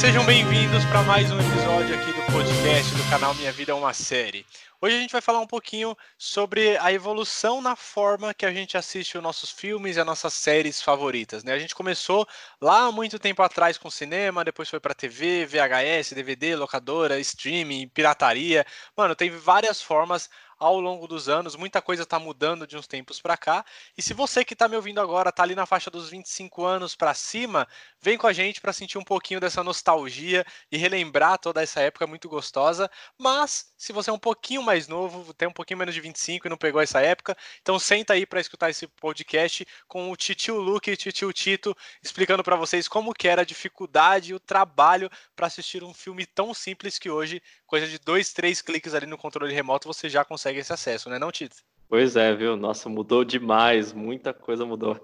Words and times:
Sejam 0.00 0.24
bem-vindos 0.24 0.82
para 0.86 1.02
mais 1.02 1.30
um 1.30 1.38
episódio 1.38 1.94
aqui 1.94 2.10
do 2.10 2.32
podcast 2.32 2.94
do 2.94 3.10
canal 3.10 3.34
Minha 3.34 3.52
Vida 3.52 3.72
é 3.72 3.74
uma 3.74 3.92
Série. 3.92 4.46
Hoje 4.80 4.96
a 4.96 4.98
gente 4.98 5.12
vai 5.12 5.20
falar 5.20 5.40
um 5.40 5.46
pouquinho 5.46 5.94
sobre 6.16 6.78
a 6.78 6.90
evolução 6.90 7.60
na 7.60 7.76
forma 7.76 8.32
que 8.32 8.46
a 8.46 8.50
gente 8.50 8.78
assiste 8.78 9.18
os 9.18 9.22
nossos 9.22 9.50
filmes 9.50 9.98
e 9.98 10.00
as 10.00 10.06
nossas 10.06 10.32
séries 10.32 10.80
favoritas. 10.80 11.44
Né? 11.44 11.52
A 11.52 11.58
gente 11.58 11.74
começou 11.74 12.26
lá 12.58 12.90
muito 12.90 13.18
tempo 13.18 13.42
atrás 13.42 13.76
com 13.76 13.90
cinema, 13.90 14.42
depois 14.42 14.70
foi 14.70 14.80
para 14.80 14.94
TV, 14.94 15.44
VHS, 15.44 16.14
DVD, 16.14 16.56
locadora, 16.56 17.20
streaming, 17.20 17.86
pirataria. 17.88 18.64
Mano, 18.96 19.14
teve 19.14 19.36
várias 19.36 19.82
formas 19.82 20.30
ao 20.60 20.78
longo 20.78 21.08
dos 21.08 21.26
anos, 21.28 21.56
muita 21.56 21.80
coisa 21.80 22.02
está 22.02 22.18
mudando 22.18 22.66
de 22.66 22.76
uns 22.76 22.86
tempos 22.86 23.18
para 23.18 23.34
cá. 23.36 23.64
E 23.96 24.02
se 24.02 24.12
você 24.12 24.44
que 24.44 24.52
está 24.52 24.68
me 24.68 24.76
ouvindo 24.76 25.00
agora 25.00 25.30
está 25.30 25.42
ali 25.42 25.54
na 25.54 25.64
faixa 25.64 25.90
dos 25.90 26.10
25 26.10 26.64
anos 26.64 26.94
para 26.94 27.14
cima, 27.14 27.66
vem 27.98 28.18
com 28.18 28.26
a 28.26 28.32
gente 28.32 28.60
para 28.60 28.72
sentir 28.72 28.98
um 28.98 29.02
pouquinho 29.02 29.40
dessa 29.40 29.64
nostalgia 29.64 30.44
e 30.70 30.76
relembrar 30.76 31.38
toda 31.38 31.62
essa 31.62 31.80
época 31.80 32.06
muito 32.06 32.28
gostosa. 32.28 32.90
Mas 33.18 33.72
se 33.78 33.90
você 33.90 34.10
é 34.10 34.12
um 34.12 34.18
pouquinho 34.18 34.62
mais 34.62 34.86
novo, 34.86 35.32
tem 35.32 35.48
um 35.48 35.52
pouquinho 35.52 35.78
menos 35.78 35.94
de 35.94 36.00
25 36.02 36.46
e 36.46 36.50
não 36.50 36.58
pegou 36.58 36.82
essa 36.82 37.00
época, 37.00 37.34
então 37.62 37.78
senta 37.78 38.12
aí 38.12 38.26
para 38.26 38.40
escutar 38.40 38.68
esse 38.68 38.86
podcast 38.86 39.66
com 39.88 40.10
o 40.10 40.16
Titio 40.16 40.60
Luke 40.60 40.90
e 40.90 40.96
Titio 40.96 41.32
Tito 41.32 41.74
explicando 42.02 42.44
para 42.44 42.56
vocês 42.56 42.86
como 42.86 43.14
que 43.14 43.26
era 43.26 43.40
a 43.40 43.44
dificuldade 43.44 44.32
e 44.32 44.34
o 44.34 44.40
trabalho 44.40 45.10
para 45.34 45.46
assistir 45.46 45.82
um 45.82 45.94
filme 45.94 46.26
tão 46.26 46.52
simples 46.52 46.98
que 46.98 47.08
hoje, 47.08 47.42
coisa 47.66 47.86
de 47.86 47.98
dois, 47.98 48.32
três 48.34 48.60
cliques 48.60 48.92
ali 48.92 49.06
no 49.06 49.16
controle 49.16 49.54
remoto, 49.54 49.88
você 49.88 50.08
já 50.08 50.24
consegue 50.24 50.49
consegue 50.50 50.58
esse 50.58 50.72
acesso, 50.72 51.08
né, 51.08 51.18
não, 51.18 51.30
Tito? 51.30 51.56
Pois 51.88 52.16
é, 52.16 52.34
viu? 52.34 52.56
Nossa, 52.56 52.88
mudou 52.88 53.24
demais, 53.24 53.92
muita 53.92 54.32
coisa 54.32 54.64
mudou. 54.66 54.98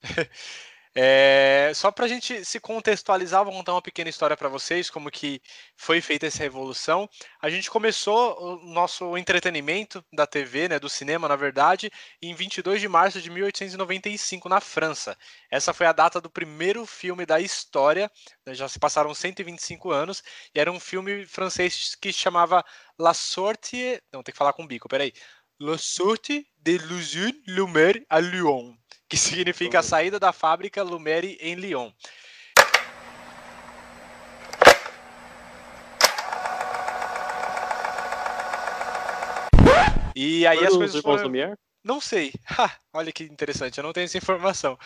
É, 0.92 1.70
só 1.72 1.92
para 1.92 2.04
a 2.04 2.08
gente 2.08 2.44
se 2.44 2.58
contextualizar, 2.58 3.44
vou 3.44 3.52
contar 3.54 3.74
uma 3.74 3.82
pequena 3.82 4.10
história 4.10 4.36
para 4.36 4.48
vocês, 4.48 4.90
como 4.90 5.08
que 5.08 5.40
foi 5.76 6.00
feita 6.00 6.26
essa 6.26 6.42
revolução. 6.42 7.08
A 7.40 7.48
gente 7.48 7.70
começou 7.70 8.36
o 8.40 8.72
nosso 8.72 9.16
entretenimento 9.16 10.04
da 10.12 10.26
TV, 10.26 10.68
né, 10.68 10.80
do 10.80 10.88
cinema, 10.88 11.28
na 11.28 11.36
verdade, 11.36 11.92
em 12.20 12.34
22 12.34 12.80
de 12.80 12.88
março 12.88 13.22
de 13.22 13.30
1895, 13.30 14.48
na 14.48 14.60
França. 14.60 15.16
Essa 15.48 15.72
foi 15.72 15.86
a 15.86 15.92
data 15.92 16.20
do 16.20 16.28
primeiro 16.28 16.84
filme 16.84 17.24
da 17.24 17.40
história, 17.40 18.10
né, 18.44 18.52
já 18.52 18.68
se 18.68 18.80
passaram 18.80 19.14
125 19.14 19.92
anos, 19.92 20.22
e 20.52 20.58
era 20.58 20.72
um 20.72 20.80
filme 20.80 21.24
francês 21.24 21.94
que 21.94 22.12
chamava 22.12 22.64
La 22.98 23.14
Sortie... 23.14 24.02
Não, 24.12 24.24
tem 24.24 24.32
que 24.32 24.38
falar 24.38 24.52
com 24.52 24.64
o 24.64 24.66
bico, 24.66 24.88
peraí. 24.88 25.12
La 25.60 25.78
Sortie 25.78 26.48
de 26.56 26.78
l'usine 26.78 27.40
Lumière 27.46 28.04
à 28.08 28.18
Lyon 28.18 28.79
que 29.10 29.16
significa 29.16 29.80
a 29.80 29.82
saída 29.82 30.20
da 30.20 30.32
fábrica 30.32 30.84
Lumeri 30.84 31.36
em 31.40 31.56
Lyon. 31.56 31.90
E 40.14 40.46
aí 40.46 40.64
as 40.64 40.76
coisas 40.76 41.02
foram... 41.02 41.28
Não 41.82 42.00
sei. 42.00 42.32
Ha, 42.56 42.70
olha 42.92 43.10
que 43.10 43.24
interessante, 43.24 43.78
eu 43.78 43.84
não 43.84 43.92
tenho 43.92 44.04
essa 44.04 44.16
informação. 44.16 44.78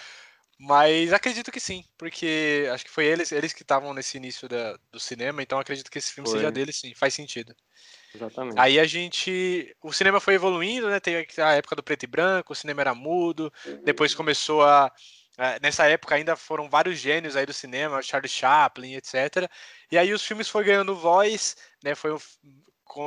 Mas 0.58 1.12
acredito 1.12 1.52
que 1.52 1.60
sim, 1.60 1.84
porque 1.98 2.66
acho 2.72 2.84
que 2.84 2.90
foi 2.90 3.04
eles, 3.04 3.30
eles 3.30 3.52
que 3.52 3.62
estavam 3.62 3.92
nesse 3.92 4.16
início 4.16 4.48
da, 4.48 4.78
do 4.90 5.00
cinema, 5.00 5.42
então 5.42 5.58
acredito 5.58 5.90
que 5.90 5.98
esse 5.98 6.12
filme 6.12 6.30
foi. 6.30 6.38
seja 6.38 6.50
deles 6.50 6.76
sim, 6.76 6.94
faz 6.94 7.12
sentido. 7.12 7.54
Exatamente. 8.14 8.58
Aí 8.58 8.78
a 8.78 8.84
gente. 8.84 9.74
O 9.82 9.92
cinema 9.92 10.20
foi 10.20 10.34
evoluindo, 10.34 10.88
né? 10.88 11.00
Tem 11.00 11.26
a 11.38 11.52
época 11.52 11.76
do 11.76 11.82
preto 11.82 12.04
e 12.04 12.06
branco, 12.06 12.52
o 12.52 12.56
cinema 12.56 12.80
era 12.80 12.94
mudo, 12.94 13.52
depois 13.82 14.14
começou 14.14 14.62
a. 14.62 14.92
Nessa 15.60 15.86
época 15.88 16.14
ainda 16.14 16.36
foram 16.36 16.70
vários 16.70 16.98
gênios 16.98 17.34
aí 17.34 17.44
do 17.44 17.52
cinema, 17.52 18.00
Charlie 18.00 18.28
Chaplin, 18.28 18.94
etc. 18.94 19.50
E 19.90 19.98
aí 19.98 20.12
os 20.12 20.24
filmes 20.24 20.48
foi 20.48 20.62
ganhando 20.62 20.94
voz, 20.94 21.56
né? 21.82 21.96
Foi 21.96 22.16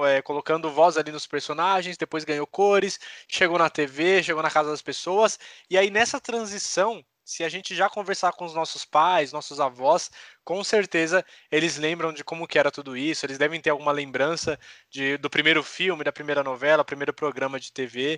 é, 0.06 0.22
colocando 0.22 0.70
voz 0.70 0.98
ali 0.98 1.12
nos 1.12 1.26
personagens, 1.26 1.96
depois 1.96 2.26
ganhou 2.26 2.46
cores, 2.46 3.00
chegou 3.30 3.58
na 3.58 3.70
TV, 3.70 4.22
chegou 4.22 4.44
na 4.44 4.52
casa 4.52 4.70
das 4.70 4.82
pessoas. 4.82 5.40
E 5.70 5.78
aí 5.78 5.90
nessa 5.90 6.20
transição 6.20 7.02
se 7.28 7.44
a 7.44 7.50
gente 7.50 7.76
já 7.76 7.90
conversar 7.90 8.32
com 8.32 8.46
os 8.46 8.54
nossos 8.54 8.86
pais, 8.86 9.34
nossos 9.34 9.60
avós, 9.60 10.10
com 10.46 10.64
certeza 10.64 11.26
eles 11.52 11.78
lembram 11.78 12.14
de 12.14 12.24
como 12.24 12.48
que 12.48 12.58
era 12.58 12.72
tudo 12.72 12.96
isso, 12.96 13.26
eles 13.26 13.38
devem 13.38 13.60
ter 13.60 13.70
alguma 13.70 13.92
lembrança 13.92 14.58
de, 14.90 15.18
do 15.18 15.30
primeiro 15.30 15.62
filme, 15.62 16.06
da 16.06 16.12
primeira 16.14 16.42
novela, 16.42 16.86
primeiro 16.86 17.14
programa 17.14 17.60
de 17.60 17.74
TV, 17.74 18.18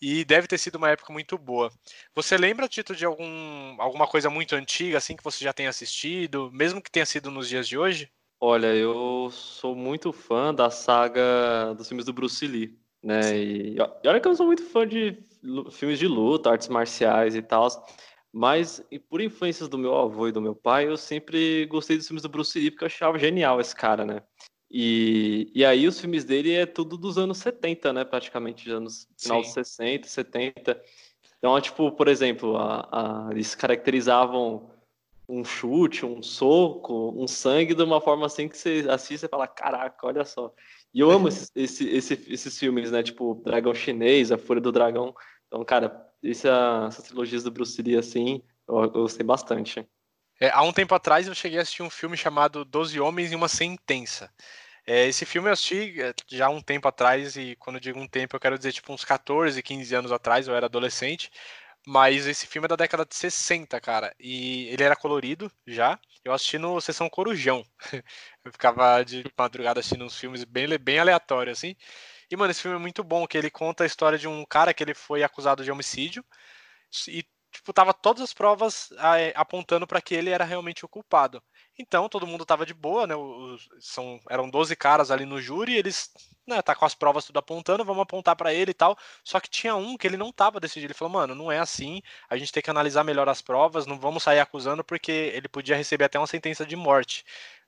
e 0.00 0.24
deve 0.24 0.46
ter 0.46 0.56
sido 0.56 0.76
uma 0.76 0.88
época 0.88 1.12
muito 1.12 1.36
boa. 1.36 1.70
Você 2.14 2.38
lembra, 2.38 2.66
Tito, 2.66 2.96
de 2.96 3.04
algum, 3.04 3.76
alguma 3.78 4.06
coisa 4.06 4.30
muito 4.30 4.54
antiga, 4.54 4.96
assim, 4.96 5.16
que 5.16 5.24
você 5.24 5.44
já 5.44 5.52
tenha 5.52 5.68
assistido, 5.68 6.50
mesmo 6.50 6.80
que 6.80 6.90
tenha 6.90 7.04
sido 7.04 7.30
nos 7.30 7.50
dias 7.50 7.68
de 7.68 7.76
hoje? 7.76 8.10
Olha, 8.40 8.74
eu 8.74 9.28
sou 9.30 9.76
muito 9.76 10.14
fã 10.14 10.54
da 10.54 10.70
saga 10.70 11.74
dos 11.76 11.88
filmes 11.88 12.06
do 12.06 12.12
Bruce 12.12 12.46
Lee, 12.46 12.74
né? 13.02 13.36
E, 13.36 13.76
e 13.76 14.08
olha 14.08 14.18
que 14.18 14.28
eu 14.28 14.34
sou 14.34 14.46
muito 14.46 14.64
fã 14.64 14.88
de 14.88 15.22
filmes 15.72 15.98
de 15.98 16.08
luta, 16.08 16.50
artes 16.50 16.68
marciais 16.68 17.34
e 17.34 17.42
tal. 17.42 17.68
Mas, 18.36 18.84
e 18.90 18.98
por 18.98 19.22
influências 19.22 19.66
do 19.66 19.78
meu 19.78 19.96
avô 19.96 20.28
e 20.28 20.32
do 20.32 20.42
meu 20.42 20.54
pai, 20.54 20.86
eu 20.86 20.98
sempre 20.98 21.64
gostei 21.64 21.96
dos 21.96 22.06
filmes 22.06 22.22
do 22.22 22.28
Bruce 22.28 22.58
Lee, 22.58 22.70
porque 22.70 22.84
eu 22.84 22.86
achava 22.86 23.18
genial 23.18 23.58
esse 23.62 23.74
cara, 23.74 24.04
né? 24.04 24.22
E, 24.70 25.50
e 25.54 25.64
aí 25.64 25.88
os 25.88 25.98
filmes 25.98 26.22
dele 26.22 26.52
é 26.52 26.66
tudo 26.66 26.98
dos 26.98 27.16
anos 27.16 27.38
70, 27.38 27.94
né? 27.94 28.04
Praticamente, 28.04 28.70
anos 28.70 29.08
final 29.16 29.40
dos 29.40 29.52
60, 29.52 30.06
70. 30.06 30.78
Então, 31.38 31.58
tipo, 31.62 31.90
por 31.92 32.08
exemplo, 32.08 32.58
a, 32.58 32.86
a, 32.92 33.28
eles 33.30 33.54
caracterizavam 33.54 34.70
um 35.26 35.42
chute, 35.42 36.04
um 36.04 36.22
soco, 36.22 37.14
um 37.16 37.26
sangue 37.26 37.72
de 37.72 37.82
uma 37.82 38.02
forma 38.02 38.26
assim 38.26 38.48
que 38.50 38.58
você 38.58 38.84
assiste 38.90 39.24
e 39.24 39.28
fala, 39.28 39.48
caraca, 39.48 40.06
olha 40.06 40.26
só. 40.26 40.52
E 40.92 41.00
eu 41.00 41.10
amo 41.10 41.28
esses, 41.28 41.50
esse, 41.56 41.88
esse, 41.88 42.26
esses 42.28 42.58
filmes, 42.58 42.90
né? 42.90 43.02
Tipo, 43.02 43.40
Dragão 43.42 43.72
Chinês, 43.72 44.30
A 44.30 44.36
Fúria 44.36 44.60
do 44.60 44.70
Dragão. 44.70 45.14
Então, 45.46 45.64
cara, 45.64 46.05
essa, 46.22 46.86
essas 46.88 47.04
trilogias 47.04 47.42
do 47.44 47.50
Bruce 47.50 47.80
Lee, 47.80 47.96
assim, 47.96 48.42
eu, 48.68 48.82
eu 48.82 48.90
gostei 48.90 49.24
bastante. 49.24 49.86
É, 50.40 50.50
há 50.50 50.62
um 50.62 50.72
tempo 50.72 50.94
atrás 50.94 51.26
eu 51.26 51.34
cheguei 51.34 51.58
a 51.58 51.62
assistir 51.62 51.82
um 51.82 51.90
filme 51.90 52.16
chamado 52.16 52.64
Doze 52.64 53.00
Homens 53.00 53.32
e 53.32 53.36
uma 53.36 53.48
Sentença. 53.48 54.30
É, 54.86 55.06
esse 55.06 55.26
filme 55.26 55.48
eu 55.48 55.52
assisti 55.52 56.00
é, 56.00 56.14
já 56.28 56.46
há 56.46 56.50
um 56.50 56.60
tempo 56.60 56.86
atrás, 56.86 57.36
e 57.36 57.56
quando 57.56 57.76
eu 57.76 57.80
digo 57.80 57.98
um 57.98 58.06
tempo, 58.06 58.36
eu 58.36 58.40
quero 58.40 58.56
dizer 58.56 58.72
tipo 58.72 58.92
uns 58.92 59.04
14, 59.04 59.62
15 59.62 59.94
anos 59.94 60.12
atrás, 60.12 60.46
eu 60.46 60.54
era 60.54 60.66
adolescente. 60.66 61.30
Mas 61.88 62.26
esse 62.26 62.46
filme 62.48 62.66
é 62.66 62.68
da 62.68 62.76
década 62.76 63.04
de 63.06 63.14
60, 63.14 63.80
cara. 63.80 64.14
E 64.18 64.66
ele 64.68 64.82
era 64.82 64.96
colorido 64.96 65.50
já. 65.66 65.98
Eu 66.24 66.32
assisti 66.32 66.58
no 66.58 66.80
Sessão 66.80 67.08
Corujão. 67.08 67.64
eu 68.44 68.52
ficava 68.52 69.04
de 69.04 69.24
madrugada 69.38 69.78
assistindo 69.78 70.04
uns 70.04 70.18
filmes 70.18 70.42
bem, 70.44 70.66
bem 70.78 70.98
aleatórios, 70.98 71.58
assim. 71.58 71.76
E, 72.30 72.36
mano, 72.36 72.50
esse 72.50 72.62
filme 72.62 72.76
é 72.76 72.80
muito 72.80 73.04
bom, 73.04 73.26
que 73.26 73.38
ele 73.38 73.50
conta 73.50 73.84
a 73.84 73.86
história 73.86 74.18
de 74.18 74.26
um 74.28 74.44
cara 74.44 74.74
que 74.74 74.82
ele 74.82 74.94
foi 74.94 75.22
acusado 75.22 75.62
de 75.64 75.70
homicídio 75.70 76.24
e, 77.08 77.24
tipo, 77.52 77.72
tava 77.72 77.94
todas 77.94 78.22
as 78.22 78.34
provas 78.34 78.90
apontando 79.34 79.86
para 79.86 80.00
que 80.00 80.14
ele 80.14 80.30
era 80.30 80.44
realmente 80.44 80.84
o 80.84 80.88
culpado. 80.88 81.42
Então, 81.78 82.08
todo 82.08 82.26
mundo 82.26 82.44
tava 82.46 82.64
de 82.66 82.74
boa, 82.74 83.06
né? 83.06 83.14
Os, 83.14 83.68
são, 83.80 84.18
eram 84.30 84.48
12 84.50 84.74
caras 84.76 85.10
ali 85.10 85.24
no 85.26 85.40
júri, 85.40 85.74
eles, 85.74 86.10
né, 86.46 86.62
tá 86.62 86.74
com 86.74 86.84
as 86.84 86.94
provas 86.94 87.24
tudo 87.26 87.38
apontando, 87.38 87.84
vamos 87.84 88.02
apontar 88.02 88.34
para 88.36 88.52
ele 88.52 88.70
e 88.70 88.74
tal. 88.74 88.96
Só 89.22 89.38
que 89.40 89.48
tinha 89.50 89.76
um 89.76 89.96
que 89.96 90.06
ele 90.06 90.16
não 90.16 90.32
tava 90.32 90.58
decidido. 90.60 90.86
Ele 90.88 90.94
falou, 90.98 91.12
mano, 91.12 91.34
não 91.34 91.52
é 91.52 91.58
assim, 91.58 92.00
a 92.30 92.36
gente 92.36 92.52
tem 92.52 92.62
que 92.62 92.70
analisar 92.70 93.04
melhor 93.04 93.28
as 93.28 93.42
provas, 93.42 93.86
não 93.86 93.98
vamos 93.98 94.22
sair 94.22 94.40
acusando 94.40 94.82
porque 94.84 95.12
ele 95.12 95.48
podia 95.48 95.76
receber 95.76 96.04
até 96.04 96.18
uma 96.18 96.26
sentença 96.26 96.64
de 96.66 96.76
morte. 96.76 97.24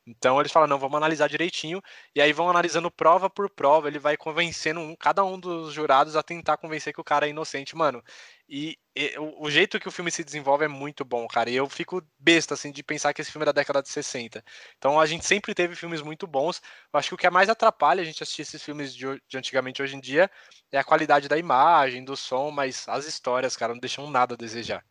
Então 0.09 0.41
eles 0.41 0.51
falam, 0.51 0.67
não, 0.67 0.79
vamos 0.79 0.97
analisar 0.97 1.29
direitinho, 1.29 1.83
e 2.15 2.21
aí 2.23 2.33
vão 2.33 2.49
analisando 2.49 2.91
prova 2.91 3.29
por 3.29 3.51
prova, 3.51 3.89
ele 3.89 3.99
vai 3.99 4.17
convencendo 4.17 4.81
um, 4.81 4.97
cada 4.97 5.23
um 5.23 5.39
dos 5.39 5.75
jurados 5.75 6.17
a 6.17 6.23
tentar 6.23 6.57
convencer 6.57 6.95
que 6.95 7.01
o 7.01 7.05
cara 7.05 7.27
é 7.27 7.31
inocente, 7.31 7.77
mano. 7.77 8.03
E, 8.49 8.79
e 8.97 9.19
o, 9.19 9.45
o, 9.45 9.51
jeito 9.51 9.79
que 9.79 9.87
o 9.87 9.91
filme 9.91 10.11
se 10.11 10.25
desenvolve 10.25 10.65
é 10.65 10.69
muito 10.69 11.05
bom, 11.05 11.29
cara. 11.29 11.51
E 11.51 11.57
eu 11.57 11.69
fico 11.69 12.03
besta, 12.19 12.55
assim, 12.55 12.73
de 12.73 12.83
pensar 12.83 13.13
que 13.13 13.21
esse 13.21 13.31
filme 13.31 13.43
é 13.43 13.47
da 13.47 13.53
década 13.53 13.83
de 13.83 13.91
60. 13.91 14.43
Então 14.79 14.99
a 14.99 15.05
gente 15.05 15.27
sempre 15.27 15.55
teve 15.55 15.77
filmes 15.77 16.01
muito 16.01 16.27
bons. 16.27 16.63
Eu 16.91 16.99
acho 16.99 17.11
que 17.11 17.15
o 17.15 17.19
que 17.19 17.29
mais 17.29 17.51
atrapalha 17.51 18.01
a 18.01 18.05
gente 18.05 18.23
assistir 18.23 18.43
esses 18.43 18.63
filmes 18.63 18.95
de, 18.95 19.05
de 19.29 19.37
antigamente 19.37 19.83
hoje 19.83 19.95
em 19.95 20.01
dia 20.01 20.31
é 20.73 20.79
a 20.79 20.85
qualidade 20.85 21.29
da 21.29 21.37
imagem, 21.37 22.03
do 22.03 22.17
som, 22.17 22.51
mas 22.51 22.89
as 22.89 23.07
histórias, 23.07 23.55
cara, 23.57 23.75
não 23.75 23.81
deixam 23.81 24.11
nada 24.11 24.33
a 24.33 24.39
desejar. 24.39 24.83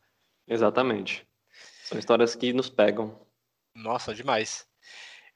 Exatamente. 0.48 1.28
São 1.84 1.98
histórias 1.98 2.36
que 2.36 2.54
nos 2.54 2.70
pegam. 2.70 3.20
Nossa, 3.74 4.14
demais. 4.14 4.68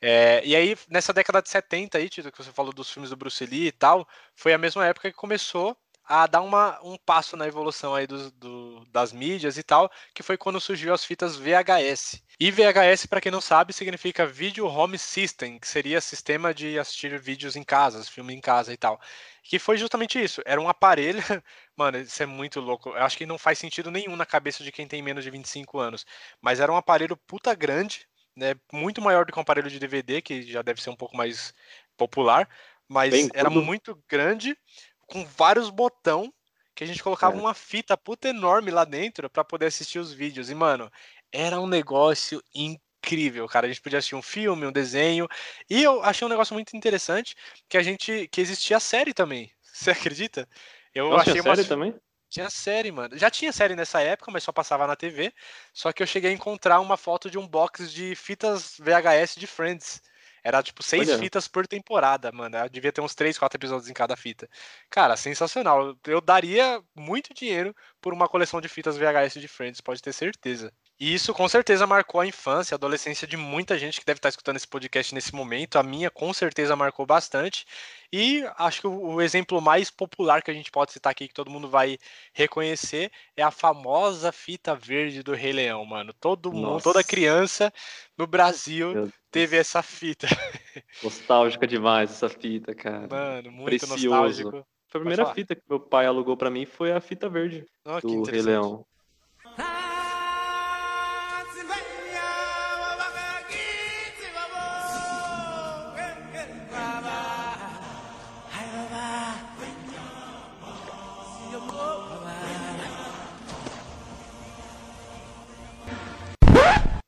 É, 0.01 0.41
e 0.43 0.55
aí, 0.55 0.75
nessa 0.89 1.13
década 1.13 1.41
de 1.41 1.49
70 1.49 1.97
aí, 1.97 2.09
Tito, 2.09 2.31
que 2.31 2.37
você 2.37 2.51
falou 2.51 2.73
dos 2.73 2.89
filmes 2.89 3.11
do 3.11 3.15
Bruce 3.15 3.45
Lee 3.45 3.67
e 3.67 3.71
tal, 3.71 4.07
foi 4.35 4.53
a 4.53 4.57
mesma 4.57 4.85
época 4.85 5.11
que 5.11 5.17
começou 5.17 5.77
a 6.03 6.27
dar 6.27 6.41
uma, 6.41 6.79
um 6.83 6.97
passo 6.97 7.37
na 7.37 7.47
evolução 7.47 7.95
aí 7.95 8.05
do, 8.07 8.31
do, 8.31 8.85
das 8.91 9.13
mídias 9.13 9.57
e 9.57 9.63
tal, 9.63 9.89
que 10.13 10.23
foi 10.23 10.37
quando 10.37 10.59
surgiu 10.59 10.93
as 10.93 11.05
fitas 11.05 11.37
VHS. 11.37 12.21
E 12.39 12.51
VHS, 12.51 13.05
para 13.05 13.21
quem 13.21 13.31
não 13.31 13.39
sabe, 13.39 13.71
significa 13.71 14.25
Video 14.25 14.65
Home 14.65 14.97
System, 14.97 15.59
que 15.59 15.67
seria 15.67 16.01
sistema 16.01 16.53
de 16.53 16.77
assistir 16.79 17.17
vídeos 17.19 17.55
em 17.55 17.63
casa, 17.63 18.03
filme 18.03 18.33
em 18.33 18.41
casa 18.41 18.73
e 18.73 18.77
tal. 18.77 18.99
Que 19.43 19.59
foi 19.59 19.77
justamente 19.77 20.21
isso. 20.21 20.41
Era 20.45 20.59
um 20.59 20.67
aparelho. 20.67 21.21
Mano, 21.77 21.99
isso 21.99 22.21
é 22.21 22.25
muito 22.25 22.59
louco. 22.59 22.89
Eu 22.89 23.03
acho 23.03 23.17
que 23.17 23.25
não 23.25 23.37
faz 23.37 23.59
sentido 23.59 23.91
nenhum 23.91 24.15
na 24.15 24.25
cabeça 24.25 24.63
de 24.63 24.71
quem 24.71 24.87
tem 24.87 25.01
menos 25.01 25.23
de 25.23 25.29
25 25.29 25.79
anos. 25.79 26.05
Mas 26.41 26.59
era 26.59 26.71
um 26.71 26.75
aparelho 26.77 27.15
puta 27.15 27.53
grande, 27.53 28.07
né, 28.41 28.55
muito 28.73 28.99
maior 28.99 29.23
do 29.23 29.31
que 29.31 29.37
um 29.37 29.43
aparelho 29.43 29.69
de 29.69 29.79
DVD, 29.79 30.19
que 30.19 30.41
já 30.41 30.63
deve 30.63 30.81
ser 30.81 30.89
um 30.89 30.95
pouco 30.95 31.15
mais 31.15 31.53
popular, 31.95 32.49
mas 32.87 33.11
Bem, 33.11 33.29
era 33.35 33.49
quando... 33.49 33.61
muito 33.61 34.03
grande, 34.09 34.57
com 35.05 35.23
vários 35.23 35.69
botão 35.69 36.33
que 36.73 36.83
a 36.83 36.87
gente 36.87 37.03
colocava 37.03 37.37
é. 37.37 37.39
uma 37.39 37.53
fita 37.53 37.95
puta 37.95 38.29
enorme 38.29 38.71
lá 38.71 38.83
dentro 38.83 39.29
para 39.29 39.43
poder 39.43 39.67
assistir 39.67 39.99
os 39.99 40.11
vídeos. 40.11 40.49
E, 40.49 40.55
mano, 40.55 40.91
era 41.31 41.61
um 41.61 41.67
negócio 41.67 42.41
incrível, 42.55 43.47
cara. 43.47 43.67
A 43.67 43.69
gente 43.69 43.81
podia 43.81 43.99
assistir 43.99 44.15
um 44.15 44.21
filme, 44.21 44.65
um 44.65 44.71
desenho. 44.71 45.27
E 45.69 45.83
eu 45.83 46.01
achei 46.01 46.25
um 46.25 46.29
negócio 46.29 46.55
muito 46.55 46.75
interessante 46.75 47.35
que 47.69 47.77
a 47.77 47.83
gente. 47.83 48.27
que 48.29 48.41
existia 48.41 48.79
série 48.79 49.13
também. 49.13 49.51
Você 49.61 49.91
acredita? 49.91 50.49
Eu 50.95 51.11
Nossa, 51.11 51.29
achei 51.29 51.41
uma 51.41 51.55
série 51.55 51.67
também? 51.67 51.93
Tinha 52.31 52.49
série, 52.49 52.91
mano. 52.93 53.17
Já 53.17 53.29
tinha 53.29 53.51
série 53.51 53.75
nessa 53.75 54.01
época, 54.01 54.31
mas 54.31 54.41
só 54.43 54.53
passava 54.53 54.87
na 54.87 54.95
TV. 54.95 55.33
Só 55.73 55.91
que 55.91 56.01
eu 56.01 56.07
cheguei 56.07 56.31
a 56.31 56.33
encontrar 56.33 56.79
uma 56.79 56.95
foto 56.95 57.29
de 57.29 57.37
um 57.37 57.45
box 57.45 57.91
de 57.91 58.15
fitas 58.15 58.77
VHS 58.79 59.35
de 59.35 59.45
Friends. 59.45 60.01
Era 60.41 60.63
tipo 60.63 60.81
seis 60.81 61.09
Olha. 61.09 61.19
fitas 61.19 61.49
por 61.49 61.67
temporada, 61.67 62.31
mano. 62.31 62.55
Eu 62.57 62.69
devia 62.69 62.91
ter 62.91 63.01
uns 63.01 63.13
três, 63.13 63.37
quatro 63.37 63.57
episódios 63.57 63.89
em 63.89 63.93
cada 63.93 64.15
fita. 64.15 64.49
Cara, 64.89 65.17
sensacional. 65.17 65.93
Eu 66.07 66.21
daria 66.21 66.81
muito 66.95 67.33
dinheiro 67.33 67.75
por 67.99 68.13
uma 68.13 68.29
coleção 68.29 68.61
de 68.61 68.69
fitas 68.69 68.97
VHS 68.97 69.39
de 69.39 69.47
Friends, 69.49 69.81
pode 69.81 70.01
ter 70.01 70.13
certeza. 70.13 70.73
E 71.01 71.15
isso 71.15 71.33
com 71.33 71.49
certeza 71.49 71.87
marcou 71.87 72.21
a 72.21 72.27
infância, 72.27 72.75
a 72.75 72.77
adolescência 72.77 73.27
de 73.27 73.35
muita 73.35 73.75
gente 73.75 73.99
que 73.99 74.05
deve 74.05 74.19
estar 74.19 74.29
escutando 74.29 74.57
esse 74.57 74.67
podcast 74.67 75.15
nesse 75.15 75.33
momento. 75.33 75.79
A 75.79 75.83
minha 75.83 76.11
com 76.11 76.31
certeza 76.31 76.75
marcou 76.75 77.07
bastante. 77.07 77.65
E 78.13 78.45
acho 78.55 78.81
que 78.81 78.87
o, 78.87 79.15
o 79.15 79.19
exemplo 79.19 79.59
mais 79.59 79.89
popular 79.89 80.43
que 80.43 80.51
a 80.51 80.53
gente 80.53 80.69
pode 80.69 80.91
citar 80.91 81.09
aqui, 81.09 81.27
que 81.27 81.33
todo 81.33 81.49
mundo 81.49 81.67
vai 81.67 81.97
reconhecer, 82.31 83.11
é 83.35 83.41
a 83.41 83.49
famosa 83.49 84.31
fita 84.31 84.75
verde 84.75 85.23
do 85.23 85.33
Rei 85.33 85.51
Leão, 85.51 85.83
mano. 85.83 86.13
Todo 86.13 86.53
mundo, 86.53 86.73
Nossa. 86.73 86.83
toda 86.83 87.03
criança 87.03 87.73
no 88.15 88.27
Brasil 88.27 89.11
teve 89.31 89.57
essa 89.57 89.81
fita. 89.81 90.27
Nostálgica 91.01 91.65
demais 91.65 92.11
essa 92.11 92.29
fita, 92.29 92.75
cara. 92.75 93.07
Mano, 93.09 93.51
muito 93.51 93.65
Precioso. 93.65 94.07
nostálgico. 94.07 94.57
a 94.59 94.99
primeira 94.99 95.33
fita 95.33 95.55
que 95.55 95.63
meu 95.67 95.79
pai 95.79 96.05
alugou 96.05 96.37
para 96.37 96.51
mim 96.51 96.67
foi 96.67 96.91
a 96.91 97.01
fita 97.01 97.27
verde 97.27 97.65
oh, 97.85 97.99
do 98.01 98.21
Rei 98.21 98.43
Leão. 98.43 98.85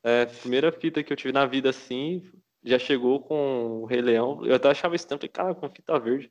É, 0.04 0.26
primeira 0.26 0.72
fita 0.72 1.02
que 1.02 1.14
eu 1.14 1.18
tive 1.18 1.32
na 1.32 1.46
vida 1.46 1.70
assim, 1.70 2.22
já 2.64 2.78
chegou 2.78 3.22
com 3.22 3.82
o 3.82 3.86
Rei 3.86 4.02
Leão. 4.02 4.46
Eu 4.46 4.56
até 4.56 4.70
achava 4.70 4.96
esse 4.96 5.08
tempo, 5.08 5.28
cara, 5.30 5.56
com 5.56 5.70
fita 5.70 5.98
verde. 6.00 6.30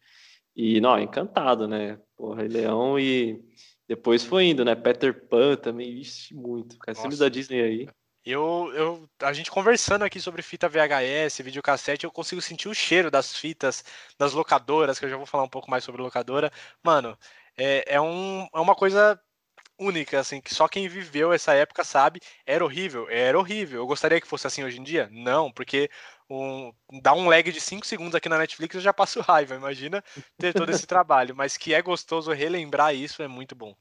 E, 0.55 0.81
não, 0.81 0.99
encantado, 0.99 1.67
né? 1.67 1.99
Pô, 2.17 2.35
Rei 2.35 2.49
Leão 2.49 2.99
e 2.99 3.43
depois 3.89 4.23
foi 4.23 4.47
indo, 4.47 4.65
né? 4.65 4.75
Peter 4.75 5.27
Pan 5.29 5.57
também, 5.57 5.95
vixe, 5.95 6.35
muito. 6.35 6.79
Cara, 6.79 6.97
filmes 6.97 7.19
da 7.19 7.29
Disney 7.29 7.63
aí. 7.63 7.89
Eu, 8.25 8.71
eu, 8.75 9.09
a 9.21 9.33
gente 9.33 9.51
conversando 9.51 10.05
aqui 10.05 10.21
sobre 10.21 10.43
fita 10.43 10.69
VHS, 10.69 11.43
videocassete, 11.43 12.05
eu 12.05 12.11
consigo 12.11 12.41
sentir 12.41 12.69
o 12.69 12.75
cheiro 12.75 13.11
das 13.11 13.37
fitas, 13.37 13.85
das 14.17 14.33
locadoras, 14.33 14.99
que 14.99 15.05
eu 15.05 15.11
já 15.11 15.17
vou 15.17 15.27
falar 15.27 15.43
um 15.43 15.49
pouco 15.49 15.69
mais 15.69 15.83
sobre 15.83 16.01
locadora. 16.01 16.53
Mano, 16.85 17.19
é, 17.57 17.97
é, 17.97 18.01
um, 18.01 18.47
é 18.55 18.61
uma 18.61 18.77
coisa 18.77 19.21
única, 19.83 20.21
assim, 20.21 20.41
que 20.41 20.55
só 20.55 20.69
quem 20.69 20.89
viveu 20.89 21.33
essa 21.33 21.55
época 21.55 21.85
sabe. 21.85 22.21
Era 22.47 22.65
horrível? 22.65 23.09
Era 23.11 23.39
horrível. 23.39 23.81
Eu 23.81 23.87
gostaria 23.87 24.21
que 24.21 24.27
fosse 24.27 24.47
assim 24.47 24.65
hoje 24.65 24.79
em 24.81 24.83
dia? 24.83 25.09
Não, 25.13 25.51
porque 25.53 25.91
um, 26.31 26.73
dá 27.03 27.13
um 27.15 27.29
lag 27.29 27.51
de 27.51 27.61
5 27.61 27.87
segundos 27.87 28.15
aqui 28.15 28.29
na 28.29 28.39
Netflix 28.39 28.75
eu 28.75 28.81
já 28.81 28.93
passo 28.93 29.21
raiva. 29.23 29.55
Imagina 29.55 30.03
ter 30.39 30.55
todo 30.55 30.71
esse 30.71 30.87
trabalho. 30.87 31.35
Mas 31.37 31.57
que 31.57 31.75
é 31.75 31.83
gostoso 31.83 32.33
relembrar 32.33 32.95
isso 32.95 33.23
é 33.23 33.29
muito 33.29 33.55
bom. 33.55 33.75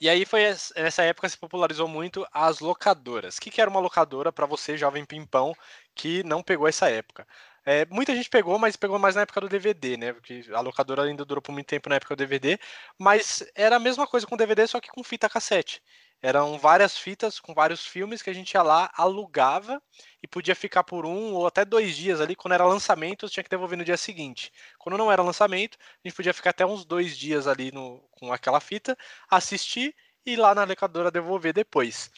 E 0.00 0.08
aí 0.08 0.26
foi 0.26 0.42
nessa 0.76 1.02
época 1.04 1.28
se 1.28 1.38
popularizou 1.38 1.88
muito 1.88 2.26
as 2.32 2.58
locadoras. 2.60 3.36
O 3.36 3.40
que, 3.40 3.50
que 3.50 3.60
era 3.60 3.70
uma 3.70 3.80
locadora 3.80 4.32
para 4.32 4.44
você, 4.44 4.76
jovem 4.76 5.04
pimpão, 5.04 5.54
que 5.94 6.22
não 6.24 6.42
pegou 6.42 6.68
essa 6.68 6.90
época? 6.90 7.26
É, 7.66 7.86
muita 7.86 8.14
gente 8.14 8.28
pegou, 8.28 8.58
mas 8.58 8.76
pegou 8.76 8.98
mais 8.98 9.14
na 9.14 9.22
época 9.22 9.40
do 9.40 9.48
DVD, 9.48 9.96
né? 9.96 10.12
Porque 10.12 10.44
a 10.52 10.60
locadora 10.60 11.02
ainda 11.04 11.24
durou 11.24 11.40
por 11.40 11.52
muito 11.52 11.66
tempo 11.66 11.88
na 11.88 11.96
época 11.96 12.14
do 12.14 12.18
DVD. 12.18 12.58
Mas 12.98 13.42
era 13.54 13.76
a 13.76 13.78
mesma 13.78 14.06
coisa 14.06 14.26
com 14.26 14.36
DVD, 14.36 14.66
só 14.66 14.80
que 14.80 14.88
com 14.90 15.02
fita 15.02 15.28
cassete. 15.30 15.82
Eram 16.22 16.58
várias 16.58 16.96
fitas 16.96 17.40
com 17.40 17.54
vários 17.54 17.86
filmes 17.86 18.22
que 18.22 18.30
a 18.30 18.32
gente 18.34 18.52
ia 18.52 18.62
lá, 18.62 18.90
alugava 18.94 19.82
e 20.22 20.26
podia 20.28 20.54
ficar 20.54 20.84
por 20.84 21.06
um 21.06 21.34
ou 21.34 21.46
até 21.46 21.64
dois 21.64 21.96
dias 21.96 22.20
ali. 22.20 22.36
Quando 22.36 22.54
era 22.54 22.66
lançamento, 22.66 23.28
tinha 23.28 23.44
que 23.44 23.50
devolver 23.50 23.78
no 23.78 23.84
dia 23.84 23.96
seguinte. 23.96 24.52
Quando 24.78 24.98
não 24.98 25.10
era 25.10 25.22
lançamento, 25.22 25.78
a 25.80 26.08
gente 26.08 26.16
podia 26.16 26.34
ficar 26.34 26.50
até 26.50 26.66
uns 26.66 26.84
dois 26.84 27.16
dias 27.16 27.46
ali 27.46 27.72
no, 27.72 28.00
com 28.10 28.32
aquela 28.32 28.60
fita, 28.60 28.96
assistir 29.30 29.94
e 30.26 30.32
ir 30.32 30.36
lá 30.36 30.54
na 30.54 30.64
locadora 30.64 31.10
devolver 31.10 31.52
depois. 31.52 32.10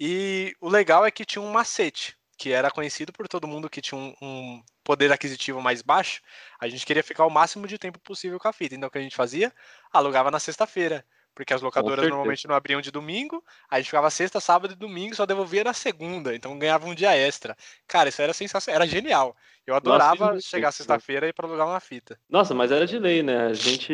E 0.00 0.54
o 0.60 0.68
legal 0.68 1.04
é 1.06 1.10
que 1.10 1.24
tinha 1.24 1.42
um 1.42 1.50
macete 1.50 2.16
que 2.36 2.52
era 2.52 2.70
conhecido 2.70 3.12
por 3.12 3.28
todo 3.28 3.46
mundo 3.46 3.70
que 3.70 3.80
tinha 3.80 3.98
um, 3.98 4.14
um, 4.20 4.62
poder 4.82 5.12
aquisitivo 5.12 5.60
mais 5.60 5.82
baixo, 5.82 6.20
a 6.60 6.68
gente 6.68 6.84
queria 6.84 7.02
ficar 7.02 7.26
o 7.26 7.30
máximo 7.30 7.66
de 7.66 7.78
tempo 7.78 7.98
possível 8.00 8.38
com 8.38 8.48
a 8.48 8.52
fita. 8.52 8.74
Então 8.74 8.88
o 8.88 8.90
que 8.90 8.98
a 8.98 9.02
gente 9.02 9.16
fazia? 9.16 9.52
Alugava 9.92 10.30
na 10.30 10.38
sexta-feira. 10.38 11.04
Porque 11.34 11.52
as 11.52 11.60
locadoras 11.60 12.08
normalmente 12.08 12.46
não 12.46 12.54
abriam 12.54 12.80
de 12.80 12.92
domingo, 12.92 13.42
a 13.68 13.78
gente 13.78 13.86
ficava 13.86 14.08
sexta, 14.08 14.38
sábado 14.38 14.72
e 14.72 14.76
domingo, 14.76 15.16
só 15.16 15.26
devolvia 15.26 15.64
na 15.64 15.72
segunda, 15.72 16.32
então 16.32 16.56
ganhava 16.56 16.86
um 16.86 16.94
dia 16.94 17.16
extra. 17.16 17.56
Cara, 17.88 18.08
isso 18.08 18.22
era 18.22 18.32
sensacional, 18.32 18.80
era 18.80 18.88
genial. 18.88 19.36
Eu 19.66 19.74
adorava 19.74 20.34
Nossa, 20.34 20.40
chegar 20.40 20.70
sexta-feira 20.70 21.26
e 21.26 21.30
ir 21.30 21.32
pra 21.32 21.48
alugar 21.48 21.66
uma 21.66 21.80
fita. 21.80 22.16
Nossa, 22.28 22.54
mas 22.54 22.70
era 22.70 22.86
de 22.86 23.00
lei, 23.00 23.20
né? 23.20 23.46
A 23.46 23.52
gente, 23.52 23.92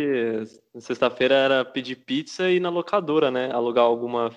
sexta-feira 0.79 1.35
era 1.35 1.65
pedir 1.65 1.97
pizza 1.97 2.51
e 2.51 2.57
ir 2.57 2.61
na 2.61 2.69
locadora, 2.69 3.31
né? 3.31 3.51
Alugar 3.51 3.85
alguma 3.85 4.31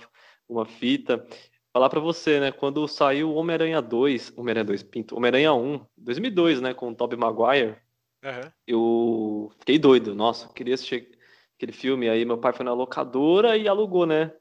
uma 0.47 0.65
fita 0.65 1.25
falar 1.73 1.89
para 1.89 1.99
você, 1.99 2.39
né? 2.39 2.51
Quando 2.51 2.87
saiu 2.87 3.31
o 3.31 3.35
Homem-Aranha 3.35 3.81
2, 3.81 4.33
Homem-Aranha 4.37 4.65
2, 4.65 4.83
Pinto, 4.83 5.17
Homem-Aranha 5.17 5.53
1, 5.53 5.83
2002, 5.97 6.61
né? 6.61 6.73
Com 6.73 6.91
o 6.91 6.95
Tobey 6.95 7.17
Maguire, 7.17 7.75
uhum. 8.23 8.51
eu 8.67 9.51
fiquei 9.59 9.79
doido. 9.79 10.13
Nossa, 10.13 10.45
eu 10.45 10.53
queria 10.53 10.75
assistir 10.75 11.17
aquele 11.57 11.71
filme. 11.71 12.07
Aí 12.07 12.23
meu 12.23 12.37
pai 12.37 12.53
foi 12.53 12.63
na 12.63 12.73
locadora 12.73 13.57
e 13.57 13.67
alugou, 13.67 14.05
né? 14.05 14.31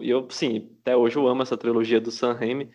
E 0.00 0.08
eu, 0.08 0.28
sim, 0.30 0.76
até 0.80 0.96
hoje 0.96 1.16
eu 1.16 1.26
amo 1.26 1.42
essa 1.42 1.56
trilogia 1.56 2.00
do 2.00 2.10
Sam 2.10 2.34
Raimi. 2.34 2.70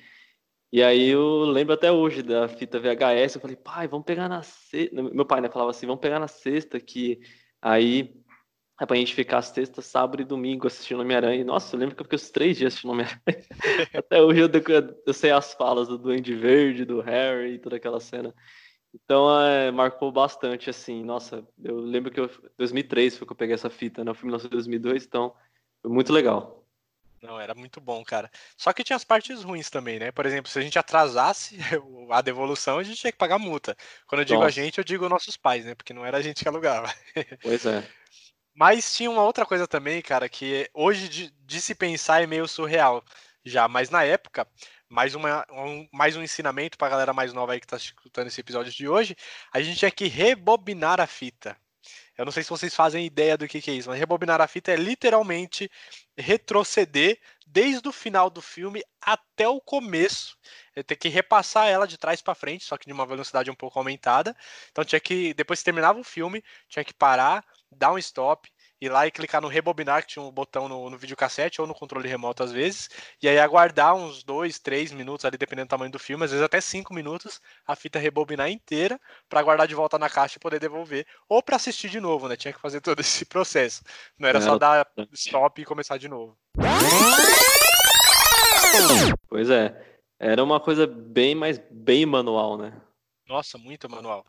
E 0.69 0.83
aí 0.83 1.07
eu 1.07 1.45
lembro 1.45 1.73
até 1.73 1.89
hoje 1.89 2.21
da 2.21 2.47
fita 2.49 2.79
VHS. 2.79 3.35
Eu 3.35 3.41
falei, 3.41 3.55
pai, 3.55 3.87
vamos 3.87 4.05
pegar 4.05 4.27
na 4.27 4.41
sexta. 4.43 5.01
Meu 5.01 5.25
pai, 5.25 5.39
né? 5.39 5.49
Falava 5.49 5.71
assim, 5.71 5.85
vamos 5.85 6.01
pegar 6.01 6.19
na 6.19 6.27
sexta 6.27 6.77
que 6.79 7.21
aí 7.61 8.13
é 8.79 8.85
pra 8.85 8.95
gente 8.95 9.15
ficar 9.15 9.41
sexta, 9.41 9.81
sábado 9.81 10.21
e 10.21 10.25
domingo 10.25 10.67
assistindo 10.67 11.01
Homem-Aranha. 11.01 11.43
Nossa, 11.43 11.75
eu 11.75 11.79
lembro 11.79 11.95
que 11.95 12.01
eu 12.01 12.05
fiquei 12.05 12.15
os 12.15 12.29
três 12.29 12.57
dias 12.57 12.73
assistindo 12.73 12.91
Homem-Aranha. 12.91 13.21
Até 13.93 14.21
hoje 14.21 14.41
eu, 14.41 14.49
eu, 15.05 15.13
sei 15.13 15.31
as 15.31 15.53
falas 15.53 15.87
do 15.87 15.97
Duende 15.97 16.35
Verde, 16.35 16.85
do 16.85 17.01
Harry 17.01 17.55
e 17.55 17.59
toda 17.59 17.77
aquela 17.77 17.99
cena. 17.99 18.33
Então, 18.93 19.41
é, 19.41 19.71
marcou 19.71 20.11
bastante, 20.11 20.69
assim. 20.69 21.03
Nossa, 21.03 21.43
eu 21.63 21.79
lembro 21.79 22.11
que 22.11 22.19
eu, 22.19 22.29
2003 22.57 23.17
foi 23.17 23.25
que 23.25 23.33
eu 23.33 23.37
peguei 23.37 23.55
essa 23.55 23.69
fita, 23.69 24.03
né? 24.03 24.11
O 24.11 24.15
filme 24.15 24.31
lançou 24.31 24.47
em 24.47 24.51
2002, 24.51 25.05
então 25.05 25.33
foi 25.81 25.91
muito 25.91 26.13
legal. 26.13 26.63
Não, 27.21 27.39
era 27.39 27.55
muito 27.55 27.81
bom, 27.81 28.03
cara. 28.03 28.29
Só 28.55 28.71
que 28.71 28.83
tinha 28.83 28.95
as 28.95 29.03
partes 29.03 29.43
ruins 29.43 29.69
também, 29.69 29.97
né? 29.97 30.11
Por 30.11 30.25
exemplo, 30.25 30.51
se 30.51 30.59
a 30.59 30.61
gente 30.61 30.77
atrasasse 30.77 31.57
a 32.11 32.21
devolução, 32.21 32.77
a 32.77 32.83
gente 32.83 32.99
tinha 32.99 33.11
que 33.11 33.17
pagar 33.17 33.39
multa. 33.39 33.75
Quando 34.05 34.21
eu 34.21 34.25
digo 34.25 34.39
Nossa. 34.39 34.47
a 34.47 34.51
gente, 34.51 34.77
eu 34.77 34.83
digo 34.83 35.09
nossos 35.09 35.35
pais, 35.35 35.65
né? 35.65 35.73
Porque 35.73 35.93
não 35.93 36.05
era 36.05 36.17
a 36.17 36.21
gente 36.21 36.43
que 36.43 36.47
alugava. 36.47 36.93
Pois 37.41 37.65
é. 37.65 37.83
Mas 38.59 38.95
tinha 38.95 39.11
uma 39.11 39.21
outra 39.21 39.45
coisa 39.45 39.67
também, 39.67 40.01
cara, 40.01 40.27
que 40.27 40.67
hoje 40.73 41.07
de, 41.07 41.29
de 41.45 41.61
se 41.61 41.75
pensar 41.75 42.23
é 42.23 42.25
meio 42.25 42.47
surreal 42.47 43.03
já, 43.45 43.67
mas 43.67 43.91
na 43.91 44.03
época, 44.03 44.47
mais, 44.89 45.13
uma, 45.13 45.45
um, 45.51 45.87
mais 45.93 46.15
um 46.15 46.23
ensinamento 46.23 46.75
pra 46.75 46.89
galera 46.89 47.13
mais 47.13 47.31
nova 47.33 47.53
aí 47.53 47.59
que 47.59 47.67
tá 47.67 47.77
escutando 47.77 48.27
esse 48.27 48.41
episódio 48.41 48.71
de 48.73 48.89
hoje, 48.89 49.15
a 49.53 49.61
gente 49.61 49.77
tinha 49.77 49.91
que 49.91 50.07
rebobinar 50.07 50.99
a 50.99 51.05
fita. 51.05 51.55
Eu 52.17 52.25
não 52.25 52.31
sei 52.31 52.41
se 52.41 52.49
vocês 52.49 52.73
fazem 52.73 53.05
ideia 53.05 53.37
do 53.37 53.47
que, 53.47 53.61
que 53.61 53.69
é 53.69 53.75
isso, 53.75 53.89
mas 53.89 53.99
rebobinar 53.99 54.41
a 54.41 54.47
fita 54.47 54.71
é 54.71 54.75
literalmente 54.75 55.69
retroceder 56.17 57.19
desde 57.45 57.87
o 57.87 57.91
final 57.91 58.27
do 58.27 58.41
filme 58.41 58.83
até 58.99 59.47
o 59.47 59.61
começo. 59.61 60.35
É 60.75 60.81
ter 60.81 60.95
que 60.95 61.09
repassar 61.09 61.67
ela 61.67 61.85
de 61.85 61.95
trás 61.95 62.23
para 62.23 62.33
frente, 62.33 62.65
só 62.65 62.75
que 62.75 62.87
de 62.87 62.93
uma 62.93 63.05
velocidade 63.05 63.51
um 63.51 63.55
pouco 63.55 63.77
aumentada. 63.77 64.35
Então 64.71 64.83
tinha 64.83 64.99
que, 64.99 65.31
depois 65.35 65.59
que 65.59 65.65
terminava 65.65 65.99
o 65.99 66.03
filme, 66.03 66.43
tinha 66.67 66.83
que 66.83 66.93
parar, 66.93 67.45
dar 67.71 67.91
um 67.91 67.97
stop, 67.97 68.49
ir 68.79 68.89
lá 68.89 69.07
e 69.07 69.11
clicar 69.11 69.41
no 69.41 69.47
rebobinar, 69.47 70.03
que 70.03 70.13
tinha 70.13 70.23
um 70.23 70.31
botão 70.31 70.69
no, 70.69 70.89
no 70.89 70.97
videocassete 70.97 71.59
ou 71.59 71.67
no 71.67 71.73
controle 71.73 72.07
remoto 72.07 72.43
às 72.43 72.51
vezes, 72.51 72.89
e 73.21 73.27
aí 73.27 73.39
aguardar 73.39 73.95
uns 73.95 74.23
dois, 74.23 74.59
três 74.59 74.91
minutos 74.91 75.25
ali, 75.25 75.37
dependendo 75.37 75.67
do 75.67 75.69
tamanho 75.69 75.91
do 75.91 75.99
filme, 75.99 76.23
às 76.23 76.31
vezes 76.31 76.45
até 76.45 76.61
cinco 76.61 76.93
minutos, 76.93 77.41
a 77.65 77.75
fita 77.75 77.99
rebobinar 77.99 78.49
inteira 78.49 78.99
para 79.27 79.41
guardar 79.41 79.67
de 79.67 79.75
volta 79.75 79.97
na 79.97 80.09
caixa 80.09 80.37
e 80.37 80.39
poder 80.39 80.59
devolver, 80.59 81.05
ou 81.27 81.41
para 81.41 81.55
assistir 81.55 81.89
de 81.89 81.99
novo, 81.99 82.27
né? 82.27 82.35
Tinha 82.35 82.53
que 82.53 82.61
fazer 82.61 82.81
todo 82.81 82.99
esse 83.01 83.25
processo. 83.25 83.83
Não 84.17 84.29
era 84.29 84.41
só 84.41 84.57
dar 84.57 84.87
stop 85.13 85.61
e 85.61 85.65
começar 85.65 85.97
de 85.97 86.07
novo. 86.07 86.37
Pois 89.27 89.49
é, 89.49 89.99
era 90.19 90.43
uma 90.43 90.59
coisa 90.59 90.85
bem 90.85 91.33
mais 91.33 91.57
bem 91.71 92.05
manual, 92.05 92.57
né? 92.57 92.73
Nossa, 93.27 93.57
muito 93.57 93.89
manual. 93.89 94.25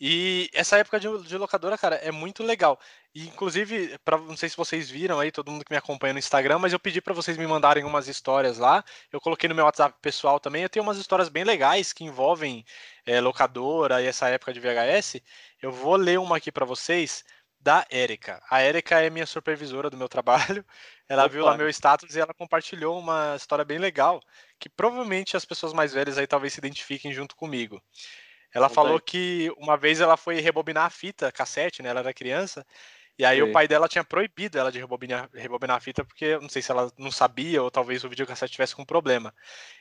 E 0.00 0.48
essa 0.54 0.78
época 0.78 0.98
de, 0.98 1.06
de, 1.24 1.36
locadora, 1.36 1.76
cara, 1.76 1.96
é 1.96 2.10
muito 2.10 2.42
legal. 2.42 2.80
E, 3.14 3.26
inclusive, 3.26 3.98
pra, 4.02 4.16
não 4.16 4.36
sei 4.36 4.48
se 4.48 4.56
vocês 4.56 4.88
viram 4.88 5.20
aí, 5.20 5.30
todo 5.30 5.50
mundo 5.50 5.62
que 5.62 5.72
me 5.72 5.76
acompanha 5.76 6.14
no 6.14 6.18
Instagram, 6.18 6.58
mas 6.58 6.72
eu 6.72 6.78
pedi 6.78 7.02
para 7.02 7.12
vocês 7.12 7.36
me 7.36 7.46
mandarem 7.46 7.84
umas 7.84 8.08
histórias 8.08 8.56
lá. 8.56 8.82
Eu 9.12 9.20
coloquei 9.20 9.46
no 9.46 9.54
meu 9.54 9.66
WhatsApp 9.66 9.94
pessoal 10.00 10.40
também. 10.40 10.62
Eu 10.62 10.70
tenho 10.70 10.82
umas 10.82 10.96
histórias 10.96 11.28
bem 11.28 11.44
legais 11.44 11.92
que 11.92 12.02
envolvem 12.02 12.64
é, 13.04 13.20
locadora 13.20 14.00
e 14.00 14.06
essa 14.06 14.28
época 14.28 14.54
de 14.54 14.60
VHS. 14.60 15.20
Eu 15.60 15.70
vou 15.70 15.96
ler 15.96 16.18
uma 16.18 16.38
aqui 16.38 16.50
para 16.50 16.64
vocês 16.64 17.22
da 17.60 17.86
Érica. 17.90 18.42
A 18.50 18.62
Érica 18.62 19.00
é 19.02 19.10
minha 19.10 19.26
supervisora 19.26 19.90
do 19.90 19.98
meu 19.98 20.08
trabalho. 20.08 20.64
Ela 21.06 21.24
Opa. 21.24 21.32
viu 21.32 21.44
lá 21.44 21.58
meu 21.58 21.68
status 21.68 22.16
e 22.16 22.20
ela 22.20 22.32
compartilhou 22.32 22.98
uma 22.98 23.34
história 23.36 23.66
bem 23.66 23.78
legal 23.78 24.22
que 24.58 24.70
provavelmente 24.70 25.36
as 25.36 25.44
pessoas 25.44 25.74
mais 25.74 25.92
velhas 25.92 26.16
aí 26.16 26.26
talvez 26.26 26.54
se 26.54 26.60
identifiquem 26.60 27.12
junto 27.12 27.36
comigo. 27.36 27.82
Ela 28.54 28.68
falou 28.68 29.00
que 29.00 29.52
uma 29.56 29.76
vez 29.76 30.00
ela 30.00 30.16
foi 30.16 30.40
rebobinar 30.40 30.84
a 30.84 30.90
fita 30.90 31.30
cassete, 31.30 31.82
né? 31.82 31.88
Ela 31.90 32.00
era 32.00 32.14
criança. 32.14 32.66
E 33.18 33.24
aí 33.24 33.42
o 33.42 33.52
pai 33.52 33.68
dela 33.68 33.86
tinha 33.86 34.02
proibido 34.02 34.58
ela 34.58 34.72
de 34.72 34.78
rebobinar, 34.78 35.28
rebobinar 35.34 35.76
a 35.76 35.80
fita, 35.80 36.02
porque 36.02 36.38
não 36.38 36.48
sei 36.48 36.62
se 36.62 36.70
ela 36.70 36.90
não 36.96 37.10
sabia, 37.10 37.62
ou 37.62 37.70
talvez 37.70 38.02
o 38.02 38.08
videocassete 38.08 38.52
tivesse 38.52 38.74
com 38.74 38.82
problema. 38.82 39.34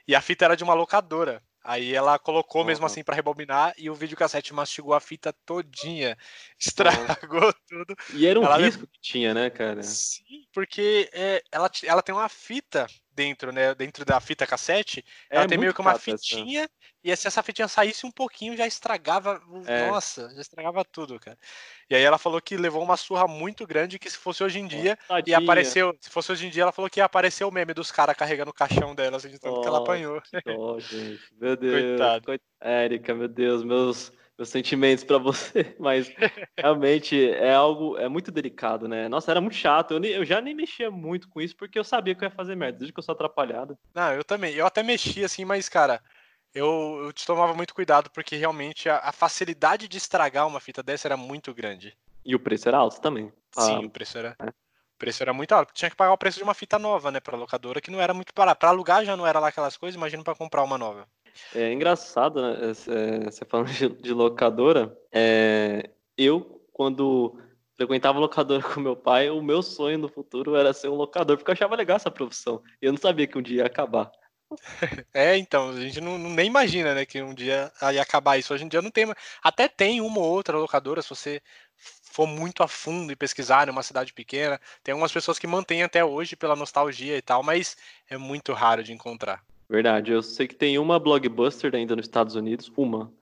E 0.06 0.14
a 0.14 0.20
fita 0.20 0.44
era 0.44 0.58
de 0.58 0.64
uma 0.64 0.74
locadora. 0.74 1.42
Aí 1.64 1.94
ela 1.94 2.20
colocou 2.20 2.62
uhum. 2.62 2.68
mesmo 2.68 2.86
assim 2.86 3.04
para 3.04 3.16
rebobinar 3.16 3.74
e 3.78 3.90
o 3.90 3.96
videocassete 3.96 4.54
mastigou 4.54 4.94
a 4.94 5.00
fita 5.00 5.34
todinha, 5.46 6.18
estragou 6.60 7.46
uhum. 7.46 7.54
tudo. 7.68 7.96
E 8.14 8.28
era 8.28 8.40
um 8.40 8.44
ela 8.44 8.58
risco 8.58 8.86
que 8.88 9.00
tinha, 9.02 9.34
né, 9.34 9.50
cara? 9.50 9.84
Sim, 9.84 10.46
porque 10.54 11.10
é, 11.14 11.42
ela, 11.52 11.70
ela 11.84 12.02
tem 12.02 12.14
uma 12.14 12.28
fita 12.28 12.88
dentro, 13.20 13.52
né? 13.52 13.76
Dentro 13.76 14.06
da 14.06 14.18
fita 14.22 14.48
cassete, 14.48 15.04
é 15.30 15.36
ela 15.36 15.48
tem 15.48 15.58
meio 15.58 15.74
que 15.74 15.82
uma 15.82 16.00
fitinha, 16.00 16.62
essa. 16.62 16.72
e 17.04 17.18
se 17.18 17.28
essa 17.28 17.44
fitinha 17.44 17.68
saísse 17.68 18.06
um 18.06 18.12
pouquinho, 18.12 18.56
já 18.56 18.66
estragava. 18.66 19.42
É. 19.66 19.88
Nossa, 19.88 20.34
já 20.34 20.40
estragava 20.40 20.86
tudo, 20.86 21.20
cara. 21.20 21.38
E 21.90 21.96
aí 21.96 22.02
ela 22.02 22.18
falou 22.18 22.42
que 22.42 22.56
levou 22.56 22.82
uma 22.82 22.96
surra 22.96 23.28
muito 23.28 23.68
grande, 23.68 24.00
que 24.00 24.10
se 24.10 24.18
fosse 24.18 24.42
hoje 24.42 24.58
em 24.58 24.68
dia, 24.68 24.98
oh, 25.10 25.16
e 25.26 25.34
apareceu. 25.34 25.94
Se 26.00 26.10
fosse 26.10 26.32
hoje 26.32 26.48
em 26.48 26.50
dia, 26.50 26.64
ela 26.64 26.72
falou 26.72 26.90
que 26.90 27.02
ia 27.02 27.06
aparecer 27.06 27.44
o 27.44 27.52
meme 27.52 27.74
dos 27.74 27.92
caras 27.92 28.16
carregando 28.16 28.52
o 28.52 28.54
caixão 28.54 28.96
dela, 28.96 29.18
assim, 29.18 29.30
de 29.30 29.40
tanto 29.40 29.58
oh, 29.58 29.62
que 29.62 29.68
ela 29.68 29.80
apanhou. 29.80 30.22
Oh, 30.58 30.80
gente. 30.80 31.20
Meu 31.38 31.58
Deus. 31.58 31.82
Coitado. 31.82 32.26
Coit... 32.26 32.42
Érica, 32.62 33.14
meu 33.14 33.30
Deus, 33.30 33.64
meus 33.64 34.12
meus 34.40 34.50
sentimentos 34.50 35.04
para 35.04 35.18
você, 35.18 35.76
mas 35.78 36.10
realmente 36.58 37.30
é 37.30 37.54
algo, 37.54 37.98
é 37.98 38.08
muito 38.08 38.32
delicado, 38.32 38.88
né? 38.88 39.10
Nossa, 39.10 39.30
era 39.30 39.42
muito 39.42 39.58
chato. 39.58 39.94
Eu, 39.94 40.04
eu, 40.04 40.26
já 40.26 40.40
nem 40.40 40.56
mexia 40.56 40.90
muito 40.90 41.28
com 41.28 41.42
isso 41.42 41.56
porque 41.58 41.78
eu 41.78 41.84
sabia 41.84 42.16
que 42.16 42.24
eu 42.24 42.30
ia 42.30 42.34
fazer 42.36 42.56
merda, 42.56 42.80
desde 42.80 42.94
que 42.94 43.00
eu 43.00 43.04
sou 43.04 43.12
atrapalhado. 43.12 43.78
Não, 43.94 44.14
eu 44.14 44.24
também. 44.24 44.56
Eu 44.56 44.66
até 44.66 44.82
mexia 44.82 45.26
assim, 45.26 45.44
mas, 45.44 45.68
cara, 45.68 46.02
eu, 46.56 47.02
eu 47.04 47.14
tomava 47.14 47.54
muito 47.54 47.76
cuidado 47.76 48.10
porque 48.12 48.38
realmente 48.38 48.88
a, 48.88 49.00
a, 49.00 49.12
facilidade 49.12 49.90
de 49.90 49.98
estragar 49.98 50.48
uma 50.48 50.62
fita 50.62 50.82
dessa 50.82 51.10
era 51.10 51.18
muito 51.18 51.54
grande. 51.54 51.98
E 52.24 52.34
o 52.34 52.40
preço 52.40 52.70
era 52.70 52.78
alto 52.78 53.02
também. 53.02 53.34
Sim, 53.52 53.76
ah, 53.76 53.80
o 53.82 53.90
preço 53.90 54.18
era. 54.18 54.38
É. 54.40 54.48
O 54.48 55.00
preço 55.00 55.22
era 55.22 55.34
muito 55.34 55.52
alto. 55.52 55.74
Tinha 55.74 55.90
que 55.90 55.98
pagar 55.98 56.14
o 56.14 56.18
preço 56.18 56.38
de 56.38 56.44
uma 56.44 56.54
fita 56.54 56.80
nova, 56.80 57.12
né, 57.12 57.20
pra 57.20 57.38
locadora, 57.38 57.82
que 57.82 57.92
não 57.92 58.00
era 58.00 58.14
muito 58.14 58.34
barato. 58.34 58.60
Pra 58.60 58.70
alugar 58.70 59.04
já 59.04 59.18
não 59.18 59.28
era 59.28 59.40
lá 59.40 59.50
aquelas 59.50 59.76
coisas, 59.76 59.98
imagina 59.98 60.24
para 60.24 60.36
comprar 60.36 60.64
uma 60.64 60.78
nova. 60.78 61.08
É 61.56 61.72
engraçado, 61.72 62.42
né? 62.42 62.74
Você 63.26 63.46
falando 63.46 63.70
de, 63.72 64.14
locadora. 64.14 64.98
É, 65.12 65.90
eu, 66.18 66.62
quando 66.72 67.40
frequentava 67.76 68.20
locadora 68.20 68.62
com 68.64 68.80
meu 68.80 68.96
pai, 68.96 69.30
o 69.30 69.42
meu 69.42 69.62
sonho 69.62 69.98
no 69.98 70.10
futuro 70.10 70.56
era 70.56 70.74
ser 70.74 70.90
um 70.90 70.96
locador, 70.96 71.38
porque 71.38 71.50
eu 71.50 71.54
achava 71.54 71.76
legal 71.76 71.96
essa 71.96 72.12
profissão. 72.12 72.62
E 72.82 72.86
eu 72.86 72.92
não 72.92 73.00
sabia 73.00 73.26
que 73.28 73.38
um 73.38 73.42
dia 73.42 73.58
ia 73.58 73.66
acabar. 73.66 74.12
É, 75.14 75.38
então, 75.38 75.70
a 75.70 75.80
gente 75.80 76.02
não, 76.02 76.18
nem 76.18 76.48
imagina, 76.48 76.96
né, 76.96 77.06
que 77.06 77.22
um 77.22 77.34
dia 77.34 77.72
ia 77.94 78.02
acabar 78.02 78.38
isso. 78.38 78.54
Hoje 78.54 78.64
em 78.64 78.68
dia 78.68 78.82
não 78.82 78.90
tem, 78.90 79.06
até 79.44 79.68
tem 79.68 80.02
uma 80.02 80.20
ou 80.20 80.26
outra 80.26 80.58
locadora, 80.58 81.02
se 81.02 81.10
você 81.10 81.42
for 81.78 82.28
muito 82.28 82.64
a 82.64 82.68
fundo 82.68 83.12
e 83.12 83.16
pesquisar 83.16 83.68
numa 83.68 83.84
cidade 83.84 84.12
pequena, 84.12 84.60
tem 84.84 84.92
algumas 84.92 85.12
pessoas 85.12 85.38
que 85.38 85.48
mantêm 85.48 85.84
até 85.84 86.04
hoje 86.04 86.36
pela 86.36 86.56
nostalgia 86.56 87.18
e 87.18 87.22
tal, 87.22 87.44
mas 87.44 87.78
é 88.10 88.18
muito 88.18 88.52
raro 88.54 88.84
de 88.84 88.92
encontrar. 88.92 89.44
Verdade, 89.70 90.12
eu 90.12 90.24
sei 90.24 90.48
que 90.48 90.56
tem 90.56 90.80
uma 90.80 91.00
blockbuster 91.00 91.76
ainda 91.76 91.96
nos 91.96 92.08
Estados 92.08 92.36
Unidos, 92.36 92.72
uma. 92.76 93.14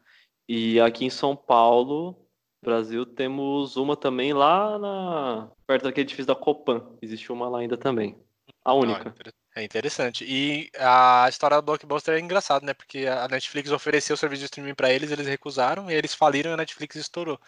E 0.47 0.79
aqui 0.79 1.03
em 1.03 1.09
São 1.09 1.35
Paulo, 1.35 2.15
Brasil, 2.63 3.05
temos 3.05 3.75
uma 3.75 3.97
também 3.97 4.31
lá 4.31 4.79
na 4.79 5.51
perto 5.65 5.83
daquele 5.83 6.05
edifício 6.05 6.27
da 6.27 6.35
Copan. 6.35 6.95
Existe 7.01 7.31
uma 7.33 7.49
lá 7.49 7.59
ainda 7.59 7.75
também. 7.75 8.17
A 8.63 8.73
única. 8.73 9.13
é 9.55 9.63
interessante. 9.63 10.23
E 10.25 10.69
a 10.77 11.25
história 11.29 11.57
do 11.57 11.63
blockbuster 11.63 12.15
é 12.15 12.19
engraçada, 12.19 12.65
né? 12.65 12.73
Porque 12.73 13.05
a 13.05 13.27
Netflix 13.27 13.69
ofereceu 13.71 14.13
o 14.13 14.17
serviço 14.17 14.41
de 14.41 14.45
streaming 14.45 14.73
para 14.73 14.91
eles, 14.91 15.11
eles 15.11 15.27
recusaram 15.27 15.91
e 15.91 15.93
eles 15.93 16.13
faliram 16.13 16.51
e 16.51 16.53
a 16.53 16.57
Netflix 16.57 16.95
estourou. 16.95 17.39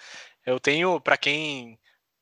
Eu 0.45 0.59
tenho, 0.59 0.99
para 0.99 1.15
quem 1.15 1.79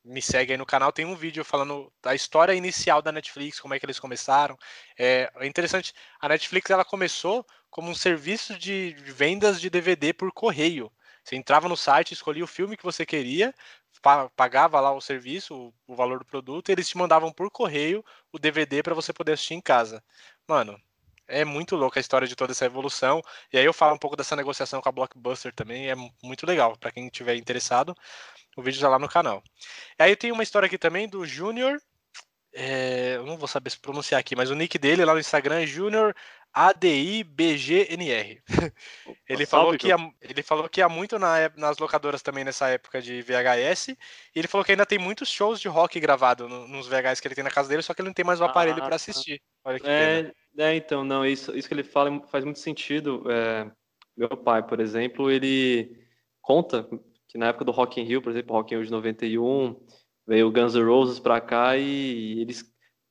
me 0.07 0.21
segue 0.21 0.53
aí 0.53 0.57
no 0.57 0.65
canal, 0.65 0.91
tem 0.91 1.05
um 1.05 1.15
vídeo 1.15 1.43
falando 1.43 1.91
da 2.01 2.15
história 2.15 2.53
inicial 2.53 3.01
da 3.01 3.11
Netflix, 3.11 3.59
como 3.59 3.73
é 3.73 3.79
que 3.79 3.85
eles 3.85 3.99
começaram. 3.99 4.57
É, 4.97 5.29
é 5.35 5.45
interessante, 5.45 5.93
a 6.19 6.29
Netflix 6.29 6.69
ela 6.69 6.85
começou 6.85 7.45
como 7.69 7.89
um 7.89 7.95
serviço 7.95 8.57
de 8.57 8.95
vendas 8.99 9.59
de 9.59 9.69
DVD 9.69 10.13
por 10.13 10.31
correio. 10.31 10.91
Você 11.23 11.35
entrava 11.35 11.67
no 11.67 11.75
site, 11.75 12.13
escolhia 12.13 12.43
o 12.43 12.47
filme 12.47 12.77
que 12.77 12.83
você 12.83 13.05
queria, 13.05 13.53
pagava 14.35 14.79
lá 14.79 14.93
o 14.93 15.01
serviço, 15.01 15.73
o 15.85 15.95
valor 15.95 16.19
do 16.19 16.25
produto, 16.25 16.69
e 16.69 16.71
eles 16.71 16.87
te 16.87 16.97
mandavam 16.97 17.31
por 17.33 17.51
correio 17.51 18.03
o 18.31 18.39
DVD 18.39 18.81
para 18.81 18.95
você 18.95 19.11
poder 19.11 19.33
assistir 19.33 19.55
em 19.55 19.61
casa. 19.61 20.01
Mano, 20.47 20.79
é 21.27 21.43
muito 21.45 21.75
louca 21.75 21.99
a 21.99 22.01
história 22.01 22.27
de 22.27 22.35
toda 22.35 22.51
essa 22.51 22.65
evolução. 22.65 23.21
E 23.51 23.57
aí 23.57 23.65
eu 23.65 23.73
falo 23.73 23.95
um 23.95 23.97
pouco 23.97 24.15
dessa 24.15 24.35
negociação 24.35 24.81
com 24.81 24.89
a 24.89 24.91
Blockbuster 24.91 25.53
também, 25.53 25.89
é 25.89 25.95
muito 26.23 26.45
legal 26.45 26.77
para 26.77 26.91
quem 26.91 27.07
estiver 27.07 27.35
interessado. 27.35 27.95
O 28.55 28.61
vídeo 28.61 28.77
está 28.77 28.89
lá 28.89 28.97
no 28.97 29.07
canal. 29.07 29.43
E 29.99 30.03
aí 30.03 30.15
tem 30.15 30.31
uma 30.31 30.43
história 30.43 30.65
aqui 30.65 30.77
também 30.77 31.07
do 31.07 31.25
Júnior. 31.25 31.79
É, 32.53 33.17
eu 33.17 33.25
não 33.25 33.37
vou 33.37 33.47
saber 33.47 33.69
se 33.69 33.79
pronunciar 33.79 34.19
aqui, 34.19 34.35
mas 34.35 34.49
o 34.49 34.55
nick 34.55 34.79
dele 34.79 35.05
lá 35.05 35.13
no 35.13 35.19
Instagram 35.19 35.61
é 35.61 35.67
Júnior 35.67 36.15
ADIBGNR. 36.53 38.41
ele, 39.29 39.45
falou 39.45 39.77
que 39.77 39.87
ia, 39.87 39.95
ele 40.21 40.41
falou 40.41 40.67
que 40.67 40.79
ia 40.81 40.89
muito 40.89 41.19
na, 41.19 41.51
nas 41.55 41.77
locadoras 41.77 42.21
também 42.21 42.43
nessa 42.43 42.67
época 42.69 43.01
de 43.01 43.21
VHS. 43.21 43.89
E 43.89 43.97
ele 44.35 44.47
falou 44.47 44.65
que 44.65 44.71
ainda 44.71 44.85
tem 44.85 44.97
muitos 44.97 45.29
shows 45.29 45.59
de 45.59 45.67
rock 45.67 45.99
gravado 45.99 46.49
no, 46.49 46.67
nos 46.67 46.87
VHS 46.87 47.19
que 47.19 47.27
ele 47.27 47.35
tem 47.35 47.43
na 47.43 47.51
casa 47.51 47.69
dele, 47.69 47.81
só 47.81 47.93
que 47.93 48.01
ele 48.01 48.09
não 48.09 48.13
tem 48.13 48.25
mais 48.25 48.41
o 48.41 48.43
aparelho 48.43 48.81
ah, 48.81 48.85
para 48.85 48.95
assistir. 48.95 49.41
Olha 49.63 49.79
que 49.79 49.87
é, 49.87 50.31
é, 50.57 50.75
então, 50.75 51.03
não, 51.03 51.25
isso, 51.25 51.55
isso 51.55 51.67
que 51.67 51.73
ele 51.73 51.83
fala 51.83 52.19
faz 52.27 52.43
muito 52.43 52.59
sentido. 52.59 53.23
É, 53.29 53.69
meu 54.15 54.29
pai, 54.29 54.65
por 54.65 54.79
exemplo, 54.79 55.29
ele 55.29 55.95
conta 56.41 56.89
que 57.27 57.37
na 57.37 57.47
época 57.47 57.65
do 57.65 57.71
Rock 57.71 58.01
in 58.01 58.03
Rio, 58.05 58.21
por 58.21 58.31
exemplo, 58.31 58.55
Rock 58.55 58.73
in 58.73 58.77
Rio 58.77 58.85
de 58.85 58.91
91, 58.91 59.75
veio 60.25 60.47
o 60.47 60.51
Guns 60.51 60.73
N' 60.73 60.83
Roses 60.83 61.19
pra 61.19 61.39
cá 61.39 61.77
e 61.77 62.41
eles 62.41 62.63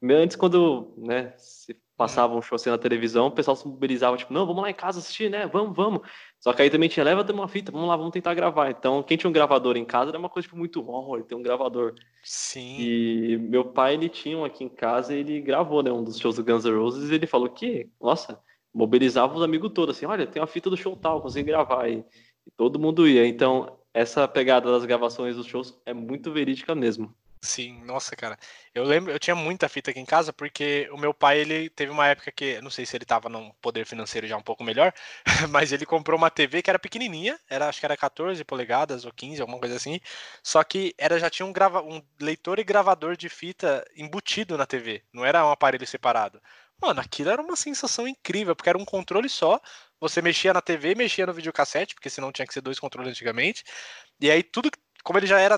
antes 0.02 0.36
quando, 0.36 0.94
né, 0.98 1.32
se 1.38 1.76
passava 1.96 2.36
um 2.36 2.42
show 2.42 2.56
assim 2.56 2.68
na 2.68 2.76
televisão, 2.76 3.28
o 3.28 3.30
pessoal 3.30 3.56
se 3.56 3.66
mobilizava, 3.66 4.16
tipo, 4.16 4.32
não, 4.32 4.46
vamos 4.46 4.62
lá 4.62 4.70
em 4.70 4.74
casa 4.74 4.98
assistir, 4.98 5.30
né, 5.30 5.46
vamos, 5.46 5.74
vamos. 5.74 6.00
Só 6.38 6.52
que 6.52 6.62
aí 6.62 6.70
também 6.70 6.88
tinha, 6.88 7.02
leva 7.02 7.24
uma 7.32 7.48
fita, 7.48 7.72
vamos 7.72 7.88
lá, 7.88 7.96
vamos 7.96 8.12
tentar 8.12 8.34
gravar. 8.34 8.70
Então, 8.70 9.02
quem 9.02 9.16
tinha 9.16 9.30
um 9.30 9.32
gravador 9.32 9.76
em 9.76 9.84
casa 9.84 10.10
era 10.10 10.18
uma 10.18 10.28
coisa, 10.28 10.46
tipo, 10.46 10.58
muito, 10.58 10.84
ele 11.14 11.24
tem 11.24 11.36
um 11.36 11.42
gravador. 11.42 11.94
Sim. 12.22 12.76
E 12.78 13.38
meu 13.38 13.64
pai, 13.64 13.94
ele 13.94 14.08
tinha 14.08 14.36
um 14.36 14.44
aqui 14.44 14.62
em 14.62 14.68
casa 14.68 15.14
e 15.14 15.20
ele 15.20 15.40
gravou, 15.40 15.82
né, 15.82 15.90
um 15.90 16.04
dos 16.04 16.18
shows 16.18 16.36
do 16.36 16.44
Guns 16.44 16.64
N' 16.64 16.76
Roses 16.76 17.10
e 17.10 17.14
ele 17.14 17.26
falou 17.26 17.48
que, 17.48 17.88
nossa, 18.00 18.38
mobilizava 18.72 19.34
os 19.34 19.42
amigos 19.42 19.72
todos, 19.72 19.96
assim, 19.96 20.04
olha, 20.04 20.26
tem 20.26 20.40
uma 20.40 20.46
fita 20.46 20.68
do 20.68 20.76
show 20.76 20.94
tal, 20.96 21.22
consegui 21.22 21.50
gravar. 21.50 21.88
E, 21.88 22.04
e 22.46 22.50
todo 22.56 22.78
mundo 22.78 23.08
ia. 23.08 23.26
Então, 23.26 23.78
essa 23.94 24.28
pegada 24.28 24.70
das 24.70 24.84
gravações 24.84 25.36
dos 25.36 25.46
shows 25.46 25.80
é 25.86 25.94
muito 25.94 26.30
verídica 26.30 26.74
mesmo. 26.74 27.14
Sim, 27.46 27.80
nossa, 27.84 28.16
cara. 28.16 28.36
Eu 28.74 28.82
lembro, 28.82 29.12
eu 29.12 29.18
tinha 29.20 29.36
muita 29.36 29.68
fita 29.68 29.90
aqui 29.92 30.00
em 30.00 30.04
casa 30.04 30.32
porque 30.32 30.88
o 30.90 30.96
meu 30.98 31.14
pai, 31.14 31.38
ele 31.38 31.70
teve 31.70 31.92
uma 31.92 32.06
época 32.08 32.32
que, 32.32 32.60
não 32.60 32.70
sei 32.70 32.84
se 32.84 32.96
ele 32.96 33.04
tava 33.04 33.28
num 33.28 33.52
poder 33.62 33.86
financeiro 33.86 34.26
já 34.26 34.36
um 34.36 34.42
pouco 34.42 34.64
melhor, 34.64 34.92
mas 35.50 35.70
ele 35.70 35.86
comprou 35.86 36.18
uma 36.18 36.28
TV 36.30 36.60
que 36.60 36.70
era 36.70 36.78
pequenininha, 36.78 37.38
era 37.48 37.68
acho 37.68 37.78
que 37.78 37.86
era 37.86 37.96
14 37.96 38.42
polegadas 38.44 39.04
ou 39.04 39.12
15, 39.12 39.40
alguma 39.40 39.60
coisa 39.60 39.76
assim. 39.76 40.00
Só 40.42 40.64
que 40.64 40.92
era 40.98 41.18
já 41.20 41.30
tinha 41.30 41.46
um 41.46 41.52
grava, 41.52 41.82
um 41.82 42.02
leitor 42.20 42.58
e 42.58 42.64
gravador 42.64 43.16
de 43.16 43.28
fita 43.28 43.84
embutido 43.96 44.58
na 44.58 44.66
TV, 44.66 45.02
não 45.12 45.24
era 45.24 45.46
um 45.46 45.50
aparelho 45.50 45.86
separado. 45.86 46.40
Mano, 46.82 47.00
aquilo 47.00 47.30
era 47.30 47.40
uma 47.40 47.56
sensação 47.56 48.06
incrível, 48.08 48.54
porque 48.56 48.68
era 48.68 48.76
um 48.78 48.84
controle 48.84 49.28
só, 49.28 49.58
você 50.00 50.20
mexia 50.20 50.52
na 50.52 50.60
TV, 50.60 50.94
mexia 50.94 51.24
no 51.26 51.32
videocassete, 51.32 51.94
porque 51.94 52.10
senão 52.10 52.30
tinha 52.32 52.46
que 52.46 52.52
ser 52.52 52.60
dois 52.60 52.78
controles 52.78 53.10
antigamente. 53.10 53.64
E 54.20 54.30
aí 54.30 54.42
tudo 54.42 54.70
como 55.06 55.20
ele 55.20 55.26
já 55.28 55.38
era 55.38 55.56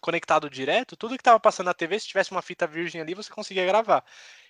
conectado 0.00 0.50
direto, 0.50 0.96
tudo 0.96 1.14
que 1.14 1.20
estava 1.20 1.38
passando 1.38 1.66
na 1.66 1.74
TV, 1.74 2.00
se 2.00 2.08
tivesse 2.08 2.32
uma 2.32 2.42
fita 2.42 2.66
virgem 2.66 3.00
ali, 3.00 3.14
você 3.14 3.30
conseguia 3.30 3.64
gravar. 3.64 4.04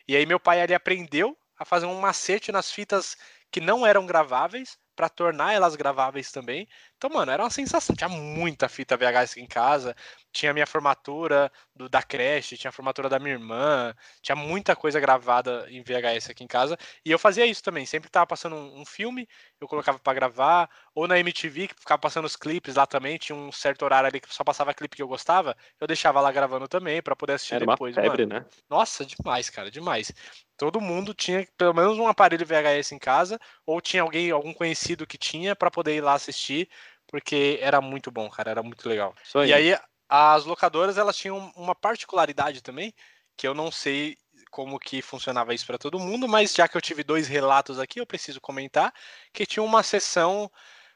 E 0.09 0.17
aí 0.17 0.25
meu 0.25 0.41
pai 0.41 0.63
ali 0.63 0.73
aprendeu 0.73 1.37
a 1.59 1.65
fazer 1.67 1.85
um 1.85 2.01
macete 2.01 2.51
nas 2.51 2.73
fitas 2.73 3.19
que 3.53 3.61
não 3.61 3.87
eram 3.87 4.07
graváveis 4.07 4.79
para 5.01 5.09
tornar 5.09 5.55
elas 5.55 5.75
graváveis 5.77 6.31
também. 6.31 6.69
Então, 6.99 7.09
mano, 7.09 7.33
era 7.33 7.43
uma 7.43 7.49
sensação. 7.49 7.97
Tinha 7.97 8.11
muita 8.11 8.69
fita 8.69 8.99
VHS 8.99 9.33
aqui 9.33 9.41
em 9.41 9.47
casa. 9.47 9.97
Tinha 10.31 10.51
a 10.51 10.53
minha 10.53 10.67
formatura 10.67 11.51
do, 11.75 11.89
da 11.89 12.03
creche, 12.03 12.59
tinha 12.59 12.69
a 12.69 12.73
formatura 12.73 13.09
da 13.09 13.19
minha 13.19 13.33
irmã. 13.33 13.95
Tinha 14.21 14.37
muita 14.37 14.77
coisa 14.77 15.01
gravada 15.01 15.67
em 15.71 15.83
VHS 15.83 16.29
aqui 16.29 16.45
em 16.45 16.47
casa. 16.47 16.77
E 17.03 17.11
eu 17.11 17.19
fazia 17.19 17.47
isso 17.47 17.63
também. 17.63 17.87
Sempre 17.87 18.09
que 18.09 18.13
tava 18.13 18.27
passando 18.27 18.57
um, 18.57 18.83
um 18.83 18.85
filme, 18.85 19.27
eu 19.59 19.67
colocava 19.67 19.99
para 19.99 20.13
gravar. 20.13 20.69
Ou 20.95 21.09
na 21.09 21.19
MTV, 21.19 21.69
que 21.69 21.75
ficava 21.81 21.99
passando 21.99 22.27
os 22.27 22.37
clipes 22.37 22.75
lá 22.75 22.87
também. 22.87 23.17
Tinha 23.17 23.35
um 23.35 23.51
certo 23.51 23.87
horário 23.87 24.07
ali 24.07 24.21
que 24.21 24.35
só 24.35 24.45
passava 24.45 24.75
clipe 24.75 24.97
que 24.97 25.03
eu 25.03 25.09
gostava. 25.09 25.57
Eu 25.81 25.87
deixava 25.87 26.21
lá 26.21 26.31
gravando 26.31 26.69
também 26.69 27.01
para 27.01 27.17
poder 27.17 27.33
assistir 27.33 27.55
Era 27.55 27.65
depois. 27.65 27.97
uma 27.97 28.03
febre, 28.03 28.27
mano. 28.27 28.41
né? 28.41 28.47
Nossa, 28.69 29.03
demais, 29.07 29.49
cara, 29.49 29.71
demais. 29.71 30.13
Todo 30.61 30.79
mundo 30.79 31.15
tinha 31.15 31.49
pelo 31.57 31.73
menos 31.73 31.99
um 31.99 32.07
aparelho 32.07 32.45
VHS 32.45 32.93
em 32.93 32.99
casa, 32.99 33.41
ou 33.65 33.81
tinha 33.81 34.03
alguém, 34.03 34.31
algum 34.31 34.53
conhecido 34.53 35.07
que 35.07 35.17
tinha 35.17 35.57
para 35.57 35.71
poder 35.71 35.97
ir 35.97 36.03
lá 36.03 36.13
assistir, 36.13 36.69
porque 37.07 37.59
era 37.63 37.81
muito 37.81 38.11
bom, 38.11 38.29
cara, 38.29 38.51
era 38.51 38.63
muito 38.63 38.87
legal. 38.87 39.15
Aí. 39.37 39.49
E 39.49 39.55
aí 39.55 39.79
as 40.07 40.45
locadoras 40.45 40.99
elas 40.99 41.17
tinham 41.17 41.51
uma 41.57 41.75
particularidade 41.75 42.63
também, 42.63 42.93
que 43.39 43.49
eu 43.49 43.55
não 43.55 43.71
sei 43.71 44.19
como 44.51 44.79
que 44.79 45.01
funcionava 45.01 45.55
isso 45.55 45.65
para 45.65 45.79
todo 45.79 45.99
mundo, 45.99 46.29
mas 46.29 46.55
já 46.55 46.69
que 46.69 46.77
eu 46.77 46.83
tive 46.83 47.03
dois 47.03 47.27
relatos 47.27 47.79
aqui, 47.79 47.99
eu 47.99 48.07
preciso 48.07 48.39
comentar 48.39 48.93
que 49.33 49.47
tinha 49.47 49.63
uma 49.63 49.83
sessão, 49.83 50.51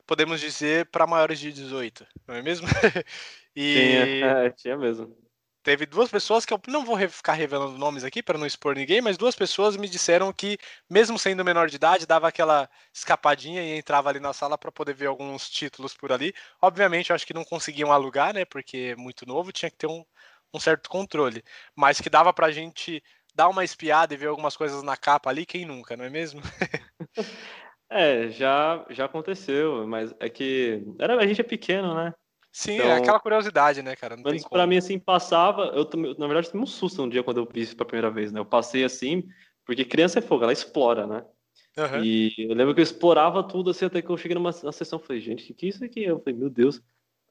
podemos 0.07 0.43
dizer, 0.43 0.91
para 0.91 1.07
maiores 1.07 1.39
de 1.41 1.51
18, 1.51 2.07
não 2.29 2.35
é 2.35 2.43
mesmo? 2.43 2.67
e 3.57 3.73
Tinha, 3.73 4.29
é, 4.45 4.51
tinha 4.51 4.77
mesmo. 4.77 5.17
Teve 5.65 5.87
duas 5.87 6.11
pessoas 6.11 6.45
que 6.45 6.53
eu 6.53 6.61
não 6.69 6.85
vou 6.85 6.97
ficar 7.09 7.33
revelando 7.33 7.79
nomes 7.79 8.05
aqui 8.05 8.23
para 8.23 8.39
não 8.39 8.47
expor 8.47 8.77
ninguém, 8.77 9.01
mas 9.01 9.17
duas 9.17 9.35
pessoas 9.35 9.77
me 9.77 9.89
disseram 9.89 10.33
que, 10.33 10.59
mesmo 10.89 11.19
sendo 11.19 11.45
menor 11.45 11.69
de 11.69 11.77
idade, 11.77 12.07
dava 12.07 12.29
aquela 12.29 12.69
escapadinha 12.93 13.63
e 13.63 13.79
entrava 13.79 14.11
ali 14.11 14.21
na 14.21 14.35
sala 14.35 14.59
para 14.59 14.71
poder 14.71 14.95
ver 14.95 15.07
alguns 15.07 15.49
títulos 15.49 15.95
por 15.95 16.13
ali. 16.13 16.35
Obviamente, 16.61 17.11
eu 17.11 17.17
acho 17.17 17.27
que 17.27 17.35
não 17.35 17.45
conseguiam 17.45 17.91
alugar, 17.91 18.35
né? 18.35 18.45
Porque 18.45 18.93
é 18.93 18.97
muito 18.97 19.27
novo, 19.27 19.51
tinha 19.51 19.71
que 19.71 19.79
ter 19.79 19.87
um, 19.87 20.05
um 20.53 20.61
certo 20.61 20.91
controle. 20.91 21.43
Mas 21.75 21.99
que 21.99 22.11
dava 22.11 22.33
pra 22.33 22.53
gente 22.53 23.03
dar 23.35 23.49
uma 23.49 23.65
espiada 23.65 24.13
e 24.13 24.19
ver 24.19 24.29
algumas 24.29 24.57
coisas 24.57 24.83
na 24.83 24.97
capa 24.99 25.31
ali, 25.31 25.47
quem 25.47 25.65
nunca, 25.65 25.97
não 25.97 26.05
é 26.05 26.11
mesmo? 26.11 26.43
É, 27.91 28.29
já, 28.31 28.85
já 28.91 29.05
aconteceu, 29.05 29.87
mas 29.87 30.13
é 30.19 30.29
que 30.29 30.83
era, 30.99 31.17
a 31.17 31.27
gente 31.27 31.41
é 31.41 31.45
pequeno, 31.45 31.95
né? 31.95 32.13
Sim, 32.55 32.75
Então, 32.75 32.87
é 32.89 32.99
aquela 32.99 33.19
curiosidade, 33.19 33.83
né, 33.83 33.97
cara? 33.97 34.15
Não 34.17 34.23
Mas 34.23 34.47
pra 34.47 34.65
mim, 34.65 34.77
assim, 34.77 34.97
passava. 34.97 35.73
Eu, 35.75 35.91
na 36.17 36.29
verdade, 36.29 36.53
tomei 36.53 36.63
um 36.63 36.67
susto 36.67 37.03
um 37.03 37.09
dia 37.09 37.21
quando 37.25 37.39
eu 37.39 37.49
vi 37.53 37.63
isso 37.63 37.77
pela 37.77 37.85
primeira 37.89 38.13
vez, 38.13 38.31
né? 38.31 38.39
Eu 38.39 38.45
passei 38.45 38.85
assim, 38.85 39.29
porque 39.67 39.85
criança 39.85 40.21
é 40.21 40.23
fogo, 40.23 40.45
ela 40.45 40.53
explora, 40.53 41.05
né? 41.05 41.25
Aham. 41.77 42.05
E 42.05 42.33
eu 42.39 42.55
lembro 42.55 42.73
que 42.73 42.79
eu 42.81 42.85
explorava 42.85 43.43
tudo 43.43 43.71
assim, 43.71 43.87
até 43.87 44.01
que 44.01 44.09
eu 44.09 44.17
cheguei 44.17 44.37
numa 44.37 44.53
sessão. 44.53 45.01
Falei, 45.01 45.21
gente, 45.21 45.51
o 45.51 45.55
que, 45.55 45.67
é 45.67 45.69
isso 45.69 45.85
aqui? 45.85 46.05
Eu 46.05 46.21
falei, 46.21 46.39
meu 46.39 46.49
Deus, 46.49 46.81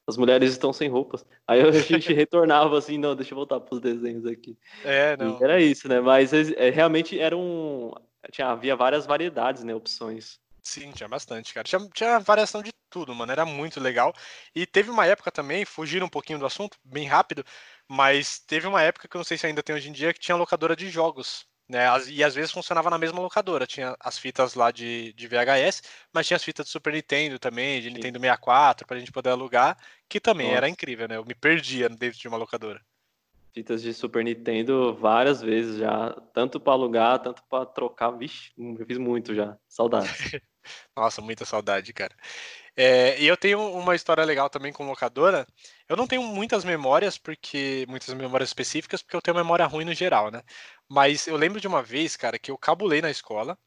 as 0.06 0.18
mulheres 0.18 0.51
estão 0.51 0.74
sem 0.74 0.89
roupas. 0.89 1.25
Aí 1.48 1.62
a 1.62 1.72
gente 1.72 2.12
retornava 2.12 2.77
assim, 2.77 2.98
não, 2.98 3.15
deixa 3.15 3.34
eu 3.34 3.38
voltar 3.38 3.62
pros 3.62 3.80
desenhos 3.80 4.25
aqui. 4.25 4.58
É, 4.84 5.13
E 5.13 5.24
não. 5.24 5.42
era 5.42 5.62
isso, 5.62 5.88
né? 5.88 6.01
Mas 6.01 6.34
é, 6.34 6.70
realmente 6.70 7.18
era 7.18 7.38
um. 7.38 7.94
Tinha, 8.30 8.48
havia 8.48 8.75
várias 8.75 9.06
variedades, 9.06 9.63
né? 9.63 9.74
Opções. 9.74 10.43
Sim, 10.63 10.91
tinha 10.93 11.10
bastante, 11.10 11.53
cara. 11.53 11.65
Tinha, 11.65 11.88
tinha 11.93 12.20
variação 12.20 12.63
de 12.63 12.72
tudo, 12.89 13.13
mano. 13.13 13.32
Era 13.32 13.46
muito 13.46 13.79
legal. 13.82 14.13
E 14.55 14.65
teve 14.65 14.89
uma 14.89 15.05
época 15.05 15.29
também, 15.32 15.65
fugindo 15.65 16.05
um 16.05 16.10
pouquinho 16.10 16.39
do 16.39 16.46
assunto, 16.46 16.77
bem 16.84 17.05
rápido, 17.05 17.43
mas 17.88 18.39
teve 18.39 18.65
uma 18.65 18.82
época 18.82 19.08
que 19.08 19.15
eu 19.15 19.20
não 19.20 19.25
sei 19.25 19.38
se 19.38 19.46
ainda 19.46 19.62
tem 19.62 19.75
hoje 19.75 19.89
em 19.89 19.91
dia, 19.91 20.13
que 20.13 20.20
tinha 20.20 20.38
locadora 20.38 20.75
de 20.75 20.89
jogos. 20.89 21.46
Né? 21.67 21.86
E 22.10 22.24
às 22.24 22.36
vezes 22.36 22.51
funcionava 22.51 22.89
na 22.89 22.98
mesma 22.98 23.20
locadora. 23.20 23.67
Tinha 23.67 23.96
as 24.00 24.17
fitas 24.17 24.53
lá 24.53 24.72
de, 24.72 25.12
de 25.13 25.27
VHS, 25.27 25.82
mas 26.13 26.27
tinha 26.27 26.38
as 26.38 26.43
fitas 26.43 26.65
de 26.65 26.72
Super 26.72 26.93
Nintendo 26.93 27.38
também, 27.38 27.82
de 27.82 27.89
Nintendo 27.89 28.20
64, 28.20 28.88
pra 28.88 29.00
gente 29.00 29.12
poder 29.12 29.32
alugar, 29.32 29.77
que 30.08 30.20
também 30.20 30.48
era 30.48 30.67
Nossa. 30.67 30.70
incrível, 30.70 31.08
né? 31.08 31.17
Eu 31.17 31.25
me 31.25 31.36
perdia 31.36 31.89
dentro 31.89 32.20
de 32.20 32.27
uma 32.27 32.38
locadora. 32.38 32.81
Fitas 33.53 33.81
de 33.81 33.94
Super 33.94 34.24
Nintendo 34.24 34.96
várias 34.96 35.42
vezes 35.42 35.77
já. 35.77 36.11
Tanto 36.33 36.59
pra 36.59 36.74
alugar, 36.74 37.20
tanto 37.20 37.44
pra 37.50 37.66
trocar. 37.66 38.11
Vixe, 38.11 38.51
eu 38.57 38.85
fiz 38.85 38.98
muito 38.98 39.35
já. 39.35 39.57
Saudades. 39.68 40.09
Nossa, 40.96 41.22
muita 41.22 41.46
saudade, 41.46 41.94
cara. 41.94 42.16
É, 42.76 43.20
e 43.22 43.28
eu 43.28 43.38
tenho 43.38 43.60
uma 43.74 43.96
história 43.96 44.24
legal 44.26 44.50
também 44.50 44.74
com 44.74 44.86
locadora. 44.88 45.48
Eu 45.88 45.96
não 45.98 46.08
tenho 46.08 46.24
muitas 46.24 46.64
memórias, 46.66 47.18
porque 47.18 47.86
muitas 47.90 48.14
memórias 48.14 48.50
específicas, 48.50 49.02
porque 49.02 49.16
eu 49.16 49.22
tenho 49.22 49.38
memória 49.38 49.66
ruim 49.66 49.86
no 49.86 49.94
geral, 49.94 50.32
né? 50.32 50.42
Mas 50.90 51.28
eu 51.28 51.38
lembro 51.38 51.62
de 51.62 51.68
uma 51.68 51.84
vez, 51.84 52.16
cara, 52.18 52.40
que 52.40 52.52
eu 52.52 52.58
cabulei 52.58 53.02
na 53.02 53.12
escola, 53.12 53.58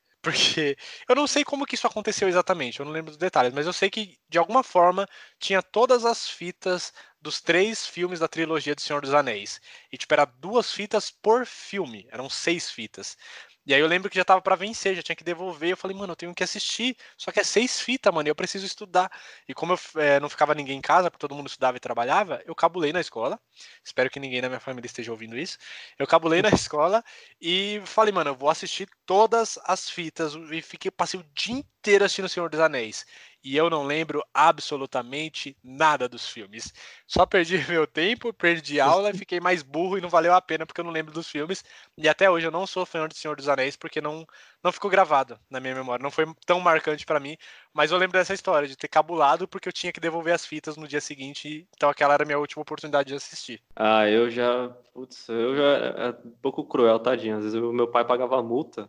porque 0.22 0.76
eu 1.08 1.16
não 1.16 1.26
sei 1.26 1.44
como 1.44 1.66
que 1.66 1.74
isso 1.74 1.86
aconteceu 1.86 2.28
exatamente, 2.28 2.80
eu 2.80 2.86
não 2.86 2.92
lembro 2.92 3.10
dos 3.10 3.18
detalhes, 3.18 3.52
mas 3.52 3.66
eu 3.66 3.72
sei 3.72 3.90
que 3.90 4.18
de 4.28 4.38
alguma 4.38 4.62
forma 4.62 5.08
tinha 5.38 5.62
todas 5.62 6.04
as 6.04 6.28
fitas 6.28 6.92
dos 7.20 7.40
três 7.40 7.86
filmes 7.86 8.20
da 8.20 8.28
trilogia 8.28 8.74
do 8.74 8.80
Senhor 8.80 9.02
dos 9.02 9.14
Anéis. 9.14 9.60
E 9.92 9.98
tipo, 9.98 10.12
era 10.14 10.24
duas 10.24 10.72
fitas 10.72 11.10
por 11.10 11.46
filme, 11.46 12.06
eram 12.10 12.30
seis 12.30 12.70
fitas. 12.70 13.16
E 13.64 13.72
aí 13.72 13.80
eu 13.80 13.86
lembro 13.86 14.10
que 14.10 14.16
já 14.16 14.24
tava 14.24 14.42
pra 14.42 14.56
vencer, 14.56 14.94
já 14.96 15.02
tinha 15.02 15.14
que 15.16 15.22
devolver. 15.24 15.70
Eu 15.70 15.76
falei, 15.76 15.96
mano, 15.96 16.12
eu 16.12 16.16
tenho 16.16 16.34
que 16.34 16.42
assistir. 16.42 16.96
Só 17.16 17.30
que 17.30 17.40
é 17.40 17.44
seis 17.44 17.80
fitas, 17.80 18.12
mano, 18.12 18.28
e 18.28 18.30
eu 18.30 18.34
preciso 18.34 18.66
estudar. 18.66 19.10
E 19.48 19.54
como 19.54 19.74
eu 19.74 19.78
eh, 20.02 20.18
não 20.20 20.28
ficava 20.28 20.54
ninguém 20.54 20.78
em 20.78 20.80
casa, 20.80 21.10
porque 21.10 21.20
todo 21.20 21.34
mundo 21.36 21.46
estudava 21.48 21.76
e 21.76 21.80
trabalhava, 21.80 22.42
eu 22.44 22.54
cabulei 22.54 22.92
na 22.92 23.00
escola. 23.00 23.40
Espero 23.84 24.10
que 24.10 24.18
ninguém 24.20 24.40
na 24.40 24.48
minha 24.48 24.60
família 24.60 24.86
esteja 24.86 25.12
ouvindo 25.12 25.36
isso. 25.38 25.58
Eu 25.98 26.06
cabulei 26.06 26.42
na 26.42 26.48
escola 26.50 27.04
e 27.40 27.80
falei, 27.86 28.12
mano, 28.12 28.30
eu 28.30 28.34
vou 28.36 28.50
assistir 28.50 28.88
todas 29.06 29.58
as 29.64 29.88
fitas. 29.88 30.34
E 30.34 30.60
fiquei, 30.62 30.90
passei 30.90 31.20
o 31.20 31.24
dia 31.34 31.54
inteiro 31.56 32.04
assistindo 32.04 32.26
O 32.26 32.28
Senhor 32.28 32.48
dos 32.50 32.60
Anéis. 32.60 33.06
E 33.44 33.56
eu 33.56 33.68
não 33.68 33.84
lembro 33.84 34.24
absolutamente 34.32 35.56
nada 35.62 36.08
dos 36.08 36.28
filmes. 36.28 36.72
Só 37.06 37.26
perdi 37.26 37.58
meu 37.68 37.86
tempo, 37.86 38.32
perdi 38.32 38.80
aula, 38.80 39.12
fiquei 39.12 39.40
mais 39.40 39.62
burro 39.62 39.98
e 39.98 40.00
não 40.00 40.08
valeu 40.08 40.34
a 40.34 40.40
pena 40.40 40.64
porque 40.64 40.80
eu 40.80 40.84
não 40.84 40.92
lembro 40.92 41.12
dos 41.12 41.28
filmes. 41.28 41.64
E 41.96 42.08
até 42.08 42.30
hoje 42.30 42.46
eu 42.46 42.50
não 42.50 42.66
sou 42.66 42.86
fã 42.86 43.08
de 43.08 43.16
Senhor 43.16 43.36
dos 43.36 43.48
Anéis 43.48 43.76
porque 43.76 44.00
não, 44.00 44.26
não 44.62 44.70
ficou 44.70 44.90
gravado 44.90 45.38
na 45.50 45.58
minha 45.58 45.74
memória. 45.74 46.02
Não 46.02 46.10
foi 46.10 46.26
tão 46.46 46.60
marcante 46.60 47.04
pra 47.04 47.18
mim, 47.18 47.36
mas 47.74 47.90
eu 47.90 47.98
lembro 47.98 48.18
dessa 48.18 48.34
história 48.34 48.68
de 48.68 48.76
ter 48.76 48.88
cabulado 48.88 49.48
porque 49.48 49.68
eu 49.68 49.72
tinha 49.72 49.92
que 49.92 50.00
devolver 50.00 50.34
as 50.34 50.46
fitas 50.46 50.76
no 50.76 50.86
dia 50.86 51.00
seguinte. 51.00 51.66
Então 51.76 51.90
aquela 51.90 52.14
era 52.14 52.22
a 52.22 52.26
minha 52.26 52.38
última 52.38 52.62
oportunidade 52.62 53.08
de 53.08 53.14
assistir. 53.14 53.60
Ah, 53.74 54.08
eu 54.08 54.30
já. 54.30 54.68
Putz, 54.94 55.28
eu 55.28 55.56
já. 55.56 55.62
É 55.62 56.10
um 56.24 56.30
pouco 56.40 56.64
cruel, 56.64 56.98
tadinho. 56.98 57.38
Às 57.38 57.44
vezes 57.44 57.60
o 57.60 57.72
meu 57.72 57.88
pai 57.88 58.04
pagava 58.04 58.42
multa 58.42 58.88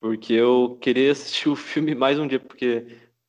porque 0.00 0.34
eu 0.34 0.78
queria 0.80 1.12
assistir 1.12 1.48
o 1.48 1.56
filme 1.56 1.94
mais 1.94 2.18
um 2.18 2.26
dia. 2.26 2.38
Porque, 2.38 2.86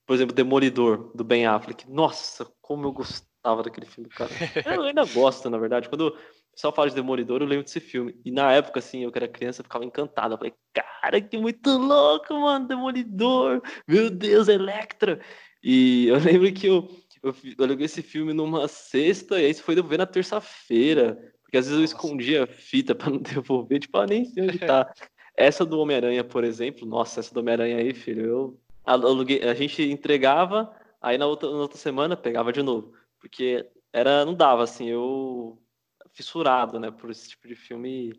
por 0.08 0.15
exemplo, 0.15 0.34
Demolidor, 0.34 1.12
do 1.13 1.24
Ben 1.24 1.46
Affleck. 1.46 1.88
Nossa, 1.91 2.48
como 2.62 2.88
eu 2.88 2.93
gostava 2.93 3.62
daquele 3.62 3.86
filme, 3.86 4.10
cara. 4.10 4.30
Eu 4.80 4.84
ainda 4.84 5.04
gosto, 5.04 5.50
na 5.50 5.58
verdade. 5.58 5.89
Quando 5.89 6.08
o 6.08 6.17
pessoal 6.56 6.74
fala 6.74 6.89
de 6.89 6.96
Demolidor, 6.96 7.41
eu 7.41 7.48
lembro 7.48 7.65
desse 7.65 7.82
filme. 7.82 8.15
E 8.24 8.32
na 8.32 8.52
época, 8.54 8.80
assim, 8.80 9.04
eu 9.04 9.12
que 9.12 9.17
era 9.20 9.28
criança, 9.28 9.60
eu 9.60 9.65
ficava 9.65 9.86
encantado. 9.86 10.34
Eu 10.34 10.38
falei, 10.38 10.54
cara, 10.74 11.22
que 11.22 11.38
muito 11.38 11.70
louco, 11.70 12.34
mano, 12.34 12.67
Demolidor. 12.67 13.62
Meu 13.86 14.10
Deus, 14.10 14.48
Electra. 14.48 15.20
E 15.62 16.08
eu 16.10 16.17
lembro 16.20 16.52
que 16.54 16.67
eu, 16.67 16.89
eu, 17.22 17.36
eu 17.58 17.65
aluguei 17.65 17.86
esse 17.86 18.02
filme 18.02 18.34
numa 18.34 18.67
sexta, 18.70 19.39
e 19.39 19.46
aí 19.46 19.52
isso 19.52 19.63
foi 19.63 19.76
devolver 19.76 20.00
na 20.00 20.06
terça-feira. 20.06 21.15
Porque 21.43 21.58
às 21.58 21.67
vezes 21.67 21.74
eu 21.74 21.82
Nossa. 21.82 21.93
escondia 21.93 22.43
a 22.46 22.48
fita 22.48 22.96
pra 22.96 23.10
não 23.10 23.20
devolver, 23.22 23.80
tipo, 23.80 23.98
ah, 23.98 24.08
nem 24.08 24.24
sei 24.24 24.43
onde 24.43 24.60
tá. 24.60 24.89
Essa 25.36 25.65
do 25.65 25.80
Homem-Aranha, 25.80 26.24
por 26.24 26.46
exemplo, 26.46 26.88
nossa, 26.88 27.20
essa 27.20 27.34
do 27.34 27.41
Homem-Aranha 27.41 27.78
aí, 27.78 27.93
filho, 27.93 28.26
eu 28.26 28.60
aluguei, 28.88 29.43
a 29.43 29.54
gente 29.54 29.84
entregava, 29.84 30.73
aí 31.02 31.17
na 31.17 31.28
outra, 31.28 31.50
na 31.50 31.58
outra 31.58 31.78
semana 31.78 32.15
pegava 32.15 32.52
de 32.54 32.62
novo. 32.62 32.93
Porque 33.19 33.69
era, 33.91 34.26
não 34.26 34.34
dava, 34.34 34.63
assim, 34.63 34.88
eu 34.88 35.62
fissurado, 36.12 36.80
né, 36.80 36.89
por 36.89 37.12
esse 37.12 37.30
tipo 37.30 37.47
de 37.47 37.56
filme. 37.56 38.13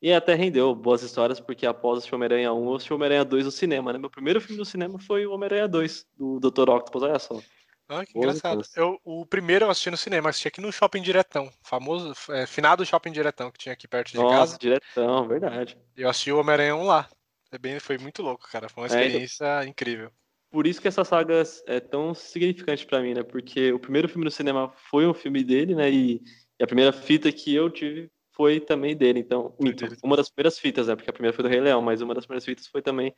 E 0.00 0.12
até 0.12 0.34
rendeu 0.34 0.74
boas 0.74 1.02
histórias, 1.02 1.40
porque 1.40 1.66
após 1.66 1.98
assistir 1.98 2.14
Homem-Aranha 2.14 2.52
1, 2.52 2.64
eu 2.64 2.74
assisti 2.74 2.92
Homem-Aranha 2.92 3.24
2 3.24 3.44
no 3.46 3.50
cinema, 3.50 3.92
né? 3.92 3.98
Meu 3.98 4.10
primeiro 4.10 4.40
filme 4.40 4.58
no 4.58 4.64
cinema 4.64 4.98
foi 4.98 5.26
o 5.26 5.32
Homem-Aranha 5.32 5.66
2, 5.66 6.06
do 6.16 6.38
Dr. 6.38 6.68
Octopus, 6.68 7.02
olha 7.02 7.18
só. 7.18 7.40
Ah, 7.88 8.04
que 8.04 8.16
engraçado. 8.16 8.62
Eu, 8.76 8.98
o 9.04 9.26
primeiro 9.26 9.64
eu 9.64 9.70
assisti 9.70 9.90
no 9.90 9.96
cinema, 9.96 10.30
assisti 10.30 10.48
aqui 10.48 10.60
no 10.60 10.72
Shopping 10.72 11.02
Diretão, 11.02 11.50
famoso, 11.62 12.14
é, 12.32 12.46
finado 12.46 12.84
Shopping 12.84 13.12
Diretão 13.12 13.50
que 13.50 13.58
tinha 13.58 13.72
aqui 13.72 13.86
perto 13.86 14.12
de 14.12 14.16
Nossa, 14.16 14.36
casa. 14.36 14.58
diretão, 14.58 15.28
verdade. 15.28 15.76
Eu 15.96 16.08
assisti 16.08 16.32
o 16.32 16.38
Homem-Aranha 16.38 16.76
1 16.76 16.82
lá. 16.84 17.08
É 17.54 17.58
bem, 17.58 17.78
foi 17.78 17.96
muito 17.98 18.22
louco, 18.22 18.48
cara. 18.50 18.68
Foi 18.68 18.82
uma 18.82 18.88
É, 18.88 18.90
então- 18.90 19.06
experiência 19.06 19.64
incrível. 19.64 20.10
Por 20.50 20.66
isso 20.66 20.80
que 20.80 20.88
essa 20.88 21.04
saga 21.04 21.42
é 21.66 21.80
tão 21.80 22.14
significante 22.14 22.86
pra 22.86 23.00
mim, 23.00 23.14
né? 23.14 23.22
Porque 23.22 23.72
o 23.72 23.78
primeiro 23.78 24.08
filme 24.08 24.24
no 24.24 24.30
cinema 24.30 24.72
foi 24.90 25.06
um 25.06 25.14
filme 25.14 25.42
dele, 25.42 25.74
né? 25.74 25.90
E, 25.90 26.20
a 26.62 26.66
primeira 26.66 26.92
fita 26.92 27.30
que 27.32 27.52
eu 27.54 27.68
tive 27.70 28.10
foi 28.32 28.60
também 28.60 28.96
dele. 28.96 29.18
Então, 29.20 29.54
dele. 29.58 29.96
uma 30.02 30.16
das 30.16 30.28
primeiras 30.30 30.58
fitas, 30.58 30.86
né? 30.86 30.94
Porque 30.96 31.10
a 31.10 31.12
primeira 31.12 31.34
foi 31.34 31.42
do 31.42 31.48
Rei 31.48 31.60
Leão, 31.60 31.82
mas 31.82 32.00
uma 32.00 32.14
das 32.14 32.24
primeiras 32.24 32.44
fitas 32.44 32.66
foi 32.68 32.82
também 32.82 33.14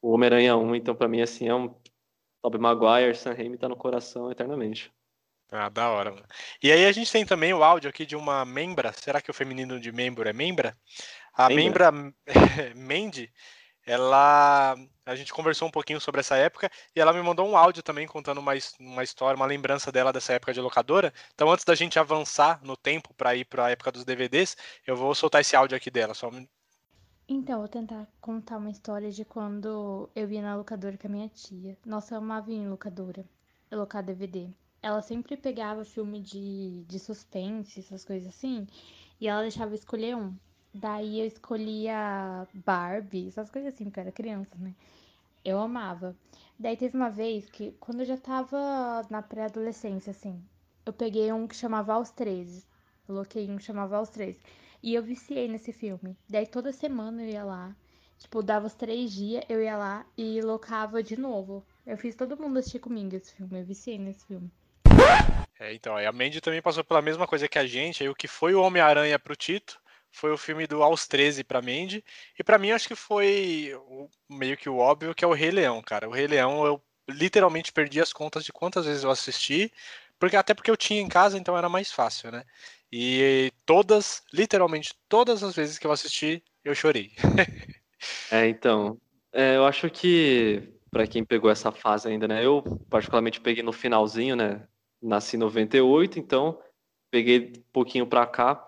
o 0.00 0.12
Homem-Aranha 0.12 0.56
1. 0.56 0.74
Então, 0.76 0.94
pra 0.94 1.08
mim, 1.08 1.20
assim, 1.20 1.48
é 1.48 1.54
um. 1.54 1.74
Tobey 2.42 2.60
Maguire, 2.60 3.16
Sam 3.16 3.34
Raimi 3.34 3.58
tá 3.58 3.68
no 3.68 3.74
coração 3.76 4.30
eternamente. 4.30 4.92
Ah, 5.50 5.68
da 5.68 5.90
hora, 5.90 6.10
mano. 6.12 6.26
E 6.62 6.70
aí 6.70 6.86
a 6.86 6.92
gente 6.92 7.10
tem 7.10 7.24
também 7.26 7.52
o 7.52 7.62
áudio 7.64 7.90
aqui 7.90 8.06
de 8.06 8.14
uma 8.14 8.44
membra. 8.44 8.92
Será 8.92 9.20
que 9.20 9.30
o 9.30 9.34
feminino 9.34 9.80
de 9.80 9.90
membro 9.90 10.28
é 10.28 10.32
membra? 10.32 10.76
A 11.32 11.48
membra, 11.48 11.90
membra 11.90 12.14
Mandy, 12.76 13.32
ela 13.86 14.76
a 15.06 15.14
gente 15.14 15.32
conversou 15.32 15.68
um 15.68 15.70
pouquinho 15.70 16.00
sobre 16.00 16.20
essa 16.20 16.36
época 16.36 16.68
e 16.94 17.00
ela 17.00 17.12
me 17.12 17.22
mandou 17.22 17.48
um 17.48 17.56
áudio 17.56 17.80
também 17.80 18.08
contando 18.08 18.38
uma, 18.38 18.52
uma 18.80 19.04
história, 19.04 19.36
uma 19.36 19.46
lembrança 19.46 19.92
dela 19.92 20.12
dessa 20.12 20.32
época 20.32 20.52
de 20.52 20.60
locadora. 20.60 21.14
Então, 21.32 21.48
antes 21.48 21.64
da 21.64 21.76
gente 21.76 21.96
avançar 21.96 22.60
no 22.64 22.76
tempo 22.76 23.14
para 23.14 23.36
ir 23.36 23.44
para 23.44 23.66
a 23.66 23.70
época 23.70 23.92
dos 23.92 24.04
DVDs, 24.04 24.56
eu 24.84 24.96
vou 24.96 25.14
soltar 25.14 25.40
esse 25.40 25.54
áudio 25.54 25.76
aqui 25.76 25.92
dela. 25.92 26.12
Só... 26.12 26.28
Então, 27.28 27.60
vou 27.60 27.68
tentar 27.68 28.08
contar 28.20 28.56
uma 28.56 28.70
história 28.70 29.12
de 29.12 29.24
quando 29.24 30.10
eu 30.12 30.28
ia 30.28 30.42
na 30.42 30.56
locadora 30.56 30.98
com 30.98 31.06
a 31.06 31.10
minha 31.10 31.28
tia. 31.28 31.78
Nossa, 31.86 32.14
eu 32.14 32.18
amava 32.18 32.50
ir 32.50 32.56
em 32.56 32.68
locadora, 32.68 33.24
locar 33.70 34.02
DVD. 34.02 34.48
Ela 34.82 35.02
sempre 35.02 35.36
pegava 35.36 35.84
filme 35.84 36.20
de, 36.20 36.84
de 36.84 36.98
suspense, 36.98 37.78
essas 37.78 38.04
coisas 38.04 38.28
assim, 38.28 38.66
e 39.20 39.28
ela 39.28 39.42
deixava 39.42 39.74
escolher 39.74 40.16
um. 40.16 40.36
Daí 40.72 41.20
eu 41.20 41.26
escolhia 41.26 42.46
Barbie, 42.52 43.28
essas 43.28 43.50
coisas 43.50 43.72
assim, 43.72 43.84
porque 43.84 44.00
eu 44.00 44.02
era 44.02 44.12
criança, 44.12 44.56
né? 44.58 44.74
Eu 45.44 45.58
amava. 45.58 46.14
Daí 46.58 46.76
teve 46.76 46.96
uma 46.96 47.10
vez 47.10 47.48
que, 47.48 47.72
quando 47.80 48.00
eu 48.00 48.06
já 48.06 48.16
tava 48.16 49.06
na 49.08 49.22
pré-adolescência, 49.22 50.10
assim, 50.10 50.42
eu 50.84 50.92
peguei 50.92 51.32
um 51.32 51.46
que 51.46 51.56
chamava 51.56 51.94
Aos 51.94 52.10
13. 52.10 52.64
Coloquei 53.06 53.48
um 53.50 53.56
que 53.56 53.64
chamava 53.64 53.96
Aos 53.96 54.08
13. 54.08 54.38
E 54.82 54.94
eu 54.94 55.02
viciei 55.02 55.48
nesse 55.48 55.72
filme. 55.72 56.16
Daí 56.28 56.46
toda 56.46 56.72
semana 56.72 57.22
eu 57.22 57.28
ia 57.28 57.44
lá. 57.44 57.74
Tipo, 58.18 58.42
dava 58.42 58.66
os 58.66 58.74
três 58.74 59.12
dias, 59.12 59.44
eu 59.48 59.62
ia 59.62 59.76
lá 59.76 60.06
e 60.16 60.40
locava 60.40 61.02
de 61.02 61.16
novo. 61.16 61.64
Eu 61.86 61.96
fiz 61.96 62.14
todo 62.14 62.36
mundo 62.36 62.58
assistir 62.58 62.78
comigo 62.78 63.14
esse 63.14 63.34
filme. 63.34 63.60
Eu 63.60 63.64
viciei 63.64 63.98
nesse 63.98 64.24
filme. 64.26 64.50
É, 65.58 65.74
então, 65.74 65.96
a 65.96 66.12
Mandy 66.12 66.40
também 66.40 66.62
passou 66.62 66.84
pela 66.84 67.02
mesma 67.02 67.26
coisa 67.26 67.48
que 67.48 67.58
a 67.58 67.66
gente. 67.66 68.02
Aí 68.02 68.08
o 68.08 68.14
que 68.14 68.28
foi 68.28 68.54
o 68.54 68.62
Homem-Aranha 68.62 69.18
pro 69.18 69.36
Tito 69.36 69.80
foi 70.16 70.32
o 70.32 70.38
filme 70.38 70.66
do 70.66 70.82
Aos 70.82 71.06
13 71.06 71.44
pra 71.44 71.60
Mandy. 71.60 72.02
E 72.38 72.42
para 72.42 72.58
mim, 72.58 72.70
acho 72.70 72.88
que 72.88 72.94
foi 72.94 73.72
o, 73.88 74.08
meio 74.30 74.56
que 74.56 74.68
o 74.68 74.78
óbvio 74.78 75.14
que 75.14 75.24
é 75.24 75.28
o 75.28 75.34
Rei 75.34 75.50
Leão, 75.50 75.82
cara. 75.82 76.08
O 76.08 76.12
Rei 76.12 76.26
Leão, 76.26 76.64
eu 76.64 76.82
literalmente 77.08 77.70
perdi 77.70 78.00
as 78.00 78.12
contas 78.12 78.44
de 78.44 78.52
quantas 78.52 78.86
vezes 78.86 79.04
eu 79.04 79.10
assisti, 79.10 79.70
porque 80.18 80.34
até 80.34 80.54
porque 80.54 80.70
eu 80.70 80.76
tinha 80.76 81.00
em 81.00 81.08
casa, 81.08 81.36
então 81.36 81.56
era 81.56 81.68
mais 81.68 81.92
fácil, 81.92 82.32
né? 82.32 82.44
E 82.90 83.52
todas, 83.66 84.22
literalmente 84.32 84.94
todas 85.08 85.42
as 85.42 85.54
vezes 85.54 85.78
que 85.78 85.86
eu 85.86 85.92
assisti, 85.92 86.42
eu 86.64 86.74
chorei. 86.74 87.12
é, 88.32 88.48
então, 88.48 88.98
é, 89.32 89.56
eu 89.56 89.66
acho 89.66 89.90
que 89.90 90.72
para 90.90 91.06
quem 91.06 91.22
pegou 91.22 91.50
essa 91.50 91.70
fase 91.70 92.08
ainda, 92.08 92.26
né? 92.26 92.44
Eu 92.44 92.62
particularmente 92.88 93.40
peguei 93.40 93.62
no 93.62 93.72
finalzinho, 93.72 94.34
né? 94.34 94.66
Nasci 95.02 95.36
em 95.36 95.40
98, 95.40 96.18
então 96.18 96.58
peguei 97.10 97.52
um 97.54 97.62
pouquinho 97.70 98.06
para 98.06 98.26
cá. 98.26 98.66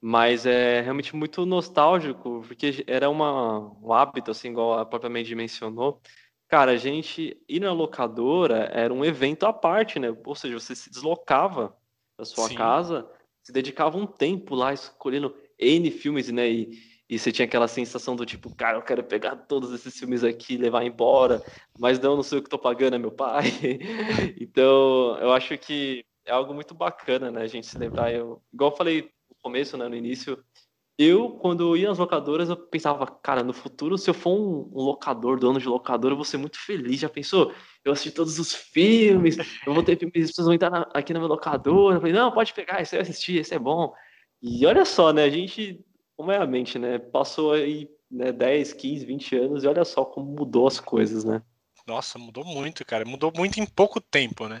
Mas 0.00 0.46
é 0.46 0.82
realmente 0.82 1.16
muito 1.16 1.44
nostálgico, 1.46 2.44
porque 2.46 2.84
era 2.86 3.08
uma, 3.08 3.58
um 3.82 3.92
hábito, 3.92 4.30
assim, 4.30 4.50
igual 4.50 4.78
a 4.78 4.84
própria 4.84 5.10
Mandy 5.10 5.34
mencionou. 5.34 6.00
Cara, 6.48 6.72
a 6.72 6.76
gente 6.76 7.36
ir 7.48 7.60
na 7.60 7.72
locadora 7.72 8.70
era 8.72 8.92
um 8.92 9.04
evento 9.04 9.46
à 9.46 9.52
parte, 9.52 9.98
né? 9.98 10.14
Ou 10.24 10.34
seja, 10.34 10.58
você 10.58 10.74
se 10.76 10.90
deslocava 10.90 11.76
da 12.16 12.24
sua 12.24 12.48
Sim. 12.48 12.54
casa, 12.54 13.10
se 13.42 13.52
dedicava 13.52 13.98
um 13.98 14.06
tempo 14.06 14.54
lá 14.54 14.72
escolhendo 14.72 15.34
N 15.58 15.90
filmes, 15.90 16.30
né? 16.30 16.48
E, 16.48 16.78
e 17.08 17.18
você 17.18 17.32
tinha 17.32 17.46
aquela 17.46 17.66
sensação 17.66 18.14
do 18.14 18.26
tipo, 18.26 18.54
cara, 18.54 18.78
eu 18.78 18.82
quero 18.82 19.02
pegar 19.02 19.34
todos 19.34 19.72
esses 19.72 19.98
filmes 19.98 20.22
aqui 20.22 20.54
e 20.54 20.58
levar 20.58 20.84
embora, 20.84 21.42
mas 21.78 21.98
não, 21.98 22.16
não 22.16 22.22
sei 22.22 22.38
o 22.38 22.42
que 22.42 22.50
tô 22.50 22.58
pagando, 22.58 22.96
é 22.96 22.98
meu 22.98 23.12
pai. 23.12 23.44
então, 24.40 25.18
eu 25.20 25.32
acho 25.32 25.56
que 25.58 26.04
é 26.24 26.32
algo 26.32 26.54
muito 26.54 26.74
bacana, 26.74 27.30
né? 27.30 27.42
A 27.42 27.46
gente 27.46 27.66
se 27.66 27.78
lembrar. 27.78 28.12
Eu, 28.12 28.42
igual 28.52 28.70
eu 28.70 28.76
falei 28.76 29.15
começo, 29.46 29.76
né, 29.76 29.88
no 29.88 29.94
início, 29.94 30.42
eu, 30.98 31.30
quando 31.30 31.76
ia 31.76 31.88
às 31.88 31.98
locadoras, 31.98 32.48
eu 32.48 32.56
pensava, 32.56 33.06
cara, 33.06 33.44
no 33.44 33.52
futuro, 33.52 33.96
se 33.96 34.10
eu 34.10 34.14
for 34.14 34.32
um, 34.32 34.70
locador, 34.72 35.38
dono 35.38 35.60
de 35.60 35.68
locadora, 35.68 36.12
eu 36.12 36.16
vou 36.16 36.24
ser 36.24 36.38
muito 36.38 36.58
feliz. 36.58 36.98
Já 36.98 37.08
pensou? 37.08 37.52
Eu 37.84 37.92
assisti 37.92 38.10
todos 38.10 38.40
os 38.40 38.52
filmes, 38.52 39.36
eu 39.64 39.72
vou 39.72 39.84
ter 39.84 39.96
filmes, 39.96 40.24
as 40.24 40.30
pessoas 40.30 40.46
vão 40.46 40.54
entrar 40.54 40.70
na, 40.70 40.88
aqui 40.92 41.12
na 41.12 41.20
minha 41.20 41.28
locadora. 41.28 41.96
Eu 41.96 42.00
falei, 42.00 42.14
não, 42.14 42.32
pode 42.32 42.52
pegar, 42.54 42.82
esse 42.82 42.96
eu 42.96 43.00
assisti, 43.02 43.36
esse 43.36 43.54
é 43.54 43.58
bom. 43.58 43.92
E 44.42 44.66
olha 44.66 44.84
só, 44.84 45.12
né, 45.12 45.22
a 45.24 45.30
gente, 45.30 45.78
como 46.16 46.32
é 46.32 46.38
a 46.38 46.46
mente, 46.46 46.76
né, 46.78 46.98
passou 46.98 47.52
aí 47.52 47.88
né, 48.10 48.32
10, 48.32 48.72
15, 48.72 49.06
20 49.06 49.36
anos 49.36 49.64
e 49.64 49.68
olha 49.68 49.84
só 49.84 50.04
como 50.04 50.26
mudou 50.26 50.66
as 50.66 50.80
coisas, 50.80 51.24
né? 51.24 51.40
Nossa, 51.86 52.18
mudou 52.18 52.44
muito, 52.44 52.84
cara. 52.84 53.04
Mudou 53.04 53.32
muito 53.36 53.60
em 53.60 53.66
pouco 53.66 54.00
tempo, 54.00 54.48
né? 54.48 54.60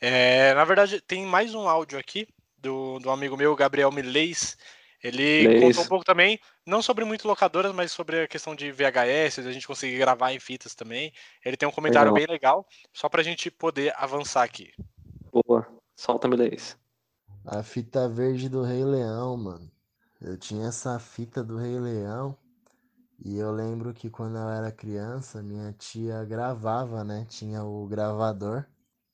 É, 0.00 0.54
na 0.54 0.64
verdade, 0.64 1.02
tem 1.02 1.26
mais 1.26 1.54
um 1.54 1.68
áudio 1.68 1.98
aqui 1.98 2.26
do, 2.62 2.98
do 3.00 3.10
amigo 3.10 3.36
meu, 3.36 3.54
Gabriel 3.54 3.92
Milês. 3.92 4.56
Ele 5.02 5.48
Leis. 5.48 5.60
contou 5.60 5.84
um 5.84 5.88
pouco 5.88 6.04
também, 6.04 6.38
não 6.64 6.80
sobre 6.80 7.04
muito 7.04 7.26
locadoras, 7.26 7.74
mas 7.74 7.90
sobre 7.90 8.20
a 8.22 8.28
questão 8.28 8.54
de 8.54 8.70
VHS, 8.70 9.40
a 9.40 9.52
gente 9.52 9.66
conseguir 9.66 9.98
gravar 9.98 10.32
em 10.32 10.38
fitas 10.38 10.76
também. 10.76 11.12
Ele 11.44 11.56
tem 11.56 11.68
um 11.68 11.72
comentário 11.72 12.12
legal. 12.12 12.26
bem 12.26 12.32
legal, 12.32 12.66
só 12.92 13.08
pra 13.08 13.22
gente 13.22 13.50
poder 13.50 13.92
avançar 13.96 14.44
aqui. 14.44 14.72
Boa, 15.32 15.66
solta 15.96 16.28
Milês. 16.28 16.78
A 17.44 17.64
fita 17.64 18.08
verde 18.08 18.48
do 18.48 18.62
Rei 18.62 18.84
Leão, 18.84 19.36
mano. 19.36 19.68
Eu 20.20 20.38
tinha 20.38 20.68
essa 20.68 20.96
fita 21.00 21.42
do 21.42 21.56
Rei 21.56 21.80
Leão 21.80 22.38
e 23.24 23.38
eu 23.38 23.50
lembro 23.50 23.92
que 23.92 24.08
quando 24.08 24.36
eu 24.36 24.48
era 24.48 24.70
criança, 24.70 25.42
minha 25.42 25.72
tia 25.72 26.24
gravava, 26.24 27.02
né? 27.02 27.26
Tinha 27.28 27.64
o 27.64 27.88
gravador 27.88 28.64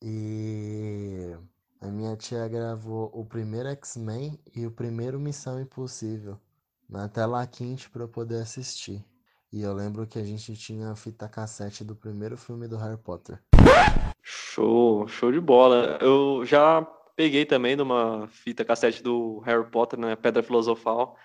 e 0.03 1.35
a 1.81 1.87
minha 1.87 2.17
tia 2.17 2.47
gravou 2.49 3.11
o 3.15 3.25
primeiro 3.25 3.69
X-Men 3.69 4.39
e 4.55 4.67
o 4.67 4.71
primeiro 4.71 5.19
Missão 5.19 5.61
Impossível 5.61 6.39
na 6.89 7.09
tela 7.09 7.47
quente 7.47 7.89
para 7.89 8.03
eu 8.03 8.09
poder 8.09 8.43
assistir. 8.43 9.05
E 9.53 9.63
eu 9.63 9.73
lembro 9.73 10.07
que 10.07 10.19
a 10.19 10.25
gente 10.25 10.55
tinha 10.57 10.91
a 10.91 10.97
fita 10.97 11.29
cassete 11.29 11.85
do 11.85 11.95
primeiro 11.95 12.37
filme 12.37 12.67
do 12.67 12.77
Harry 12.77 12.99
Potter. 12.99 13.41
Show, 14.23 15.07
show 15.07 15.31
de 15.31 15.41
bola. 15.41 15.99
Eu 16.01 16.45
já 16.45 16.83
peguei 17.15 17.47
também 17.47 17.77
numa 17.77 18.27
fita 18.29 18.65
cassete 18.65 19.03
do 19.03 19.39
Harry 19.41 19.71
Potter, 19.71 19.99
né, 19.99 20.17
Pedra 20.17 20.43
Filosofal, 20.43 21.17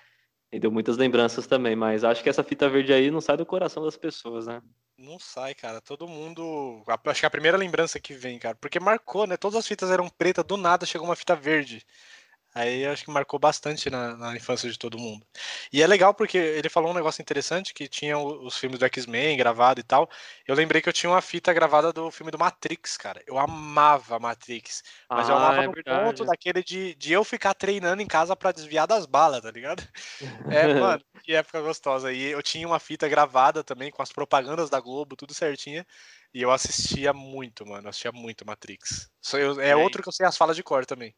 e 0.52 0.60
deu 0.60 0.72
muitas 0.72 0.98
lembranças 0.98 1.48
também, 1.48 1.76
mas 1.76 2.04
acho 2.04 2.24
que 2.24 2.30
essa 2.30 2.44
fita 2.44 2.70
verde 2.70 2.94
aí 2.94 3.10
não 3.10 3.20
sai 3.20 3.38
do 3.38 3.46
coração 3.46 3.84
das 3.84 3.98
pessoas, 3.98 4.46
né? 4.46 4.62
Não 4.98 5.20
sai, 5.20 5.54
cara. 5.56 5.82
Todo 5.82 6.08
mundo. 6.08 6.84
Acho 7.06 7.20
que 7.20 7.26
é 7.26 7.28
a 7.28 7.32
primeira 7.32 7.58
lembrança 7.58 8.00
que 8.00 8.14
vem, 8.14 8.38
cara. 8.40 8.56
Porque 8.56 8.80
marcou, 8.80 9.26
né? 9.28 9.38
Todas 9.38 9.58
as 9.60 9.68
fitas 9.68 9.90
eram 9.92 10.08
pretas, 10.10 10.46
do 10.46 10.56
nada 10.58 10.86
chegou 10.86 11.08
uma 11.08 11.16
fita 11.16 11.36
verde. 11.36 11.86
Aí 12.56 12.86
acho 12.86 13.04
que 13.04 13.10
marcou 13.10 13.40
bastante 13.40 13.90
na, 13.90 14.16
na, 14.16 14.36
infância 14.36 14.70
de 14.70 14.78
todo 14.78 14.98
mundo. 14.98 15.26
E 15.72 15.82
é 15.82 15.88
legal 15.88 16.14
porque 16.14 16.38
ele 16.38 16.70
falou 16.70 16.92
um 16.92 16.94
negócio 16.94 17.22
interessante 17.22 17.74
que 17.74 17.88
tinha 17.88 18.16
os 18.18 18.56
filmes 18.58 18.78
do 18.78 18.86
X-Men 18.86 19.36
gravado 19.36 19.80
e 19.80 19.84
tal. 19.84 20.08
Eu 20.48 20.54
lembrei 20.54 20.80
que 20.80 20.88
eu 20.88 20.94
tinha 20.94 21.10
uma 21.10 21.22
fita 21.22 21.52
gravada 21.52 21.92
do 21.92 22.12
filme 22.12 22.32
do 22.32 22.38
Matrix, 22.38 22.96
cara. 22.96 23.24
Eu 23.26 23.40
amava 23.40 24.20
Matrix. 24.20 24.84
Mas 25.10 25.30
ah, 25.30 25.32
eu 25.32 25.38
amava 25.38 25.64
é 25.64 25.68
no 25.68 25.74
verdade. 25.74 26.06
ponto 26.06 26.26
daquele 26.26 26.64
de, 26.64 26.94
de 26.94 27.12
eu 27.12 27.24
ficar 27.24 27.56
treinando 27.56 28.04
em 28.04 28.08
casa 28.08 28.36
para 28.36 28.52
desviar 28.52 28.86
das 28.86 29.08
balas, 29.08 29.42
tá 29.42 29.50
ligado? 29.50 29.82
É, 30.52 30.76
mano, 30.76 31.04
que 31.24 31.34
época 31.34 31.60
gostosa. 31.60 32.14
E 32.14 32.24
eu 32.24 32.44
tinha 32.44 32.68
uma 32.68 32.80
fita 32.80 33.08
gravada 33.08 33.64
também 33.64 33.90
com 33.90 34.04
as 34.04 34.12
propagandas 34.12 34.70
da 34.70 34.80
Globo, 34.80 35.16
tudo 35.16 35.34
certinho. 35.34 35.84
E 36.32 36.42
eu 36.42 36.52
assistia 36.52 37.14
muito, 37.14 37.66
mano. 37.66 37.90
assistia 37.90 38.12
muito 38.12 38.46
Matrix. 38.46 39.10
é, 39.60 39.70
é 39.70 39.76
outro 39.76 40.04
que 40.04 40.10
eu 40.10 40.14
sei 40.14 40.28
as 40.28 40.38
falas 40.38 40.56
de 40.56 40.62
cor 40.62 40.86
também. 40.86 41.16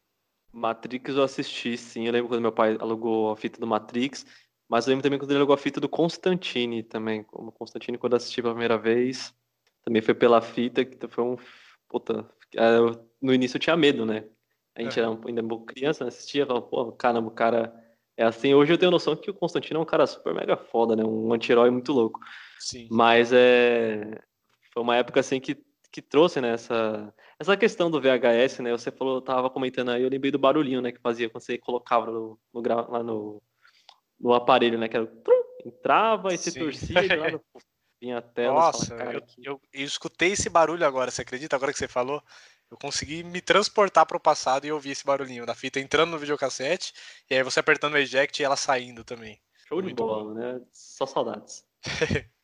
Matrix 0.52 1.14
eu 1.14 1.22
assisti, 1.22 1.76
sim. 1.76 2.06
Eu 2.06 2.12
lembro 2.12 2.28
quando 2.28 2.40
meu 2.40 2.52
pai 2.52 2.76
alugou 2.80 3.30
a 3.30 3.36
fita 3.36 3.60
do 3.60 3.66
Matrix. 3.66 4.26
Mas 4.68 4.86
eu 4.86 4.90
lembro 4.90 5.02
também 5.02 5.18
quando 5.18 5.30
ele 5.30 5.38
alugou 5.38 5.54
a 5.54 5.58
fita 5.58 5.80
do 5.80 5.88
Constantine 5.88 6.82
também. 6.82 7.22
Como 7.22 7.52
Constantine, 7.52 7.98
quando 7.98 8.14
eu 8.14 8.16
assisti 8.16 8.42
pela 8.42 8.54
primeira 8.54 8.78
vez, 8.78 9.34
também 9.84 10.02
foi 10.02 10.14
pela 10.14 10.40
fita, 10.40 10.84
que 10.84 11.06
foi 11.08 11.24
um. 11.24 11.36
Puta. 11.88 12.28
É, 12.54 12.78
no 13.20 13.32
início 13.32 13.56
eu 13.56 13.60
tinha 13.60 13.76
medo, 13.76 14.04
né? 14.04 14.24
A 14.74 14.82
gente 14.82 14.98
é. 14.98 15.02
era 15.02 15.18
ainda 15.26 15.42
criança, 15.66 16.04
né? 16.04 16.08
assistia, 16.08 16.46
falava, 16.46 16.66
pô, 16.66 16.92
caramba, 16.92 17.28
o 17.28 17.30
cara 17.30 17.72
é 18.16 18.24
assim. 18.24 18.52
Hoje 18.54 18.72
eu 18.72 18.78
tenho 18.78 18.90
noção 18.90 19.16
que 19.16 19.30
o 19.30 19.34
Constantino 19.34 19.78
é 19.78 19.82
um 19.82 19.86
cara 19.86 20.06
super 20.06 20.34
mega 20.34 20.56
foda, 20.56 20.96
né? 20.96 21.04
Um 21.04 21.32
anti-herói 21.32 21.70
muito 21.70 21.92
louco. 21.92 22.20
Sim. 22.58 22.88
Mas 22.90 23.32
é. 23.32 24.20
Foi 24.72 24.82
uma 24.82 24.96
época 24.96 25.20
assim 25.20 25.40
que, 25.40 25.56
que 25.90 26.02
trouxe, 26.02 26.40
né, 26.40 26.52
essa, 26.52 27.14
essa 27.38 27.56
questão 27.56 27.90
do 27.90 28.00
VHS, 28.00 28.60
né? 28.60 28.72
Você 28.72 28.90
falou, 28.90 29.20
tava 29.20 29.50
comentando 29.50 29.90
aí, 29.90 30.02
eu 30.02 30.08
lembrei 30.08 30.30
do 30.30 30.38
barulhinho, 30.38 30.80
né? 30.80 30.92
Que 30.92 31.00
fazia 31.00 31.28
quando 31.28 31.42
você 31.42 31.58
colocava 31.58 32.06
no, 32.06 32.38
no 32.52 32.62
lá 32.62 33.02
no, 33.02 33.42
no 34.18 34.34
aparelho, 34.34 34.78
né? 34.78 34.88
Que 34.88 34.96
era 34.96 35.08
entrava 35.64 36.32
e 36.32 36.38
se 36.38 36.52
torcia 36.52 37.04
e 37.04 37.16
lá 37.16 37.30
no, 37.30 37.40
vinha 38.00 38.18
a 38.18 38.22
tela. 38.22 38.54
Nossa, 38.54 38.96
fala, 38.96 39.12
eu, 39.14 39.22
eu, 39.38 39.60
eu, 39.72 39.84
escutei 39.84 40.32
esse 40.32 40.48
barulho 40.48 40.86
agora, 40.86 41.10
você 41.10 41.22
acredita? 41.22 41.56
Agora 41.56 41.72
que 41.72 41.78
você 41.78 41.88
falou, 41.88 42.22
eu 42.70 42.76
consegui 42.76 43.22
me 43.22 43.40
transportar 43.40 44.06
para 44.06 44.16
o 44.16 44.20
passado 44.20 44.64
e 44.64 44.72
ouvir 44.72 44.90
esse 44.90 45.04
barulhinho 45.04 45.44
da 45.44 45.54
fita 45.54 45.80
entrando 45.80 46.10
no 46.10 46.18
videocassete 46.18 46.92
e 47.28 47.34
aí 47.34 47.42
você 47.42 47.60
apertando 47.60 47.94
o 47.94 47.98
eject 47.98 48.40
e 48.40 48.44
ela 48.44 48.56
saindo 48.56 49.04
também. 49.04 49.40
Show 49.68 49.82
de 49.82 49.92
bola, 49.92 50.24
bom. 50.24 50.34
né? 50.34 50.60
Só 50.72 51.06
saudades. 51.06 51.64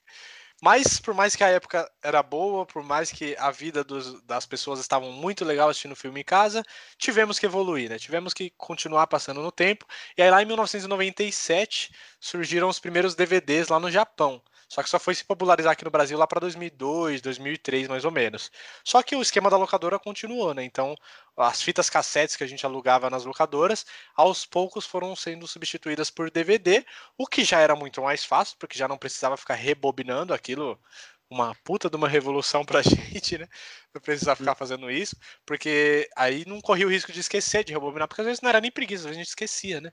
Mas 0.62 1.00
por 1.00 1.12
mais 1.12 1.34
que 1.34 1.42
a 1.42 1.48
época 1.48 1.90
era 2.02 2.22
boa, 2.22 2.64
por 2.64 2.84
mais 2.84 3.10
que 3.10 3.34
a 3.38 3.50
vida 3.50 3.82
dos, 3.82 4.22
das 4.22 4.46
pessoas 4.46 4.78
estavam 4.78 5.10
muito 5.10 5.44
legal 5.44 5.68
assistindo 5.68 5.96
filme 5.96 6.20
em 6.20 6.24
casa, 6.24 6.62
tivemos 6.96 7.36
que 7.38 7.46
evoluir, 7.46 7.90
né? 7.90 7.98
Tivemos 7.98 8.32
que 8.32 8.50
continuar 8.56 9.08
passando 9.08 9.42
no 9.42 9.50
tempo. 9.50 9.84
E 10.16 10.22
aí 10.22 10.30
lá 10.30 10.40
em 10.40 10.46
1997 10.46 11.90
surgiram 12.20 12.68
os 12.68 12.78
primeiros 12.78 13.16
DVDs 13.16 13.68
lá 13.68 13.80
no 13.80 13.90
Japão. 13.90 14.40
Só 14.72 14.82
que 14.82 14.88
só 14.88 14.98
foi 14.98 15.14
se 15.14 15.22
popularizar 15.22 15.70
aqui 15.70 15.84
no 15.84 15.90
Brasil 15.90 16.16
lá 16.16 16.26
para 16.26 16.40
2002, 16.40 17.20
2003, 17.20 17.88
mais 17.88 18.06
ou 18.06 18.10
menos. 18.10 18.50
Só 18.82 19.02
que 19.02 19.14
o 19.14 19.20
esquema 19.20 19.50
da 19.50 19.58
locadora 19.58 19.98
continuou, 19.98 20.54
né? 20.54 20.64
Então, 20.64 20.96
as 21.36 21.60
fitas 21.60 21.90
cassetes 21.90 22.36
que 22.36 22.42
a 22.42 22.46
gente 22.46 22.64
alugava 22.64 23.10
nas 23.10 23.26
locadoras, 23.26 23.84
aos 24.16 24.46
poucos 24.46 24.86
foram 24.86 25.14
sendo 25.14 25.46
substituídas 25.46 26.08
por 26.08 26.30
DVD, 26.30 26.86
o 27.18 27.26
que 27.26 27.44
já 27.44 27.60
era 27.60 27.76
muito 27.76 28.00
mais 28.00 28.24
fácil, 28.24 28.56
porque 28.58 28.78
já 28.78 28.88
não 28.88 28.96
precisava 28.96 29.36
ficar 29.36 29.56
rebobinando 29.56 30.32
aquilo 30.32 30.80
uma 31.28 31.54
puta 31.56 31.90
de 31.90 31.96
uma 31.96 32.08
revolução 32.08 32.64
pra 32.64 32.80
gente, 32.80 33.36
né? 33.36 33.46
Não 33.92 34.00
precisava 34.00 34.36
ficar 34.36 34.54
fazendo 34.54 34.90
isso, 34.90 35.14
porque 35.44 36.08
aí 36.16 36.46
não 36.46 36.62
corria 36.62 36.86
o 36.86 36.90
risco 36.90 37.12
de 37.12 37.20
esquecer 37.20 37.62
de 37.62 37.74
rebobinar, 37.74 38.08
porque 38.08 38.22
às 38.22 38.26
vezes 38.26 38.40
não 38.40 38.48
era 38.48 38.60
nem 38.60 38.72
preguiça, 38.72 39.00
às 39.00 39.04
vezes 39.04 39.18
a 39.18 39.22
gente 39.22 39.28
esquecia, 39.28 39.82
né? 39.82 39.92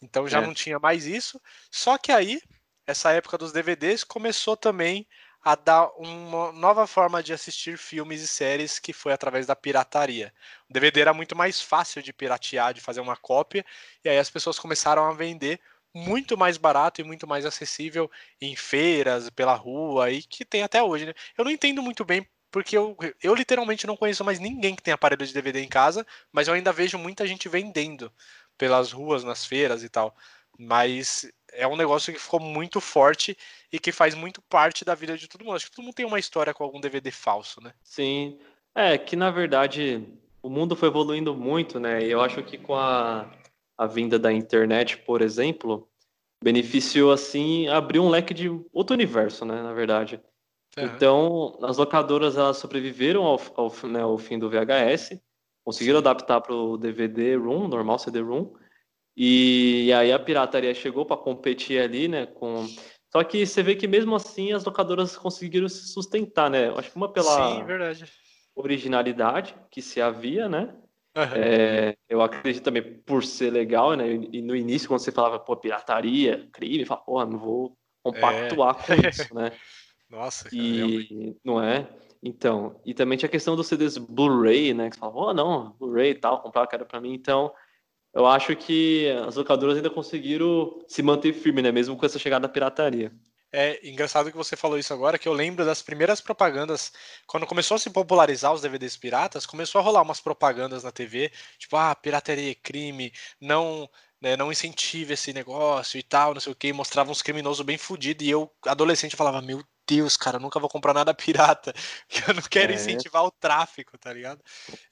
Então 0.00 0.26
já 0.26 0.38
é. 0.38 0.46
não 0.46 0.54
tinha 0.54 0.78
mais 0.78 1.04
isso. 1.04 1.38
Só 1.70 1.98
que 1.98 2.10
aí 2.10 2.40
essa 2.88 3.12
época 3.12 3.36
dos 3.36 3.52
DVDs 3.52 4.02
começou 4.02 4.56
também 4.56 5.06
a 5.42 5.54
dar 5.54 5.88
uma 5.98 6.52
nova 6.52 6.86
forma 6.86 7.22
de 7.22 7.34
assistir 7.34 7.76
filmes 7.76 8.22
e 8.22 8.26
séries 8.26 8.78
que 8.78 8.94
foi 8.94 9.12
através 9.12 9.46
da 9.46 9.54
pirataria. 9.54 10.32
O 10.68 10.72
DVD 10.72 11.02
era 11.02 11.12
muito 11.14 11.36
mais 11.36 11.60
fácil 11.60 12.02
de 12.02 12.14
piratear, 12.14 12.72
de 12.72 12.80
fazer 12.80 13.00
uma 13.00 13.16
cópia, 13.16 13.64
e 14.02 14.08
aí 14.08 14.18
as 14.18 14.30
pessoas 14.30 14.58
começaram 14.58 15.04
a 15.04 15.12
vender 15.12 15.60
muito 15.94 16.36
mais 16.36 16.56
barato 16.56 17.00
e 17.00 17.04
muito 17.04 17.26
mais 17.26 17.44
acessível 17.44 18.10
em 18.40 18.56
feiras, 18.56 19.28
pela 19.30 19.54
rua, 19.54 20.10
e 20.10 20.22
que 20.22 20.44
tem 20.44 20.62
até 20.62 20.82
hoje, 20.82 21.06
né? 21.06 21.14
Eu 21.36 21.44
não 21.44 21.50
entendo 21.50 21.82
muito 21.82 22.04
bem 22.04 22.26
porque 22.50 22.76
eu, 22.76 22.96
eu 23.22 23.34
literalmente 23.34 23.86
não 23.86 23.96
conheço 23.96 24.24
mais 24.24 24.38
ninguém 24.38 24.74
que 24.74 24.82
tem 24.82 24.94
aparelho 24.94 25.26
de 25.26 25.34
DVD 25.34 25.60
em 25.62 25.68
casa, 25.68 26.06
mas 26.32 26.48
eu 26.48 26.54
ainda 26.54 26.72
vejo 26.72 26.96
muita 26.98 27.26
gente 27.26 27.48
vendendo 27.48 28.10
pelas 28.56 28.92
ruas, 28.92 29.22
nas 29.22 29.44
feiras 29.44 29.82
e 29.84 29.88
tal. 29.88 30.16
Mas 30.56 31.28
é 31.52 31.66
um 31.66 31.76
negócio 31.76 32.12
que 32.12 32.18
ficou 32.18 32.40
muito 32.40 32.80
forte 32.80 33.36
e 33.72 33.78
que 33.78 33.92
faz 33.92 34.14
muito 34.14 34.40
parte 34.42 34.84
da 34.84 34.94
vida 34.94 35.16
de 35.16 35.28
todo 35.28 35.44
mundo. 35.44 35.56
Acho 35.56 35.66
que 35.66 35.76
todo 35.76 35.84
mundo 35.84 35.94
tem 35.94 36.06
uma 36.06 36.18
história 36.18 36.54
com 36.54 36.64
algum 36.64 36.80
DVD 36.80 37.10
falso, 37.10 37.60
né? 37.60 37.72
Sim. 37.82 38.38
É, 38.74 38.96
que 38.96 39.16
na 39.16 39.30
verdade 39.30 40.06
o 40.42 40.48
mundo 40.48 40.76
foi 40.76 40.88
evoluindo 40.88 41.34
muito, 41.34 41.80
né? 41.80 42.02
E 42.02 42.10
eu 42.10 42.20
acho 42.20 42.42
que 42.42 42.56
com 42.58 42.74
a, 42.74 43.30
a 43.76 43.86
vinda 43.86 44.18
da 44.18 44.32
internet, 44.32 44.98
por 44.98 45.20
exemplo, 45.20 45.88
beneficiou 46.42 47.12
assim, 47.12 47.68
abriu 47.68 48.02
um 48.02 48.08
leque 48.08 48.32
de 48.32 48.48
outro 48.72 48.94
universo, 48.94 49.44
né? 49.44 49.62
Na 49.62 49.72
verdade. 49.72 50.20
Uhum. 50.76 50.84
Então, 50.84 51.58
as 51.62 51.76
locadoras 51.76 52.36
elas 52.36 52.58
sobreviveram 52.58 53.24
ao, 53.24 53.40
ao, 53.56 53.72
né, 53.88 54.02
ao 54.02 54.16
fim 54.18 54.38
do 54.38 54.48
VHS, 54.48 55.20
conseguiram 55.64 55.98
adaptar 55.98 56.40
para 56.40 56.54
o 56.54 56.76
DVD 56.76 57.36
ROM, 57.36 57.66
normal 57.66 57.98
CD-ROM, 57.98 58.52
e 59.20 59.92
aí 59.92 60.12
a 60.12 60.18
pirataria 60.18 60.72
chegou 60.72 61.04
para 61.04 61.16
competir 61.16 61.80
ali, 61.80 62.06
né? 62.06 62.26
Com... 62.26 62.68
Só 63.10 63.24
que 63.24 63.44
você 63.44 63.64
vê 63.64 63.74
que 63.74 63.88
mesmo 63.88 64.14
assim 64.14 64.52
as 64.52 64.64
locadoras 64.64 65.16
conseguiram 65.16 65.68
se 65.68 65.88
sustentar, 65.88 66.48
né? 66.48 66.68
Acho 66.76 66.90
que 66.90 66.96
uma 66.96 67.12
pela 67.12 67.56
Sim, 67.56 67.64
originalidade 68.54 69.56
que 69.72 69.82
se 69.82 70.00
havia, 70.00 70.48
né? 70.48 70.72
Uhum. 71.16 71.24
É, 71.34 71.96
eu 72.08 72.22
acredito 72.22 72.62
também 72.62 72.82
por 72.82 73.24
ser 73.24 73.50
legal, 73.50 73.94
né? 73.94 74.08
E 74.30 74.40
no 74.40 74.54
início, 74.54 74.86
quando 74.86 75.00
você 75.00 75.10
falava, 75.10 75.40
pô, 75.40 75.56
pirataria, 75.56 76.48
crime, 76.52 76.84
fala, 76.84 77.00
pô, 77.00 77.24
não 77.26 77.38
vou 77.38 77.76
compactuar 78.04 78.76
é. 78.78 78.86
com 78.86 79.08
isso, 79.08 79.34
né? 79.34 79.50
Nossa, 80.08 80.44
cara, 80.44 80.56
e 80.56 81.36
não 81.44 81.60
é? 81.60 81.88
Então, 82.22 82.80
e 82.84 82.94
também 82.94 83.18
tinha 83.18 83.26
a 83.26 83.30
questão 83.30 83.56
dos 83.56 83.66
CDs 83.66 83.98
Blu-ray, 83.98 84.72
né? 84.74 84.88
Que 84.90 84.94
você 84.94 85.00
fala, 85.00 85.12
oh, 85.14 85.34
não, 85.34 85.72
Blu-ray 85.72 86.10
e 86.10 86.14
tal, 86.14 86.40
comprar, 86.40 86.68
era 86.72 86.84
para 86.84 87.00
mim. 87.00 87.12
Então, 87.14 87.52
eu 88.18 88.26
acho 88.26 88.56
que 88.56 89.08
as 89.28 89.36
locadoras 89.36 89.76
ainda 89.76 89.88
conseguiram 89.88 90.82
se 90.88 91.04
manter 91.04 91.32
firme, 91.32 91.62
né? 91.62 91.70
Mesmo 91.70 91.96
com 91.96 92.04
essa 92.04 92.18
chegada 92.18 92.48
da 92.48 92.52
pirataria. 92.52 93.12
É 93.52 93.88
engraçado 93.88 94.28
que 94.28 94.36
você 94.36 94.56
falou 94.56 94.76
isso 94.76 94.92
agora, 94.92 95.18
que 95.18 95.28
eu 95.28 95.32
lembro 95.32 95.64
das 95.64 95.82
primeiras 95.82 96.20
propagandas, 96.20 96.92
quando 97.28 97.46
começou 97.46 97.76
a 97.76 97.78
se 97.78 97.88
popularizar 97.88 98.52
os 98.52 98.60
DVDs 98.60 98.96
piratas, 98.96 99.46
começou 99.46 99.80
a 99.80 99.84
rolar 99.84 100.02
umas 100.02 100.20
propagandas 100.20 100.82
na 100.82 100.90
TV, 100.90 101.30
tipo, 101.58 101.76
ah, 101.76 101.94
pirataria 101.94 102.50
é 102.50 102.54
crime, 102.56 103.12
não, 103.40 103.88
né, 104.20 104.36
não 104.36 104.50
incentive 104.50 105.14
esse 105.14 105.32
negócio 105.32 105.96
e 105.96 106.02
tal, 106.02 106.34
não 106.34 106.40
sei 106.40 106.52
o 106.52 106.56
que, 106.56 106.72
mostrava 106.72 107.12
uns 107.12 107.22
criminosos 107.22 107.64
bem 107.64 107.78
fudidos, 107.78 108.26
e 108.26 108.30
eu, 108.30 108.52
adolescente, 108.66 109.16
falava, 109.16 109.40
meu 109.40 109.62
Deus, 109.86 110.16
cara, 110.16 110.40
nunca 110.40 110.60
vou 110.60 110.68
comprar 110.68 110.92
nada 110.92 111.14
pirata, 111.16 111.72
que 112.08 112.28
eu 112.28 112.34
não 112.34 112.42
quero 112.42 112.72
é. 112.72 112.74
incentivar 112.74 113.24
o 113.24 113.30
tráfico, 113.30 113.96
tá 113.96 114.12
ligado? 114.12 114.42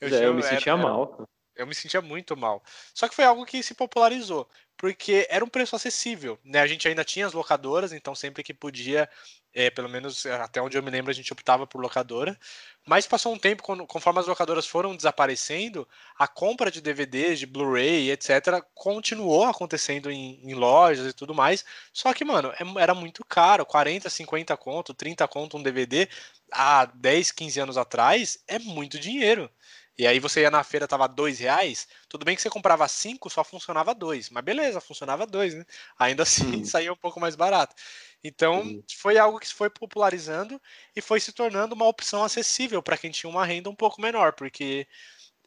Eu, 0.00 0.08
é, 0.08 0.10
tinha, 0.12 0.22
eu 0.22 0.32
me 0.32 0.42
sentia 0.42 0.72
era, 0.72 0.82
mal. 0.82 1.28
Eu 1.56 1.66
me 1.66 1.74
sentia 1.74 2.00
muito 2.00 2.36
mal. 2.36 2.62
Só 2.94 3.08
que 3.08 3.14
foi 3.14 3.24
algo 3.24 3.46
que 3.46 3.62
se 3.62 3.74
popularizou, 3.74 4.48
porque 4.76 5.26
era 5.30 5.44
um 5.44 5.48
preço 5.48 5.74
acessível, 5.74 6.38
né? 6.44 6.60
A 6.60 6.66
gente 6.66 6.86
ainda 6.86 7.04
tinha 7.04 7.26
as 7.26 7.32
locadoras, 7.32 7.92
então 7.92 8.14
sempre 8.14 8.42
que 8.42 8.52
podia, 8.52 9.08
é, 9.54 9.70
pelo 9.70 9.88
menos 9.88 10.26
até 10.26 10.60
onde 10.60 10.76
eu 10.76 10.82
me 10.82 10.90
lembro, 10.90 11.10
a 11.10 11.14
gente 11.14 11.32
optava 11.32 11.66
por 11.66 11.80
locadora. 11.80 12.38
Mas 12.86 13.06
passou 13.06 13.32
um 13.32 13.38
tempo, 13.38 13.62
conforme 13.86 14.20
as 14.20 14.26
locadoras 14.26 14.66
foram 14.66 14.94
desaparecendo, 14.94 15.88
a 16.18 16.28
compra 16.28 16.70
de 16.70 16.80
DVDs, 16.80 17.38
de 17.38 17.46
Blu-ray, 17.46 18.10
etc., 18.10 18.62
continuou 18.74 19.44
acontecendo 19.44 20.10
em, 20.10 20.40
em, 20.48 20.54
lojas 20.54 21.06
e 21.08 21.12
tudo 21.12 21.34
mais. 21.34 21.64
Só 21.92 22.12
que, 22.12 22.24
mano, 22.24 22.52
é, 22.52 22.82
era 22.82 22.94
muito 22.94 23.24
caro 23.24 23.64
40, 23.64 24.08
50 24.10 24.56
conto, 24.56 24.94
30 24.94 25.26
conto 25.26 25.56
um 25.56 25.62
DVD 25.62 26.08
há 26.52 26.84
10, 26.86 27.32
15 27.32 27.60
anos 27.60 27.76
atrás 27.76 28.38
é 28.46 28.58
muito 28.58 28.98
dinheiro. 28.98 29.50
E 29.98 30.06
aí 30.06 30.18
você 30.18 30.42
ia 30.42 30.50
na 30.50 30.62
feira, 30.62 30.86
tava 30.86 31.08
dois 31.08 31.38
reais, 31.38 31.88
tudo 32.08 32.24
bem 32.24 32.36
que 32.36 32.42
você 32.42 32.50
comprava 32.50 32.86
cinco, 32.86 33.30
só 33.30 33.42
funcionava 33.42 33.94
dois. 33.94 34.28
Mas 34.28 34.44
beleza, 34.44 34.80
funcionava 34.80 35.26
dois, 35.26 35.54
né? 35.54 35.64
Ainda 35.98 36.22
assim 36.22 36.44
hum. 36.60 36.64
saía 36.64 36.92
um 36.92 36.96
pouco 36.96 37.18
mais 37.18 37.34
barato. 37.34 37.74
Então 38.22 38.60
hum. 38.60 38.82
foi 38.98 39.16
algo 39.16 39.38
que 39.38 39.48
se 39.48 39.54
foi 39.54 39.70
popularizando 39.70 40.60
e 40.94 41.00
foi 41.00 41.18
se 41.18 41.32
tornando 41.32 41.74
uma 41.74 41.86
opção 41.86 42.22
acessível 42.22 42.82
para 42.82 42.98
quem 42.98 43.10
tinha 43.10 43.30
uma 43.30 43.44
renda 43.46 43.70
um 43.70 43.74
pouco 43.74 44.00
menor, 44.00 44.34
porque 44.34 44.86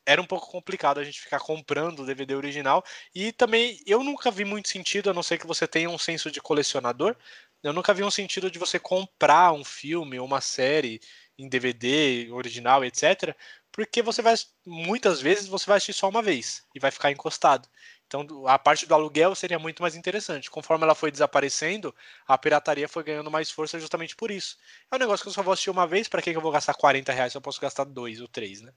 era 0.04 0.20
um 0.20 0.26
pouco 0.26 0.50
complicado 0.50 1.00
a 1.00 1.04
gente 1.04 1.22
ficar 1.22 1.40
comprando 1.40 2.00
o 2.00 2.06
DVD 2.06 2.34
original. 2.36 2.84
E 3.14 3.32
também 3.32 3.80
eu 3.86 4.04
nunca 4.04 4.32
vi 4.32 4.46
muito 4.46 4.68
sentido, 4.68 5.12
a 5.12 5.14
não 5.14 5.22
ser 5.22 5.38
que 5.38 5.46
você 5.46 5.68
tenha 5.68 5.90
um 5.90 5.98
senso 6.00 6.32
de 6.32 6.42
colecionador, 6.42 7.16
eu 7.62 7.74
nunca 7.74 7.94
vi 7.94 8.04
um 8.04 8.10
sentido 8.10 8.50
de 8.50 8.58
você 8.58 8.80
comprar 8.80 9.52
um 9.52 9.64
filme 9.64 10.18
ou 10.18 10.26
uma 10.26 10.42
série 10.42 11.00
em 11.38 11.48
DVD 11.48 12.30
original, 12.32 12.84
etc 12.84 13.36
porque 13.80 14.02
você 14.02 14.22
vai 14.22 14.36
muitas 14.65 15.22
vezes 15.22 15.48
você 15.48 15.65
vai 15.65 15.78
assistir 15.78 15.94
só 15.94 16.10
uma 16.10 16.22
vez 16.22 16.65
e 16.76 16.80
vai 16.82 16.92
ficar 16.92 17.12
encostado. 17.12 17.65
Então 18.06 18.46
a 18.46 18.60
parte 18.60 18.86
do 18.86 18.94
aluguel 18.94 19.34
seria 19.36 19.58
muito 19.58 19.82
mais 19.82 19.96
interessante. 19.96 20.52
Conforme 20.52 20.84
ela 20.84 20.94
foi 20.94 21.10
desaparecendo, 21.10 21.96
a 22.28 22.38
pirataria 22.38 22.89
foi 22.89 23.06
ganhando 23.06 23.32
mais 23.32 23.50
força 23.50 23.80
justamente 23.80 24.18
por 24.18 24.32
isso. 24.32 24.58
É 24.92 24.98
um 24.98 25.00
negócio 25.00 25.24
que 25.24 25.30
eu 25.30 25.34
só 25.34 25.42
vou 25.42 25.54
assistir 25.54 25.70
uma 25.70 25.88
vez, 25.88 26.10
para 26.10 26.22
que 26.22 26.30
eu 26.30 26.42
vou 26.42 26.52
gastar 26.52 26.74
40 26.74 27.13
reais 27.13 27.32
se 27.32 27.38
eu 27.38 27.42
posso 27.42 27.62
gastar 27.62 27.86
dois 27.86 28.20
ou 28.20 28.28
três, 28.28 28.62
né? 28.62 28.74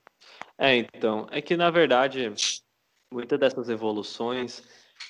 É, 0.57 0.77
então, 0.77 1.27
é 1.33 1.43
que 1.43 1.57
na 1.57 1.69
verdade, 1.69 2.33
muitas 3.13 3.41
dessas 3.41 3.69
evoluções 3.69 4.63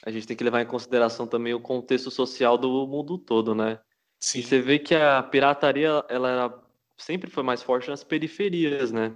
a 0.06 0.10
gente 0.10 0.26
tem 0.26 0.34
que 0.34 0.44
levar 0.44 0.62
em 0.62 0.66
consideração 0.66 1.26
também 1.26 1.52
o 1.52 1.60
contexto 1.60 2.10
social 2.10 2.56
do 2.56 2.86
mundo 2.86 3.18
todo, 3.18 3.54
né? 3.54 3.78
Sim. 4.18 4.38
E 4.38 4.42
você 4.42 4.58
vê 4.58 4.78
que 4.78 4.94
a 4.94 5.22
pirataria 5.22 6.02
ela 6.08 6.30
era, 6.30 6.62
sempre 6.96 7.30
foi 7.30 7.42
mais 7.42 7.62
forte 7.62 7.90
nas 7.90 8.02
periferias, 8.02 8.90
né? 8.90 9.14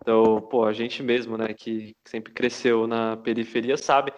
Então, 0.00 0.40
pô, 0.40 0.64
a 0.64 0.72
gente 0.72 1.02
mesmo, 1.02 1.36
né, 1.36 1.54
que 1.54 1.94
sempre 2.06 2.32
cresceu 2.32 2.86
na 2.86 3.16
periferia, 3.16 3.76
sabe 3.76 4.12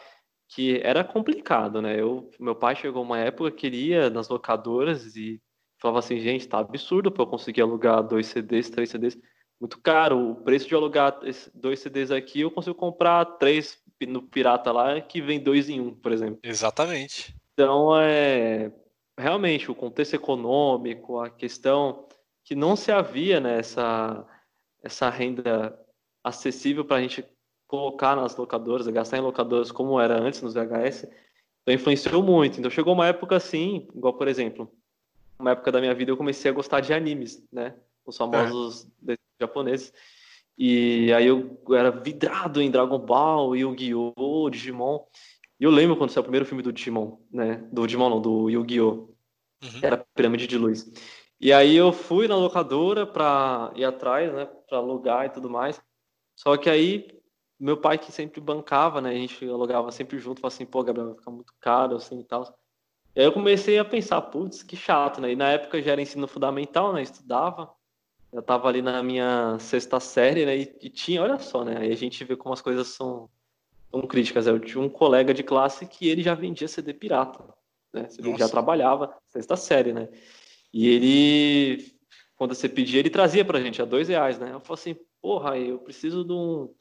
que 0.49 0.81
era 0.83 1.05
complicado, 1.05 1.81
né? 1.81 2.01
Eu, 2.01 2.31
meu 2.41 2.57
pai 2.57 2.75
chegou 2.75 3.03
uma 3.03 3.19
época 3.19 3.51
que 3.51 3.69
ia 3.69 4.11
nas 4.11 4.29
locadoras 4.29 5.15
e 5.17 5.41
falava 5.81 6.01
assim, 6.01 6.19
gente, 6.19 6.49
tá 6.49 6.59
absurdo 6.59 7.11
para 7.11 7.23
eu 7.23 7.27
conseguir 7.27 7.63
alugar 7.63 8.03
dois 8.03 8.27
CDs, 8.27 8.69
três 8.69 8.91
CDs, 8.91 9.17
muito 9.61 9.81
caro. 9.81 10.31
O 10.31 10.37
preço 10.37 10.67
de 10.67 10.75
alugar 10.75 11.21
dois 11.55 11.79
CDs 11.79 12.11
aqui, 12.11 12.41
eu 12.41 12.51
consigo 12.51 12.75
comprar 12.75 13.25
três 13.25 13.79
no 14.09 14.23
pirata 14.23 14.73
lá 14.73 15.01
que 15.01 15.21
vem 15.21 15.39
dois 15.39 15.69
em 15.69 15.81
um, 15.81 15.95
por 15.95 16.11
exemplo. 16.11 16.39
Exatamente. 16.43 17.35
Então, 17.53 17.97
é 18.01 18.73
realmente 19.19 19.71
o 19.71 19.75
contexto 19.75 20.15
econômico, 20.15 21.21
a 21.21 21.29
questão 21.29 22.09
que 22.43 22.55
não 22.55 22.75
se 22.75 22.91
havia 22.91 23.39
nessa 23.39 24.15
né, 24.15 24.40
essa 24.83 25.09
renda 25.09 25.79
acessível 26.23 26.85
para 26.85 26.97
a 26.97 27.03
gente 27.03 27.25
colocar 27.67 28.17
nas 28.17 28.37
locadoras, 28.37 28.87
gastar 28.89 29.19
em 29.19 29.23
locadoras 29.23 29.71
como 29.71 30.01
era 30.01 30.21
antes 30.21 30.43
nos 30.43 30.55
VHS, 30.55 31.07
então 31.63 31.75
influenciou 31.75 32.23
muito. 32.23 32.59
Então 32.59 32.71
chegou 32.71 32.95
uma 32.95 33.07
época 33.07 33.37
assim, 33.37 33.89
igual 33.95 34.15
por 34.15 34.27
exemplo, 34.27 34.71
uma 35.39 35.53
época 35.53 35.71
da 35.73 35.81
minha 35.81 35.95
vida 35.95 36.11
eu 36.11 36.17
comecei 36.17 36.51
a 36.51 36.55
gostar 36.55 36.81
de 36.81 36.93
animes, 36.93 37.43
né? 37.53 37.75
Os 38.05 38.17
famosos 38.17 38.89
é. 39.09 39.15
japoneses. 39.41 39.93
E 40.59 41.13
aí 41.13 41.27
eu 41.27 41.59
era 41.71 41.91
vidrado 41.91 42.61
em 42.61 42.71
Dragon 42.71 42.99
Ball, 42.99 43.57
Yu-Gi-Oh!, 43.57 44.51
Digimon. 44.51 45.07
E 45.59 45.65
eu 45.65 45.71
lembro 45.71 45.97
quando 45.97 46.11
saiu 46.11 46.23
o 46.23 46.25
primeiro 46.25 46.45
filme 46.45 46.63
do 46.63 46.73
Digimon, 46.73 47.19
né? 47.33 47.67
Do 47.73 47.87
Digimon 47.87 48.11
não, 48.11 48.21
do 48.21 48.51
Yu-Gi-Oh! 48.51 49.09
Uhum. 49.63 49.81
Era 49.83 50.05
Pirâmide 50.15 50.47
de 50.47 50.59
Luz. 50.59 50.91
E 51.41 51.53
aí 51.53 51.75
eu 51.75 51.91
fui 51.91 52.29
na 52.29 52.37
locadora 52.37 53.07
para 53.07 53.73
ir 53.75 53.85
atrás, 53.85 54.31
né, 54.33 54.45
para 54.69 54.77
alugar 54.77 55.25
e 55.25 55.31
tudo 55.31 55.49
mais. 55.49 55.81
Só 56.37 56.57
que 56.57 56.69
aí 56.69 57.19
meu 57.59 57.77
pai 57.77 57.99
que 57.99 58.13
sempre 58.13 58.41
bancava, 58.41 59.01
né, 59.01 59.11
a 59.11 59.15
gente 59.15 59.47
alugava 59.49 59.91
sempre 59.91 60.19
junto, 60.19 60.41
falou 60.41 60.53
assim, 60.53 60.67
pô, 60.67 60.83
Gabriel, 60.83 61.09
vai 61.09 61.17
ficar 61.17 61.31
muito 61.31 61.53
caro 61.59 61.97
assim 61.97 62.21
e 62.21 62.25
tal. 62.25 62.43
E 63.15 63.21
aí 63.21 63.27
eu 63.27 63.33
comecei 63.33 63.79
a 63.79 63.85
pensar, 63.85 64.21
putz, 64.23 64.63
que 64.63 64.77
chato, 64.77 65.21
né? 65.21 65.33
E 65.33 65.37
na 65.37 65.51
época 65.51 65.83
já 65.83 65.93
era 65.93 66.01
ensino 66.01 66.29
fundamental, 66.29 66.93
né, 66.93 67.03
estudava. 67.03 67.71
Eu 68.33 68.43
tava 68.43 68.69
ali 68.69 68.81
na 68.81 69.03
minha 69.03 69.59
sexta 69.59 69.99
série, 69.99 70.47
né, 70.47 70.57
e, 70.59 70.77
e 70.83 70.91
tinha, 70.91 71.23
olha 71.23 71.39
só, 71.39 71.65
né, 71.65 71.79
aí 71.79 71.93
a 71.93 71.97
gente 71.97 72.23
vê 72.23 72.37
como 72.37 72.53
as 72.53 72.61
coisas 72.61 72.89
são, 72.89 73.29
são 73.91 74.03
críticas. 74.03 74.47
Eu 74.47 74.61
tinha 74.61 74.83
um 74.83 74.89
colega 74.89 75.33
de 75.33 75.43
classe 75.43 75.87
que 75.87 76.07
ele 76.09 76.23
já 76.23 76.35
vendia 76.35 76.69
CD 76.69 76.95
pirata, 76.95 77.43
né? 77.93 78.09
Ele 78.19 78.37
já 78.37 78.49
trabalhava 78.49 79.15
sexta 79.27 79.57
série, 79.57 79.93
né? 79.93 80.09
E 80.73 80.89
ele, 80.89 81.93
quando 82.37 82.55
você 82.55 82.69
pedia, 82.69 83.01
ele 83.01 83.11
trazia 83.11 83.45
pra 83.45 83.61
gente 83.61 83.83
a 83.83 83.85
dois 83.85 84.09
reais, 84.09 84.39
né? 84.39 84.53
Eu 84.53 84.61
falei 84.61 84.81
assim, 84.81 84.97
porra, 85.21 85.59
eu 85.59 85.79
preciso 85.79 86.25
de 86.25 86.33
um. 86.33 86.73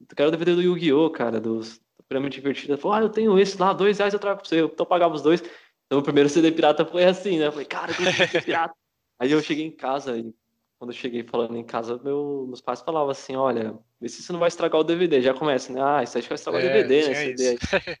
Eu 0.00 0.16
quero 0.16 0.28
o 0.28 0.32
DVD 0.32 0.54
do 0.54 0.62
Yu-Gi-Oh!, 0.62 1.10
cara, 1.10 1.40
dos 1.40 1.78
do 1.96 2.04
Prêmio 2.08 2.30
Divertido. 2.30 2.72
Ele 2.72 2.80
falou, 2.80 2.96
ah, 2.96 3.02
eu 3.02 3.08
tenho 3.08 3.38
esse 3.38 3.58
lá, 3.58 3.72
dois 3.72 3.98
reais 3.98 4.14
eu 4.14 4.20
trago 4.20 4.40
pra 4.40 4.48
você. 4.48 4.60
Então 4.60 4.74
eu 4.78 4.86
pagava 4.86 5.14
os 5.14 5.22
dois. 5.22 5.42
Então 5.86 5.98
o 5.98 6.02
primeiro 6.02 6.28
CD 6.28 6.52
pirata 6.52 6.84
foi 6.84 7.04
assim, 7.04 7.38
né? 7.38 7.46
Eu 7.46 7.52
falei, 7.52 7.66
cara, 7.66 7.92
tenho 7.94 8.12
CD 8.12 8.40
pirata. 8.42 8.74
Aí 9.18 9.32
eu 9.32 9.42
cheguei 9.42 9.66
em 9.66 9.76
casa 9.76 10.16
e 10.16 10.34
quando 10.78 10.92
eu 10.92 10.96
cheguei 10.96 11.22
falando 11.22 11.56
em 11.58 11.64
casa, 11.64 12.00
meu, 12.02 12.46
meus 12.46 12.62
pais 12.62 12.80
falavam 12.80 13.10
assim, 13.10 13.36
olha, 13.36 13.78
vê 14.00 14.08
se 14.08 14.22
você 14.22 14.32
não 14.32 14.40
vai 14.40 14.48
estragar 14.48 14.80
o 14.80 14.84
DVD. 14.84 15.20
Já 15.20 15.34
começa, 15.34 15.70
né? 15.70 15.80
Ah, 15.82 16.02
isso 16.02 16.16
aí 16.16 16.24
vai 16.24 16.36
estragar 16.36 16.62
é, 16.62 16.64
o 16.64 16.72
DVD, 16.72 17.08
né? 17.08 17.14
CD. 17.14 17.48
Aí. 17.48 17.58
aí 17.74 17.98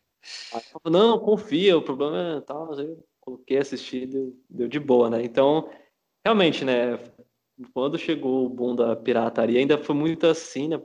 eu 0.54 0.60
falava, 0.80 0.90
não, 0.90 1.18
confia, 1.18 1.76
o 1.76 1.82
problema 1.82 2.38
é 2.38 2.40
tal. 2.40 2.72
Eu 2.72 3.04
coloquei, 3.30 3.58
assisti, 3.58 4.06
deu, 4.06 4.36
deu 4.48 4.68
de 4.68 4.80
boa, 4.80 5.08
né? 5.08 5.22
Então, 5.22 5.70
realmente, 6.24 6.64
né? 6.64 6.98
Quando 7.72 7.98
chegou 7.98 8.46
o 8.46 8.48
boom 8.48 8.74
da 8.74 8.96
pirataria, 8.96 9.60
ainda 9.60 9.78
foi 9.82 9.94
muito 9.94 10.26
assim, 10.26 10.68
né? 10.68 10.80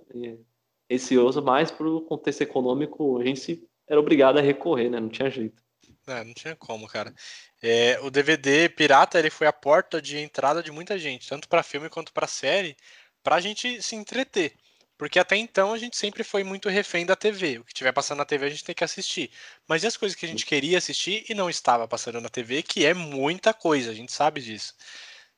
Receoso, 0.90 1.42
mas 1.42 1.72
pro 1.72 2.02
contexto 2.02 2.42
econômico, 2.42 3.20
a 3.20 3.24
gente 3.24 3.40
se, 3.40 3.68
era 3.88 4.00
obrigado 4.00 4.38
a 4.38 4.42
recorrer, 4.42 4.90
né? 4.90 5.00
Não 5.00 5.10
tinha 5.10 5.30
jeito. 5.30 5.64
É, 6.08 6.24
não 6.24 6.34
tinha 6.34 6.56
como, 6.56 6.88
cara. 6.88 7.14
É, 7.64 8.00
o 8.02 8.12
DVD 8.12 8.70
pirata 8.70 9.18
ele 9.18 9.32
foi 9.32 9.48
a 9.48 9.54
porta 9.54 10.00
de 10.02 10.18
entrada 10.20 10.62
de 10.62 10.72
muita 10.72 11.00
gente, 11.00 11.28
tanto 11.28 11.50
para 11.50 11.64
filme 11.64 11.90
quanto 11.90 12.14
para 12.14 12.28
série, 12.28 12.76
para 13.24 13.38
a 13.38 13.42
gente 13.42 13.82
se 13.82 13.96
entreter. 13.96 14.54
Porque 14.98 15.20
até 15.20 15.36
então 15.36 15.74
a 15.74 15.78
gente 15.78 15.98
sempre 15.98 16.24
foi 16.24 16.44
muito 16.44 16.70
refém 16.70 17.06
da 17.06 17.16
TV. 17.16 17.60
O 17.60 17.66
que 17.66 17.74
tiver 17.74 17.92
passando 17.92 18.20
na 18.20 18.26
TV 18.26 18.46
a 18.46 18.50
gente 18.50 18.64
tem 18.64 18.76
que 18.76 18.84
assistir. 18.84 19.30
Mas 19.68 19.84
e 19.84 19.88
as 19.88 19.98
coisas 19.98 20.16
que 20.18 20.26
a 20.26 20.30
gente 20.30 20.46
queria 20.46 20.78
assistir 20.78 21.26
e 21.30 21.34
não 21.34 21.50
estava 21.50 21.88
passando 21.88 22.22
na 22.22 22.30
TV, 22.30 22.64
que 22.64 22.86
é 22.86 22.94
muita 22.94 23.54
coisa, 23.54 23.92
a 23.92 23.94
gente 23.94 24.12
sabe 24.12 24.42
disso. 24.42 24.74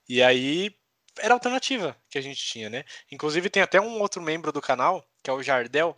E 0.08 0.22
aí 0.22 0.76
era 1.20 1.34
a 1.34 1.36
alternativa 1.36 1.98
que 2.10 2.18
a 2.18 2.22
gente 2.22 2.44
tinha, 2.44 2.70
né? 2.70 2.84
Inclusive 3.12 3.50
tem 3.50 3.64
até 3.64 3.82
um 3.82 4.00
outro 4.00 4.22
membro 4.22 4.52
do 4.52 4.62
canal, 4.62 5.04
que 5.24 5.30
é 5.30 5.34
o 5.34 5.42
Jardel, 5.42 5.96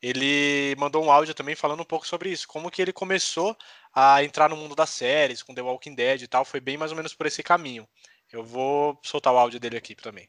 ele 0.00 0.74
mandou 0.78 1.04
um 1.04 1.10
áudio 1.10 1.34
também 1.34 1.54
falando 1.54 1.80
um 1.80 1.84
pouco 1.84 2.06
sobre 2.06 2.30
isso, 2.30 2.48
como 2.48 2.70
que 2.70 2.82
ele 2.82 2.92
começou 2.92 3.56
a 3.94 4.24
entrar 4.24 4.48
no 4.48 4.56
mundo 4.56 4.74
das 4.74 4.90
séries, 4.90 5.42
com 5.42 5.54
The 5.54 5.62
Walking 5.62 5.94
Dead 5.94 6.22
e 6.22 6.26
tal, 6.26 6.44
foi 6.44 6.60
bem 6.60 6.76
mais 6.76 6.90
ou 6.90 6.96
menos 6.96 7.14
por 7.14 7.26
esse 7.26 7.42
caminho. 7.42 7.86
Eu 8.32 8.42
vou 8.42 8.98
soltar 9.04 9.32
o 9.32 9.38
áudio 9.38 9.60
dele 9.60 9.76
aqui 9.76 9.94
também. 9.94 10.28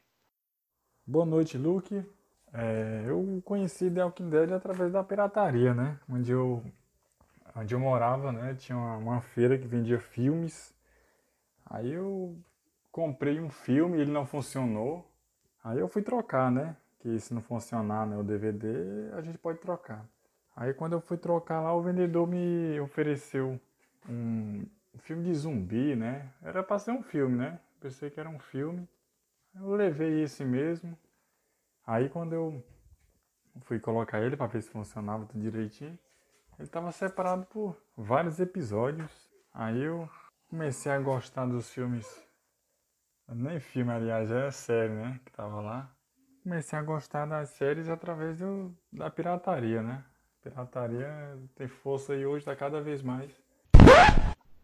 Boa 1.08 1.26
noite, 1.26 1.58
Luke. 1.58 2.04
É, 2.54 3.04
eu 3.08 3.42
conheci 3.44 3.90
The 3.90 4.04
Walking 4.04 4.30
Dead 4.30 4.52
através 4.52 4.92
da 4.92 5.04
pirataria, 5.04 5.74
né? 5.74 5.98
Onde 6.08 6.32
eu, 6.32 6.64
onde 7.56 7.74
eu 7.74 7.80
morava, 7.80 8.32
né? 8.32 8.54
Tinha 8.56 8.78
uma, 8.78 8.98
uma 8.98 9.22
feira 9.22 9.58
que 9.58 9.68
vendia 9.68 10.00
filmes. 10.00 10.72
Aí 11.66 11.92
eu 11.92 12.38
comprei 12.92 13.40
um 13.40 13.50
filme, 13.50 14.00
ele 14.00 14.12
não 14.12 14.26
funcionou. 14.26 15.10
Aí 15.64 15.80
eu 15.80 15.88
fui 15.88 16.04
trocar, 16.04 16.52
né? 16.52 16.76
Que 17.00 17.20
se 17.20 17.34
não 17.34 17.42
funcionar 17.42 18.06
né, 18.06 18.16
o 18.16 18.24
DVD, 18.24 18.68
a 19.14 19.22
gente 19.22 19.38
pode 19.38 19.60
trocar. 19.60 20.06
Aí 20.56 20.74
quando 20.74 20.94
eu 20.94 21.02
fui 21.02 21.18
trocar 21.18 21.60
lá, 21.62 21.74
o 21.74 21.82
vendedor 21.82 22.28
me 22.28 22.80
ofereceu 22.80 23.60
um 24.08 24.64
filme 25.00 25.24
de 25.24 25.34
zumbi, 25.34 25.96
né? 25.96 26.30
Era 26.44 26.62
pra 26.62 26.78
ser 26.78 26.92
um 26.92 27.02
filme, 27.02 27.36
né? 27.36 27.60
Pensei 27.80 28.10
que 28.12 28.20
era 28.20 28.30
um 28.30 28.40
filme. 28.40 28.88
Eu 29.56 29.72
levei 29.74 30.22
esse 30.22 30.46
mesmo. 30.46 30.98
Aí 31.86 32.10
quando 32.10 32.34
eu 32.34 32.64
fui 33.62 33.80
colocar 33.80 34.22
ele 34.22 34.38
para 34.38 34.48
ver 34.48 34.62
se 34.62 34.70
funcionava 34.70 35.26
tudo 35.26 35.42
direitinho, 35.42 35.98
ele 36.58 36.68
estava 36.68 36.92
separado 36.92 37.46
por 37.46 37.76
vários 37.98 38.40
episódios. 38.40 39.12
Aí 39.54 39.82
eu 39.82 40.10
comecei 40.50 40.92
a 40.92 41.00
gostar 41.00 41.46
dos 41.46 41.70
filmes. 41.70 42.06
Nem 43.28 43.60
filme, 43.60 43.92
aliás, 43.92 44.32
é 44.32 44.52
série, 44.52 44.94
né? 44.94 45.20
Que 45.26 45.32
tava 45.32 45.62
lá. 45.62 45.92
Comecei 46.44 46.78
a 46.78 46.82
gostar 46.82 47.26
das 47.26 47.50
séries 47.50 47.88
através 47.88 48.40
do, 48.40 48.76
da 48.92 49.10
pirataria, 49.10 49.82
né? 49.82 50.04
Pirataria 50.42 51.38
tem 51.56 51.68
força 51.68 52.14
e 52.16 52.26
hoje 52.26 52.46
tá 52.46 52.56
cada 52.56 52.82
vez 52.82 53.02
mais. 53.02 53.32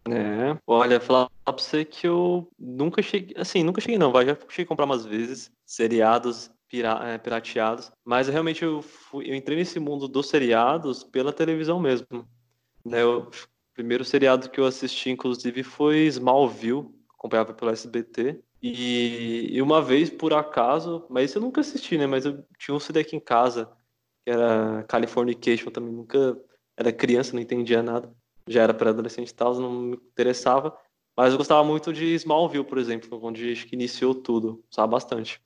É, 0.08 0.58
olha, 0.66 1.00
falar 1.00 1.30
pra 1.44 1.52
você 1.52 1.84
que 1.84 2.06
eu 2.06 2.50
nunca 2.58 3.00
cheguei, 3.02 3.34
assim, 3.40 3.62
nunca 3.62 3.80
cheguei 3.80 3.98
não, 3.98 4.10
vai, 4.12 4.26
já 4.26 4.34
cheguei 4.48 4.64
a 4.64 4.68
comprar 4.68 4.84
umas 4.84 5.04
vezes 5.04 5.52
seriados 5.64 6.50
pira, 6.70 6.92
é, 7.02 7.18
pirateados, 7.18 7.90
mas 8.04 8.28
realmente 8.28 8.64
eu, 8.64 8.80
fui, 8.80 9.28
eu 9.28 9.34
entrei 9.34 9.58
nesse 9.58 9.80
mundo 9.80 10.06
dos 10.06 10.28
seriados 10.28 11.02
pela 11.02 11.32
televisão 11.32 11.80
mesmo. 11.80 12.06
Né, 12.86 13.02
eu, 13.02 13.22
o 13.22 13.30
primeiro 13.74 14.04
seriado 14.04 14.48
que 14.48 14.60
eu 14.60 14.64
assisti, 14.64 15.10
inclusive, 15.10 15.64
foi 15.64 16.06
Smallville, 16.06 16.88
acompanhava 17.12 17.52
pelo 17.52 17.72
SBT. 17.72 18.40
E, 18.62 19.48
e, 19.50 19.60
uma 19.60 19.82
vez, 19.82 20.08
por 20.10 20.32
acaso, 20.32 21.06
mas 21.10 21.30
isso 21.30 21.38
eu 21.38 21.42
nunca 21.42 21.60
assisti, 21.60 21.98
né? 21.98 22.06
Mas 22.06 22.24
eu 22.26 22.44
tinha 22.58 22.74
um 22.74 22.80
CD 22.80 23.00
aqui 23.00 23.16
em 23.16 23.20
casa, 23.20 23.66
que 24.24 24.30
era 24.30 24.84
Californication, 24.84 25.70
também 25.70 25.92
nunca 25.92 26.38
era 26.76 26.92
criança, 26.92 27.32
não 27.32 27.40
entendia 27.40 27.82
nada. 27.82 28.14
Já 28.46 28.62
era 28.62 28.74
pré-adolescente 28.74 29.30
e 29.30 29.34
tal, 29.34 29.54
não 29.54 29.72
me 29.72 29.96
interessava. 29.96 30.76
Mas 31.16 31.32
eu 31.32 31.38
gostava 31.38 31.64
muito 31.64 31.92
de 31.92 32.14
Smallville, 32.14 32.64
por 32.64 32.78
exemplo, 32.78 33.18
onde 33.22 33.50
acho 33.50 33.66
que 33.66 33.74
iniciou 33.74 34.14
tudo. 34.14 34.62
Gostava 34.66 34.88
bastante. 34.88 35.40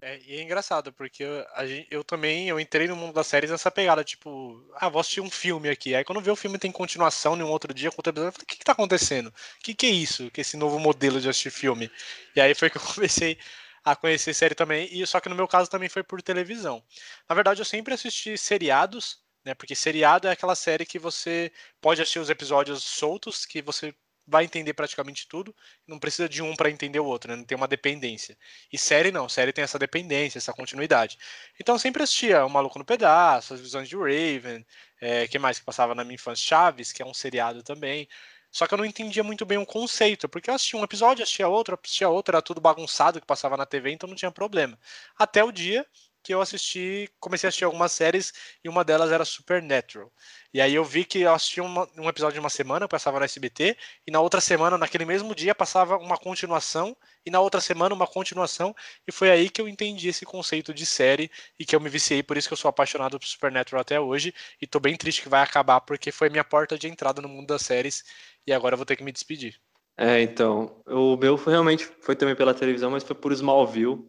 É, 0.00 0.20
e 0.26 0.36
é 0.36 0.42
engraçado, 0.42 0.92
porque 0.92 1.24
eu, 1.24 1.44
eu, 1.90 2.04
também 2.04 2.48
eu 2.48 2.60
entrei 2.60 2.86
no 2.86 2.94
mundo 2.94 3.12
das 3.14 3.26
séries 3.26 3.50
nessa 3.50 3.68
pegada, 3.68 4.04
tipo, 4.04 4.64
ah, 4.76 4.88
vou 4.88 5.00
assistir 5.00 5.20
um 5.20 5.30
filme 5.30 5.68
aqui. 5.68 5.92
Aí 5.94 6.04
quando 6.04 6.20
vê 6.20 6.30
o 6.30 6.36
filme 6.36 6.56
tem 6.56 6.70
continuação 6.70 7.36
em 7.36 7.42
um 7.42 7.50
outro 7.50 7.74
dia 7.74 7.90
com 7.90 7.96
outro 7.98 8.10
episódio, 8.10 8.28
eu 8.28 8.32
falei, 8.32 8.44
o 8.44 8.46
que, 8.46 8.58
que 8.58 8.64
tá 8.64 8.72
acontecendo? 8.72 9.28
O 9.28 9.32
que, 9.60 9.74
que 9.74 9.86
é 9.86 9.90
isso? 9.90 10.30
Que 10.30 10.40
esse 10.42 10.56
novo 10.56 10.78
modelo 10.78 11.20
de 11.20 11.28
assistir 11.28 11.50
filme? 11.50 11.90
E 12.36 12.40
aí 12.40 12.54
foi 12.54 12.70
que 12.70 12.76
eu 12.78 12.82
comecei 12.94 13.38
a 13.84 13.96
conhecer 13.96 14.34
série 14.34 14.54
também, 14.54 14.88
e 14.92 15.04
só 15.06 15.18
que 15.20 15.28
no 15.28 15.34
meu 15.34 15.48
caso 15.48 15.68
também 15.70 15.88
foi 15.88 16.04
por 16.04 16.22
televisão. 16.22 16.82
Na 17.28 17.34
verdade, 17.34 17.60
eu 17.60 17.64
sempre 17.64 17.94
assisti 17.94 18.38
seriados, 18.38 19.18
né? 19.44 19.54
Porque 19.54 19.74
seriado 19.74 20.28
é 20.28 20.32
aquela 20.32 20.54
série 20.54 20.86
que 20.86 20.98
você 20.98 21.50
pode 21.80 22.00
assistir 22.02 22.20
os 22.20 22.30
episódios 22.30 22.84
soltos, 22.84 23.44
que 23.44 23.62
você 23.62 23.94
vai 24.28 24.44
entender 24.44 24.74
praticamente 24.74 25.26
tudo, 25.26 25.54
não 25.86 25.98
precisa 25.98 26.28
de 26.28 26.42
um 26.42 26.54
para 26.54 26.70
entender 26.70 27.00
o 27.00 27.04
outro, 27.06 27.30
né? 27.30 27.36
não 27.36 27.44
tem 27.44 27.56
uma 27.56 27.66
dependência. 27.66 28.36
E 28.72 28.78
série 28.78 29.10
não, 29.10 29.28
série 29.28 29.52
tem 29.52 29.64
essa 29.64 29.78
dependência, 29.78 30.38
essa 30.38 30.52
continuidade. 30.52 31.18
Então 31.58 31.78
sempre 31.78 32.02
assistia 32.02 32.44
O 32.44 32.50
Maluco 32.50 32.78
no 32.78 32.84
Pedaço, 32.84 33.54
As 33.54 33.60
Visões 33.60 33.88
de 33.88 33.96
Raven, 33.96 34.64
é, 35.00 35.26
que 35.26 35.38
mais 35.38 35.58
que 35.58 35.64
passava 35.64 35.94
na 35.94 36.04
minha 36.04 36.16
infância? 36.16 36.46
Chaves, 36.46 36.92
que 36.92 37.02
é 37.02 37.06
um 37.06 37.14
seriado 37.14 37.62
também. 37.62 38.06
Só 38.50 38.66
que 38.66 38.74
eu 38.74 38.78
não 38.78 38.84
entendia 38.84 39.22
muito 39.22 39.44
bem 39.44 39.58
o 39.58 39.66
conceito, 39.66 40.28
porque 40.28 40.50
eu 40.50 40.54
assistia 40.54 40.78
um 40.78 40.84
episódio, 40.84 41.22
assistia 41.22 41.48
outro, 41.48 41.78
assistia 41.82 42.08
outro, 42.08 42.34
era 42.34 42.42
tudo 42.42 42.60
bagunçado 42.60 43.20
que 43.20 43.26
passava 43.26 43.56
na 43.56 43.66
TV, 43.66 43.90
então 43.90 44.08
não 44.08 44.16
tinha 44.16 44.30
problema. 44.30 44.78
Até 45.18 45.44
o 45.44 45.52
dia 45.52 45.86
que 46.28 46.34
eu 46.34 46.42
assisti, 46.42 47.08
comecei 47.18 47.46
a 47.46 47.48
assistir 47.48 47.64
algumas 47.64 47.90
séries 47.90 48.34
e 48.62 48.68
uma 48.68 48.84
delas 48.84 49.10
era 49.10 49.24
Supernatural. 49.24 50.12
E 50.52 50.60
aí 50.60 50.74
eu 50.74 50.84
vi 50.84 51.02
que 51.02 51.20
eu 51.20 51.32
assisti 51.32 51.58
uma, 51.58 51.88
um 51.96 52.06
episódio 52.06 52.34
de 52.34 52.40
uma 52.40 52.50
semana, 52.50 52.86
passava 52.86 53.18
no 53.18 53.24
SBT, 53.24 53.74
e 54.06 54.10
na 54.10 54.20
outra 54.20 54.38
semana, 54.38 54.76
naquele 54.76 55.06
mesmo 55.06 55.34
dia, 55.34 55.54
passava 55.54 55.96
uma 55.96 56.18
continuação, 56.18 56.94
e 57.24 57.30
na 57.30 57.40
outra 57.40 57.62
semana 57.62 57.94
uma 57.94 58.06
continuação, 58.06 58.76
e 59.06 59.10
foi 59.10 59.30
aí 59.30 59.48
que 59.48 59.58
eu 59.58 59.66
entendi 59.66 60.06
esse 60.10 60.26
conceito 60.26 60.74
de 60.74 60.84
série 60.84 61.30
e 61.58 61.64
que 61.64 61.74
eu 61.74 61.80
me 61.80 61.88
viciei, 61.88 62.22
por 62.22 62.36
isso 62.36 62.46
que 62.46 62.52
eu 62.52 62.58
sou 62.58 62.68
apaixonado 62.68 63.18
por 63.18 63.26
Supernatural 63.26 63.80
até 63.80 63.98
hoje, 63.98 64.34
e 64.60 64.66
tô 64.66 64.78
bem 64.78 64.96
triste 64.96 65.22
que 65.22 65.30
vai 65.30 65.42
acabar, 65.42 65.80
porque 65.80 66.12
foi 66.12 66.28
minha 66.28 66.44
porta 66.44 66.76
de 66.76 66.88
entrada 66.88 67.22
no 67.22 67.28
mundo 67.28 67.46
das 67.46 67.62
séries, 67.62 68.04
e 68.46 68.52
agora 68.52 68.74
eu 68.74 68.76
vou 68.76 68.84
ter 68.84 68.96
que 68.96 69.02
me 69.02 69.12
despedir. 69.12 69.58
É, 69.96 70.20
então, 70.20 70.80
o 70.86 71.16
meu 71.16 71.38
foi, 71.38 71.54
realmente 71.54 71.90
foi 72.02 72.14
também 72.14 72.36
pela 72.36 72.52
televisão, 72.52 72.90
mas 72.90 73.02
foi 73.02 73.16
por 73.16 73.32
Smallville. 73.32 74.06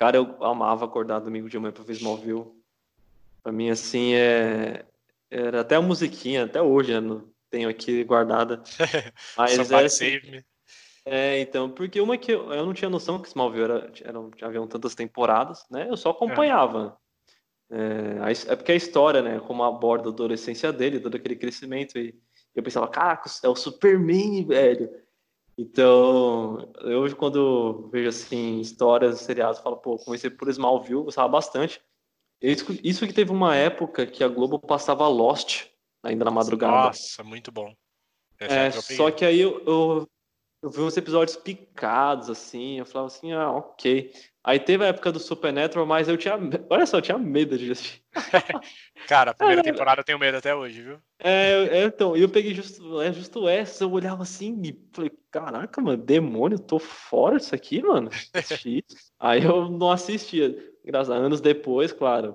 Cara, 0.00 0.16
eu 0.16 0.42
amava 0.42 0.86
acordar 0.86 1.18
domingo 1.18 1.50
de 1.50 1.58
manhã 1.58 1.72
pra 1.72 1.84
ver 1.84 1.92
Smallville. 1.92 2.46
Pra 3.42 3.52
mim, 3.52 3.68
assim, 3.68 4.14
é... 4.14 4.86
era 5.30 5.60
até 5.60 5.76
a 5.76 5.82
musiquinha, 5.82 6.44
até 6.44 6.62
hoje, 6.62 6.98
né? 6.98 7.20
tenho 7.50 7.68
aqui 7.68 8.02
guardada. 8.02 8.62
Mas 9.36 9.70
é, 9.70 9.84
assim, 9.84 10.20
é, 11.04 11.40
então, 11.40 11.68
porque 11.68 12.00
uma 12.00 12.16
que 12.16 12.32
eu, 12.32 12.50
eu 12.50 12.64
não 12.64 12.72
tinha 12.72 12.88
noção 12.88 13.20
que 13.20 13.28
Smallville 13.28 13.64
era, 13.64 13.92
eram, 14.04 14.30
haviam 14.40 14.66
tantas 14.66 14.94
temporadas, 14.94 15.66
né? 15.70 15.86
Eu 15.90 15.96
só 15.98 16.10
acompanhava. 16.10 16.96
É. 17.70 18.30
É, 18.30 18.52
é 18.52 18.56
porque 18.56 18.72
a 18.72 18.76
história, 18.76 19.20
né? 19.20 19.38
Como 19.40 19.62
aborda 19.62 20.08
a 20.08 20.12
adolescência 20.12 20.72
dele, 20.72 20.98
todo 20.98 21.16
aquele 21.16 21.36
crescimento. 21.36 21.98
E 21.98 22.18
eu 22.54 22.62
pensava, 22.62 22.88
caraca, 22.88 23.28
é 23.42 23.48
o 23.48 23.54
Superman, 23.54 24.46
velho. 24.46 24.90
Então, 25.60 26.72
eu 26.80 27.00
hoje 27.00 27.14
quando 27.14 27.90
vejo 27.92 28.08
assim 28.08 28.60
histórias, 28.60 29.20
seriados, 29.20 29.60
falo, 29.60 29.76
pô, 29.76 29.98
comecei 29.98 30.30
por 30.30 30.48
Smallville, 30.48 31.02
gostava 31.02 31.28
bastante. 31.28 31.82
Isso, 32.40 33.06
que 33.06 33.12
teve 33.12 33.30
uma 33.30 33.54
época 33.54 34.06
que 34.06 34.24
a 34.24 34.28
Globo 34.28 34.58
passava 34.58 35.06
Lost 35.06 35.66
ainda 36.02 36.24
na 36.24 36.30
madrugada. 36.30 36.86
Nossa, 36.86 37.22
muito 37.22 37.52
bom. 37.52 37.74
É, 38.40 38.70
só 38.70 39.10
que 39.10 39.22
aí 39.22 39.38
eu, 39.38 39.62
eu, 39.66 40.08
eu, 40.62 40.70
vi 40.70 40.80
uns 40.80 40.96
episódios 40.96 41.36
picados, 41.36 42.30
assim, 42.30 42.78
eu 42.78 42.86
falava 42.86 43.06
assim, 43.06 43.32
ah, 43.32 43.50
ok. 43.50 44.12
Aí 44.42 44.58
teve 44.58 44.84
a 44.84 44.88
época 44.88 45.12
do 45.12 45.20
Supernatural, 45.20 45.84
mas 45.86 46.08
eu 46.08 46.16
tinha. 46.16 46.38
Olha 46.70 46.86
só, 46.86 46.96
eu 46.98 47.02
tinha 47.02 47.18
medo 47.18 47.58
de 47.58 47.70
assistir. 47.70 48.02
Cara, 49.06 49.32
a 49.32 49.34
primeira 49.34 49.60
é, 49.60 49.64
temporada 49.64 50.00
eu 50.00 50.04
tenho 50.04 50.18
medo 50.18 50.38
até 50.38 50.54
hoje, 50.54 50.82
viu? 50.82 50.98
É, 51.18 51.80
é 51.80 51.84
então, 51.84 52.16
eu 52.16 52.28
peguei 52.28 52.54
justo, 52.54 53.00
é, 53.02 53.12
justo 53.12 53.46
essa, 53.46 53.84
eu 53.84 53.92
olhava 53.92 54.22
assim 54.22 54.60
e 54.64 54.88
falei, 54.92 55.12
caraca, 55.30 55.80
mano, 55.82 56.02
demônio, 56.02 56.58
tô 56.58 56.78
fora 56.78 57.36
disso 57.36 57.54
aqui, 57.54 57.82
mano. 57.82 58.08
Aí 59.20 59.44
eu 59.44 59.68
não 59.68 59.90
assistia. 59.90 60.56
Graças 60.82 61.10
a 61.10 61.16
anos 61.16 61.42
depois, 61.42 61.92
claro, 61.92 62.34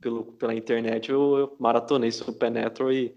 pelo, 0.00 0.24
pela 0.34 0.54
internet, 0.54 1.10
eu, 1.10 1.38
eu 1.38 1.56
maratonei 1.58 2.10
Supernatural 2.10 2.92
e 2.92 3.16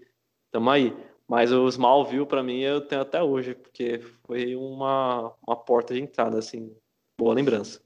tamo 0.50 0.70
aí. 0.70 0.96
Mas 1.30 1.52
o 1.52 1.68
Smallville, 1.68 2.26
pra 2.26 2.42
mim, 2.42 2.58
eu 2.58 2.80
tenho 2.80 3.02
até 3.02 3.22
hoje, 3.22 3.54
porque 3.54 4.00
foi 4.26 4.56
uma, 4.56 5.32
uma 5.46 5.56
porta 5.56 5.94
de 5.94 6.00
entrada, 6.00 6.36
assim, 6.36 6.76
boa 7.16 7.32
lembrança. 7.32 7.80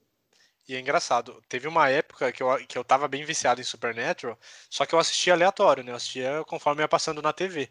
E 0.66 0.74
é 0.74 0.80
engraçado, 0.80 1.42
teve 1.46 1.68
uma 1.68 1.90
época 1.90 2.32
que 2.32 2.42
eu, 2.42 2.66
que 2.66 2.78
eu 2.78 2.82
tava 2.82 3.06
bem 3.06 3.22
viciado 3.22 3.60
em 3.60 3.64
Supernatural, 3.64 4.38
só 4.70 4.86
que 4.86 4.94
eu 4.94 4.98
assistia 4.98 5.34
aleatório, 5.34 5.84
né? 5.84 5.92
Eu 5.92 5.96
assistia 5.96 6.42
conforme 6.46 6.80
ia 6.80 6.88
passando 6.88 7.20
na 7.20 7.34
TV. 7.34 7.68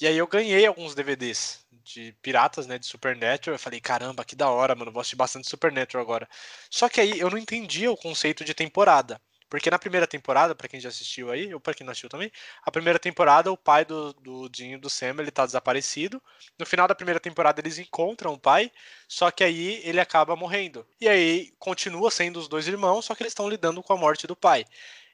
E 0.00 0.08
aí 0.08 0.18
eu 0.18 0.26
ganhei 0.26 0.66
alguns 0.66 0.96
DVDs 0.96 1.64
de 1.70 2.12
piratas, 2.20 2.66
né, 2.66 2.76
de 2.76 2.86
Supernatural. 2.86 3.54
Eu 3.54 3.58
falei, 3.60 3.80
caramba, 3.80 4.24
que 4.24 4.34
da 4.34 4.50
hora, 4.50 4.74
mano, 4.74 4.90
vou 4.90 5.00
assistir 5.00 5.14
bastante 5.14 5.48
Supernatural 5.48 6.02
agora. 6.02 6.28
Só 6.68 6.88
que 6.88 7.00
aí 7.00 7.20
eu 7.20 7.30
não 7.30 7.38
entendia 7.38 7.88
o 7.88 7.96
conceito 7.96 8.44
de 8.44 8.52
temporada. 8.52 9.20
Porque 9.54 9.70
na 9.70 9.78
primeira 9.78 10.04
temporada, 10.04 10.52
para 10.52 10.66
quem 10.66 10.80
já 10.80 10.88
assistiu 10.88 11.30
aí, 11.30 11.54
ou 11.54 11.60
para 11.60 11.74
quem 11.74 11.84
não 11.86 11.92
assistiu 11.92 12.08
também, 12.08 12.28
a 12.64 12.72
primeira 12.72 12.98
temporada 12.98 13.52
o 13.52 13.56
pai 13.56 13.84
do, 13.84 14.12
do 14.14 14.48
Dinho 14.48 14.80
do 14.80 14.90
Sam 14.90 15.14
ele 15.20 15.30
tá 15.30 15.46
desaparecido. 15.46 16.20
No 16.58 16.66
final 16.66 16.88
da 16.88 16.94
primeira 16.94 17.20
temporada 17.20 17.60
eles 17.60 17.78
encontram 17.78 18.32
o 18.32 18.38
pai, 18.38 18.72
só 19.06 19.30
que 19.30 19.44
aí 19.44 19.80
ele 19.84 20.00
acaba 20.00 20.34
morrendo. 20.34 20.84
E 21.00 21.08
aí 21.08 21.52
continua 21.56 22.10
sendo 22.10 22.40
os 22.40 22.48
dois 22.48 22.66
irmãos, 22.66 23.04
só 23.04 23.14
que 23.14 23.22
eles 23.22 23.30
estão 23.30 23.48
lidando 23.48 23.80
com 23.80 23.92
a 23.92 23.96
morte 23.96 24.26
do 24.26 24.34
pai. 24.34 24.64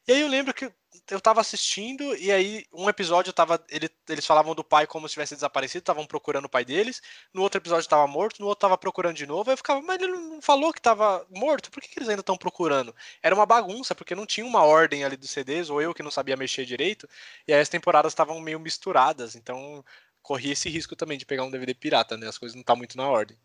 E 0.09 0.13
aí 0.13 0.21
eu 0.21 0.29
lembro 0.29 0.53
que 0.53 0.71
eu 1.09 1.21
tava 1.21 1.41
assistindo 1.41 2.17
e 2.17 2.33
aí 2.33 2.65
um 2.73 2.89
episódio 2.89 3.33
tava. 3.33 3.63
Ele, 3.69 3.89
eles 4.09 4.27
falavam 4.27 4.55
do 4.55 4.65
pai 4.65 4.87
como 4.87 5.09
se 5.09 5.13
tivesse 5.13 5.35
desaparecido, 5.35 5.83
estavam 5.83 6.07
procurando 6.07 6.47
o 6.47 6.49
pai 6.49 6.65
deles. 6.65 7.01
No 7.33 7.43
outro 7.43 7.59
episódio 7.59 7.89
tava 7.89 8.07
morto, 8.07 8.41
no 8.41 8.47
outro 8.47 8.61
tava 8.61 8.77
procurando 8.79 9.17
de 9.17 9.27
novo. 9.27 9.51
Aí 9.51 9.55
eu 9.55 9.57
ficava, 9.57 9.81
mas 9.83 10.01
ele 10.01 10.13
não 10.13 10.43
falou 10.43 10.73
que 10.73 10.81
tava 10.81 11.27
morto, 11.31 11.71
por 11.71 11.83
que, 11.83 11.89
que 11.89 11.99
eles 11.99 12.09
ainda 12.09 12.21
estão 12.21 12.37
procurando? 12.37 12.95
Era 13.23 13.35
uma 13.35 13.47
bagunça, 13.47 13.95
porque 13.95 14.15
não 14.15 14.27
tinha 14.27 14.47
uma 14.47 14.65
ordem 14.65 15.05
ali 15.05 15.17
dos 15.17 15.31
CDs, 15.31 15.71
ou 15.71 15.81
eu 15.81 15.95
que 15.95 16.03
não 16.03 16.11
sabia 16.11 16.37
mexer 16.37 16.65
direito, 16.65 17.09
e 17.47 17.53
aí 17.53 17.61
as 17.61 17.69
temporadas 17.69 18.13
estavam 18.13 18.41
meio 18.41 18.59
misturadas, 18.59 19.35
então 19.37 19.85
corria 20.23 20.53
esse 20.53 20.69
risco 20.69 20.97
também 20.97 21.19
de 21.19 21.27
pegar 21.27 21.45
um 21.45 21.51
DVD 21.51 21.75
pirata, 21.75 22.17
né? 22.17 22.29
As 22.29 22.39
coisas 22.39 22.57
não 22.57 22.63
tá 22.63 22.75
muito 22.75 22.97
na 22.97 23.09
ordem. 23.09 23.37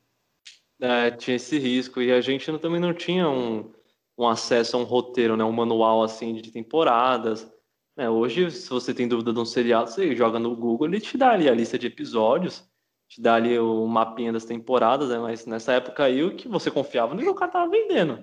É, 0.79 1.11
tinha 1.11 1.35
esse 1.35 1.57
risco, 1.57 2.01
e 2.01 2.11
a 2.11 2.21
gente 2.21 2.45
também 2.59 2.81
não 2.81 2.93
tinha 2.93 3.29
um 3.29 3.71
um 4.17 4.27
acesso 4.27 4.77
a 4.77 4.79
um 4.79 4.83
roteiro, 4.83 5.35
né, 5.35 5.43
um 5.43 5.51
manual 5.51 6.03
assim 6.03 6.33
de 6.33 6.51
temporadas. 6.51 7.51
É, 7.97 8.09
hoje, 8.09 8.51
se 8.51 8.69
você 8.69 8.93
tem 8.93 9.07
dúvida 9.07 9.31
de 9.33 9.39
um 9.39 9.45
seriado, 9.45 9.89
você 9.89 10.15
joga 10.15 10.37
no 10.39 10.55
Google, 10.55 10.87
ele 10.87 10.99
te 10.99 11.17
dá 11.17 11.31
ali 11.31 11.47
a 11.47 11.53
lista 11.53 11.79
de 11.79 11.87
episódios, 11.87 12.67
te 13.07 13.21
dá 13.21 13.35
ali 13.35 13.57
o 13.57 13.85
mapinha 13.87 14.33
das 14.33 14.45
temporadas, 14.45 15.09
né, 15.09 15.17
mas 15.17 15.45
nessa 15.45 15.73
época 15.73 16.03
aí 16.03 16.23
o 16.23 16.35
que 16.35 16.47
você 16.47 16.69
confiava 16.69 17.13
no 17.13 17.21
que 17.21 17.29
o 17.29 17.35
cara 17.35 17.51
tava 17.51 17.71
vendendo. 17.71 18.17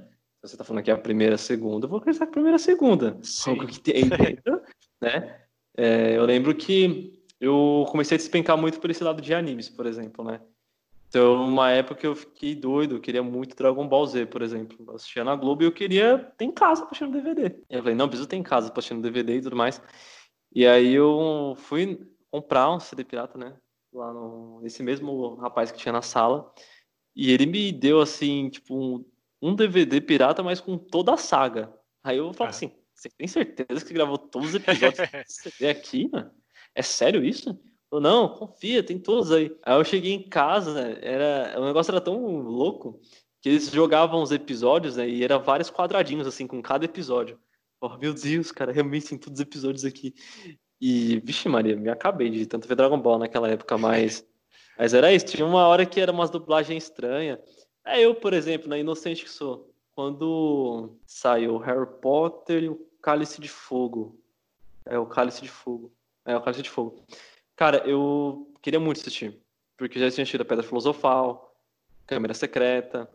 Se 0.45 0.51
você 0.51 0.57
tá 0.57 0.65
falando 0.65 0.83
que 0.83 0.91
é 0.91 0.95
a 0.95 0.99
primeira, 0.99 1.37
a 1.37 1.39
segunda, 1.39 1.87
eu 1.87 1.91
vou 1.91 1.99
acreditar 1.99 2.27
que 2.27 2.31
é 2.31 2.33
a 2.33 2.33
primeira, 2.33 2.57
a 2.57 2.59
segunda. 2.59 3.19
O 3.65 3.67
que 3.67 3.81
tem 3.81 4.09
dentro, 4.09 4.61
né? 5.01 5.41
É, 5.77 6.17
eu 6.17 6.25
lembro 6.25 6.55
que 6.55 7.23
eu 7.41 7.87
comecei 7.89 8.17
a 8.17 8.19
despencar 8.19 8.57
muito 8.59 8.81
por 8.81 8.91
esse 8.91 9.03
lado 9.03 9.23
de 9.23 9.33
animes, 9.33 9.69
por 9.69 9.87
exemplo, 9.87 10.25
né? 10.25 10.41
Então, 11.13 11.45
uma 11.45 11.71
época 11.71 12.07
eu 12.07 12.17
fiquei 12.17 12.55
doido, 12.55 12.95
eu 12.95 13.01
queria 13.01 13.23
muito 13.23 13.55
Dragon 13.55 13.87
Ball 13.87 14.07
Z, 14.07 14.25
por 14.25 14.41
exemplo. 14.41 14.83
Eu 14.89 14.95
assistia 14.95 15.23
na 15.23 15.37
Globo 15.37 15.63
e 15.63 15.67
eu 15.67 15.73
queria 15.73 16.17
ter 16.39 16.47
em 16.47 16.51
casa 16.51 16.81
pra 16.81 16.93
assistir 16.93 17.05
no 17.05 17.13
DVD. 17.13 17.55
E 17.69 17.75
eu 17.75 17.83
falei, 17.83 17.95
não, 17.95 18.09
preciso 18.09 18.27
ter 18.27 18.37
em 18.37 18.43
casa 18.43 18.71
pra 18.71 18.79
assistir 18.79 18.95
no 18.95 19.03
DVD 19.03 19.37
e 19.37 19.43
tudo 19.43 19.55
mais. 19.55 19.79
E 20.55 20.67
aí 20.67 20.95
eu 20.95 21.53
fui 21.59 22.01
comprar 22.31 22.75
um 22.75 22.81
CD 22.81 23.05
pirata, 23.05 23.37
né? 23.37 23.55
Lá 23.93 24.11
no, 24.11 24.63
nesse 24.63 24.83
mesmo 24.83 25.35
rapaz 25.35 25.71
que 25.71 25.77
tinha 25.77 25.93
na 25.93 26.01
sala. 26.01 26.51
E 27.15 27.31
ele 27.31 27.45
me 27.45 27.71
deu, 27.73 28.01
assim, 28.01 28.49
tipo, 28.49 28.75
um, 28.75 29.05
um 29.43 29.55
DVD 29.55 30.01
pirata, 30.01 30.43
mas 30.43 30.63
com 30.63 30.79
toda 30.79 31.13
a 31.13 31.19
saga. 31.19 31.71
Aí 32.03 32.17
eu 32.17 32.33
falei 32.33 32.55
é. 32.55 32.57
assim, 32.57 32.73
você 32.95 33.11
tem 33.11 33.29
certeza 33.29 33.85
que 33.85 33.93
gravou 33.93 34.17
todos 34.17 34.49
os 34.49 34.55
episódios 34.55 34.97
desse 35.13 35.51
CD 35.51 35.69
aqui, 35.69 36.09
mano? 36.11 36.31
É 36.75 36.81
sério 36.81 37.23
isso? 37.23 37.63
Não, 38.01 38.29
confia, 38.29 38.83
tem 38.83 38.99
todos 38.99 39.31
aí. 39.31 39.55
Aí 39.63 39.79
eu 39.79 39.85
cheguei 39.85 40.13
em 40.13 40.23
casa, 40.29 40.73
né, 40.73 40.99
era, 41.03 41.61
o 41.61 41.65
negócio 41.65 41.91
era 41.91 42.01
tão 42.01 42.41
louco 42.41 43.01
que 43.41 43.49
eles 43.49 43.71
jogavam 43.71 44.23
os 44.23 44.33
episódios, 44.33 44.97
né, 44.97 45.09
e 45.09 45.23
era 45.23 45.39
vários 45.39 45.71
quadradinhos, 45.71 46.27
assim, 46.27 46.47
com 46.47 46.63
cada 46.63 46.85
episódio. 46.85 47.39
Oh, 47.81 47.97
meu 47.99 48.15
Deus, 48.15 48.53
cara, 48.53 48.73
realmente 48.73 49.09
tem 49.09 49.19
todos 49.19 49.41
os 49.41 49.47
episódios 49.47 49.85
aqui. 49.85 50.15
E, 50.81 51.21
vixe 51.21 51.49
Maria, 51.49 51.77
me 51.77 51.91
acabei 51.91 52.31
de 52.31 52.47
tanto 52.47 52.67
ver 52.67 52.77
Dragon 52.77 52.99
Ball 52.99 53.19
naquela 53.19 53.49
época, 53.49 53.77
mas... 53.77 54.27
mas 54.79 54.95
era 54.95 55.13
isso, 55.13 55.27
tinha 55.27 55.47
uma 55.47 55.67
hora 55.67 55.85
que 55.85 56.01
era 56.01 56.13
umas 56.13 56.31
dublagens 56.31 56.85
estranhas. 56.85 57.39
É 57.85 58.01
eu, 58.01 58.15
por 58.15 58.33
exemplo, 58.33 58.69
na 58.69 58.79
Inocente 58.79 59.25
que 59.25 59.31
sou, 59.31 59.73
quando 59.95 60.97
saiu 61.05 61.59
Harry 61.59 61.87
Potter 62.01 62.63
e 62.63 62.69
o 62.69 62.87
Cálice 63.03 63.41
de 63.41 63.49
Fogo. 63.49 64.19
É, 64.87 64.99
o 64.99 65.07
Cálice 65.07 65.43
de 65.43 65.49
Fogo. 65.49 65.93
É, 66.25 66.37
o 66.37 66.41
Cálice 66.41 66.63
de 66.63 66.71
Fogo. 66.71 67.05
Cara, 67.57 67.79
eu 67.89 68.53
queria 68.61 68.81
muito 68.81 69.01
assistir, 69.01 69.39
porque 69.77 69.99
já 69.99 70.11
tinha 70.11 70.23
assistido 70.23 70.43
a 70.43 70.45
Pedra 70.45 70.65
Filosofal, 70.65 71.55
Câmera 72.07 72.35
Secreta, 72.35 73.09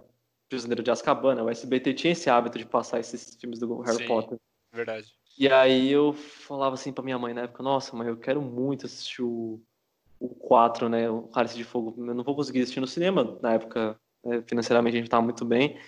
Prisioneiro 0.50 0.82
de 0.82 0.92
Azkaban, 0.92 1.36
né? 1.36 1.42
o 1.42 1.50
SBT 1.50 1.94
tinha 1.94 2.14
esse 2.14 2.30
hábito 2.30 2.58
de 2.58 2.66
passar 2.66 3.00
esses 3.00 3.36
filmes 3.36 3.60
do 3.60 3.82
Harry 3.82 3.98
Sim, 3.98 4.08
Potter. 4.08 4.40
Verdade. 4.72 5.08
E 5.38 5.48
aí 5.50 5.92
eu 5.92 6.14
falava 6.14 6.76
assim 6.76 6.92
pra 6.92 7.04
minha 7.04 7.20
mãe 7.20 7.34
na 7.34 7.42
época, 7.42 7.62
nossa, 7.62 7.96
mãe, 7.96 8.08
eu 8.08 8.18
quero 8.18 8.42
muito 8.42 8.86
assistir 8.86 9.22
o, 9.22 9.62
o 10.20 10.30
4, 10.30 10.90
né, 10.90 11.10
o 11.10 11.24
Cálice 11.24 11.56
de 11.56 11.64
Fogo. 11.64 11.94
Eu 11.98 12.16
não 12.16 12.24
vou 12.24 12.36
conseguir 12.36 12.62
assistir 12.62 12.80
no 12.80 12.88
cinema, 12.88 13.38
na 13.42 13.54
época, 13.54 14.00
né, 14.24 14.42
financeiramente 14.48 14.96
a 14.96 15.00
gente 15.00 15.10
tava 15.10 15.24
muito 15.24 15.46
bem. 15.46 15.80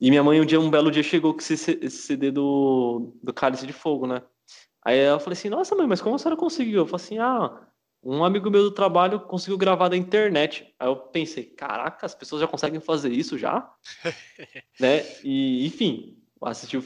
E 0.00 0.10
minha 0.10 0.22
mãe, 0.22 0.40
um 0.40 0.44
dia, 0.44 0.60
um 0.60 0.70
belo 0.70 0.90
dia, 0.90 1.02
chegou 1.02 1.32
com 1.32 1.40
esse, 1.40 1.54
esse 1.54 1.98
CD 1.98 2.30
do, 2.30 3.16
do 3.22 3.32
Cálice 3.32 3.66
de 3.66 3.72
Fogo, 3.72 4.06
né? 4.06 4.22
Aí 4.84 4.98
eu 4.98 5.18
falei 5.18 5.32
assim, 5.32 5.48
nossa 5.48 5.74
mãe, 5.74 5.86
mas 5.86 6.02
como 6.02 6.14
a 6.14 6.18
senhora 6.18 6.38
conseguiu? 6.38 6.80
Eu 6.80 6.86
falei 6.86 7.04
assim, 7.04 7.18
ah, 7.18 7.66
um 8.04 8.24
amigo 8.24 8.50
meu 8.50 8.62
do 8.62 8.70
trabalho 8.70 9.20
conseguiu 9.20 9.56
gravar 9.56 9.88
da 9.88 9.96
internet. 9.96 10.72
Aí 10.78 10.88
eu 10.88 10.96
pensei, 10.96 11.44
caraca, 11.44 12.04
as 12.04 12.14
pessoas 12.14 12.40
já 12.40 12.46
conseguem 12.46 12.80
fazer 12.80 13.10
isso 13.10 13.38
já? 13.38 13.72
né? 14.78 15.04
E, 15.24 15.66
enfim, 15.66 16.18
assisti 16.42 16.76
o, 16.76 16.84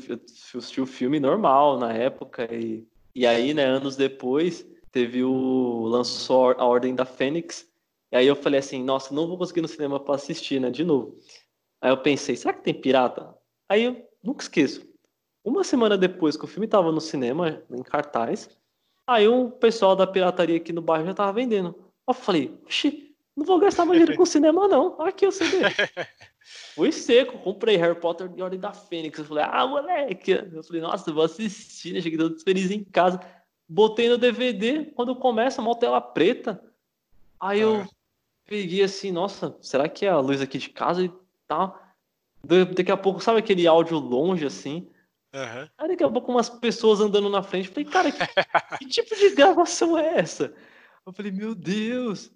assisti 0.56 0.80
o 0.80 0.86
filme 0.86 1.18
normal 1.18 1.78
na 1.78 1.92
época. 1.92 2.48
E, 2.54 2.86
e 3.14 3.26
aí, 3.26 3.52
né, 3.52 3.64
anos 3.64 3.96
depois, 3.96 4.64
teve 4.92 5.24
o. 5.24 5.86
lançou 5.86 6.52
a 6.52 6.64
Ordem 6.64 6.94
da 6.94 7.04
Fênix. 7.04 7.66
E 8.12 8.16
aí 8.16 8.26
eu 8.26 8.36
falei 8.36 8.60
assim, 8.60 8.82
nossa, 8.82 9.12
não 9.12 9.26
vou 9.26 9.36
conseguir 9.36 9.60
no 9.60 9.68
cinema 9.68 10.00
para 10.00 10.14
assistir, 10.14 10.60
né? 10.60 10.70
De 10.70 10.84
novo. 10.84 11.18
Aí 11.80 11.90
eu 11.90 11.98
pensei, 11.98 12.36
será 12.36 12.54
que 12.54 12.62
tem 12.62 12.74
pirata? 12.74 13.34
Aí 13.68 13.84
eu 13.84 14.08
nunca 14.22 14.42
esqueço. 14.42 14.86
Uma 15.44 15.64
semana 15.64 15.96
depois 15.96 16.36
que 16.36 16.44
o 16.44 16.48
filme 16.48 16.66
estava 16.66 16.90
no 16.92 17.00
cinema, 17.00 17.62
em 17.70 17.82
cartaz, 17.82 18.48
Aí 19.08 19.26
o 19.26 19.50
pessoal 19.50 19.96
da 19.96 20.06
pirataria 20.06 20.58
aqui 20.58 20.70
no 20.70 20.82
bairro 20.82 21.06
já 21.06 21.14
tava 21.14 21.32
vendendo. 21.32 21.74
Eu 22.06 22.12
falei, 22.12 22.60
oxi, 22.66 23.16
não 23.34 23.46
vou 23.46 23.58
gastar 23.58 23.86
mais 23.86 23.98
dinheiro 23.98 24.18
com 24.18 24.26
cinema, 24.26 24.68
não. 24.68 25.00
Aqui 25.00 25.26
o 25.26 25.32
CD. 25.32 25.60
Fui 26.74 26.92
seco, 26.92 27.38
comprei 27.38 27.78
Harry 27.78 27.98
Potter 27.98 28.28
de 28.28 28.42
Ordem 28.42 28.60
da 28.60 28.74
Fênix. 28.74 29.18
Eu 29.18 29.24
falei, 29.24 29.44
ah, 29.48 29.66
moleque. 29.66 30.32
Eu 30.52 30.62
falei, 30.62 30.82
nossa, 30.82 31.10
vou 31.10 31.24
assistir, 31.24 31.94
né? 31.94 32.02
Cheguei 32.02 32.18
todo 32.18 32.38
feliz 32.40 32.70
em 32.70 32.84
casa. 32.84 33.18
Botei 33.66 34.10
no 34.10 34.18
DVD, 34.18 34.84
quando 34.94 35.16
começa, 35.16 35.62
uma 35.62 35.74
tela 35.74 36.02
preta. 36.02 36.62
Aí 37.40 37.60
eu 37.60 37.76
ah. 37.76 37.88
peguei 38.44 38.82
assim, 38.82 39.10
nossa, 39.10 39.56
será 39.62 39.88
que 39.88 40.04
é 40.04 40.10
a 40.10 40.20
luz 40.20 40.42
aqui 40.42 40.58
de 40.58 40.68
casa 40.68 41.02
e 41.02 41.10
tal? 41.46 41.80
Daqui 42.44 42.92
a 42.92 42.96
pouco, 42.96 43.20
sabe 43.20 43.38
aquele 43.38 43.66
áudio 43.66 43.98
longe 43.98 44.44
assim? 44.44 44.86
Uhum. 45.34 45.68
Aí 45.76 45.88
daqui 45.88 46.02
a 46.02 46.08
pouco 46.08 46.32
umas 46.32 46.48
pessoas 46.48 47.00
andando 47.00 47.28
na 47.28 47.42
frente. 47.42 47.68
falei, 47.68 47.84
cara, 47.84 48.10
que, 48.12 48.18
que 48.78 48.86
tipo 48.86 49.14
de 49.14 49.34
gravação 49.34 49.98
é 49.98 50.18
essa? 50.18 50.54
Eu 51.06 51.12
falei, 51.12 51.30
meu 51.32 51.54
Deus. 51.54 52.30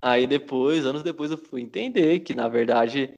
Aí 0.00 0.26
depois, 0.26 0.86
anos 0.86 1.02
depois, 1.02 1.30
eu 1.30 1.38
fui 1.38 1.60
entender 1.60 2.20
que, 2.20 2.34
na 2.34 2.48
verdade, 2.48 3.12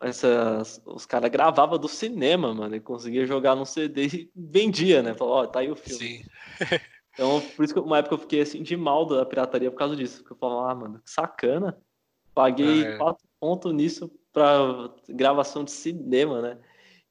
essas, 0.00 0.80
os 0.86 1.04
caras 1.04 1.30
gravavam 1.30 1.78
do 1.78 1.88
cinema, 1.88 2.54
mano, 2.54 2.76
e 2.76 2.80
conseguia 2.80 3.26
jogar 3.26 3.56
no 3.56 3.66
CD 3.66 4.06
e 4.06 4.30
vendia, 4.34 5.02
né? 5.02 5.14
Falou, 5.14 5.34
ó, 5.34 5.42
oh, 5.42 5.46
tá 5.48 5.60
aí 5.60 5.70
o 5.70 5.76
filme. 5.76 6.18
Sim. 6.18 6.24
então, 7.14 7.40
por 7.56 7.64
isso 7.64 7.74
que 7.74 7.80
uma 7.80 7.98
época 7.98 8.14
eu 8.14 8.18
fiquei 8.18 8.40
assim 8.40 8.62
de 8.62 8.76
mal 8.76 9.04
da 9.04 9.26
pirataria 9.26 9.70
por 9.70 9.78
causa 9.78 9.96
disso. 9.96 10.18
Porque 10.18 10.34
eu 10.34 10.38
falava, 10.38 10.70
ah, 10.70 10.74
mano, 10.74 11.00
que 11.04 11.10
sacana. 11.10 11.76
Paguei 12.32 12.86
ah, 12.86 12.90
é. 12.90 12.98
ponto 13.40 13.72
nisso 13.72 14.10
para 14.32 14.94
gravação 15.08 15.64
de 15.64 15.72
cinema, 15.72 16.40
né? 16.40 16.58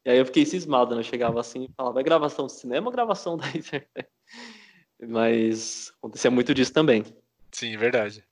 E 0.05 0.09
aí 0.09 0.17
eu 0.17 0.25
fiquei 0.25 0.45
cismado, 0.45 0.95
né? 0.95 1.01
Eu 1.01 1.05
chegava 1.05 1.39
assim 1.39 1.65
e 1.65 1.73
falava, 1.75 1.99
é 1.99 2.03
gravação 2.03 2.47
de 2.47 2.53
cinema 2.53 2.87
ou 2.87 2.91
gravação 2.91 3.37
da 3.37 3.47
internet? 3.49 4.09
Mas 4.99 5.91
acontecia 5.97 6.31
muito 6.31 6.53
disso 6.53 6.73
também. 6.73 7.03
Sim, 7.51 7.75
verdade. 7.77 8.23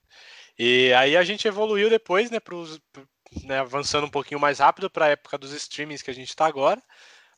E 0.57 0.93
aí 0.93 1.15
a 1.15 1.23
gente 1.23 1.47
evoluiu 1.47 1.89
depois, 1.89 2.29
né, 2.29 2.39
pros, 2.39 2.79
né 3.43 3.59
avançando 3.59 4.05
um 4.05 4.09
pouquinho 4.09 4.39
mais 4.39 4.59
rápido 4.59 4.89
para 4.89 5.05
a 5.05 5.09
época 5.09 5.37
dos 5.37 5.51
streamings 5.53 6.01
que 6.01 6.11
a 6.11 6.13
gente 6.13 6.29
está 6.29 6.45
agora. 6.45 6.81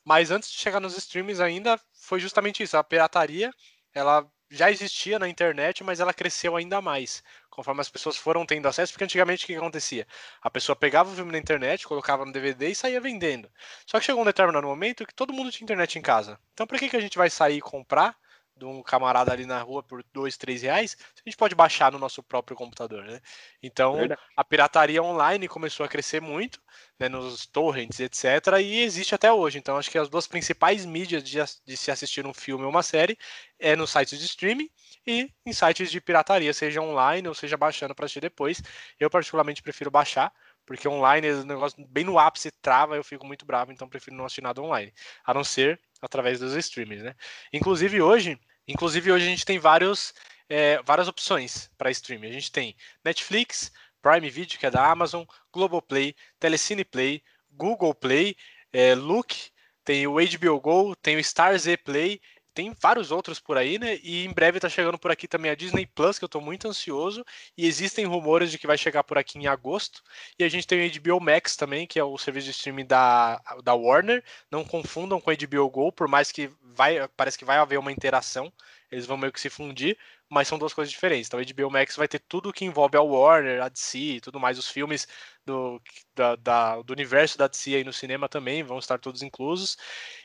Mas 0.03 0.31
antes 0.31 0.51
de 0.51 0.57
chegar 0.57 0.79
nos 0.79 0.97
streamings 0.97 1.39
ainda, 1.39 1.79
foi 1.93 2.19
justamente 2.19 2.63
isso. 2.63 2.75
A 2.75 2.83
pirataria, 2.83 3.51
ela 3.93 4.27
já 4.51 4.69
existia 4.69 5.17
na 5.17 5.29
internet, 5.29 5.83
mas 5.83 6.01
ela 6.01 6.13
cresceu 6.13 6.57
ainda 6.57 6.81
mais, 6.81 7.23
conforme 7.49 7.79
as 7.79 7.89
pessoas 7.89 8.17
foram 8.17 8.45
tendo 8.45 8.67
acesso, 8.67 8.91
porque 8.91 9.05
antigamente 9.05 9.45
o 9.45 9.47
que 9.47 9.55
acontecia? 9.55 10.05
A 10.41 10.49
pessoa 10.49 10.75
pegava 10.75 11.09
o 11.09 11.15
filme 11.15 11.31
na 11.31 11.37
internet, 11.37 11.87
colocava 11.87 12.25
no 12.25 12.33
DVD 12.33 12.69
e 12.69 12.75
saía 12.75 12.99
vendendo. 12.99 13.49
Só 13.85 13.97
que 13.97 14.05
chegou 14.05 14.21
um 14.21 14.25
determinado 14.25 14.67
momento 14.67 15.05
que 15.05 15.15
todo 15.15 15.33
mundo 15.33 15.51
tinha 15.51 15.65
internet 15.65 15.97
em 15.97 16.01
casa. 16.01 16.37
Então 16.53 16.67
por 16.67 16.77
que, 16.77 16.89
que 16.89 16.97
a 16.97 17.01
gente 17.01 17.17
vai 17.17 17.29
sair 17.29 17.57
e 17.57 17.61
comprar 17.61 18.15
de 18.61 18.65
um 18.65 18.83
camarada 18.83 19.31
ali 19.31 19.45
na 19.45 19.59
rua 19.59 19.81
por 19.81 20.03
dois, 20.13 20.37
três 20.37 20.61
reais, 20.61 20.95
a 21.15 21.27
gente 21.27 21.35
pode 21.35 21.55
baixar 21.55 21.91
no 21.91 21.97
nosso 21.97 22.21
próprio 22.21 22.55
computador, 22.55 23.03
né? 23.03 23.19
Então, 23.61 23.95
Verdade. 23.95 24.21
a 24.37 24.43
pirataria 24.43 25.01
online 25.01 25.47
começou 25.47 25.83
a 25.83 25.89
crescer 25.89 26.21
muito, 26.21 26.61
né, 26.99 27.09
nos 27.09 27.47
torrents, 27.47 27.99
etc, 27.99 28.59
e 28.61 28.81
existe 28.81 29.15
até 29.15 29.33
hoje. 29.33 29.57
Então, 29.57 29.77
acho 29.77 29.89
que 29.89 29.97
as 29.97 30.09
duas 30.09 30.27
principais 30.27 30.85
mídias 30.85 31.23
de, 31.23 31.39
de 31.65 31.75
se 31.75 31.89
assistir 31.89 32.25
um 32.27 32.33
filme 32.33 32.63
ou 32.63 32.69
uma 32.69 32.83
série 32.83 33.17
é 33.59 33.75
nos 33.75 33.89
sites 33.89 34.19
de 34.19 34.25
streaming 34.25 34.69
e 35.07 35.31
em 35.43 35.53
sites 35.53 35.89
de 35.89 35.99
pirataria, 35.99 36.53
seja 36.53 36.81
online 36.81 37.27
ou 37.27 37.33
seja 37.33 37.57
baixando 37.57 37.95
para 37.95 38.05
assistir 38.05 38.21
depois. 38.21 38.61
Eu, 38.99 39.09
particularmente, 39.09 39.63
prefiro 39.63 39.89
baixar, 39.89 40.31
porque 40.67 40.87
online 40.87 41.31
o 41.31 41.45
negócio 41.45 41.83
bem 41.89 42.03
no 42.03 42.19
ápice 42.19 42.51
trava, 42.61 42.95
eu 42.95 43.03
fico 43.03 43.25
muito 43.25 43.43
bravo, 43.43 43.71
então 43.71 43.89
prefiro 43.89 44.15
não 44.15 44.25
assistir 44.25 44.41
nada 44.41 44.61
online, 44.61 44.93
a 45.25 45.33
não 45.33 45.43
ser 45.43 45.81
através 46.01 46.39
dos 46.39 46.53
streams, 46.53 47.03
né? 47.03 47.15
Inclusive 47.53 48.01
hoje, 48.01 48.39
Inclusive, 48.67 49.11
hoje 49.11 49.25
a 49.25 49.29
gente 49.29 49.45
tem 49.45 49.59
vários, 49.59 50.13
é, 50.49 50.81
várias 50.83 51.07
opções 51.07 51.69
para 51.77 51.91
streaming. 51.91 52.29
A 52.29 52.33
gente 52.33 52.51
tem 52.51 52.75
Netflix, 53.03 53.71
Prime 54.01 54.29
Video, 54.29 54.57
que 54.59 54.65
é 54.65 54.71
da 54.71 54.89
Amazon, 54.89 55.23
Globoplay, 55.53 56.15
Telecine 56.39 56.83
Play, 56.83 57.23
Google 57.51 57.93
Play, 57.93 58.35
é, 58.71 58.95
Look, 58.95 59.51
tem 59.83 60.07
o 60.07 60.15
HBO 60.15 60.59
Go, 60.59 60.95
tem 60.95 61.15
o 61.15 61.19
Stars 61.19 61.65
Play 61.83 62.21
tem 62.53 62.73
vários 62.81 63.11
outros 63.11 63.39
por 63.39 63.57
aí, 63.57 63.79
né? 63.79 63.99
E 64.03 64.25
em 64.25 64.33
breve 64.33 64.59
tá 64.59 64.69
chegando 64.69 64.97
por 64.97 65.11
aqui 65.11 65.27
também 65.27 65.51
a 65.51 65.55
Disney 65.55 65.85
Plus, 65.85 66.19
que 66.19 66.25
eu 66.25 66.29
tô 66.29 66.41
muito 66.41 66.67
ansioso. 66.67 67.23
E 67.57 67.65
existem 67.65 68.05
rumores 68.05 68.51
de 68.51 68.57
que 68.57 68.67
vai 68.67 68.77
chegar 68.77 69.03
por 69.03 69.17
aqui 69.17 69.37
em 69.37 69.47
agosto. 69.47 70.03
E 70.37 70.43
a 70.43 70.49
gente 70.49 70.67
tem 70.67 70.85
o 70.85 71.01
HBO 71.01 71.19
Max 71.19 71.55
também, 71.55 71.87
que 71.87 71.99
é 71.99 72.03
o 72.03 72.17
serviço 72.17 72.45
de 72.45 72.51
streaming 72.51 72.85
da, 72.85 73.41
da 73.63 73.73
Warner. 73.73 74.23
Não 74.51 74.63
confundam 74.63 75.19
com 75.21 75.31
o 75.31 75.35
HBO 75.35 75.69
Go, 75.69 75.91
por 75.91 76.07
mais 76.07 76.31
que 76.31 76.49
vai, 76.61 77.07
parece 77.15 77.37
que 77.37 77.45
vai 77.45 77.57
haver 77.57 77.79
uma 77.79 77.91
interação. 77.91 78.51
Eles 78.91 79.05
vão 79.05 79.17
meio 79.17 79.31
que 79.31 79.39
se 79.39 79.49
fundir, 79.49 79.97
mas 80.29 80.47
são 80.47 80.59
duas 80.59 80.73
coisas 80.73 80.91
diferentes. 80.91 81.27
Então, 81.27 81.39
o 81.39 81.45
HBO 81.45 81.71
Max 81.71 81.95
vai 81.95 82.07
ter 82.07 82.19
tudo 82.19 82.51
que 82.51 82.65
envolve 82.65 82.97
a 82.97 83.01
Warner, 83.01 83.61
a 83.61 83.69
DC 83.69 83.97
e 83.97 84.21
tudo 84.21 84.39
mais. 84.39 84.57
Os 84.57 84.67
filmes 84.67 85.07
do, 85.45 85.81
da, 86.13 86.35
da, 86.35 86.81
do 86.81 86.91
universo 86.91 87.37
da 87.37 87.47
DC 87.47 87.75
aí 87.75 87.83
no 87.83 87.93
cinema 87.93 88.27
também 88.27 88.63
vão 88.63 88.79
estar 88.79 88.99
todos 88.99 89.21
inclusos. 89.21 89.77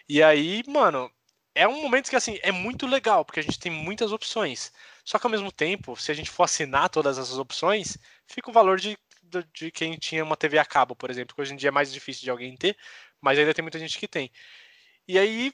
E 0.09 0.23
aí, 0.23 0.63
mano, 0.67 1.11
é 1.57 1.67
um 1.67 1.81
momento 1.81 2.11
que 2.11 2.17
assim 2.17 2.39
é 2.43 2.53
muito 2.53 2.87
legal, 2.87 3.25
porque 3.25 3.41
a 3.41 3.43
gente 3.43 3.59
tem 3.59 3.73
muitas 3.73 4.13
opções. 4.13 4.71
Só 5.03 5.19
que 5.19 5.27
ao 5.27 5.31
mesmo 5.31 5.51
tempo, 5.51 5.97
se 5.97 6.13
a 6.13 6.15
gente 6.15 6.31
for 6.31 6.45
assinar 6.45 6.91
todas 6.91 7.17
essas 7.17 7.39
opções, 7.39 7.97
fica 8.27 8.51
o 8.51 8.53
valor 8.53 8.79
de, 8.79 8.97
de, 9.55 9.71
quem 9.71 9.97
tinha 9.97 10.23
uma 10.23 10.37
TV 10.37 10.59
a 10.59 10.65
cabo, 10.67 10.95
por 10.95 11.11
exemplo, 11.11 11.35
que 11.35 11.41
hoje 11.41 11.55
em 11.55 11.57
dia 11.57 11.69
é 11.69 11.73
mais 11.73 11.91
difícil 11.91 12.25
de 12.25 12.31
alguém 12.31 12.55
ter, 12.57 12.77
mas 13.21 13.39
ainda 13.39 13.55
tem 13.55 13.63
muita 13.63 13.79
gente 13.79 13.99
que 13.99 14.07
tem. 14.07 14.31
E 15.09 15.19
aí 15.19 15.53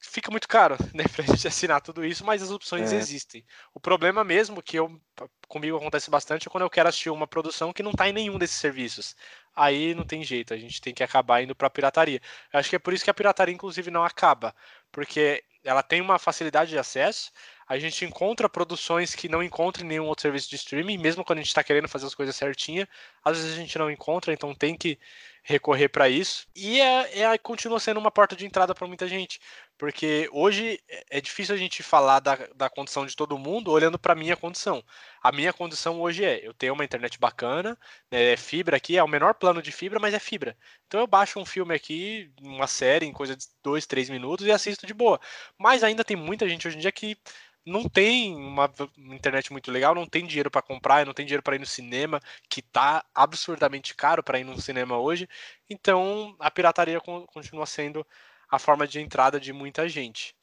fica 0.00 0.30
muito 0.30 0.48
caro, 0.48 0.76
né, 0.94 1.04
pra 1.14 1.24
gente 1.24 1.46
assinar 1.46 1.80
tudo 1.80 2.04
isso, 2.04 2.24
mas 2.24 2.42
as 2.42 2.50
opções 2.50 2.92
é. 2.92 2.96
existem. 2.96 3.44
O 3.74 3.80
problema 3.80 4.24
mesmo 4.24 4.62
que 4.62 4.78
eu 4.78 5.00
comigo 5.48 5.76
acontece 5.76 6.10
bastante 6.10 6.48
é 6.48 6.50
quando 6.50 6.64
eu 6.64 6.70
quero 6.70 6.88
assistir 6.88 7.10
uma 7.10 7.26
produção 7.26 7.72
que 7.72 7.82
não 7.82 7.92
tá 7.92 8.08
em 8.08 8.12
nenhum 8.12 8.38
desses 8.38 8.56
serviços. 8.56 9.14
Aí 9.54 9.94
não 9.94 10.04
tem 10.04 10.24
jeito, 10.24 10.54
a 10.54 10.56
gente 10.56 10.80
tem 10.80 10.94
que 10.94 11.02
acabar 11.02 11.42
indo 11.42 11.54
para 11.54 11.68
pirataria. 11.68 12.20
Eu 12.52 12.60
acho 12.60 12.70
que 12.70 12.76
é 12.76 12.78
por 12.78 12.94
isso 12.94 13.04
que 13.04 13.10
a 13.10 13.14
pirataria 13.14 13.54
inclusive 13.54 13.90
não 13.90 14.04
acaba, 14.04 14.54
porque 14.92 15.42
ela 15.64 15.82
tem 15.82 16.00
uma 16.00 16.18
facilidade 16.18 16.70
de 16.70 16.78
acesso, 16.78 17.30
a 17.68 17.78
gente 17.78 18.04
encontra 18.04 18.48
produções 18.48 19.14
que 19.14 19.28
não 19.28 19.42
encontra 19.42 19.84
em 19.84 19.86
nenhum 19.86 20.06
outro 20.06 20.22
serviço 20.22 20.48
de 20.48 20.56
streaming, 20.56 20.98
mesmo 20.98 21.24
quando 21.24 21.38
a 21.38 21.42
gente 21.42 21.50
está 21.50 21.62
querendo 21.62 21.88
fazer 21.88 22.06
as 22.06 22.14
coisas 22.14 22.34
certinha, 22.34 22.88
às 23.24 23.36
vezes 23.36 23.52
a 23.52 23.56
gente 23.60 23.78
não 23.78 23.90
encontra, 23.90 24.32
então 24.32 24.54
tem 24.54 24.76
que 24.76 24.98
recorrer 25.42 25.88
para 25.88 26.08
isso. 26.08 26.46
E 26.54 26.80
é, 26.80 27.20
é, 27.20 27.38
continua 27.38 27.80
sendo 27.80 27.98
uma 27.98 28.10
porta 28.10 28.36
de 28.36 28.46
entrada 28.46 28.74
para 28.74 28.86
muita 28.86 29.08
gente, 29.08 29.40
porque 29.78 30.28
hoje 30.32 30.80
é, 30.88 31.18
é 31.18 31.20
difícil 31.20 31.54
a 31.54 31.58
gente 31.58 31.82
falar 31.82 32.20
da, 32.20 32.36
da 32.54 32.68
condição 32.70 33.06
de 33.06 33.16
todo 33.16 33.38
mundo 33.38 33.70
olhando 33.70 33.98
para 33.98 34.14
minha 34.14 34.36
condição. 34.36 34.84
A 35.22 35.32
minha 35.32 35.52
condição 35.52 36.00
hoje 36.00 36.24
é: 36.24 36.46
eu 36.46 36.54
tenho 36.54 36.74
uma 36.74 36.84
internet 36.84 37.18
bacana, 37.18 37.78
né, 38.10 38.32
é 38.32 38.36
fibra 38.36 38.76
aqui, 38.76 38.96
é 38.96 39.02
o 39.02 39.08
menor 39.08 39.34
plano 39.34 39.62
de 39.62 39.72
fibra, 39.72 39.98
mas 39.98 40.14
é 40.14 40.18
fibra. 40.18 40.56
Então 40.86 41.00
eu 41.00 41.06
baixo 41.06 41.38
um 41.38 41.44
filme 41.44 41.74
aqui, 41.74 42.30
uma 42.42 42.66
série, 42.66 43.06
em 43.06 43.12
coisa 43.12 43.36
de 43.36 43.46
dois, 43.62 43.86
três 43.86 44.08
minutos 44.10 44.46
e 44.46 44.52
assisto 44.52 44.86
de 44.86 44.94
boa. 44.94 45.20
Mas 45.58 45.82
ainda 45.82 46.04
tem 46.04 46.16
muita 46.16 46.48
gente 46.48 46.66
hoje 46.66 46.76
em 46.76 46.80
dia 46.80 46.92
que 46.92 47.16
não 47.64 47.88
tem 47.88 48.34
uma 48.34 48.70
internet 49.12 49.52
muito 49.52 49.70
legal, 49.70 49.94
não 49.94 50.06
tem 50.06 50.26
dinheiro 50.26 50.50
para 50.50 50.62
comprar, 50.62 51.04
não 51.06 51.12
tem 51.14 51.26
dinheiro 51.26 51.42
para 51.42 51.56
ir 51.56 51.58
no 51.58 51.66
cinema, 51.66 52.20
que 52.48 52.62
tá 52.62 53.04
absurdamente 53.14 53.94
caro 53.94 54.22
para 54.22 54.38
ir 54.40 54.44
no 54.44 54.60
cinema 54.60 54.98
hoje. 54.98 55.28
Então, 55.68 56.34
a 56.38 56.50
pirataria 56.50 57.00
continua 57.00 57.66
sendo 57.66 58.06
a 58.50 58.58
forma 58.58 58.86
de 58.86 59.00
entrada 59.00 59.38
de 59.38 59.52
muita 59.52 59.88
gente. 59.88 60.34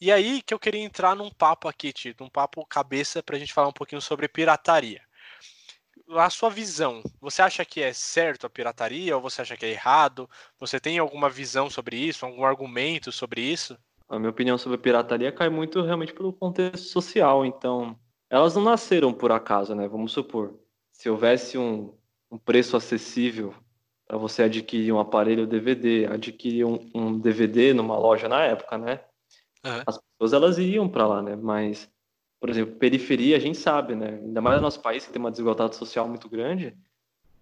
E 0.00 0.12
aí 0.12 0.40
que 0.42 0.54
eu 0.54 0.58
queria 0.58 0.82
entrar 0.82 1.16
num 1.16 1.30
papo 1.30 1.68
aqui, 1.68 1.92
Tito, 1.92 2.22
um 2.22 2.30
papo 2.30 2.64
cabeça 2.66 3.22
para 3.22 3.36
a 3.36 3.38
gente 3.38 3.52
falar 3.52 3.68
um 3.68 3.72
pouquinho 3.72 4.00
sobre 4.00 4.28
pirataria. 4.28 5.02
A 6.16 6.30
sua 6.30 6.50
visão, 6.50 7.02
você 7.20 7.42
acha 7.42 7.64
que 7.64 7.82
é 7.82 7.92
certo 7.92 8.46
a 8.46 8.50
pirataria 8.50 9.16
ou 9.16 9.22
você 9.22 9.42
acha 9.42 9.56
que 9.56 9.66
é 9.66 9.70
errado? 9.70 10.28
Você 10.58 10.78
tem 10.80 10.98
alguma 10.98 11.28
visão 11.28 11.68
sobre 11.68 11.96
isso, 11.96 12.24
algum 12.24 12.44
argumento 12.44 13.10
sobre 13.12 13.40
isso? 13.40 13.76
A 14.08 14.18
minha 14.18 14.30
opinião 14.30 14.56
sobre 14.56 14.76
a 14.76 14.80
pirataria 14.80 15.32
cai 15.32 15.48
muito 15.48 15.82
realmente 15.82 16.12
pelo 16.12 16.32
contexto 16.32 16.86
social, 16.86 17.44
então 17.44 17.98
elas 18.30 18.54
não 18.54 18.62
nasceram 18.62 19.12
por 19.12 19.32
acaso, 19.32 19.74
né? 19.74 19.88
Vamos 19.88 20.12
supor, 20.12 20.54
se 20.92 21.08
houvesse 21.08 21.58
um, 21.58 21.94
um 22.30 22.38
preço 22.38 22.76
acessível 22.76 23.54
para 24.06 24.16
você 24.16 24.44
adquirir 24.44 24.92
um 24.92 25.00
aparelho 25.00 25.46
DVD, 25.46 26.06
adquirir 26.06 26.64
um, 26.64 26.88
um, 26.94 27.18
DVD 27.18 27.74
numa 27.74 27.98
loja 27.98 28.28
na 28.28 28.42
época, 28.42 28.78
né? 28.78 29.00
Uhum. 29.64 29.82
As 29.86 29.98
pessoas 29.98 30.32
elas 30.32 30.58
iriam 30.58 30.88
para 30.88 31.06
lá, 31.06 31.22
né? 31.22 31.34
Mas, 31.34 31.90
por 32.40 32.48
exemplo, 32.48 32.76
periferia 32.76 33.36
a 33.36 33.40
gente 33.40 33.58
sabe, 33.58 33.96
né? 33.96 34.20
Ainda 34.22 34.40
mais 34.40 34.56
no 34.56 34.62
nosso 34.62 34.80
país 34.80 35.04
que 35.04 35.12
tem 35.12 35.20
uma 35.20 35.30
desigualdade 35.30 35.74
social 35.74 36.08
muito 36.08 36.28
grande, 36.28 36.76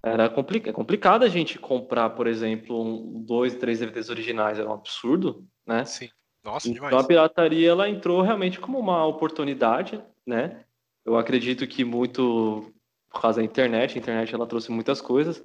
era 0.02 0.28
complicado, 0.28 0.70
é 0.70 0.72
complicado 0.72 1.22
a 1.22 1.28
gente 1.28 1.58
comprar, 1.58 2.10
por 2.10 2.26
exemplo, 2.26 2.80
um, 2.82 3.22
dois, 3.22 3.54
três 3.56 3.80
DVDs 3.80 4.10
originais, 4.10 4.58
era 4.58 4.68
um 4.68 4.74
absurdo, 4.74 5.46
né? 5.66 5.84
Sim. 5.84 6.08
Nossa, 6.44 6.68
então 6.68 6.88
demais. 6.88 7.04
a 7.04 7.08
pirataria 7.08 7.70
ela 7.70 7.88
entrou 7.88 8.20
realmente 8.20 8.60
como 8.60 8.78
uma 8.78 9.06
oportunidade, 9.06 10.02
né? 10.26 10.64
Eu 11.04 11.16
acredito 11.16 11.66
que 11.66 11.84
muito 11.84 12.70
por 13.10 13.22
causa 13.22 13.40
da 13.40 13.44
internet, 13.44 13.96
a 13.96 14.00
internet 14.00 14.34
ela 14.34 14.46
trouxe 14.46 14.70
muitas 14.70 15.00
coisas 15.00 15.44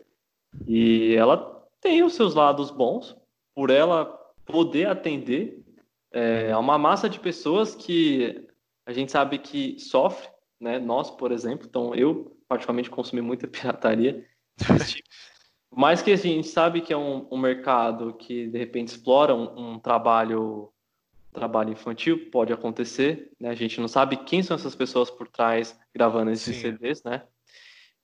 e 0.68 1.14
ela 1.16 1.66
tem 1.80 2.04
os 2.04 2.14
seus 2.14 2.34
lados 2.34 2.72
bons 2.72 3.16
por 3.56 3.70
ela 3.70 4.06
poder 4.46 4.88
atender 4.88 5.64
é, 6.12 6.52
a 6.52 6.60
uma 6.60 6.78
massa 6.78 7.08
de 7.08 7.20
pessoas 7.20 7.76
que 7.76 8.48
a 8.86 8.92
gente 8.92 9.12
sabe 9.12 9.38
que 9.38 9.80
sofre, 9.80 10.28
né? 10.60 10.80
Nós, 10.80 11.12
por 11.12 11.32
exemplo, 11.32 11.66
então 11.70 11.96
eu 11.96 12.36
particularmente 12.48 12.90
consumi 12.90 13.22
muita 13.22 13.48
pirataria, 13.48 14.26
mas 15.72 16.02
que 16.02 16.12
a 16.12 16.16
gente 16.18 16.48
sabe 16.48 16.82
que 16.82 16.92
é 16.92 16.98
um, 16.98 17.28
um 17.32 17.38
mercado 17.38 18.16
que 18.16 18.48
de 18.48 18.58
repente 18.58 18.90
explora 18.90 19.34
um, 19.34 19.76
um 19.76 19.80
trabalho 19.80 20.74
trabalho 21.34 21.72
infantil, 21.72 22.30
pode 22.32 22.52
acontecer, 22.52 23.32
né? 23.40 23.50
A 23.50 23.56
gente 23.56 23.80
não 23.80 23.88
sabe 23.88 24.18
quem 24.18 24.42
são 24.42 24.56
essas 24.56 24.76
pessoas 24.76 25.10
por 25.10 25.28
trás 25.28 25.80
gravando 25.94 26.32
esses 26.32 26.56
Sim. 26.56 26.62
CDs, 26.62 27.04
né? 27.04 27.24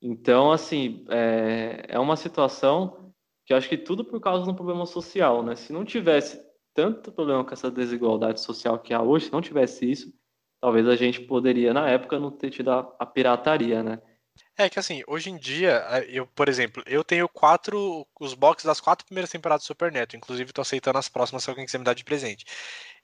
Então, 0.02 0.52
assim, 0.52 1.06
é, 1.10 1.86
é 1.90 2.00
uma 2.00 2.16
situação 2.16 3.14
que 3.46 3.54
eu 3.54 3.58
acho 3.58 3.70
que 3.70 3.78
tudo 3.78 4.04
por 4.04 4.20
causa 4.20 4.44
de 4.44 4.50
um 4.50 4.56
problema 4.56 4.86
social, 4.86 5.44
né? 5.44 5.56
Se 5.56 5.72
não 5.72 5.86
tivesse 5.86 6.40
tanto 6.74 7.12
problema 7.12 7.44
com 7.44 7.54
essa 7.54 7.72
desigualdade 7.72 8.42
social 8.42 8.80
que 8.80 8.94
há 8.94 9.02
hoje, 9.02 9.26
se 9.26 9.32
não 9.32 9.42
tivesse 9.42 9.90
isso, 9.90 10.14
talvez 10.60 10.88
a 10.88 10.96
gente 10.96 11.22
poderia, 11.22 11.74
na 11.74 11.90
época, 11.90 12.20
não 12.20 12.32
ter 12.32 12.50
tido 12.50 12.72
a, 12.72 12.96
a 13.00 13.06
pirataria, 13.06 13.82
né? 13.82 14.02
É 14.58 14.70
que 14.70 14.80
assim, 14.80 15.02
hoje 15.08 15.30
em 15.30 15.38
dia, 15.38 15.84
eu, 16.08 16.28
por 16.28 16.50
exemplo, 16.50 16.84
eu 16.86 17.04
tenho 17.04 17.28
quatro, 17.28 18.06
os 18.20 18.34
boxes 18.34 18.66
das 18.66 18.82
quatro 18.82 19.06
primeiras 19.06 19.30
temporadas 19.30 19.64
do 19.64 19.68
Super 19.68 19.92
Neto, 19.92 20.16
inclusive 20.16 20.54
tô 20.54 20.62
aceitando 20.62 20.98
as 20.98 21.10
próximas 21.10 21.44
se 21.44 21.50
alguém 21.50 21.66
quiser 21.66 21.78
me 21.78 21.84
dar 21.86 21.94
de 21.94 22.04
presente. 22.04 22.46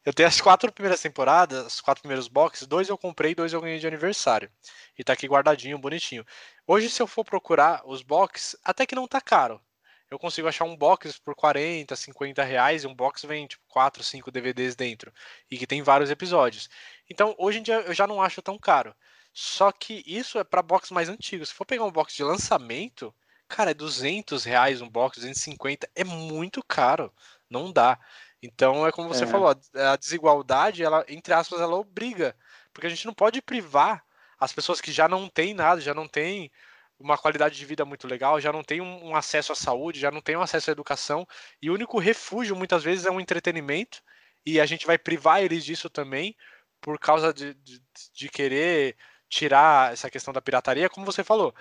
Eu 0.03 0.13
tenho 0.13 0.27
as 0.27 0.41
quatro 0.41 0.71
primeiras 0.71 0.99
temporadas, 0.99 1.75
os 1.75 1.81
quatro 1.81 2.01
primeiros 2.01 2.27
boxes, 2.27 2.67
dois 2.67 2.89
eu 2.89 2.97
comprei, 2.97 3.35
dois 3.35 3.53
eu 3.53 3.61
ganhei 3.61 3.77
de 3.77 3.85
aniversário. 3.85 4.51
E 4.97 5.03
tá 5.03 5.13
aqui 5.13 5.27
guardadinho, 5.27 5.77
bonitinho. 5.77 6.25
Hoje, 6.65 6.89
se 6.89 7.01
eu 7.01 7.05
for 7.05 7.23
procurar 7.23 7.83
os 7.85 8.01
box, 8.01 8.57
até 8.63 8.85
que 8.87 8.95
não 8.95 9.07
tá 9.07 9.21
caro. 9.21 9.61
Eu 10.09 10.17
consigo 10.17 10.47
achar 10.47 10.65
um 10.65 10.75
box 10.75 11.19
por 11.19 11.35
40, 11.35 11.95
50 11.95 12.43
reais, 12.43 12.83
e 12.83 12.87
um 12.87 12.95
box 12.95 13.25
vem 13.27 13.45
tipo 13.45 13.63
4, 13.67 14.03
5 14.03 14.31
DVDs 14.31 14.75
dentro, 14.75 15.13
e 15.49 15.57
que 15.57 15.67
tem 15.67 15.83
vários 15.83 16.09
episódios. 16.09 16.67
Então, 17.09 17.35
hoje 17.37 17.59
em 17.59 17.63
dia, 17.63 17.75
eu 17.81 17.93
já 17.93 18.07
não 18.07 18.21
acho 18.21 18.41
tão 18.41 18.57
caro. 18.57 18.95
Só 19.31 19.71
que 19.71 20.03
isso 20.05 20.39
é 20.39 20.43
para 20.43 20.61
box 20.63 20.91
mais 20.91 21.09
antigos. 21.09 21.49
Se 21.49 21.55
for 21.55 21.65
pegar 21.65 21.85
um 21.85 21.91
box 21.91 22.15
de 22.15 22.23
lançamento, 22.23 23.13
cara, 23.47 23.71
é 23.71 23.73
200 23.73 24.43
reais 24.43 24.81
um 24.81 24.89
box, 24.89 25.19
250, 25.19 25.89
é 25.95 26.03
muito 26.03 26.63
caro. 26.63 27.13
Não 27.49 27.71
dá. 27.71 27.99
Então, 28.41 28.87
é 28.87 28.91
como 28.91 29.07
você 29.07 29.23
é. 29.23 29.27
falou, 29.27 29.49
a 29.49 29.95
desigualdade, 29.95 30.83
ela, 30.83 31.05
entre 31.07 31.33
aspas, 31.33 31.61
ela 31.61 31.75
obriga. 31.75 32.35
Porque 32.73 32.87
a 32.87 32.89
gente 32.89 33.05
não 33.05 33.13
pode 33.13 33.41
privar 33.41 34.03
as 34.39 34.51
pessoas 34.51 34.81
que 34.81 34.91
já 34.91 35.07
não 35.07 35.29
têm 35.29 35.53
nada, 35.53 35.79
já 35.79 35.93
não 35.93 36.07
têm 36.07 36.51
uma 36.99 37.17
qualidade 37.17 37.55
de 37.55 37.65
vida 37.65 37.83
muito 37.85 38.07
legal, 38.07 38.39
já 38.39 38.51
não 38.51 38.63
têm 38.63 38.81
um, 38.81 39.09
um 39.09 39.15
acesso 39.15 39.51
à 39.51 39.55
saúde, 39.55 39.99
já 39.99 40.11
não 40.11 40.21
têm 40.21 40.37
um 40.37 40.41
acesso 40.41 40.69
à 40.69 40.73
educação, 40.73 41.27
e 41.61 41.69
o 41.69 41.73
único 41.73 41.99
refúgio 41.99 42.55
muitas 42.55 42.83
vezes 42.83 43.05
é 43.05 43.11
um 43.11 43.19
entretenimento, 43.19 44.01
e 44.45 44.59
a 44.59 44.65
gente 44.65 44.85
vai 44.85 44.97
privar 44.97 45.41
eles 45.41 45.63
disso 45.65 45.89
também 45.89 46.35
por 46.79 46.97
causa 46.99 47.33
de, 47.33 47.53
de, 47.55 47.81
de 48.13 48.29
querer 48.29 48.95
tirar 49.29 49.93
essa 49.93 50.09
questão 50.09 50.33
da 50.33 50.41
pirataria, 50.41 50.89
como 50.89 51.05
você 51.05 51.23
falou. 51.23 51.53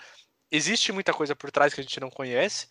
Existe 0.50 0.92
muita 0.92 1.12
coisa 1.12 1.36
por 1.36 1.50
trás 1.50 1.72
que 1.72 1.80
a 1.80 1.84
gente 1.84 2.00
não 2.00 2.10
conhece, 2.10 2.68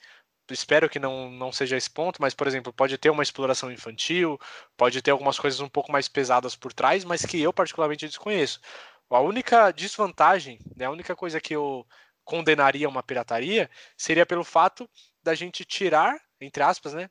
espero 0.53 0.89
que 0.89 0.99
não, 0.99 1.29
não 1.31 1.51
seja 1.51 1.77
esse 1.77 1.89
ponto, 1.89 2.21
mas, 2.21 2.33
por 2.33 2.47
exemplo, 2.47 2.73
pode 2.73 2.97
ter 2.97 3.09
uma 3.09 3.23
exploração 3.23 3.71
infantil, 3.71 4.39
pode 4.77 5.01
ter 5.01 5.11
algumas 5.11 5.39
coisas 5.39 5.59
um 5.59 5.69
pouco 5.69 5.91
mais 5.91 6.07
pesadas 6.07 6.55
por 6.55 6.73
trás, 6.73 7.03
mas 7.03 7.25
que 7.25 7.41
eu 7.41 7.53
particularmente 7.53 8.07
desconheço. 8.07 8.59
A 9.09 9.19
única 9.19 9.71
desvantagem, 9.71 10.59
né, 10.75 10.85
a 10.85 10.91
única 10.91 11.15
coisa 11.15 11.41
que 11.41 11.55
eu 11.55 11.85
condenaria 12.23 12.87
uma 12.87 13.01
pirataria 13.01 13.69
seria 13.97 14.25
pelo 14.25 14.43
fato 14.43 14.87
da 15.23 15.33
gente 15.33 15.65
tirar, 15.65 16.19
entre 16.39 16.61
aspas, 16.63 16.93
né, 16.93 17.09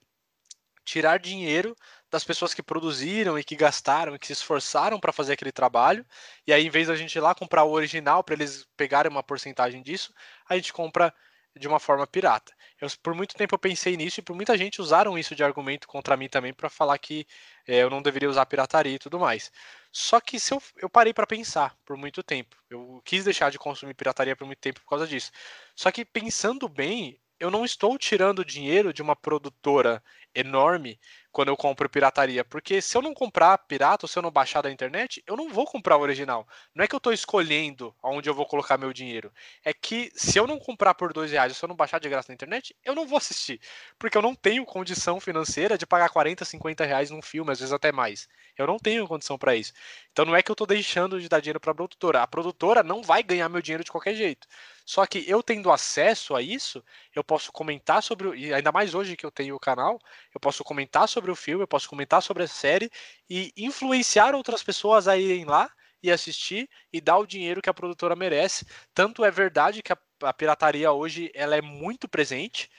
tirar 0.84 1.18
dinheiro 1.18 1.76
das 2.10 2.24
pessoas 2.24 2.54
que 2.54 2.62
produziram 2.62 3.38
e 3.38 3.44
que 3.44 3.54
gastaram 3.54 4.14
e 4.14 4.18
que 4.18 4.26
se 4.26 4.32
esforçaram 4.32 4.98
para 4.98 5.12
fazer 5.12 5.34
aquele 5.34 5.52
trabalho. 5.52 6.06
E 6.46 6.52
aí, 6.52 6.66
em 6.66 6.70
vez 6.70 6.88
da 6.88 6.96
gente 6.96 7.14
ir 7.14 7.20
lá 7.20 7.34
comprar 7.34 7.64
o 7.64 7.72
original 7.72 8.24
para 8.24 8.34
eles 8.34 8.66
pegarem 8.76 9.10
uma 9.10 9.22
porcentagem 9.22 9.82
disso, 9.82 10.14
a 10.48 10.56
gente 10.56 10.72
compra 10.72 11.12
de 11.56 11.66
uma 11.68 11.80
forma 11.80 12.06
pirata. 12.06 12.52
Eu, 12.80 12.88
por 13.02 13.14
muito 13.14 13.34
tempo 13.34 13.54
eu 13.54 13.58
pensei 13.58 13.96
nisso 13.96 14.20
e 14.20 14.22
por 14.22 14.34
muita 14.34 14.56
gente 14.56 14.80
usaram 14.80 15.18
isso 15.18 15.34
de 15.34 15.42
argumento 15.42 15.88
contra 15.88 16.16
mim 16.16 16.28
também 16.28 16.52
para 16.52 16.68
falar 16.68 16.98
que 16.98 17.26
é, 17.66 17.82
eu 17.82 17.90
não 17.90 18.02
deveria 18.02 18.28
usar 18.30 18.46
pirataria 18.46 18.94
e 18.94 18.98
tudo 18.98 19.18
mais. 19.18 19.50
Só 19.92 20.20
que 20.20 20.38
se 20.38 20.52
eu, 20.54 20.62
eu 20.76 20.88
parei 20.88 21.12
para 21.12 21.26
pensar 21.26 21.76
por 21.84 21.96
muito 21.96 22.22
tempo. 22.22 22.56
Eu 22.70 23.02
quis 23.04 23.24
deixar 23.24 23.50
de 23.50 23.58
consumir 23.58 23.94
pirataria 23.94 24.36
por 24.36 24.46
muito 24.46 24.60
tempo 24.60 24.80
por 24.80 24.88
causa 24.88 25.06
disso. 25.06 25.30
Só 25.74 25.90
que 25.90 26.04
pensando 26.04 26.68
bem, 26.68 27.20
eu 27.40 27.50
não 27.50 27.64
estou 27.64 27.96
tirando 27.98 28.44
dinheiro 28.44 28.92
de 28.92 29.02
uma 29.02 29.16
produtora 29.16 30.02
enorme 30.34 30.98
quando 31.38 31.50
eu 31.50 31.56
compro 31.56 31.88
pirataria. 31.88 32.44
Porque 32.44 32.82
se 32.82 32.98
eu 32.98 33.00
não 33.00 33.14
comprar 33.14 33.56
pirata 33.58 34.06
ou 34.06 34.08
se 34.08 34.18
eu 34.18 34.22
não 34.24 34.28
baixar 34.28 34.60
da 34.60 34.72
internet, 34.72 35.22
eu 35.24 35.36
não 35.36 35.48
vou 35.48 35.66
comprar 35.66 35.96
o 35.96 36.00
original. 36.00 36.44
Não 36.74 36.82
é 36.82 36.88
que 36.88 36.96
eu 36.96 36.98
estou 36.98 37.12
escolhendo 37.12 37.94
aonde 38.02 38.28
eu 38.28 38.34
vou 38.34 38.44
colocar 38.44 38.76
meu 38.76 38.92
dinheiro. 38.92 39.32
É 39.64 39.72
que 39.72 40.10
se 40.16 40.36
eu 40.36 40.48
não 40.48 40.58
comprar 40.58 40.94
por 40.94 41.12
dois 41.12 41.30
reais 41.30 41.52
ou 41.52 41.54
se 41.54 41.64
eu 41.64 41.68
não 41.68 41.76
baixar 41.76 42.00
de 42.00 42.08
graça 42.08 42.32
na 42.32 42.34
internet, 42.34 42.74
eu 42.84 42.92
não 42.92 43.06
vou 43.06 43.18
assistir. 43.18 43.60
Porque 44.00 44.18
eu 44.18 44.22
não 44.22 44.34
tenho 44.34 44.64
condição 44.64 45.20
financeira 45.20 45.78
de 45.78 45.86
pagar 45.86 46.08
40, 46.08 46.44
50 46.44 46.84
reais 46.84 47.08
num 47.08 47.22
filme, 47.22 47.52
às 47.52 47.60
vezes 47.60 47.72
até 47.72 47.92
mais. 47.92 48.26
Eu 48.56 48.66
não 48.66 48.76
tenho 48.76 49.06
condição 49.06 49.38
para 49.38 49.54
isso. 49.54 49.72
Então 50.10 50.24
não 50.24 50.34
é 50.34 50.42
que 50.42 50.50
eu 50.50 50.54
estou 50.54 50.66
deixando 50.66 51.20
de 51.20 51.28
dar 51.28 51.38
dinheiro 51.38 51.60
para 51.60 51.70
a 51.70 51.74
produtora. 51.76 52.20
A 52.20 52.26
produtora 52.26 52.82
não 52.82 53.00
vai 53.00 53.22
ganhar 53.22 53.48
meu 53.48 53.62
dinheiro 53.62 53.84
de 53.84 53.92
qualquer 53.92 54.16
jeito. 54.16 54.48
Só 54.88 55.04
que 55.06 55.22
eu 55.28 55.42
tendo 55.42 55.70
acesso 55.70 56.34
a 56.34 56.40
isso, 56.40 56.82
eu 57.14 57.22
posso 57.22 57.52
comentar 57.52 58.02
sobre, 58.02 58.34
e 58.38 58.54
ainda 58.54 58.72
mais 58.72 58.94
hoje 58.94 59.18
que 59.18 59.26
eu 59.26 59.30
tenho 59.30 59.54
o 59.54 59.60
canal, 59.60 59.98
eu 60.34 60.40
posso 60.40 60.64
comentar 60.64 61.06
sobre 61.06 61.30
o 61.30 61.36
filme, 61.36 61.62
eu 61.62 61.68
posso 61.68 61.86
comentar 61.86 62.22
sobre 62.22 62.44
a 62.44 62.48
série 62.48 62.90
e 63.28 63.52
influenciar 63.54 64.34
outras 64.34 64.62
pessoas 64.62 65.06
a 65.06 65.14
irem 65.18 65.44
lá 65.44 65.70
e 66.02 66.10
assistir 66.10 66.70
e 66.90 67.02
dar 67.02 67.18
o 67.18 67.26
dinheiro 67.26 67.60
que 67.60 67.68
a 67.68 67.74
produtora 67.74 68.16
merece. 68.16 68.64
Tanto 68.94 69.22
é 69.26 69.30
verdade 69.30 69.82
que 69.82 69.92
a, 69.92 69.98
a 70.22 70.32
pirataria 70.32 70.90
hoje 70.90 71.30
ela 71.34 71.54
é 71.54 71.60
muito 71.60 72.08
presente. 72.08 72.70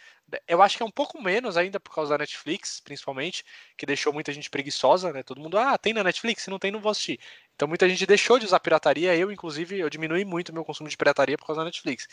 Eu 0.48 0.64
acho 0.64 0.78
que 0.78 0.84
é 0.84 0.86
um 0.88 0.92
pouco 0.92 1.22
menos 1.22 1.58
ainda 1.58 1.80
por 1.80 1.94
causa 1.94 2.12
da 2.12 2.18
Netflix, 2.20 2.80
principalmente, 2.84 3.44
que 3.78 3.86
deixou 3.86 4.12
muita 4.12 4.32
gente 4.34 4.50
preguiçosa, 4.50 5.14
né? 5.14 5.22
Todo 5.22 5.42
mundo, 5.42 5.60
ah, 5.60 5.78
tem 5.78 5.94
na 5.94 6.04
Netflix, 6.04 6.44
se 6.44 6.50
não 6.50 6.58
tem, 6.60 6.72
não 6.72 6.82
vou 6.82 6.92
assistir. 6.92 7.20
Então 7.60 7.68
muita 7.68 7.90
gente 7.90 8.06
deixou 8.06 8.40
de 8.40 8.46
usar 8.46 8.58
pirataria, 8.62 9.14
eu 9.18 9.30
inclusive, 9.30 9.78
eu 9.78 9.90
diminui 9.90 10.24
muito 10.24 10.54
meu 10.54 10.64
consumo 10.64 10.88
de 10.88 10.96
pirataria 10.96 11.38
por 11.38 11.46
causa 11.46 11.60
da 11.60 11.66
Netflix. 11.66 12.08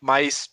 Mas 0.00 0.50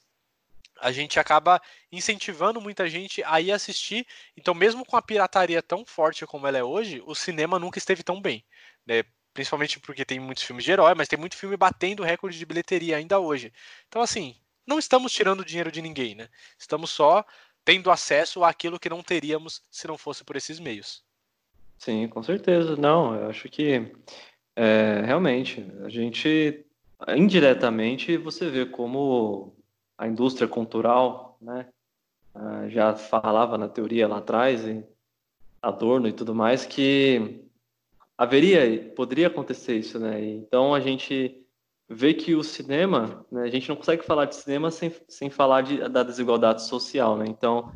a 0.80 0.92
gente 0.92 1.20
acaba 1.20 1.60
incentivando 1.92 2.62
muita 2.62 2.88
gente 2.88 3.24
a 3.24 3.42
ir 3.42 3.52
assistir. 3.52 4.06
Então, 4.38 4.54
mesmo 4.54 4.86
com 4.86 4.96
a 4.96 5.02
pirataria 5.02 5.64
tão 5.64 5.84
forte 5.84 6.28
como 6.28 6.46
ela 6.46 6.60
é 6.60 6.64
hoje, 6.64 7.02
o 7.08 7.16
cinema 7.16 7.58
nunca 7.58 7.80
esteve 7.80 8.04
tão 8.04 8.22
bem. 8.22 8.46
Né? 8.86 9.04
Principalmente 9.34 9.80
porque 9.80 10.06
tem 10.06 10.20
muitos 10.20 10.44
filmes 10.44 10.64
de 10.64 10.72
herói, 10.72 10.94
mas 10.94 11.08
tem 11.08 11.18
muito 11.18 11.36
filme 11.36 11.58
batendo 11.58 12.04
recorde 12.04 12.38
de 12.38 12.46
bilheteria 12.46 12.98
ainda 12.98 13.20
hoje. 13.20 13.52
Então, 13.88 14.00
assim, 14.00 14.36
não 14.64 14.78
estamos 14.78 15.12
tirando 15.12 15.44
dinheiro 15.44 15.72
de 15.72 15.82
ninguém, 15.82 16.14
né? 16.14 16.30
Estamos 16.56 16.92
só 16.92 17.26
tendo 17.64 17.90
acesso 17.90 18.44
àquilo 18.44 18.80
que 18.80 18.92
não 18.92 19.02
teríamos 19.02 19.64
se 19.72 19.88
não 19.88 19.98
fosse 19.98 20.24
por 20.24 20.36
esses 20.36 20.60
meios. 20.60 21.04
Sim, 21.80 22.08
com 22.08 22.22
certeza. 22.24 22.76
Não, 22.76 23.16
eu 23.16 23.30
acho 23.30 23.50
que 23.50 23.92
é, 24.56 25.02
realmente 25.06 25.66
a 25.84 25.90
gente 25.90 26.66
indiretamente 27.10 28.18
você 28.18 28.50
vê 28.50 28.66
como 28.66 29.56
a 29.98 30.08
indústria 30.08 30.48
cultural, 30.48 31.38
né, 31.42 31.68
ah, 32.34 32.68
já 32.68 32.96
falava 32.96 33.58
na 33.58 33.68
teoria 33.68 34.08
lá 34.08 34.18
atrás, 34.18 34.66
em 34.68 34.86
Adorno 35.62 36.08
e 36.08 36.14
tudo 36.14 36.36
mais, 36.36 36.66
que 36.66 37.42
haveria, 38.18 38.92
poderia 38.96 39.28
acontecer 39.28 39.78
isso, 39.78 40.00
né? 40.00 40.24
Então 40.24 40.76
a 40.76 40.80
gente 40.80 41.44
vê 41.88 42.14
que 42.14 42.36
o 42.36 42.44
cinema, 42.44 43.26
né, 43.32 43.44
a 43.44 43.50
gente 43.50 43.70
não 43.70 43.76
consegue 43.76 44.04
falar 44.04 44.26
de 44.26 44.36
cinema 44.36 44.70
sem, 44.70 44.94
sem 45.08 45.30
falar 45.30 45.62
de, 45.62 45.88
da 45.90 46.04
desigualdade 46.04 46.64
social, 46.64 47.18
né? 47.18 47.26
Então, 47.28 47.72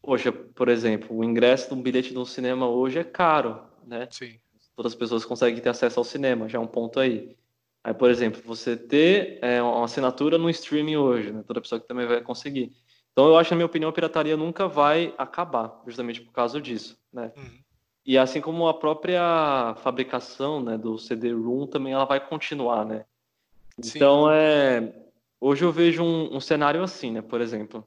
poxa, 0.00 0.32
por 0.32 0.68
exemplo, 0.68 1.16
o 1.16 1.24
ingresso 1.24 1.68
de 1.68 1.74
um 1.74 1.82
bilhete 1.82 2.12
de 2.12 2.18
um 2.18 2.24
cinema 2.24 2.68
hoje 2.68 2.98
é 2.98 3.04
caro, 3.04 3.62
né? 3.86 4.08
Sim. 4.10 4.38
Todas 4.78 4.92
as 4.92 4.98
pessoas 4.98 5.24
conseguem 5.24 5.60
ter 5.60 5.70
acesso 5.70 5.98
ao 5.98 6.04
cinema, 6.04 6.48
já 6.48 6.56
é 6.56 6.60
um 6.60 6.66
ponto 6.68 7.00
aí. 7.00 7.36
Aí, 7.82 7.92
por 7.92 8.08
exemplo, 8.08 8.40
você 8.44 8.76
ter 8.76 9.40
é, 9.42 9.60
uma 9.60 9.84
assinatura 9.84 10.38
no 10.38 10.48
streaming 10.48 10.94
hoje, 10.94 11.32
né? 11.32 11.42
toda 11.44 11.60
pessoa 11.60 11.80
que 11.80 11.88
também 11.88 12.06
vai 12.06 12.20
conseguir. 12.20 12.72
Então, 13.10 13.26
eu 13.26 13.36
acho, 13.36 13.50
na 13.50 13.56
minha 13.56 13.66
opinião, 13.66 13.90
a 13.90 13.92
pirataria 13.92 14.36
nunca 14.36 14.68
vai 14.68 15.12
acabar, 15.18 15.82
justamente 15.84 16.20
por 16.20 16.30
causa 16.30 16.60
disso, 16.60 16.96
né? 17.12 17.32
Uhum. 17.36 17.58
E 18.06 18.16
assim 18.16 18.40
como 18.40 18.68
a 18.68 18.74
própria 18.74 19.74
fabricação 19.82 20.62
né, 20.62 20.78
do 20.78 20.96
CD-ROM 20.96 21.66
também 21.66 21.92
ela 21.92 22.04
vai 22.04 22.24
continuar, 22.24 22.86
né? 22.86 23.04
Então, 23.76 24.30
é, 24.30 24.94
hoje 25.40 25.64
eu 25.64 25.72
vejo 25.72 26.04
um, 26.04 26.36
um, 26.36 26.40
cenário 26.40 26.84
assim, 26.84 27.10
né? 27.10 27.20
Por 27.20 27.40
exemplo, 27.40 27.84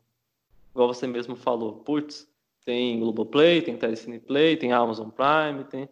igual 0.71 0.93
você 0.93 1.07
mesmo 1.07 1.37
falou, 1.37 1.75
putz, 1.75 2.27
tem 2.65 2.99
Globoplay, 2.99 3.61
tem 3.61 3.77
Telecine 3.77 4.19
Play, 4.19 4.57
tem 4.57 4.73
Amazon 4.73 5.07
Prime, 5.07 5.63
tem... 5.63 5.87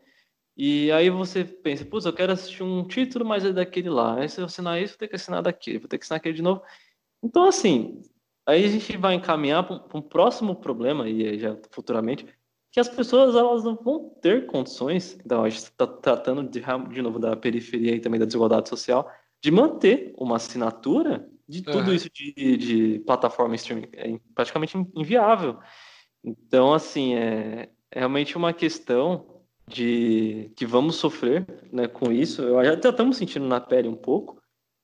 E 0.62 0.92
aí 0.92 1.10
você 1.10 1.46
pensa, 1.46 1.86
putz, 1.86 2.06
eu 2.06 2.12
quero 2.12 2.34
assistir 2.34 2.64
um 2.64 2.86
título, 2.86 3.24
mas 3.24 3.46
é 3.46 3.54
daquele 3.54 3.90
lá. 3.90 4.20
Aí 4.20 4.28
se 4.28 4.42
eu 4.42 4.46
assinar 4.46 4.82
isso, 4.82 4.96
vou 4.96 5.00
ter 5.00 5.08
que 5.08 5.16
assinar 5.16 5.42
daquele, 5.42 5.80
vou 5.80 5.88
ter 5.88 5.98
que 5.98 6.04
assinar 6.04 6.18
aquele 6.18 6.36
de 6.36 6.42
novo. 6.42 6.62
Então, 7.24 7.46
assim, 7.46 8.02
aí 8.46 8.66
a 8.66 8.68
gente 8.68 8.98
vai 8.98 9.14
encaminhar 9.14 9.66
para 9.66 9.98
um, 9.98 10.02
próximo 10.02 10.54
problema, 10.54 11.08
e 11.08 11.40
já 11.40 11.58
futuramente, 11.72 12.26
que 12.74 12.80
as 12.82 12.90
pessoas 12.90 13.38
elas 13.38 13.64
não 13.64 13.74
vão 13.74 14.10
ter 14.22 14.48
condições, 14.48 15.18
então 15.24 15.46
a 15.46 15.50
gente 15.50 15.60
está 15.60 15.88
tratando 15.88 16.44
de, 16.44 16.62
de 16.92 17.02
novo 17.02 17.20
da 17.20 17.38
periferia 17.38 17.96
e 17.96 18.02
também 18.02 18.20
da 18.20 18.26
desigualdade 18.26 18.68
social, 18.68 19.10
de 19.42 19.52
manter 19.52 20.14
uma 20.18 20.36
assinatura 20.36 21.26
de 21.48 21.62
tudo 21.62 21.88
uhum. 21.88 21.94
isso 21.94 22.10
de, 22.14 22.58
de, 22.58 23.00
plataforma 23.06 23.56
streaming. 23.56 23.88
É 23.94 24.20
praticamente 24.36 24.76
inviável. 24.94 25.58
Então, 26.22 26.74
assim, 26.74 27.16
é, 27.16 27.70
é 27.90 28.00
realmente 28.00 28.36
uma 28.36 28.52
questão 28.52 29.39
de 29.70 30.52
que 30.56 30.66
vamos 30.66 30.96
sofrer 30.96 31.46
né, 31.72 31.88
com 31.88 32.12
isso. 32.12 32.42
Eu 32.42 32.64
já 32.66 32.74
estamos 32.74 33.18
sentindo 33.18 33.46
na 33.46 33.62
pele 33.62 33.88
um 33.88 33.96
pouco. 33.96 34.42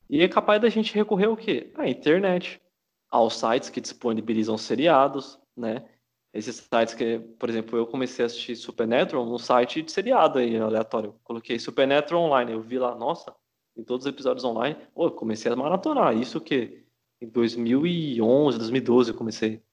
E 0.07 0.21
é 0.21 0.27
capaz 0.27 0.61
da 0.61 0.69
gente 0.69 0.93
recorrer 0.93 1.25
ao 1.25 1.35
quê? 1.35 1.71
À 1.75 1.89
internet, 1.89 2.61
aos 3.09 3.35
sites 3.35 3.69
que 3.69 3.81
disponibilizam 3.81 4.57
seriados, 4.57 5.39
né? 5.57 5.83
Esses 6.31 6.57
sites 6.57 6.93
que, 6.93 7.17
por 7.39 7.49
exemplo, 7.49 7.79
eu 7.79 7.87
comecei 7.87 8.23
a 8.23 8.27
assistir 8.27 8.55
Supernatural 8.55 9.25
num 9.25 9.39
site 9.39 9.81
de 9.81 9.91
seriado 9.91 10.37
aí, 10.37 10.55
aleatório. 10.57 11.15
Coloquei 11.23 11.57
Supernatural 11.57 12.21
online, 12.21 12.51
eu 12.51 12.61
vi 12.61 12.77
lá, 12.77 12.93
nossa, 12.93 13.33
em 13.75 13.83
todos 13.83 14.05
os 14.05 14.11
episódios 14.11 14.43
online. 14.43 14.77
Pô, 14.93 15.09
comecei 15.09 15.51
a 15.51 15.55
maratonar. 15.55 16.15
Isso 16.15 16.39
que 16.39 16.85
em 17.19 17.27
2011, 17.27 18.59
2012 18.59 19.11
eu 19.11 19.17
comecei. 19.17 19.63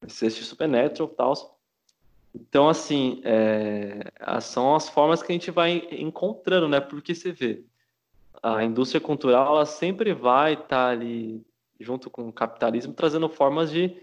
Comecei 0.00 0.26
a 0.26 0.28
assistir 0.28 0.44
Supernatural 0.44 1.10
e 1.12 1.16
tal. 1.16 1.60
Então, 2.34 2.68
assim, 2.68 3.20
é, 3.24 4.10
são 4.40 4.74
as 4.74 4.88
formas 4.88 5.22
que 5.22 5.30
a 5.32 5.34
gente 5.34 5.50
vai 5.50 5.86
encontrando, 5.90 6.68
né? 6.68 6.80
Porque 6.80 7.14
você 7.14 7.30
vê, 7.30 7.64
a 8.42 8.64
indústria 8.64 9.00
cultural 9.00 9.54
ela 9.54 9.66
sempre 9.66 10.14
vai 10.14 10.54
estar 10.54 10.66
tá 10.68 10.88
ali 10.88 11.44
junto 11.78 12.08
com 12.08 12.28
o 12.28 12.32
capitalismo, 12.32 12.94
trazendo 12.94 13.28
formas 13.28 13.70
de 13.70 13.96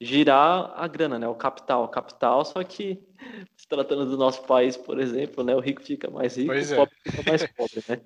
girar 0.00 0.72
a 0.76 0.86
grana, 0.86 1.18
né? 1.18 1.28
O 1.28 1.34
capital, 1.34 1.84
o 1.84 1.88
capital, 1.88 2.44
só 2.44 2.62
que 2.64 3.02
se 3.56 3.68
tratando 3.68 4.06
do 4.06 4.16
nosso 4.16 4.42
país, 4.44 4.76
por 4.76 4.98
exemplo, 4.98 5.44
né? 5.44 5.54
O 5.54 5.60
rico 5.60 5.82
fica 5.82 6.10
mais 6.10 6.36
rico, 6.36 6.48
pois 6.48 6.70
o 6.70 6.74
é. 6.74 6.76
pobre 6.76 6.94
fica 7.04 7.30
mais 7.30 7.46
pobre, 7.46 7.84
né? 7.88 8.00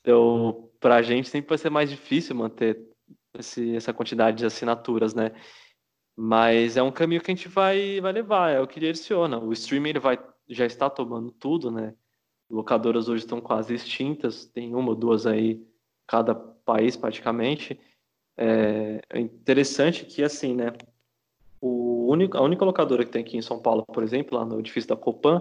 Então, 0.00 0.68
para 0.80 0.96
a 0.96 1.02
gente 1.02 1.28
sempre 1.28 1.48
vai 1.48 1.58
ser 1.58 1.70
mais 1.70 1.88
difícil 1.88 2.34
manter 2.36 2.78
esse, 3.38 3.74
essa 3.74 3.92
quantidade 3.92 4.38
de 4.38 4.46
assinaturas, 4.46 5.14
né? 5.14 5.32
Mas 6.16 6.76
é 6.76 6.82
um 6.82 6.92
caminho 6.92 7.20
que 7.20 7.30
a 7.30 7.34
gente 7.34 7.48
vai, 7.48 8.00
vai 8.00 8.12
levar, 8.12 8.50
é 8.50 8.60
o 8.60 8.66
que 8.66 8.78
direciona. 8.78 9.38
O 9.38 9.52
streaming 9.52 9.90
ele 9.90 9.98
vai, 9.98 10.18
já 10.48 10.64
está 10.64 10.88
tomando 10.88 11.32
tudo, 11.32 11.70
né? 11.70 11.94
Locadoras 12.48 13.08
hoje 13.08 13.24
estão 13.24 13.40
quase 13.40 13.74
extintas, 13.74 14.44
tem 14.44 14.74
uma 14.74 14.90
ou 14.90 14.94
duas 14.94 15.26
aí 15.26 15.60
cada 16.06 16.34
país 16.34 16.96
praticamente. 16.96 17.80
É, 18.36 19.00
é 19.10 19.20
interessante 19.20 20.04
que 20.04 20.22
assim, 20.22 20.54
né? 20.54 20.72
O 21.60 22.10
único, 22.10 22.36
a 22.36 22.42
única 22.42 22.64
locadora 22.64 23.04
que 23.04 23.10
tem 23.10 23.22
aqui 23.22 23.36
em 23.36 23.42
São 23.42 23.60
Paulo, 23.60 23.84
por 23.86 24.02
exemplo, 24.02 24.38
lá 24.38 24.44
no 24.44 24.60
edifício 24.60 24.88
da 24.88 24.96
Copan, 24.96 25.40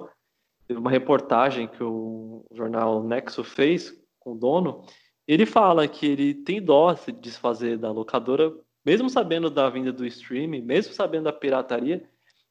teve 0.67 0.79
uma 0.79 0.89
reportagem 0.89 1.67
que 1.67 1.83
o 1.83 2.45
jornal 2.51 3.03
Nexo 3.03 3.43
fez 3.43 3.93
com 4.19 4.31
o 4.31 4.37
dono. 4.37 4.85
Ele 5.27 5.45
fala 5.45 5.87
que 5.87 6.05
ele 6.05 6.33
tem 6.33 6.61
dó 6.61 6.93
de 6.93 7.11
desfazer 7.11 7.77
da 7.77 7.91
locadora 7.91 8.53
mesmo 8.85 9.09
sabendo 9.09 9.49
da 9.49 9.69
vinda 9.69 9.91
do 9.91 10.05
streaming, 10.05 10.61
mesmo 10.61 10.93
sabendo 10.93 11.25
da 11.25 11.33
pirataria, 11.33 12.07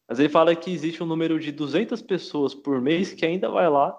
mas 0.09 0.19
ele 0.19 0.29
fala 0.29 0.55
que 0.55 0.71
existe 0.71 1.03
um 1.03 1.07
número 1.07 1.39
de 1.39 1.53
200 1.53 2.03
pessoas 2.03 2.55
por 2.55 2.81
mês 2.81 3.13
que 3.13 3.25
ainda 3.25 3.49
vai 3.49 3.69
lá 3.69 3.99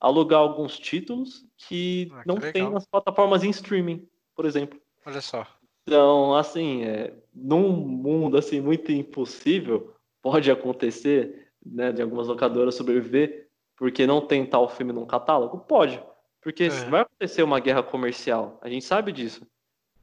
alugar 0.00 0.40
alguns 0.40 0.78
títulos 0.78 1.44
que 1.56 2.10
ah, 2.12 2.22
não 2.26 2.36
tem 2.36 2.68
nas 2.68 2.86
plataformas 2.86 3.44
em 3.44 3.50
streaming, 3.50 4.08
por 4.34 4.44
exemplo. 4.44 4.80
Olha 5.06 5.20
só. 5.20 5.46
Então, 5.82 6.34
assim, 6.34 6.82
é, 6.82 7.14
num 7.34 7.70
mundo 7.70 8.36
assim 8.36 8.60
muito 8.60 8.90
impossível, 8.90 9.94
pode 10.20 10.50
acontecer, 10.50 11.48
né, 11.64 11.92
de 11.92 12.02
algumas 12.02 12.28
locadoras 12.28 12.74
sobreviver 12.74 13.48
porque 13.76 14.06
não 14.06 14.20
tem 14.20 14.46
tal 14.46 14.68
filme 14.68 14.92
num 14.92 15.06
catálogo? 15.06 15.58
Pode. 15.58 16.00
Porque 16.40 16.64
é. 16.64 16.68
vai 16.88 17.02
acontecer 17.02 17.42
uma 17.42 17.58
guerra 17.60 17.82
comercial, 17.82 18.58
a 18.62 18.68
gente 18.68 18.84
sabe 18.84 19.12
disso. 19.12 19.46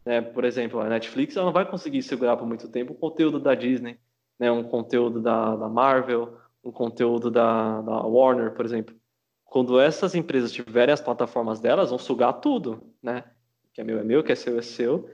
Né? 0.09 0.21
Por 0.21 0.43
exemplo, 0.43 0.79
a 0.79 0.89
Netflix 0.89 1.37
ela 1.37 1.45
não 1.45 1.53
vai 1.53 1.69
conseguir 1.69 2.01
segurar 2.01 2.35
por 2.35 2.47
muito 2.47 2.67
tempo 2.67 2.93
o 2.93 2.95
conteúdo 2.95 3.39
da 3.39 3.53
Disney, 3.53 3.99
né? 4.39 4.51
um 4.51 4.63
conteúdo 4.63 5.21
da, 5.21 5.55
da 5.55 5.69
Marvel, 5.69 6.35
um 6.63 6.71
conteúdo 6.71 7.29
da, 7.29 7.79
da 7.81 8.01
Warner, 8.01 8.55
por 8.55 8.65
exemplo. 8.65 8.95
Quando 9.45 9.79
essas 9.79 10.15
empresas 10.15 10.51
tiverem 10.51 10.91
as 10.91 10.99
plataformas 10.99 11.59
delas, 11.59 11.91
vão 11.91 11.99
sugar 11.99 12.33
tudo, 12.33 12.91
né? 13.03 13.23
Que 13.71 13.81
é 13.81 13.83
meu 13.83 13.99
é 13.99 14.03
meu, 14.03 14.23
que 14.23 14.31
é 14.31 14.35
seu 14.35 14.57
é 14.57 14.63
seu. 14.63 15.07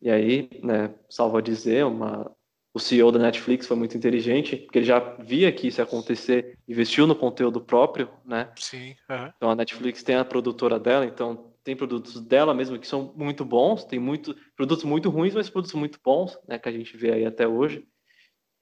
E 0.00 0.08
aí, 0.10 0.48
né, 0.62 0.94
salvo 1.10 1.36
a 1.36 1.42
dizer, 1.42 1.84
uma, 1.84 2.34
o 2.72 2.78
CEO 2.78 3.12
da 3.12 3.18
Netflix 3.18 3.66
foi 3.66 3.76
muito 3.76 3.98
inteligente, 3.98 4.56
porque 4.56 4.78
ele 4.78 4.86
já 4.86 4.98
via 5.18 5.52
que 5.52 5.68
isso 5.68 5.78
ia 5.82 5.84
acontecer, 5.84 6.56
investiu 6.66 7.06
no 7.06 7.14
conteúdo 7.14 7.60
próprio, 7.60 8.08
né? 8.24 8.50
Sim. 8.56 8.94
Uhum. 9.10 9.30
Então 9.36 9.50
a 9.50 9.54
Netflix 9.54 10.02
tem 10.02 10.16
a 10.16 10.24
produtora 10.24 10.80
dela, 10.80 11.04
então 11.04 11.52
tem 11.68 11.76
produtos 11.76 12.18
dela 12.18 12.54
mesmo 12.54 12.78
que 12.78 12.88
são 12.88 13.12
muito 13.14 13.44
bons, 13.44 13.84
tem 13.84 13.98
muito 13.98 14.34
produtos 14.56 14.84
muito 14.84 15.10
ruins, 15.10 15.34
mas 15.34 15.50
produtos 15.50 15.74
muito 15.74 16.00
bons, 16.02 16.38
né, 16.48 16.58
que 16.58 16.66
a 16.66 16.72
gente 16.72 16.96
vê 16.96 17.12
aí 17.12 17.26
até 17.26 17.46
hoje. 17.46 17.86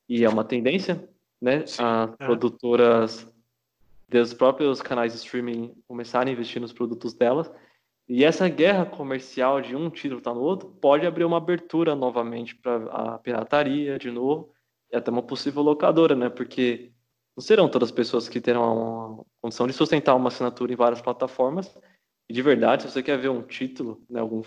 E 0.08 0.24
é 0.24 0.28
uma 0.28 0.42
tendência, 0.42 1.08
né, 1.40 1.64
Sim, 1.64 1.84
as 1.84 2.10
é. 2.10 2.24
produtoras 2.24 3.32
dos 4.08 4.34
próprios 4.34 4.82
canais 4.82 5.12
de 5.12 5.18
streaming 5.18 5.72
começarem 5.86 6.32
a 6.32 6.34
investir 6.34 6.60
nos 6.60 6.72
produtos 6.72 7.14
delas. 7.14 7.48
E 8.08 8.24
essa 8.24 8.48
guerra 8.48 8.84
comercial 8.84 9.60
de 9.60 9.76
um 9.76 9.88
título 9.88 10.18
estar 10.18 10.32
tá 10.32 10.36
no 10.36 10.42
outro 10.42 10.68
pode 10.68 11.06
abrir 11.06 11.24
uma 11.24 11.36
abertura 11.36 11.94
novamente 11.94 12.56
para 12.56 12.86
a 12.86 13.18
pirataria 13.20 14.00
de 14.00 14.10
novo 14.10 14.52
e 14.92 14.96
até 14.96 15.12
uma 15.12 15.22
possível 15.22 15.62
locadora, 15.62 16.16
né? 16.16 16.28
Porque 16.28 16.90
não 17.36 17.42
serão 17.42 17.68
todas 17.68 17.90
as 17.90 17.94
pessoas 17.94 18.28
que 18.28 18.40
terão 18.40 19.20
a 19.20 19.24
condição 19.40 19.68
de 19.68 19.72
sustentar 19.72 20.16
uma 20.16 20.26
assinatura 20.26 20.72
em 20.72 20.76
várias 20.76 21.00
plataformas 21.00 21.72
e 22.28 22.32
de 22.32 22.42
verdade, 22.42 22.82
se 22.82 22.90
você 22.90 23.02
quer 23.02 23.18
ver 23.18 23.28
um 23.28 23.42
título, 23.42 24.04
né, 24.10 24.20
algum, 24.20 24.42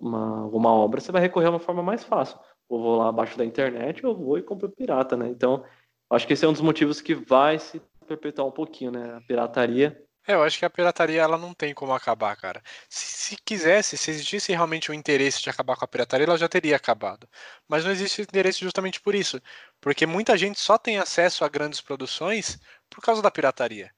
uma, 0.00 0.42
alguma 0.42 0.70
obra, 0.72 1.00
você 1.00 1.12
vai 1.12 1.20
recorrer 1.20 1.46
a 1.46 1.50
uma 1.50 1.60
forma 1.60 1.82
mais 1.82 2.02
fácil. 2.04 2.38
Ou 2.68 2.82
vou 2.82 2.96
lá 2.96 3.08
abaixo 3.08 3.36
da 3.36 3.44
internet, 3.44 4.04
ou 4.04 4.16
vou 4.16 4.38
e 4.38 4.42
compro 4.42 4.70
pirata, 4.70 5.16
né? 5.16 5.28
Então, 5.28 5.64
acho 6.10 6.26
que 6.26 6.32
esse 6.32 6.44
é 6.44 6.48
um 6.48 6.52
dos 6.52 6.60
motivos 6.60 7.00
que 7.00 7.14
vai 7.14 7.58
se 7.58 7.80
perpetuar 8.06 8.46
um 8.48 8.52
pouquinho, 8.52 8.90
né? 8.90 9.16
A 9.16 9.20
pirataria. 9.22 10.02
É, 10.26 10.34
eu 10.34 10.42
acho 10.42 10.58
que 10.58 10.64
a 10.64 10.70
pirataria 10.70 11.22
ela 11.22 11.38
não 11.38 11.54
tem 11.54 11.72
como 11.72 11.94
acabar, 11.94 12.36
cara. 12.36 12.62
Se, 12.88 13.06
se 13.06 13.36
quisesse, 13.42 13.96
se 13.96 14.10
existisse 14.10 14.52
realmente 14.52 14.90
o 14.90 14.94
interesse 14.94 15.42
de 15.42 15.48
acabar 15.48 15.76
com 15.76 15.84
a 15.84 15.88
pirataria, 15.88 16.26
ela 16.26 16.36
já 16.36 16.48
teria 16.48 16.76
acabado. 16.76 17.26
Mas 17.66 17.84
não 17.84 17.90
existe 17.90 18.20
interesse 18.20 18.60
justamente 18.60 19.00
por 19.00 19.14
isso. 19.14 19.40
Porque 19.80 20.04
muita 20.06 20.36
gente 20.36 20.60
só 20.60 20.76
tem 20.76 20.98
acesso 20.98 21.44
a 21.44 21.48
grandes 21.48 21.80
produções 21.80 22.58
por 22.90 23.02
causa 23.02 23.22
da 23.22 23.30
pirataria. 23.30 23.90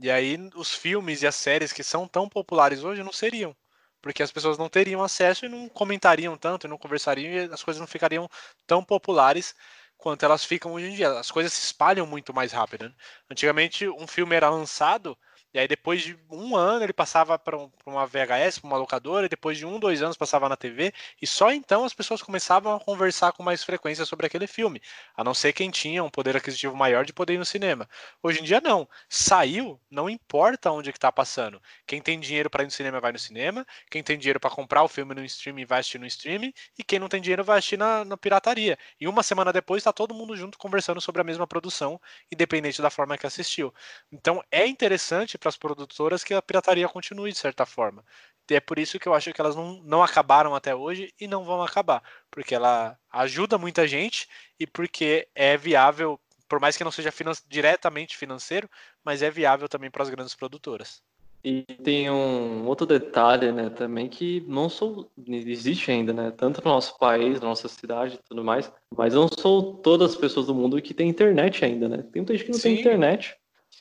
E 0.00 0.10
aí 0.10 0.36
os 0.54 0.74
filmes 0.74 1.22
e 1.22 1.26
as 1.26 1.34
séries 1.36 1.72
que 1.72 1.82
são 1.82 2.06
tão 2.06 2.28
populares 2.28 2.84
hoje 2.84 3.02
não 3.02 3.12
seriam. 3.12 3.56
Porque 4.00 4.22
as 4.22 4.30
pessoas 4.32 4.56
não 4.58 4.68
teriam 4.68 5.02
acesso 5.02 5.44
e 5.46 5.48
não 5.48 5.68
comentariam 5.68 6.36
tanto, 6.36 6.66
e 6.66 6.70
não 6.70 6.78
conversariam, 6.78 7.32
e 7.32 7.52
as 7.52 7.62
coisas 7.62 7.80
não 7.80 7.86
ficariam 7.86 8.28
tão 8.66 8.84
populares 8.84 9.54
quanto 9.96 10.24
elas 10.24 10.44
ficam 10.44 10.72
hoje 10.72 10.86
em 10.86 10.94
dia. 10.94 11.10
As 11.18 11.30
coisas 11.30 11.52
se 11.52 11.64
espalham 11.66 12.06
muito 12.06 12.32
mais 12.32 12.52
rápido. 12.52 12.88
Né? 12.88 12.94
Antigamente, 13.30 13.88
um 13.88 14.06
filme 14.06 14.36
era 14.36 14.48
lançado, 14.50 15.18
e 15.52 15.58
aí 15.58 15.66
depois 15.66 16.02
de 16.02 16.18
um 16.30 16.54
ano 16.56 16.84
ele 16.84 16.92
passava 16.92 17.38
para 17.38 17.56
um, 17.56 17.70
uma 17.86 18.06
VHS, 18.06 18.58
para 18.58 18.68
uma 18.68 18.76
locadora, 18.76 19.26
e 19.26 19.28
depois 19.28 19.56
de 19.56 19.64
um, 19.64 19.78
dois 19.78 20.02
anos 20.02 20.16
passava 20.16 20.48
na 20.48 20.56
TV, 20.56 20.92
e 21.20 21.26
só 21.26 21.50
então 21.52 21.84
as 21.84 21.94
pessoas 21.94 22.22
começavam 22.22 22.74
a 22.74 22.80
conversar 22.80 23.32
com 23.32 23.42
mais 23.42 23.64
frequência 23.64 24.04
sobre 24.04 24.26
aquele 24.26 24.46
filme, 24.46 24.80
a 25.16 25.24
não 25.24 25.32
ser 25.32 25.52
quem 25.52 25.70
tinha 25.70 26.04
um 26.04 26.10
poder 26.10 26.36
aquisitivo 26.36 26.76
maior 26.76 27.04
de 27.04 27.12
poder 27.12 27.34
ir 27.34 27.38
no 27.38 27.44
cinema. 27.44 27.88
Hoje 28.22 28.40
em 28.40 28.44
dia 28.44 28.60
não, 28.60 28.88
saiu, 29.08 29.80
não 29.90 30.10
importa 30.10 30.70
onde 30.70 30.92
que 30.92 30.98
está 30.98 31.10
passando. 31.10 31.60
Quem 31.86 32.00
tem 32.02 32.20
dinheiro 32.20 32.50
para 32.50 32.62
ir 32.62 32.66
no 32.66 32.72
cinema 32.72 33.00
vai 33.00 33.12
no 33.12 33.18
cinema, 33.18 33.66
quem 33.90 34.02
tem 34.02 34.18
dinheiro 34.18 34.38
para 34.38 34.50
comprar 34.50 34.82
o 34.82 34.88
filme 34.88 35.14
no 35.14 35.24
streaming 35.24 35.64
vai 35.64 35.80
assistir 35.80 35.98
no 35.98 36.06
streaming, 36.06 36.52
e 36.78 36.84
quem 36.84 36.98
não 36.98 37.08
tem 37.08 37.20
dinheiro 37.20 37.42
vai 37.42 37.58
assistir 37.58 37.78
na, 37.78 38.04
na 38.04 38.16
pirataria. 38.16 38.78
E 39.00 39.08
uma 39.08 39.22
semana 39.22 39.52
depois 39.52 39.80
está 39.80 39.92
todo 39.92 40.14
mundo 40.14 40.36
junto 40.36 40.58
conversando 40.58 41.00
sobre 41.00 41.20
a 41.20 41.24
mesma 41.24 41.46
produção, 41.46 42.00
independente 42.30 42.82
da 42.82 42.90
forma 42.90 43.16
que 43.16 43.26
assistiu. 43.26 43.72
Então 44.12 44.42
é 44.50 44.66
interessante 44.66 45.37
para 45.38 45.48
as 45.48 45.56
produtoras 45.56 46.24
que 46.24 46.34
a 46.34 46.42
pirataria 46.42 46.88
continue 46.88 47.32
de 47.32 47.38
certa 47.38 47.64
forma. 47.64 48.04
E 48.50 48.54
é 48.54 48.60
por 48.60 48.78
isso 48.78 48.98
que 48.98 49.06
eu 49.06 49.14
acho 49.14 49.32
que 49.32 49.40
elas 49.40 49.54
não, 49.54 49.82
não 49.84 50.02
acabaram 50.02 50.54
até 50.54 50.74
hoje 50.74 51.12
e 51.20 51.28
não 51.28 51.44
vão 51.44 51.62
acabar, 51.62 52.02
porque 52.30 52.54
ela 52.54 52.98
ajuda 53.12 53.58
muita 53.58 53.86
gente 53.86 54.26
e 54.58 54.66
porque 54.66 55.28
é 55.34 55.56
viável, 55.56 56.18
por 56.48 56.58
mais 56.58 56.76
que 56.76 56.84
não 56.84 56.90
seja 56.90 57.12
finan 57.12 57.32
diretamente 57.46 58.16
financeiro, 58.16 58.68
mas 59.04 59.22
é 59.22 59.30
viável 59.30 59.68
também 59.68 59.90
para 59.90 60.02
as 60.02 60.10
grandes 60.10 60.34
produtoras. 60.34 61.02
E 61.44 61.62
tem 61.84 62.10
um 62.10 62.66
outro 62.66 62.84
detalhe, 62.84 63.52
né, 63.52 63.70
também 63.70 64.08
que 64.08 64.44
não 64.48 64.68
sou, 64.68 65.10
existe 65.26 65.90
ainda, 65.90 66.12
né, 66.12 66.32
tanto 66.36 66.60
no 66.64 66.70
nosso 66.70 66.98
país, 66.98 67.40
na 67.40 67.48
nossa 67.48 67.68
cidade 67.68 68.16
e 68.16 68.28
tudo 68.28 68.42
mais, 68.42 68.72
mas 68.96 69.14
não 69.14 69.28
sou 69.28 69.74
todas 69.74 70.12
as 70.12 70.16
pessoas 70.16 70.46
do 70.46 70.54
mundo 70.54 70.82
que 70.82 70.92
tem 70.92 71.08
internet 71.08 71.64
ainda, 71.64 71.88
né? 71.88 71.98
Tem 71.98 72.22
muita 72.22 72.34
gente 72.34 72.44
que 72.44 72.50
não 72.50 72.58
Sim. 72.58 72.70
tem 72.70 72.80
internet. 72.80 73.36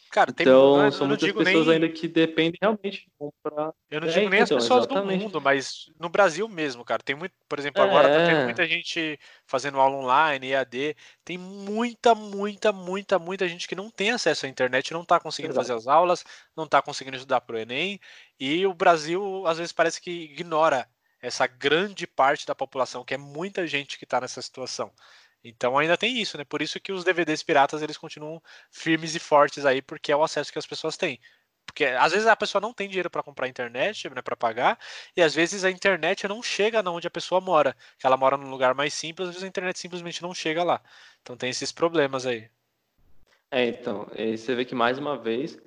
Cara, 0.09 0.31
tem, 0.31 0.45
então, 0.45 0.83
é, 0.83 0.91
são 0.91 1.07
muitas 1.07 1.31
pessoas 1.31 1.67
nem... 1.67 1.75
ainda 1.75 1.89
que 1.89 2.07
dependem 2.07 2.57
realmente 2.61 3.05
de 3.05 3.11
comprar. 3.17 3.73
Eu 3.89 4.01
não 4.01 4.07
é, 4.07 4.11
digo 4.11 4.29
nem 4.29 4.41
então, 4.41 4.57
as 4.57 4.63
pessoas 4.63 4.85
exatamente. 4.85 5.19
do 5.19 5.23
mundo, 5.23 5.41
mas 5.41 5.91
no 5.99 6.09
Brasil 6.09 6.47
mesmo, 6.47 6.85
cara. 6.85 7.03
Tem 7.03 7.15
muito, 7.15 7.33
por 7.47 7.59
exemplo, 7.59 7.81
agora 7.81 8.07
é. 8.07 8.17
tá 8.17 8.25
tendo 8.25 8.43
muita 8.45 8.65
gente 8.65 9.19
fazendo 9.45 9.79
aula 9.79 9.97
online, 9.97 10.51
EAD. 10.51 10.95
Tem 11.25 11.37
muita, 11.37 12.15
muita, 12.15 12.71
muita, 12.71 13.19
muita 13.19 13.47
gente 13.47 13.67
que 13.67 13.75
não 13.75 13.89
tem 13.89 14.11
acesso 14.11 14.45
à 14.45 14.49
internet, 14.49 14.93
não 14.93 15.03
tá 15.03 15.19
conseguindo 15.19 15.53
Exato. 15.53 15.67
fazer 15.67 15.77
as 15.77 15.87
aulas, 15.87 16.23
não 16.55 16.67
tá 16.67 16.81
conseguindo 16.81 17.17
estudar 17.17 17.41
pro 17.41 17.57
Enem. 17.57 17.99
E 18.39 18.65
o 18.65 18.73
Brasil, 18.73 19.45
às 19.45 19.57
vezes, 19.57 19.73
parece 19.73 20.01
que 20.01 20.11
ignora 20.11 20.87
essa 21.21 21.47
grande 21.47 22.07
parte 22.07 22.45
da 22.45 22.55
população, 22.55 23.03
que 23.03 23.13
é 23.13 23.17
muita 23.17 23.67
gente 23.67 23.97
que 23.97 24.05
tá 24.05 24.21
nessa 24.21 24.41
situação. 24.41 24.91
Então 25.49 25.77
ainda 25.77 25.97
tem 25.97 26.19
isso, 26.19 26.37
né? 26.37 26.43
Por 26.43 26.61
isso 26.61 26.79
que 26.79 26.91
os 26.91 27.03
DVDs 27.03 27.43
piratas 27.43 27.81
eles 27.81 27.97
continuam 27.97 28.41
firmes 28.71 29.15
e 29.15 29.19
fortes 29.19 29.65
aí, 29.65 29.81
porque 29.81 30.11
é 30.11 30.15
o 30.15 30.23
acesso 30.23 30.51
que 30.51 30.59
as 30.59 30.65
pessoas 30.65 30.97
têm. 30.97 31.19
Porque 31.65 31.85
às 31.85 32.11
vezes 32.11 32.27
a 32.27 32.35
pessoa 32.35 32.61
não 32.61 32.73
tem 32.73 32.87
dinheiro 32.87 33.09
para 33.09 33.21
comprar 33.21 33.47
internet, 33.47 34.09
né, 34.09 34.21
para 34.21 34.35
pagar, 34.35 34.79
e 35.15 35.21
às 35.21 35.35
vezes 35.35 35.63
a 35.63 35.69
internet 35.69 36.27
não 36.27 36.41
chega 36.41 36.81
onde 36.89 37.07
a 37.07 37.11
pessoa 37.11 37.41
mora. 37.41 37.75
Que 37.99 38.07
ela 38.07 38.17
mora 38.17 38.37
num 38.37 38.49
lugar 38.49 38.73
mais 38.73 38.93
simples, 38.93 39.27
às 39.27 39.35
vezes 39.35 39.43
a 39.43 39.47
internet 39.47 39.77
simplesmente 39.77 40.21
não 40.21 40.33
chega 40.33 40.63
lá. 40.63 40.81
Então 41.21 41.35
tem 41.35 41.49
esses 41.49 41.71
problemas 41.71 42.25
aí. 42.25 42.49
É, 43.51 43.65
então, 43.65 44.07
você 44.15 44.55
vê 44.55 44.65
que 44.65 44.75
mais 44.75 44.97
uma 44.97 45.17
vez 45.17 45.57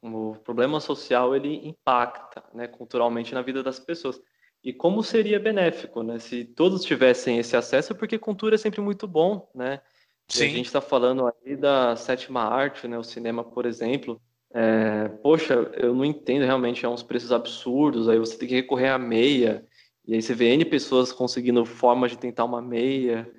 o 0.00 0.36
problema 0.36 0.80
social 0.80 1.34
ele 1.34 1.66
impacta, 1.66 2.44
né, 2.54 2.68
culturalmente 2.68 3.34
na 3.34 3.42
vida 3.42 3.62
das 3.62 3.78
pessoas. 3.78 4.20
E 4.66 4.72
como 4.72 5.00
seria 5.00 5.38
benéfico, 5.38 6.02
né? 6.02 6.18
Se 6.18 6.44
todos 6.44 6.84
tivessem 6.84 7.38
esse 7.38 7.56
acesso, 7.56 7.94
porque 7.94 8.18
cultura 8.18 8.56
é 8.56 8.58
sempre 8.58 8.80
muito 8.80 9.06
bom, 9.06 9.48
né? 9.54 9.80
A 10.28 10.38
gente 10.38 10.66
está 10.66 10.80
falando 10.80 11.24
aí 11.24 11.54
da 11.54 11.94
sétima 11.94 12.42
arte, 12.42 12.88
né? 12.88 12.98
O 12.98 13.04
cinema, 13.04 13.44
por 13.44 13.64
exemplo. 13.64 14.20
É, 14.52 15.08
poxa, 15.22 15.54
eu 15.76 15.94
não 15.94 16.04
entendo 16.04 16.44
realmente, 16.44 16.84
é 16.84 16.88
uns 16.88 17.04
preços 17.04 17.30
absurdos, 17.30 18.08
aí 18.08 18.18
você 18.18 18.36
tem 18.36 18.48
que 18.48 18.56
recorrer 18.56 18.88
à 18.88 18.98
meia, 18.98 19.64
E 20.04 20.14
aí 20.14 20.22
você 20.22 20.34
vê 20.34 20.48
N 20.54 20.64
pessoas 20.64 21.12
conseguindo 21.12 21.64
formas 21.64 22.10
de 22.10 22.18
tentar 22.18 22.44
uma 22.44 22.60
meia. 22.60 23.30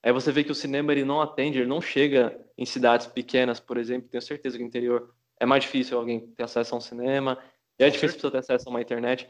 Aí 0.00 0.12
você 0.12 0.30
vê 0.30 0.44
que 0.44 0.52
o 0.52 0.54
cinema 0.54 0.92
ele 0.92 1.04
não 1.04 1.20
atende, 1.20 1.58
ele 1.58 1.66
não 1.66 1.80
chega 1.80 2.38
em 2.56 2.64
cidades 2.64 3.08
pequenas, 3.08 3.58
por 3.58 3.78
exemplo. 3.78 4.08
Tenho 4.08 4.22
certeza 4.22 4.56
que 4.56 4.62
no 4.62 4.68
interior 4.68 5.12
é 5.40 5.46
mais 5.46 5.64
difícil 5.64 5.98
alguém 5.98 6.20
ter 6.20 6.44
acesso 6.44 6.74
a 6.74 6.78
um 6.78 6.80
cinema, 6.80 7.36
é 7.78 7.90
difícil 7.90 8.10
a 8.10 8.14
pessoa 8.14 8.30
ter 8.30 8.38
acesso 8.38 8.68
a 8.68 8.70
uma 8.70 8.80
internet. 8.80 9.28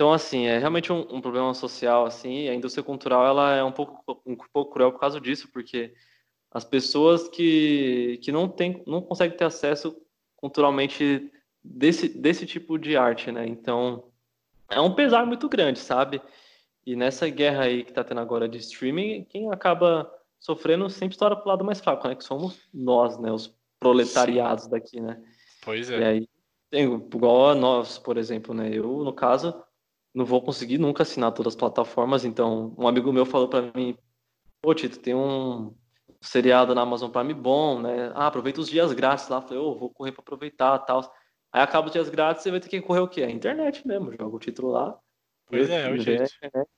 Então, 0.00 0.14
assim, 0.14 0.46
é 0.46 0.56
realmente 0.56 0.90
um, 0.90 1.00
um, 1.14 1.20
problema 1.20 1.52
social, 1.52 2.06
assim, 2.06 2.48
a 2.48 2.54
indústria 2.54 2.82
cultural, 2.82 3.26
ela 3.26 3.54
é 3.54 3.62
um 3.62 3.70
pouco, 3.70 4.22
um 4.24 4.34
pouco 4.34 4.72
cruel 4.72 4.92
por 4.92 4.98
causa 4.98 5.20
disso, 5.20 5.50
porque 5.52 5.92
as 6.50 6.64
pessoas 6.64 7.28
que, 7.28 8.18
que 8.22 8.32
não, 8.32 8.48
tem, 8.48 8.82
não 8.86 9.02
conseguem 9.02 9.36
ter 9.36 9.44
acesso 9.44 9.94
culturalmente 10.36 11.30
desse, 11.62 12.08
desse 12.08 12.46
tipo 12.46 12.78
de 12.78 12.96
arte, 12.96 13.30
né? 13.30 13.46
Então, 13.46 14.10
é 14.70 14.80
um 14.80 14.94
pesar 14.94 15.26
muito 15.26 15.46
grande, 15.50 15.78
sabe? 15.78 16.22
E 16.86 16.96
nessa 16.96 17.28
guerra 17.28 17.64
aí 17.64 17.84
que 17.84 17.92
tá 17.92 18.02
tendo 18.02 18.22
agora 18.22 18.48
de 18.48 18.56
streaming, 18.56 19.24
quem 19.24 19.52
acaba 19.52 20.10
sofrendo 20.38 20.88
sempre 20.88 21.12
estoura 21.12 21.36
pro 21.36 21.50
lado 21.50 21.62
mais 21.62 21.78
fraco, 21.78 22.08
né? 22.08 22.14
Que 22.14 22.24
somos 22.24 22.58
nós, 22.72 23.18
né? 23.18 23.30
Os 23.30 23.54
proletariados 23.78 24.64
Sim. 24.64 24.70
daqui, 24.70 24.98
né? 24.98 25.22
Pois 25.62 25.90
é. 25.90 25.98
E 25.98 26.04
aí, 26.04 26.28
tem, 26.70 26.90
igual 26.90 27.50
a 27.50 27.54
nós, 27.54 27.98
por 27.98 28.16
exemplo, 28.16 28.54
né? 28.54 28.70
Eu, 28.72 29.04
no 29.04 29.12
caso, 29.12 29.62
não 30.14 30.24
vou 30.24 30.42
conseguir 30.42 30.78
nunca 30.78 31.02
assinar 31.02 31.32
todas 31.32 31.54
as 31.54 31.58
plataformas, 31.58 32.24
então 32.24 32.74
um 32.76 32.86
amigo 32.86 33.12
meu 33.12 33.24
falou 33.24 33.48
para 33.48 33.70
mim, 33.74 33.96
pô, 34.60 34.74
Tito, 34.74 34.98
tem 34.98 35.14
um 35.14 35.74
seriado 36.20 36.74
na 36.74 36.82
Amazon 36.82 37.10
Prime 37.10 37.34
bom, 37.34 37.80
né? 37.80 38.12
Ah, 38.14 38.26
aproveita 38.26 38.60
os 38.60 38.68
dias 38.68 38.92
grátis 38.92 39.28
lá. 39.28 39.40
Falei, 39.40 39.58
ô, 39.58 39.70
oh, 39.70 39.78
vou 39.78 39.90
correr 39.90 40.12
para 40.12 40.22
aproveitar 40.22 40.78
tal. 40.80 41.00
Aí 41.52 41.62
acaba 41.62 41.86
os 41.86 41.92
dias 41.92 42.08
grátis, 42.08 42.42
você 42.42 42.50
vai 42.50 42.60
ter 42.60 42.68
que 42.68 42.80
correr 42.80 43.00
o 43.00 43.08
quê? 43.08 43.22
A 43.22 43.30
internet 43.30 43.86
mesmo, 43.86 44.12
joga 44.12 44.36
o 44.36 44.38
título 44.38 44.70
lá. 44.70 44.96
Pois 45.46 45.68
é, 45.68 45.88
é 45.88 45.92
o 45.92 45.98
jeito. 45.98 46.30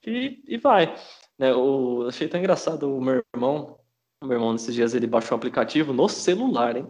E, 0.07 0.43
e 0.47 0.57
vai. 0.57 0.95
Né, 1.39 1.53
o, 1.55 2.07
achei 2.09 2.29
tão 2.29 2.41
engraçado 2.41 2.95
o 2.95 3.01
meu 3.01 3.23
irmão. 3.35 3.79
O 4.23 4.27
meu 4.27 4.37
irmão, 4.37 4.53
nesses 4.53 4.75
dias, 4.75 4.95
ele 4.95 5.07
baixou 5.07 5.37
um 5.37 5.39
aplicativo 5.39 5.93
no 5.93 6.09
celular, 6.09 6.77
hein? 6.77 6.89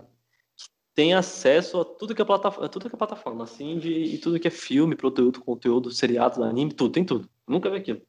Tem 0.95 1.15
acesso 1.15 1.81
a 1.81 1.85
tudo 1.85 2.15
que 2.15 2.23
é 2.23 2.25
plataforma, 2.25 2.69
tudo 2.69 2.89
que 2.89 2.95
é 2.95 2.99
plataforma, 2.99 3.45
assim, 3.45 3.79
de, 3.79 3.93
e 3.93 4.19
tudo 4.19 4.39
que 4.39 4.49
é 4.49 4.51
filme, 4.51 4.97
produto, 4.97 5.41
conteúdo, 5.41 5.91
seriado, 5.91 6.43
anime, 6.45 6.73
tudo, 6.73 6.93
tem 6.93 7.05
tudo. 7.05 7.29
Nunca 7.49 7.71
vi 7.71 7.77
aquilo. 7.77 8.03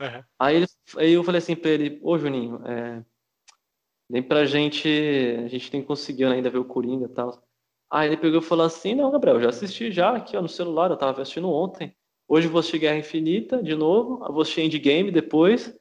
Uhum. 0.00 0.24
Aí, 0.38 0.56
ele, 0.56 0.66
aí 0.96 1.12
eu 1.12 1.22
falei 1.22 1.38
assim 1.38 1.54
pra 1.54 1.70
ele, 1.70 2.00
ô 2.02 2.18
Juninho, 2.18 2.60
é, 2.66 3.04
nem 4.08 4.22
pra 4.22 4.44
gente, 4.44 4.88
a 5.44 5.48
gente 5.48 5.70
tem 5.70 5.82
conseguido 5.82 6.30
ainda 6.30 6.50
ver 6.50 6.58
o 6.58 6.64
Coringa 6.64 7.06
e 7.06 7.08
tal. 7.08 7.42
Aí 7.90 8.08
ele 8.08 8.16
pegou 8.16 8.40
e 8.40 8.44
falou 8.44 8.64
assim, 8.64 8.94
não, 8.94 9.10
Gabriel, 9.10 9.40
já 9.40 9.50
assisti 9.50 9.92
já 9.92 10.16
aqui 10.16 10.36
ó, 10.36 10.42
no 10.42 10.48
celular, 10.48 10.90
eu 10.90 10.96
tava 10.96 11.20
assistindo 11.20 11.50
ontem. 11.50 11.94
Hoje 12.26 12.46
eu 12.46 12.50
vou 12.50 12.60
assistir 12.60 12.78
Guerra 12.78 12.96
Infinita 12.96 13.62
de 13.62 13.74
novo, 13.74 14.24
eu 14.24 14.32
vou 14.32 14.42
assistir 14.42 14.62
Endgame 14.62 15.10
depois, 15.10 15.76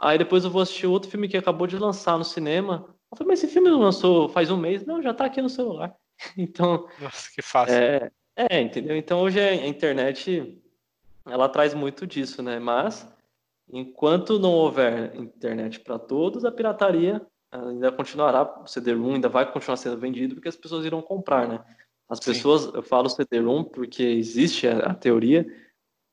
aí 0.00 0.16
depois 0.16 0.44
eu 0.44 0.50
vou 0.50 0.62
assistir 0.62 0.86
outro 0.86 1.10
filme 1.10 1.28
que 1.28 1.36
acabou 1.36 1.66
de 1.66 1.76
lançar 1.76 2.16
no 2.16 2.24
cinema, 2.24 2.94
eu 3.10 3.16
falei, 3.16 3.28
mas 3.32 3.42
esse 3.42 3.52
filme 3.52 3.70
não 3.70 3.80
lançou 3.80 4.28
faz 4.28 4.50
um 4.50 4.56
mês? 4.56 4.84
Não, 4.84 5.02
já 5.02 5.14
tá 5.14 5.24
aqui 5.24 5.40
no 5.42 5.50
celular. 5.50 5.94
Então. 6.36 6.88
Nossa, 7.00 7.30
que 7.32 7.40
fácil. 7.40 7.76
É, 7.76 8.10
é, 8.36 8.60
entendeu? 8.60 8.96
Então 8.96 9.20
hoje 9.20 9.38
a 9.40 9.66
internet 9.66 10.60
ela 11.24 11.48
traz 11.48 11.74
muito 11.74 12.06
disso, 12.06 12.42
né? 12.42 12.58
Mas 12.58 13.06
enquanto 13.70 14.38
não 14.38 14.52
houver 14.52 15.14
internet 15.14 15.80
para 15.80 15.98
todos, 15.98 16.44
a 16.44 16.50
pirataria 16.50 17.24
ainda 17.50 17.92
continuará, 17.92 18.42
o 18.62 18.66
CD-ROM 18.66 19.14
ainda 19.14 19.28
vai 19.28 19.50
continuar 19.50 19.76
sendo 19.76 19.98
vendido 19.98 20.34
porque 20.34 20.48
as 20.48 20.56
pessoas 20.56 20.84
irão 20.84 21.00
comprar, 21.00 21.48
né? 21.48 21.64
As 22.08 22.20
pessoas, 22.20 22.62
Sim. 22.62 22.70
eu 22.74 22.82
falo 22.82 23.08
CD-ROM 23.08 23.64
porque 23.64 24.02
existe 24.02 24.66
a, 24.66 24.78
a, 24.78 24.94
teoria 24.94 25.46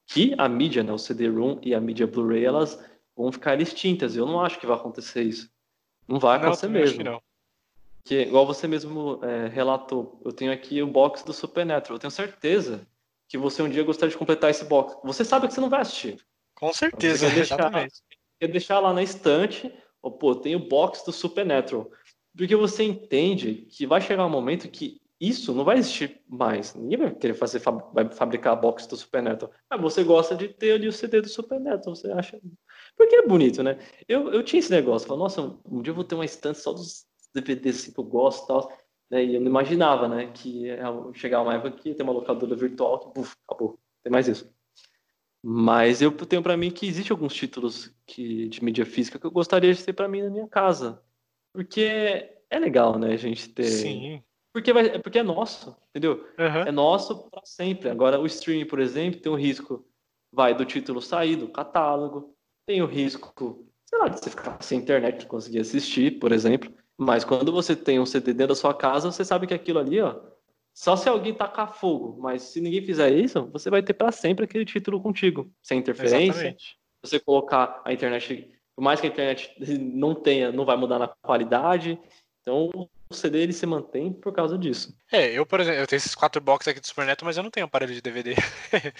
que 0.08 0.36
a 0.38 0.48
mídia, 0.48 0.84
né, 0.84 0.92
o 0.92 0.98
CD-ROM 0.98 1.60
e 1.62 1.74
a 1.74 1.80
mídia 1.80 2.06
Blu-ray, 2.06 2.44
elas 2.44 2.84
vão 3.16 3.32
ficar 3.32 3.60
extintas. 3.62 4.16
Eu 4.16 4.26
não 4.26 4.42
acho 4.42 4.60
que 4.60 4.66
vai 4.66 4.76
acontecer 4.76 5.24
isso. 5.24 5.50
Não 6.08 6.20
vai 6.20 6.38
acontecer 6.38 6.68
não, 6.68 6.74
mesmo. 6.74 7.04
não. 7.04 7.22
Que, 8.04 8.22
igual 8.22 8.46
você 8.46 8.68
mesmo 8.68 9.20
é, 9.24 9.48
relatou, 9.48 10.22
eu 10.24 10.32
tenho 10.32 10.52
aqui 10.52 10.82
o 10.82 10.88
box 10.88 11.24
do 11.24 11.34
Supernatural. 11.34 11.96
Eu 11.96 12.00
tenho 12.00 12.12
certeza 12.12 12.88
que 13.28 13.38
você 13.38 13.64
um 13.64 13.70
dia 13.70 13.84
gostaria 13.84 14.12
de 14.12 14.18
completar 14.18 14.50
esse 14.52 14.66
box. 14.66 14.96
Você 15.04 15.26
sabe 15.26 15.48
que 15.48 15.54
você 15.54 15.62
não 15.62 15.70
vai 15.70 15.82
assistir. 15.82 16.24
Com 16.54 16.72
certeza, 16.72 17.28
quer 17.28 17.36
deixar, 17.36 17.72
quer 18.40 18.48
deixar 18.48 18.80
lá 18.80 18.94
na 18.94 19.02
estante, 19.02 19.74
ou, 20.02 20.12
pô, 20.12 20.36
tem 20.36 20.56
o 20.56 20.68
box 20.68 21.04
do 21.04 21.12
Supernatural. 21.12 21.90
Porque 22.38 22.56
você 22.56 22.84
entende 22.84 23.68
que 23.70 23.88
vai 23.88 24.00
chegar 24.02 24.26
um 24.26 24.30
momento 24.30 24.70
que 24.70 25.02
isso 25.20 25.54
não 25.54 25.64
vai 25.64 25.78
existir 25.78 26.22
mais. 26.28 26.76
Ninguém 26.76 26.98
vai 26.98 27.16
querer 27.16 27.34
fazer, 27.34 27.62
vai 27.94 28.10
fabricar 28.10 28.54
a 28.54 28.56
box 28.56 28.86
do 28.86 28.96
Supernatural. 28.96 29.54
Mas 29.70 29.82
você 29.82 30.04
gosta 30.04 30.36
de 30.36 30.50
ter 30.50 30.74
ali 30.74 30.88
o 30.88 30.94
CD 30.94 31.22
do 31.22 31.30
Supernatural, 31.30 31.96
você 31.96 32.12
acha 32.12 32.40
porque 32.96 33.16
é 33.16 33.28
bonito, 33.28 33.62
né? 33.62 33.78
Eu, 34.08 34.32
eu 34.32 34.44
tinha 34.44 34.60
esse 34.60 34.72
negócio, 34.72 35.08
falei, 35.08 35.24
nossa, 35.24 35.42
um 35.66 35.82
dia 35.82 35.92
eu 35.92 35.96
vou 35.96 36.04
ter 36.04 36.16
uma 36.16 36.26
estante 36.26 36.60
só 36.60 36.72
dos 36.72 37.06
DVDs 37.34 37.82
assim, 37.82 37.92
que 37.92 38.00
eu 38.00 38.04
gosto 38.04 38.46
e 38.46 38.48
tal. 38.48 38.86
Né? 39.10 39.26
E 39.26 39.36
eu 39.36 39.42
não 39.42 39.48
imaginava, 39.48 40.08
né, 40.08 40.32
que 40.34 40.64
ia 40.64 40.80
chegar 41.14 41.42
uma 41.42 41.54
época 41.54 41.72
que 41.72 41.94
tem 41.94 42.04
uma 42.04 42.14
locadora 42.14 42.56
virtual 42.56 43.00
que, 43.00 43.14
puf, 43.14 43.36
acabou, 43.48 43.80
tem 44.04 44.12
mais 44.12 44.28
isso. 44.28 44.52
Mas 45.44 46.02
eu 46.02 46.12
tenho 46.12 46.42
para 46.42 46.58
mim 46.58 46.72
que 46.72 46.88
existe 46.88 47.12
alguns 47.12 47.34
títulos 47.34 47.94
que, 48.08 48.48
de 48.48 48.64
mídia 48.64 48.86
física 48.86 49.20
que 49.20 49.26
eu 49.26 49.32
gostaria 49.32 49.74
de 49.74 49.84
ter 49.84 49.94
para 49.94 50.08
mim 50.08 50.24
na 50.24 50.30
minha 50.30 50.48
casa. 50.48 51.04
Porque 51.54 52.32
é 52.50 52.60
legal, 52.60 52.98
né, 52.98 53.14
a 53.14 53.18
gente 53.18 53.50
ter. 53.50 53.66
Sim. 53.66 54.24
Porque, 54.52 54.74
vai, 54.74 54.98
porque 55.00 55.20
é 55.20 55.24
nosso, 55.24 55.76
entendeu? 55.90 56.26
Uhum. 56.40 56.62
É 56.68 56.72
nosso 56.72 57.30
para 57.30 57.46
sempre. 57.46 57.90
Agora, 57.90 58.20
o 58.20 58.26
streaming, 58.26 58.66
por 58.66 58.80
exemplo, 58.80 59.20
tem 59.20 59.32
um 59.32 59.36
risco, 59.36 59.86
vai, 60.32 60.56
do 60.56 60.66
título 60.66 61.02
sair 61.02 61.36
do 61.36 61.50
catálogo, 61.50 62.35
tem 62.66 62.82
o 62.82 62.86
risco, 62.86 63.66
sei 63.86 64.00
lá, 64.00 64.08
de 64.08 64.20
você 64.20 64.30
ficar 64.30 64.62
sem 64.62 64.80
internet 64.80 65.20
de 65.20 65.26
conseguir 65.26 65.60
assistir, 65.60 66.20
por 66.20 66.32
exemplo. 66.32 66.74
Mas 66.98 67.24
quando 67.24 67.52
você 67.52 67.76
tem 67.76 68.00
um 68.00 68.06
CD 68.06 68.34
dentro 68.34 68.50
da 68.50 68.56
sua 68.56 68.74
casa, 68.74 69.12
você 69.12 69.24
sabe 69.24 69.48
que 69.48 69.54
aquilo 69.54 69.80
ali, 69.80 70.00
ó, 70.02 70.20
só 70.74 70.96
se 70.96 71.08
alguém 71.08 71.34
tacar 71.34 71.74
fogo, 71.74 72.22
mas 72.22 72.42
se 72.42 72.60
ninguém 72.60 72.82
fizer 72.82 73.12
isso, 73.12 73.50
você 73.52 73.70
vai 73.70 73.82
ter 73.82 73.94
para 73.94 74.12
sempre 74.12 74.46
aquele 74.46 74.66
título 74.66 75.02
contigo, 75.02 75.50
sem 75.62 75.80
interferência. 75.80 76.32
Exatamente. 76.32 76.78
Você 77.02 77.20
colocar 77.20 77.82
a 77.86 77.94
internet, 77.94 78.50
por 78.76 78.82
mais 78.82 79.00
que 79.00 79.08
a 79.08 79.10
internet 79.10 79.54
não 79.80 80.16
tenha, 80.16 80.52
não 80.52 80.66
vai 80.66 80.76
mudar 80.76 81.00
na 81.00 81.08
qualidade. 81.08 82.00
Então, 82.42 82.70
o 83.10 83.14
CD 83.14 83.40
ele 83.40 83.54
se 83.54 83.66
mantém 83.66 84.12
por 84.12 84.34
causa 84.34 84.58
disso. 84.58 84.96
É, 85.12 85.32
eu, 85.32 85.46
por 85.46 85.60
exemplo, 85.60 85.80
eu 85.80 85.88
tenho 85.88 85.98
esses 85.98 86.16
quatro 86.16 86.42
boxes 86.42 86.68
aqui 86.70 86.80
do 86.80 86.88
Super 86.88 87.06
Neto, 87.06 87.26
mas 87.26 87.38
eu 87.38 87.44
não 87.44 87.52
tenho 87.52 87.66
aparelho 87.66 87.94
de 87.94 88.02
DVD. 88.02 88.36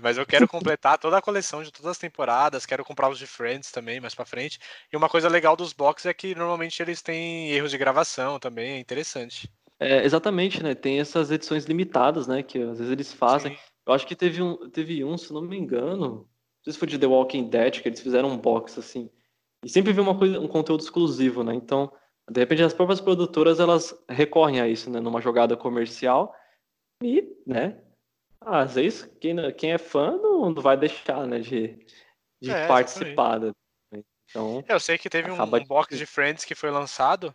Mas 0.00 0.16
eu 0.16 0.26
quero 0.26 0.46
completar 0.48 0.98
toda 0.98 1.18
a 1.18 1.22
coleção 1.22 1.62
de 1.62 1.70
todas 1.70 1.92
as 1.92 1.98
temporadas, 1.98 2.66
quero 2.66 2.84
comprar 2.84 3.08
os 3.08 3.18
de 3.18 3.26
Friends 3.26 3.70
também 3.70 4.00
mais 4.00 4.14
para 4.14 4.24
frente. 4.24 4.58
E 4.92 4.96
uma 4.96 5.08
coisa 5.08 5.28
legal 5.28 5.56
dos 5.56 5.72
boxes 5.72 6.06
é 6.06 6.14
que 6.14 6.34
normalmente 6.34 6.82
eles 6.82 7.02
têm 7.02 7.50
erros 7.50 7.70
de 7.70 7.78
gravação 7.78 8.38
também, 8.38 8.72
é 8.72 8.78
interessante. 8.78 9.50
É, 9.78 10.04
exatamente, 10.04 10.62
né? 10.62 10.74
Tem 10.74 11.00
essas 11.00 11.30
edições 11.30 11.64
limitadas, 11.64 12.26
né? 12.26 12.42
Que 12.42 12.58
às 12.62 12.78
vezes 12.78 12.92
eles 12.92 13.12
fazem. 13.12 13.56
Sim. 13.56 13.62
Eu 13.86 13.94
acho 13.94 14.06
que 14.06 14.14
teve 14.14 14.42
um, 14.42 14.68
teve 14.70 15.02
um, 15.02 15.16
se 15.16 15.32
não 15.32 15.40
me 15.40 15.56
engano, 15.56 15.98
não 15.98 16.28
sei 16.62 16.72
se 16.74 16.78
foi 16.78 16.86
de 16.86 16.98
The 16.98 17.06
Walking 17.06 17.48
Dead, 17.48 17.80
que 17.80 17.88
eles 17.88 18.00
fizeram 18.00 18.28
um 18.28 18.36
box 18.36 18.78
assim. 18.78 19.10
E 19.64 19.68
sempre 19.68 19.92
vi 19.92 20.00
uma 20.00 20.16
coisa, 20.16 20.38
um 20.38 20.48
conteúdo 20.48 20.82
exclusivo, 20.82 21.42
né? 21.42 21.54
Então, 21.54 21.90
de 22.30 22.40
repente 22.40 22.62
as 22.62 22.74
próprias 22.74 23.00
produtoras 23.00 23.58
elas 23.58 23.94
recorrem 24.08 24.60
a 24.60 24.68
isso, 24.68 24.90
né? 24.90 25.00
Numa 25.00 25.20
jogada 25.20 25.56
comercial 25.56 26.34
e, 27.02 27.26
né? 27.46 27.82
Ah, 28.40 28.60
às 28.60 28.74
vezes 28.74 29.10
quem, 29.20 29.36
quem 29.52 29.72
é 29.72 29.78
fã 29.78 30.16
não, 30.16 30.50
não 30.50 30.62
vai 30.62 30.76
deixar, 30.76 31.26
né, 31.26 31.40
de, 31.40 31.78
de 32.40 32.50
é, 32.50 32.66
participar. 32.66 33.38
Da, 33.38 33.52
então, 34.30 34.64
eu 34.68 34.80
sei 34.80 34.96
que 34.96 35.10
teve 35.10 35.30
um, 35.30 35.42
um 35.42 35.64
box 35.64 35.96
de 35.96 36.06
Friends 36.06 36.44
que 36.44 36.54
foi 36.54 36.70
lançado, 36.70 37.34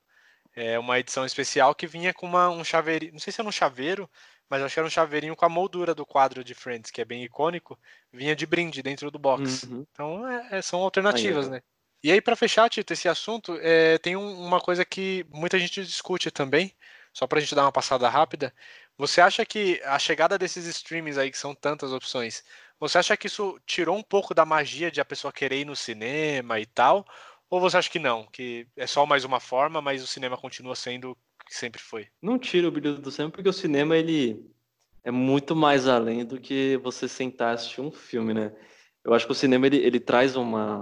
é 0.56 0.80
uma 0.80 0.98
edição 0.98 1.26
especial 1.26 1.76
que 1.76 1.86
vinha 1.86 2.14
com 2.14 2.26
uma, 2.26 2.50
um 2.50 2.64
chaveirinho, 2.64 3.14
não 3.14 3.20
sei 3.20 3.32
se 3.32 3.42
era 3.42 3.48
um 3.48 3.52
chaveiro, 3.52 4.10
mas 4.50 4.62
acho 4.62 4.74
que 4.74 4.80
era 4.80 4.88
um 4.88 4.92
chaveirinho 4.92 5.36
com 5.36 5.46
a 5.46 5.50
moldura 5.50 5.94
do 5.94 6.06
quadro 6.06 6.44
de 6.44 6.54
Friends, 6.54 6.92
que 6.92 7.02
é 7.02 7.06
bem 7.06 7.24
icônico, 7.24 7.78
vinha 8.12 8.36
de 8.36 8.46
brinde 8.46 8.82
dentro 8.82 9.12
do 9.12 9.20
box. 9.20 9.64
Uhum. 9.64 9.86
Então 9.92 10.28
é, 10.28 10.48
é, 10.52 10.62
são 10.62 10.82
alternativas, 10.82 11.46
aí, 11.46 11.52
né? 11.52 11.62
E 12.04 12.12
aí, 12.12 12.22
para 12.22 12.36
fechar, 12.36 12.70
Tito, 12.70 12.94
esse 12.94 13.10
assunto, 13.10 13.58
é, 13.62 13.98
tem 13.98 14.16
um, 14.16 14.46
uma 14.46 14.62
coisa 14.62 14.86
que 14.86 15.26
muita 15.30 15.58
gente 15.58 15.84
discute 15.84 16.30
também, 16.30 16.72
só 17.12 17.26
para 17.26 17.40
a 17.40 17.42
gente 17.42 17.56
dar 17.56 17.64
uma 17.64 17.72
passada 17.72 18.08
rápida, 18.08 18.54
você 18.98 19.22
acha 19.22 19.46
que 19.46 19.82
a 19.84 20.00
chegada 20.00 20.38
desses 20.38 20.66
streamings 20.66 21.18
aí, 21.18 21.30
que 21.30 21.38
são 21.38 21.54
tantas 21.54 21.92
opções, 21.92 22.44
você 22.80 22.98
acha 22.98 23.18
que 23.18 23.28
isso 23.28 23.60
tirou 23.66 23.98
um 23.98 24.04
pouco 24.04 24.34
da 24.34 24.46
magia 24.46 24.92
de 24.92 25.02
a 25.02 25.06
pessoa 25.06 25.34
querer 25.34 25.62
ir 25.62 25.66
no 25.66 25.76
cinema 25.76 26.60
e 26.60 26.66
tal? 26.66 27.06
Ou 27.50 27.60
você 27.60 27.78
acha 27.78 27.90
que 27.90 28.00
não, 28.00 28.26
que 28.26 28.68
é 28.76 28.88
só 28.88 29.06
mais 29.06 29.24
uma 29.24 29.40
forma, 29.40 29.82
mas 29.82 30.04
o 30.04 30.08
cinema 30.08 30.38
continua 30.38 30.76
sendo 30.76 31.12
o 31.12 31.18
que 31.46 31.56
sempre 31.56 31.82
foi? 31.82 32.08
Não 32.22 32.40
tira 32.40 32.68
o 32.68 32.72
brilho 32.72 32.98
do 32.98 33.12
cinema, 33.12 33.32
porque 33.32 33.50
o 33.50 33.54
cinema 33.54 33.96
ele 33.96 34.46
é 35.04 35.12
muito 35.12 35.56
mais 35.56 35.88
além 35.88 36.26
do 36.26 36.40
que 36.40 36.78
você 36.78 37.08
sentar 37.08 37.52
e 37.52 37.56
assistir 37.56 37.82
um 37.82 37.92
filme, 37.92 38.34
né? 38.34 38.52
Eu 39.04 39.14
acho 39.14 39.28
que 39.28 39.32
o 39.32 39.36
cinema 39.36 39.68
ele, 39.68 39.78
ele 39.78 40.00
traz 40.00 40.36
uma, 40.36 40.80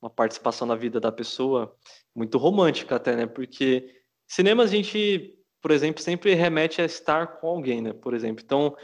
uma 0.00 0.08
participação 0.08 0.66
na 0.66 0.74
vida 0.74 0.98
da 0.98 1.12
pessoa 1.12 1.76
muito 2.14 2.38
romântica 2.38 2.96
até, 2.96 3.14
né? 3.14 3.26
Porque 3.26 4.02
cinema 4.26 4.62
a 4.62 4.66
gente 4.66 5.35
por 5.66 5.72
exemplo, 5.72 6.00
sempre 6.00 6.32
remete 6.32 6.80
a 6.80 6.84
estar 6.84 7.26
com 7.26 7.48
alguém, 7.48 7.82
né? 7.82 7.92
Por 7.92 8.14
exemplo, 8.14 8.40
então 8.40 8.76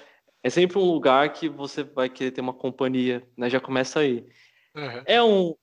é 0.42 0.50
sempre 0.50 0.78
um 0.78 0.84
lugar 0.84 1.32
que 1.32 1.48
você 1.48 1.84
vai 1.84 2.08
querer 2.08 2.32
ter 2.32 2.40
uma 2.40 2.52
companhia, 2.52 3.24
né? 3.38 3.48
Já 3.48 3.60
começa 3.60 4.00
aí. 4.00 4.26
Uhum. 4.74 5.02
É 5.06 5.22
um 5.22 5.54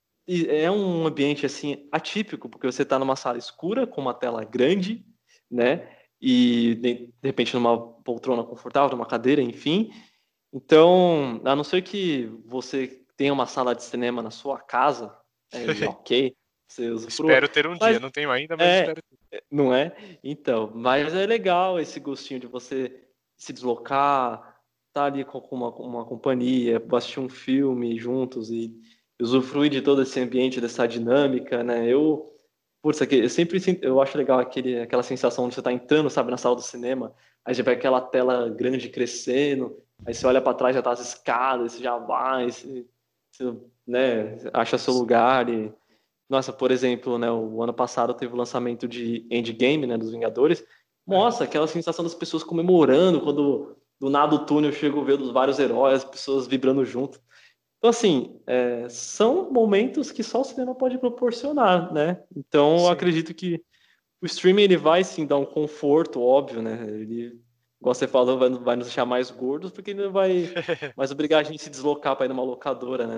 é 0.47 0.71
um 0.71 1.05
ambiente 1.05 1.45
assim 1.45 1.89
atípico, 1.91 2.47
porque 2.47 2.65
você 2.65 2.83
está 2.83 2.97
numa 2.97 3.17
sala 3.17 3.37
escura 3.37 3.85
com 3.85 3.99
uma 3.99 4.13
tela 4.13 4.45
grande, 4.45 5.05
né? 5.51 5.93
E 6.21 6.75
de, 6.75 7.13
repente 7.21 7.53
numa 7.53 7.77
poltrona 7.77 8.41
confortável, 8.41 8.91
numa 8.91 9.05
cadeira, 9.05 9.41
enfim. 9.41 9.91
Então, 10.53 11.41
a 11.43 11.53
não 11.53 11.65
ser 11.65 11.81
que 11.81 12.31
você 12.45 13.03
tenha 13.17 13.33
uma 13.33 13.45
sala 13.45 13.75
de 13.75 13.83
cinema 13.83 14.23
na 14.23 14.31
sua 14.31 14.57
casa, 14.57 15.13
é 15.51 15.65
ok. 15.85 16.33
Você 16.65 16.89
usa 16.89 17.09
espero 17.09 17.49
ter 17.49 17.67
um 17.67 17.75
mas, 17.77 17.89
dia, 17.89 17.99
não 17.99 18.09
tenho 18.09 18.31
ainda, 18.31 18.55
mas 18.55 18.65
é, 18.65 18.79
espero 18.79 19.01
ter. 19.01 19.18
Não 19.51 19.73
é? 19.73 19.95
Então, 20.23 20.71
mas 20.73 21.13
é 21.13 21.25
legal 21.25 21.79
esse 21.79 21.99
gostinho 21.99 22.39
de 22.39 22.47
você 22.47 23.07
se 23.37 23.53
deslocar, 23.53 24.39
estar 24.89 25.01
tá 25.01 25.05
ali 25.05 25.23
com 25.23 25.39
uma, 25.51 25.69
uma 25.75 26.05
companhia, 26.05 26.81
assistir 26.93 27.19
um 27.19 27.29
filme 27.29 27.97
juntos 27.97 28.49
e 28.49 28.75
usufruir 29.21 29.69
de 29.69 29.81
todo 29.81 30.01
esse 30.01 30.19
ambiente, 30.19 30.61
dessa 30.61 30.87
dinâmica, 30.87 31.63
né? 31.63 31.87
Eu, 31.87 32.33
putz, 32.81 33.01
eu 33.01 33.29
sempre 33.29 33.59
eu 33.81 34.01
acho 34.01 34.17
legal 34.17 34.39
aquele, 34.39 34.79
aquela 34.79 35.03
sensação 35.03 35.47
de 35.47 35.53
você 35.55 35.61
estar 35.61 35.69
tá 35.69 35.75
entrando, 35.75 36.09
sabe, 36.09 36.31
na 36.31 36.37
sala 36.37 36.55
do 36.55 36.61
cinema, 36.61 37.13
aí 37.45 37.53
já 37.53 37.63
vê 37.63 37.71
aquela 37.71 38.01
tela 38.01 38.49
grande 38.49 38.89
crescendo, 38.89 39.77
aí 40.05 40.13
você 40.13 40.25
olha 40.25 40.41
para 40.41 40.53
trás, 40.53 40.75
já 40.75 40.81
tá 40.81 40.91
as 40.91 41.01
escadas, 41.01 41.73
você 41.73 41.83
já 41.83 41.97
vai, 41.97 42.49
você, 42.49 42.85
você, 43.31 43.55
né, 43.85 44.37
acha 44.53 44.77
seu 44.77 44.93
lugar 44.93 45.49
e... 45.49 45.71
Nossa, 46.29 46.53
por 46.53 46.69
exemplo, 46.69 47.17
né, 47.17 47.31
o 47.31 47.63
ano 47.63 47.73
passado 47.73 48.13
teve 48.13 48.33
o 48.33 48.37
lançamento 48.37 48.87
de 48.87 49.25
Endgame, 49.31 49.87
né, 49.87 49.97
dos 49.97 50.11
Vingadores. 50.11 50.63
Nossa, 51.05 51.43
aquela 51.43 51.67
sensação 51.67 52.03
das 52.03 52.13
pessoas 52.13 52.43
comemorando 52.43 53.19
quando 53.21 53.75
do 53.99 54.09
nada 54.09 54.35
o 54.35 54.45
túnel 54.45 54.71
chega 54.71 55.01
ver 55.03 55.17
dos 55.17 55.31
vários 55.31 55.59
heróis, 55.59 56.03
as 56.03 56.05
pessoas 56.05 56.47
vibrando 56.47 56.85
junto. 56.85 57.19
Então, 57.77 57.89
assim, 57.89 58.39
é, 58.45 58.87
são 58.89 59.51
momentos 59.51 60.11
que 60.11 60.23
só 60.23 60.41
o 60.41 60.43
cinema 60.43 60.75
pode 60.75 60.97
proporcionar, 60.97 61.93
né? 61.93 62.21
Então, 62.35 62.77
sim. 62.77 62.85
eu 62.85 62.89
acredito 62.91 63.33
que 63.33 63.61
o 64.21 64.25
streaming 64.25 64.63
ele 64.63 64.77
vai 64.77 65.03
sim 65.03 65.25
dar 65.25 65.37
um 65.37 65.45
conforto, 65.45 66.21
óbvio, 66.21 66.61
né? 66.61 66.85
Ele, 66.87 67.39
igual 67.79 67.95
você 67.95 68.07
falou, 68.07 68.37
vai, 68.37 68.49
vai 68.49 68.75
nos 68.75 68.87
deixar 68.87 69.05
mais 69.05 69.31
gordos, 69.31 69.71
porque 69.71 69.91
ele 69.91 70.03
não 70.03 70.11
vai 70.11 70.53
mais 70.95 71.11
obrigar 71.11 71.39
a 71.39 71.43
gente 71.43 71.61
a 71.61 71.63
se 71.63 71.69
deslocar 71.69 72.15
para 72.15 72.25
ir 72.25 72.29
numa 72.29 72.43
locadora, 72.43 73.07
né? 73.07 73.17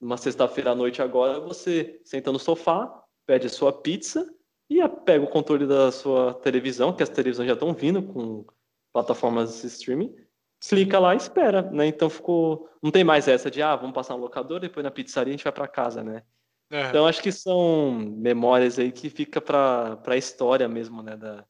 Numa 0.00 0.16
sexta-feira 0.16 0.70
à 0.70 0.74
noite 0.74 1.02
agora, 1.02 1.38
você 1.40 2.00
senta 2.04 2.32
no 2.32 2.38
sofá, 2.38 3.04
pede 3.26 3.46
a 3.46 3.50
sua 3.50 3.72
pizza 3.72 4.26
e 4.68 4.86
pega 5.04 5.24
o 5.24 5.28
controle 5.28 5.66
da 5.66 5.92
sua 5.92 6.34
televisão, 6.34 6.92
que 6.92 7.02
as 7.02 7.08
televisões 7.08 7.48
já 7.48 7.54
estão 7.54 7.74
vindo 7.74 8.02
com 8.02 8.44
plataformas 8.92 9.60
de 9.60 9.66
streaming, 9.66 10.14
clica 10.60 10.98
lá 10.98 11.14
e 11.14 11.18
espera, 11.18 11.62
né? 11.62 11.86
Então 11.86 12.08
ficou. 12.08 12.68
Não 12.82 12.90
tem 12.90 13.04
mais 13.04 13.28
essa 13.28 13.50
de, 13.50 13.62
ah, 13.62 13.76
vamos 13.76 13.94
passar 13.94 14.14
no 14.14 14.22
locador, 14.22 14.60
depois 14.60 14.84
na 14.84 14.90
pizzaria 14.90 15.32
a 15.32 15.36
gente 15.36 15.44
vai 15.44 15.52
para 15.52 15.68
casa, 15.68 16.02
né? 16.02 16.22
É. 16.70 16.88
Então 16.88 17.06
acho 17.06 17.22
que 17.22 17.32
são 17.32 17.92
memórias 17.92 18.78
aí 18.78 18.92
que 18.92 19.10
fica 19.10 19.40
para 19.40 20.00
a 20.06 20.16
história 20.16 20.68
mesmo, 20.68 21.02
né? 21.02 21.16
Da, 21.16 21.44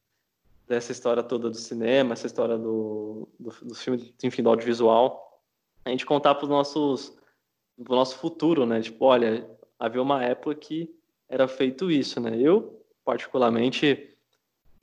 dessa 0.67 0.91
história 0.91 1.21
toda 1.21 1.49
do 1.49 1.57
cinema, 1.57 2.13
essa 2.13 2.27
história 2.27 2.57
do, 2.57 3.27
do, 3.39 3.49
do 3.61 3.75
filme, 3.75 4.13
enfim, 4.23 4.41
do 4.41 4.49
audiovisual. 4.49 5.41
A 5.83 5.89
gente 5.89 6.05
contar 6.05 6.35
para 6.35 6.45
os 6.45 6.49
nossos. 6.49 7.20
Pro 7.83 7.95
nosso 7.95 8.17
futuro, 8.17 8.65
né? 8.65 8.81
Tipo, 8.81 9.05
olha, 9.05 9.49
havia 9.79 10.01
uma 10.01 10.23
época 10.23 10.55
que 10.55 10.93
era 11.27 11.47
feito 11.47 11.89
isso, 11.89 12.19
né? 12.19 12.37
Eu, 12.37 12.83
particularmente, 13.05 14.15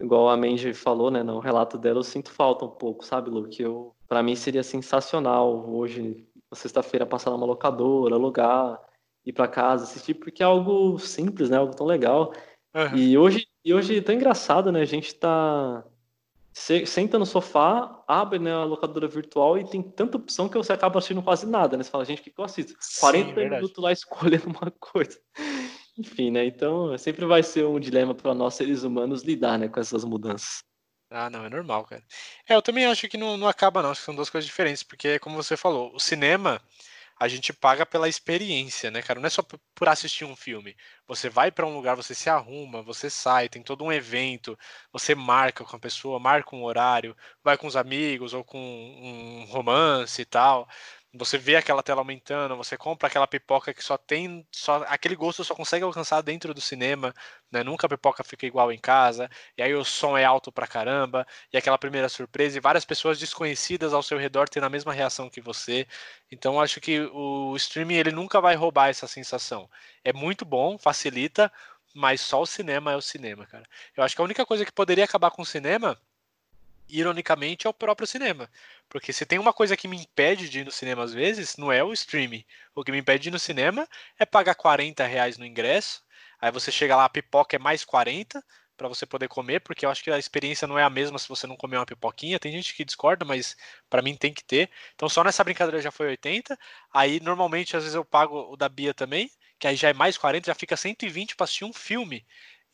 igual 0.01 0.29
a 0.29 0.37
Mandy 0.37 0.73
falou, 0.73 1.11
né, 1.11 1.23
no 1.23 1.39
relato 1.39 1.77
dela, 1.77 1.99
eu 1.99 2.05
sinto 2.05 2.31
falta 2.31 2.65
um 2.65 2.71
pouco, 2.71 3.05
sabe, 3.05 3.31
Lu? 3.31 3.49
Que 3.49 3.63
eu, 3.63 3.95
para 4.09 4.23
mim 4.23 4.35
seria 4.35 4.63
sensacional 4.63 5.69
hoje, 5.71 6.27
sexta-feira, 6.55 7.07
passar 7.07 7.31
numa 7.31 7.47
locadora, 7.47 8.15
alugar, 8.15 8.81
ir 9.25 9.33
para 9.33 9.47
casa, 9.47 9.85
assistir, 9.85 10.15
porque 10.15 10.43
é 10.43 10.47
algo 10.47 10.99
simples, 10.99 11.51
né, 11.51 11.59
algo 11.59 11.77
tão 11.77 11.87
legal. 11.87 12.33
Uhum. 12.75 12.97
E 12.97 13.19
hoje, 13.19 13.47
e 13.65 13.75
hoje 13.75 13.99
é 13.99 14.01
tão 14.01 14.15
engraçado, 14.15 14.73
né, 14.73 14.81
a 14.81 14.87
gente 14.87 15.15
tá 15.15 15.85
senta 16.87 17.19
no 17.19 17.27
sofá, 17.27 18.03
abre 18.07 18.39
né, 18.39 18.53
a 18.53 18.65
locadora 18.65 19.07
virtual 19.07 19.59
e 19.59 19.69
tem 19.69 19.83
tanta 19.83 20.17
opção 20.17 20.49
que 20.49 20.57
você 20.57 20.73
acaba 20.73 20.99
assistindo 20.99 21.23
quase 21.23 21.47
nada, 21.47 21.77
né? 21.77 21.83
Você 21.83 21.91
fala, 21.91 22.05
gente, 22.05 22.21
o 22.21 22.25
que, 22.25 22.31
que 22.31 22.41
eu 22.41 22.45
assisto? 22.45 22.75
Sim, 22.81 23.01
40 23.01 23.33
verdade. 23.33 23.63
minutos 23.63 23.83
lá 23.83 23.93
escolhendo 23.93 24.49
uma 24.61 24.71
coisa. 24.81 25.19
Enfim, 25.99 26.31
né? 26.31 26.45
Então 26.45 26.97
sempre 26.99 27.25
vai 27.25 27.43
ser 27.43 27.65
um 27.67 27.81
dilema 27.81 28.15
para 28.15 28.35
nós 28.35 28.55
seres 28.55 28.83
humanos 28.83 29.23
lidar, 29.23 29.59
né, 29.59 29.69
com 29.69 29.81
essas 29.81 30.05
mudanças. 30.05 30.63
Ah, 31.11 31.31
não, 31.31 31.45
é 31.45 31.49
normal, 31.49 31.85
cara. 31.85 32.03
É, 32.47 32.55
eu 32.55 32.61
também 32.61 32.85
acho 32.85 33.09
que 33.09 33.17
não, 33.17 33.37
não 33.37 33.49
acaba, 33.49 33.83
não. 33.83 33.91
Acho 33.91 34.01
que 34.01 34.05
são 34.05 34.15
duas 34.15 34.29
coisas 34.29 34.47
diferentes, 34.47 34.83
porque, 34.83 35.19
como 35.19 35.37
você 35.37 35.57
falou, 35.57 35.95
o 35.95 35.99
cinema 35.99 36.61
a 37.19 37.27
gente 37.29 37.53
paga 37.53 37.85
pela 37.85 38.09
experiência, 38.09 38.91
né, 38.91 39.03
cara? 39.03 39.19
Não 39.21 39.27
é 39.27 39.31
só 39.31 39.43
por 39.75 39.89
assistir 39.89 40.25
um 40.25 40.37
filme. 40.37 40.77
Você 41.07 41.29
vai 41.29 41.51
para 41.51 41.67
um 41.67 41.75
lugar, 41.75 41.97
você 41.97 42.15
se 42.15 42.31
arruma, 42.31 42.83
você 42.83 43.11
sai, 43.11 43.49
tem 43.49 43.63
todo 43.63 43.85
um 43.85 43.93
evento, 43.93 44.59
você 44.93 45.15
marca 45.15 45.65
com 45.65 45.77
a 45.77 45.81
pessoa, 45.81 46.19
marca 46.21 46.55
um 46.55 46.65
horário, 46.65 47.17
vai 47.43 47.57
com 47.57 47.67
os 47.67 47.77
amigos 47.77 48.33
ou 48.35 48.45
com 48.45 48.59
um 48.59 49.45
romance 49.47 50.23
e 50.23 50.25
tal 50.25 50.69
você 51.15 51.39
vê 51.39 51.57
aquela 51.57 51.83
tela 51.83 52.01
aumentando, 52.03 52.57
você 52.57 52.77
compra 52.77 53.09
aquela 53.09 53.27
pipoca 53.27 53.73
que 53.73 53.83
só 53.83 53.97
tem, 53.97 54.47
só 54.53 54.85
aquele 54.89 55.17
gosto 55.17 55.43
só 55.43 55.55
consegue 55.55 55.85
alcançar 55.85 56.21
dentro 56.23 56.53
do 56.53 56.61
cinema, 56.61 57.15
né? 57.51 57.63
Nunca 57.63 57.87
a 57.87 57.91
pipoca 57.91 58.23
fica 58.23 58.47
igual 58.47 58.71
em 58.71 58.79
casa, 58.79 59.29
e 59.57 59.63
aí 59.63 59.75
o 59.75 59.85
som 59.85 60.19
é 60.19 60.25
alto 60.25 60.53
pra 60.53 60.67
caramba, 60.67 61.27
e 61.53 61.57
aquela 61.57 61.79
primeira 61.79 62.09
surpresa, 62.09 62.59
e 62.59 62.61
várias 62.61 62.85
pessoas 62.85 63.19
desconhecidas 63.19 63.95
ao 63.95 64.03
seu 64.03 64.19
redor 64.19 64.49
tendo 64.49 64.65
a 64.67 64.71
mesma 64.71 64.93
reação 64.93 65.31
que 65.31 65.41
você. 65.41 65.87
Então 66.31 66.61
acho 66.61 66.81
que 66.81 67.01
o 67.13 67.57
streaming 67.57 67.97
ele 67.97 68.13
nunca 68.13 68.41
vai 68.41 68.55
roubar 68.55 68.89
essa 68.89 69.07
sensação. 69.07 69.69
É 70.05 70.13
muito 70.13 70.45
bom, 70.45 70.77
facilita, 70.79 71.51
mas 71.95 72.21
só 72.21 72.43
o 72.43 72.47
cinema 72.47 72.93
é 72.93 72.97
o 72.97 73.01
cinema, 73.03 73.47
cara. 73.47 73.65
Eu 73.97 74.05
acho 74.05 74.15
que 74.15 74.21
a 74.21 74.25
única 74.25 74.45
coisa 74.47 74.65
que 74.65 74.73
poderia 74.73 75.05
acabar 75.05 75.31
com 75.31 75.43
o 75.43 75.47
cinema 75.47 75.99
ironicamente, 76.89 77.67
é 77.67 77.71
o 77.71 77.75
próprio 77.75 78.07
cinema. 78.07 78.51
Porque 78.89 79.13
se 79.13 79.27
tem 79.27 79.39
uma 79.39 79.53
coisa 79.53 79.77
que 79.77 79.89
me 79.89 79.97
impede 79.97 80.49
de 80.49 80.61
ir 80.61 80.65
no 80.65 80.71
cinema 80.71 81.05
às 81.05 81.13
vezes, 81.13 81.57
não 81.57 81.71
é 81.71 81.83
o 81.85 81.93
streaming. 81.93 82.45
O 82.75 82.83
que 82.85 82.93
me 82.93 82.99
impede 82.99 83.25
de 83.25 83.29
ir 83.29 83.33
no 83.33 83.39
cinema 83.39 83.87
é 84.19 84.25
pagar 84.25 84.55
40 84.55 85.07
reais 85.07 85.37
no 85.39 85.45
ingresso. 85.47 86.03
Aí 86.41 86.51
você 86.51 86.71
chega 86.71 86.97
lá, 86.97 87.05
a 87.05 87.09
pipoca 87.09 87.57
é 87.57 87.59
mais 87.59 87.85
40 87.85 88.43
para 88.77 88.89
você 88.89 89.05
poder 89.05 89.29
comer, 89.29 89.61
porque 89.61 89.85
eu 89.85 89.91
acho 89.91 90.03
que 90.05 90.11
a 90.11 90.19
experiência 90.19 90.67
não 90.67 90.79
é 90.79 90.85
a 90.85 90.91
mesma 90.91 91.19
se 91.19 91.29
você 91.29 91.47
não 91.49 91.57
comer 91.57 91.77
uma 91.79 91.87
pipoquinha. 91.87 92.39
Tem 92.39 92.53
gente 92.53 92.75
que 92.75 92.85
discorda, 92.85 93.25
mas 93.25 93.57
para 93.91 94.01
mim 94.01 94.17
tem 94.17 94.33
que 94.33 94.45
ter. 94.45 94.71
Então 94.95 95.09
só 95.09 95.25
nessa 95.25 95.43
brincadeira 95.43 95.83
já 95.83 95.91
foi 95.91 96.07
80. 96.07 96.57
Aí 96.95 97.21
normalmente 97.21 97.77
às 97.77 97.83
vezes 97.83 97.97
eu 97.97 98.05
pago 98.05 98.53
o 98.53 98.57
da 98.57 98.69
Bia 98.69 98.95
também, 98.95 99.31
que 99.59 99.67
aí 99.67 99.75
já 99.77 99.89
é 99.89 99.93
mais 99.93 100.17
40, 100.17 100.47
já 100.47 100.55
fica 100.55 100.77
120 100.77 101.35
para 101.35 101.45
assistir 101.45 101.65
um 101.65 101.73
filme. 101.73 102.25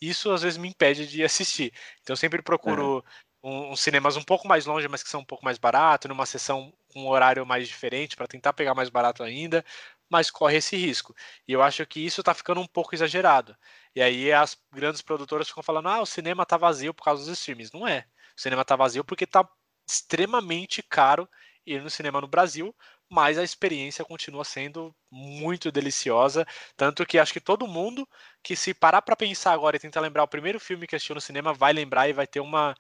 Isso 0.00 0.30
às 0.30 0.42
vezes 0.42 0.58
me 0.58 0.68
impede 0.68 1.06
de 1.06 1.24
assistir. 1.24 1.72
Então 2.02 2.12
eu 2.12 2.18
sempre 2.18 2.42
procuro 2.42 3.02
um, 3.45 3.72
uns 3.72 3.80
cinemas 3.80 4.16
um 4.16 4.22
pouco 4.22 4.49
mais 4.49 4.64
longe, 4.64 4.88
mas 4.88 5.03
que 5.03 5.11
são 5.11 5.20
um 5.20 5.24
pouco 5.24 5.45
mais 5.45 5.59
barato, 5.59 6.09
numa 6.09 6.24
sessão 6.24 6.72
com 6.88 7.03
um 7.03 7.09
horário 7.09 7.45
mais 7.45 7.68
diferente 7.68 8.16
para 8.16 8.26
tentar 8.26 8.55
pegar 8.55 8.74
mais 8.74 8.88
barato 8.88 9.22
ainda, 9.22 9.62
mas 10.11 10.30
corre 10.30 10.57
esse 10.57 10.76
risco. 10.76 11.14
E 11.47 11.53
eu 11.53 11.62
acho 11.62 11.86
que 11.86 12.01
isso 12.05 12.22
está 12.22 12.32
ficando 12.32 12.61
um 12.61 12.66
pouco 12.66 12.95
exagerado. 12.95 13.55
E 13.95 14.01
aí 14.03 14.32
as 14.32 14.57
grandes 14.72 15.03
produtoras 15.03 15.49
ficam 15.49 15.62
falando: 15.62 15.88
ah, 15.88 16.01
o 16.01 16.07
cinema 16.07 16.42
está 16.45 16.57
vazio 16.57 16.95
por 16.95 17.05
causa 17.05 17.24
dos 17.24 17.38
streams. 17.38 17.70
Não 17.74 17.86
é. 17.86 18.07
O 18.36 18.40
cinema 18.40 18.62
está 18.62 18.76
vazio 18.76 19.05
porque 19.05 19.24
está 19.24 19.47
extremamente 19.88 20.82
caro 20.82 21.28
ir 21.66 21.82
no 21.82 21.90
cinema 21.90 22.20
no 22.20 22.28
Brasil, 22.28 22.74
mas 23.11 23.38
a 23.38 23.45
experiência 23.45 24.05
continua 24.05 24.45
sendo 24.45 24.95
muito 25.11 25.70
deliciosa, 25.72 26.47
tanto 26.76 27.07
que 27.07 27.18
acho 27.18 27.32
que 27.32 27.40
todo 27.40 27.66
mundo 27.66 28.09
que 28.42 28.57
se 28.57 28.74
parar 28.74 29.03
para 29.03 29.16
pensar 29.16 29.53
agora 29.53 29.76
e 29.76 29.80
tentar 29.80 30.01
lembrar 30.01 30.24
o 30.24 30.28
primeiro 30.28 30.61
filme 30.61 30.86
que 30.86 30.97
assistiu 30.97 31.14
no 31.14 31.20
cinema 31.20 31.55
vai 31.55 31.72
lembrar 31.72 32.09
e 32.09 32.12
vai 32.12 32.26
ter 32.26 32.40
uma 32.40 32.74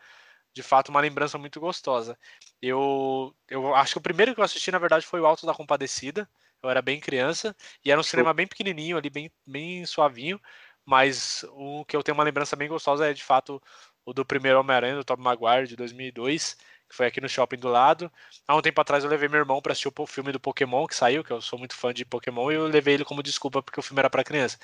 de 0.54 0.62
fato 0.62 0.88
uma 0.88 1.00
lembrança 1.00 1.36
muito 1.36 1.60
gostosa. 1.60 2.18
Eu, 2.62 3.34
eu 3.48 3.74
acho 3.74 3.94
que 3.94 3.98
o 3.98 4.02
primeiro 4.02 4.34
que 4.34 4.40
eu 4.40 4.44
assisti, 4.44 4.70
na 4.70 4.78
verdade, 4.78 5.06
foi 5.06 5.20
o 5.20 5.26
Alto 5.26 5.46
da 5.46 5.54
Compadecida. 5.54 6.28
Eu 6.62 6.70
era 6.70 6.80
bem 6.80 7.00
criança 7.00 7.54
e 7.84 7.90
era 7.90 8.00
um 8.00 8.04
cinema 8.04 8.32
bem 8.32 8.46
pequenininho 8.46 8.96
ali, 8.96 9.10
bem, 9.10 9.30
bem 9.46 9.84
suavinho. 9.84 10.40
Mas 10.84 11.44
o 11.50 11.84
que 11.84 11.96
eu 11.96 12.02
tenho 12.02 12.16
uma 12.16 12.24
lembrança 12.24 12.56
bem 12.56 12.68
gostosa 12.68 13.10
é 13.10 13.12
de 13.12 13.22
fato 13.24 13.60
o 14.04 14.12
do 14.12 14.24
primeiro 14.24 14.60
Homem-Aranha, 14.60 14.96
do 14.96 15.04
Tobey 15.04 15.24
Maguire, 15.24 15.66
de 15.66 15.76
2002 15.76 16.56
que 16.94 16.96
foi 16.96 17.06
aqui 17.06 17.20
no 17.20 17.28
shopping 17.28 17.56
do 17.56 17.68
lado. 17.68 18.10
Há 18.46 18.54
um 18.56 18.62
tempo 18.62 18.80
atrás 18.80 19.02
eu 19.02 19.10
levei 19.10 19.28
meu 19.28 19.40
irmão 19.40 19.60
para 19.60 19.72
assistir 19.72 19.92
o 19.94 20.06
filme 20.06 20.30
do 20.30 20.38
Pokémon 20.38 20.86
que 20.86 20.94
saiu, 20.94 21.24
que 21.24 21.32
eu 21.32 21.40
sou 21.40 21.58
muito 21.58 21.74
fã 21.74 21.92
de 21.92 22.04
Pokémon, 22.04 22.52
e 22.52 22.54
eu 22.54 22.66
levei 22.68 22.94
ele 22.94 23.04
como 23.04 23.22
desculpa 23.22 23.60
porque 23.60 23.80
o 23.80 23.82
filme 23.82 23.98
era 23.98 24.08
para 24.08 24.22
criança. 24.22 24.56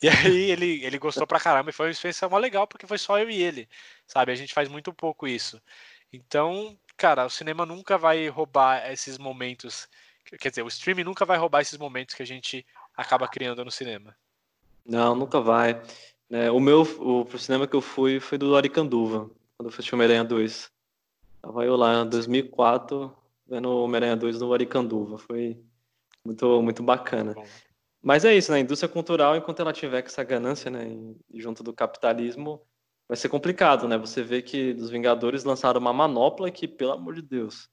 E 0.00 0.08
aí 0.08 0.50
ele, 0.50 0.84
ele 0.84 0.98
gostou 0.98 1.26
pra 1.26 1.40
caramba 1.40 1.70
e 1.70 1.72
foi 1.72 1.86
uma 1.86 1.92
experiência 1.92 2.28
mó 2.28 2.38
legal 2.38 2.66
porque 2.68 2.86
foi 2.86 2.98
só 2.98 3.18
eu 3.18 3.28
e 3.28 3.42
ele, 3.42 3.68
sabe? 4.06 4.30
A 4.30 4.34
gente 4.34 4.54
faz 4.54 4.68
muito 4.68 4.92
pouco 4.92 5.26
isso. 5.26 5.60
Então, 6.12 6.78
cara, 6.96 7.26
o 7.26 7.30
cinema 7.30 7.66
nunca 7.66 7.98
vai 7.98 8.28
roubar 8.28 8.90
esses 8.92 9.18
momentos. 9.18 9.88
Quer 10.40 10.50
dizer, 10.50 10.62
o 10.62 10.68
streaming 10.68 11.04
nunca 11.04 11.24
vai 11.24 11.36
roubar 11.36 11.62
esses 11.62 11.78
momentos 11.78 12.14
que 12.14 12.22
a 12.22 12.26
gente 12.26 12.64
acaba 12.96 13.26
criando 13.26 13.64
no 13.64 13.70
cinema. 13.70 14.14
Não, 14.86 15.16
nunca 15.16 15.40
vai. 15.40 15.82
É, 16.30 16.50
o 16.50 16.60
meu, 16.60 16.82
o 16.82 17.24
pro 17.24 17.38
cinema 17.38 17.66
que 17.66 17.74
eu 17.74 17.80
fui 17.80 18.20
foi 18.20 18.38
do 18.38 18.46
Loricanduva, 18.46 19.30
quando 19.56 19.66
eu 19.66 19.70
fui 19.70 19.80
assistir 19.80 19.94
Homem-Aranha 19.94 20.24
2. 20.24 20.70
Tava 21.42 21.64
eu 21.64 21.74
lá 21.74 22.02
em 22.02 22.08
2004, 22.08 23.12
vendo 23.46 23.68
o 23.68 23.84
Homem-Aranha 23.84 24.16
2 24.16 24.40
no 24.40 24.52
Aricanduva. 24.54 25.18
Foi 25.18 25.60
muito, 26.24 26.62
muito 26.62 26.82
bacana. 26.82 27.34
Mas 28.00 28.24
é 28.24 28.34
isso, 28.34 28.52
né? 28.52 28.58
A 28.58 28.60
indústria 28.60 28.88
cultural, 28.88 29.36
enquanto 29.36 29.60
ela 29.60 29.72
tiver 29.72 30.02
com 30.02 30.08
essa 30.08 30.24
ganância, 30.24 30.70
né, 30.70 30.86
junto 31.34 31.62
do 31.62 31.72
capitalismo, 31.72 32.62
vai 33.08 33.16
ser 33.16 33.28
complicado, 33.28 33.86
né? 33.88 33.98
Você 33.98 34.22
vê 34.22 34.40
que 34.40 34.72
os 34.72 34.88
Vingadores 34.88 35.44
lançaram 35.44 35.80
uma 35.80 35.92
manopla 35.92 36.50
que, 36.50 36.66
pelo 36.66 36.92
amor 36.92 37.14
de 37.14 37.22
Deus. 37.22 37.68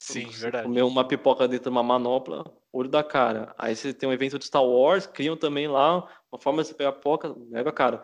Sim, 0.00 0.26
verdade. 0.26 0.66
Comer 0.66 0.82
uma 0.82 1.06
pipoca 1.06 1.46
dentro 1.46 1.64
de 1.64 1.70
uma 1.70 1.82
manopla, 1.82 2.44
olho 2.72 2.88
da 2.88 3.04
cara. 3.04 3.54
Aí 3.56 3.74
você 3.74 3.94
tem 3.94 4.08
um 4.08 4.12
evento 4.12 4.36
de 4.36 4.44
Star 4.46 4.64
Wars, 4.64 5.06
criam 5.06 5.36
também 5.36 5.68
lá 5.68 6.08
uma 6.30 6.40
forma 6.40 6.60
de 6.60 6.68
você 6.68 6.74
pegar 6.74 6.92
pipoca, 6.92 7.32
mega 7.48 7.70
cara. 7.70 8.02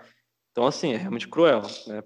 Então, 0.53 0.64
assim, 0.64 0.93
é 0.93 0.97
realmente 0.97 1.29
cruel, 1.29 1.62
né? 1.89 2.03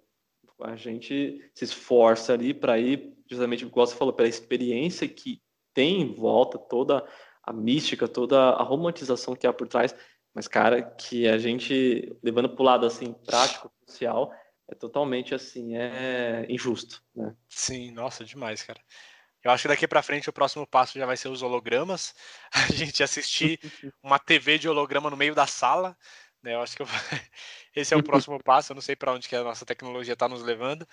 A 0.61 0.77
gente 0.77 1.51
se 1.55 1.65
esforça 1.65 2.33
ali 2.33 2.53
para 2.53 2.79
ir, 2.79 3.17
justamente, 3.29 3.67
como 3.67 3.87
você 3.87 3.95
falou, 3.95 4.13
pela 4.13 4.29
experiência 4.29 5.09
que 5.09 5.41
tem 5.75 6.03
em 6.03 6.15
volta, 6.15 6.59
toda 6.59 7.07
a 7.43 7.53
mística, 7.53 8.07
toda 8.07 8.51
a 8.51 8.63
romantização 8.63 9.35
que 9.35 9.47
há 9.47 9.53
por 9.53 9.67
trás, 9.67 9.95
mas, 10.35 10.49
cara, 10.49 10.83
que 10.83 11.29
a 11.29 11.37
gente, 11.39 12.17
levando 12.23 12.49
para 12.49 12.63
o 12.63 12.65
lado, 12.65 12.87
assim, 12.87 13.13
prático, 13.13 13.71
social, 13.87 14.33
é 14.69 14.75
totalmente, 14.75 15.35
assim, 15.35 15.77
é 15.77 16.47
injusto, 16.49 17.03
né? 17.15 17.35
Sim, 17.49 17.91
nossa, 17.91 18.25
demais, 18.25 18.63
cara. 18.63 18.81
Eu 19.45 19.51
acho 19.51 19.63
que 19.63 19.69
daqui 19.69 19.89
para 19.89 20.03
frente 20.03 20.31
o 20.31 20.33
próximo 20.33 20.67
passo 20.67 20.99
já 20.99 21.05
vai 21.05 21.17
ser 21.17 21.29
os 21.29 21.43
hologramas. 21.43 22.15
A 22.53 22.73
gente 22.73 23.03
assistir 23.03 23.59
uma 24.03 24.19
TV 24.19 24.57
de 24.59 24.69
holograma 24.69 25.11
no 25.11 25.17
meio 25.17 25.35
da 25.35 25.47
sala. 25.47 25.97
Né? 26.43 26.55
Eu 26.55 26.63
acho 26.63 26.77
que 26.77 26.83
eu... 26.83 26.87
esse 27.75 27.95
é 27.95 27.97
o 27.97 28.03
próximo 28.03 28.43
passo. 28.43 28.73
Eu 28.73 28.75
não 28.75 28.83
sei 28.83 28.97
para 28.97 29.13
onde 29.13 29.29
que 29.29 29.37
a 29.37 29.45
nossa 29.45 29.65
tecnologia 29.65 30.15
está 30.15 30.29
nos 30.29 30.43
levando. 30.43 30.87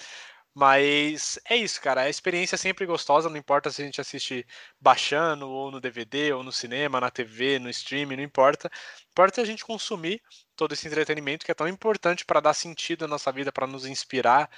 Mas 0.54 1.40
é 1.46 1.56
isso, 1.56 1.80
cara. 1.82 2.02
A 2.02 2.10
experiência 2.10 2.56
é 2.56 2.58
sempre 2.58 2.86
gostosa, 2.86 3.30
não 3.30 3.38
importa 3.38 3.72
se 3.72 3.82
a 3.82 3.86
gente 3.86 4.02
assiste 4.02 4.46
baixando, 4.80 5.48
ou 5.48 5.72
no 5.72 5.80
DVD, 5.80 6.34
ou 6.34 6.44
no 6.44 6.52
cinema, 6.52 7.00
na 7.00 7.10
TV, 7.12 7.60
no 7.60 7.70
streaming, 7.70 8.18
não 8.18 8.24
importa. 8.24 8.70
Importa 9.12 9.42
a 9.42 9.46
gente 9.46 9.64
consumir 9.64 10.22
todo 10.56 10.74
esse 10.74 10.88
entretenimento 10.88 11.46
que 11.46 11.52
é 11.52 11.56
tão 11.56 11.68
importante 11.68 12.26
para 12.26 12.40
dar 12.40 12.54
sentido 12.54 13.06
à 13.06 13.08
nossa 13.08 13.32
vida, 13.32 13.52
para 13.52 13.68
nos 13.68 13.86
inspirar, 13.86 14.50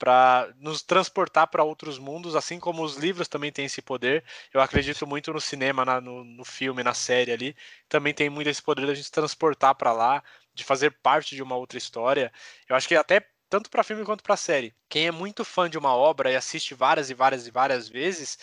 para 0.00 0.50
nos 0.58 0.82
transportar 0.82 1.46
para 1.48 1.62
outros 1.62 1.98
mundos, 1.98 2.34
assim 2.34 2.58
como 2.58 2.82
os 2.82 2.96
livros 2.96 3.28
também 3.28 3.52
têm 3.52 3.66
esse 3.66 3.82
poder. 3.82 4.24
Eu 4.52 4.62
acredito 4.62 5.06
muito 5.06 5.30
no 5.30 5.40
cinema, 5.40 5.84
na, 5.84 6.00
no, 6.00 6.24
no, 6.24 6.44
filme, 6.44 6.82
na 6.82 6.94
série 6.94 7.30
ali, 7.30 7.54
também 7.86 8.14
tem 8.14 8.30
muito 8.30 8.48
esse 8.48 8.62
poder 8.62 8.86
da 8.86 8.94
gente 8.94 9.10
transportar 9.12 9.74
para 9.74 9.92
lá, 9.92 10.24
de 10.54 10.64
fazer 10.64 10.90
parte 11.02 11.36
de 11.36 11.42
uma 11.42 11.54
outra 11.54 11.76
história. 11.76 12.32
Eu 12.66 12.74
acho 12.74 12.88
que 12.88 12.96
até 12.96 13.20
tanto 13.50 13.68
para 13.68 13.84
filme 13.84 14.02
quanto 14.04 14.24
para 14.24 14.36
série. 14.38 14.74
Quem 14.88 15.06
é 15.06 15.10
muito 15.10 15.44
fã 15.44 15.68
de 15.68 15.76
uma 15.76 15.94
obra 15.94 16.32
e 16.32 16.36
assiste 16.36 16.74
várias 16.74 17.10
e 17.10 17.14
várias 17.14 17.46
e 17.46 17.50
várias 17.50 17.86
vezes, 17.86 18.38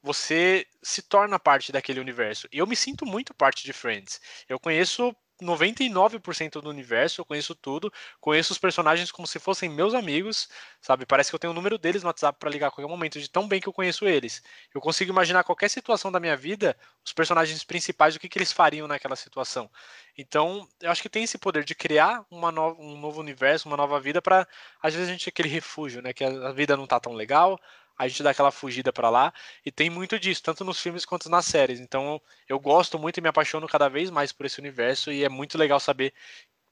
você 0.00 0.64
se 0.82 1.02
torna 1.02 1.40
parte 1.40 1.72
daquele 1.72 1.98
universo. 1.98 2.46
Eu 2.52 2.66
me 2.68 2.76
sinto 2.76 3.04
muito 3.04 3.34
parte 3.34 3.64
de 3.64 3.72
Friends. 3.72 4.20
Eu 4.48 4.60
conheço 4.60 5.14
99% 5.40 6.60
do 6.60 6.68
universo, 6.68 7.20
eu 7.20 7.24
conheço 7.24 7.54
tudo, 7.54 7.92
conheço 8.20 8.52
os 8.52 8.58
personagens 8.58 9.10
como 9.10 9.26
se 9.26 9.38
fossem 9.38 9.68
meus 9.68 9.94
amigos, 9.94 10.48
sabe? 10.80 11.06
Parece 11.06 11.30
que 11.30 11.34
eu 11.34 11.38
tenho 11.38 11.52
o 11.52 11.54
número 11.54 11.78
deles 11.78 12.02
no 12.02 12.08
WhatsApp 12.08 12.38
para 12.38 12.50
ligar 12.50 12.68
a 12.68 12.70
qualquer 12.70 12.90
momento, 12.90 13.20
de 13.20 13.28
tão 13.28 13.48
bem 13.48 13.60
que 13.60 13.68
eu 13.68 13.72
conheço 13.72 14.06
eles. 14.06 14.42
Eu 14.74 14.80
consigo 14.80 15.10
imaginar 15.10 15.44
qualquer 15.44 15.68
situação 15.68 16.12
da 16.12 16.20
minha 16.20 16.36
vida, 16.36 16.76
os 17.04 17.12
personagens 17.12 17.62
principais, 17.64 18.14
o 18.14 18.20
que, 18.20 18.28
que 18.28 18.38
eles 18.38 18.52
fariam 18.52 18.86
naquela 18.86 19.16
situação. 19.16 19.70
Então, 20.16 20.68
eu 20.80 20.90
acho 20.90 21.02
que 21.02 21.08
tem 21.08 21.24
esse 21.24 21.38
poder 21.38 21.64
de 21.64 21.74
criar 21.74 22.24
uma 22.30 22.52
no... 22.52 22.76
um 22.78 22.98
novo 22.98 23.20
universo, 23.20 23.68
uma 23.68 23.76
nova 23.76 23.98
vida, 24.00 24.20
para 24.20 24.46
às 24.82 24.94
vezes 24.94 25.08
a 25.08 25.12
gente 25.12 25.24
ter 25.24 25.30
aquele 25.30 25.48
refúgio, 25.48 26.02
né? 26.02 26.12
Que 26.12 26.24
a 26.24 26.52
vida 26.52 26.76
não 26.76 26.86
tá 26.86 27.00
tão 27.00 27.12
legal, 27.12 27.58
a 28.00 28.08
gente 28.08 28.22
dá 28.22 28.30
aquela 28.30 28.50
fugida 28.50 28.90
para 28.90 29.10
lá. 29.10 29.32
E 29.64 29.70
tem 29.70 29.90
muito 29.90 30.18
disso, 30.18 30.42
tanto 30.42 30.64
nos 30.64 30.80
filmes 30.80 31.04
quanto 31.04 31.28
nas 31.28 31.44
séries. 31.44 31.80
Então 31.80 32.20
eu 32.48 32.58
gosto 32.58 32.98
muito 32.98 33.18
e 33.18 33.20
me 33.20 33.28
apaixono 33.28 33.68
cada 33.68 33.88
vez 33.88 34.10
mais 34.10 34.32
por 34.32 34.46
esse 34.46 34.58
universo. 34.58 35.12
E 35.12 35.22
é 35.22 35.28
muito 35.28 35.58
legal 35.58 35.78
saber 35.78 36.14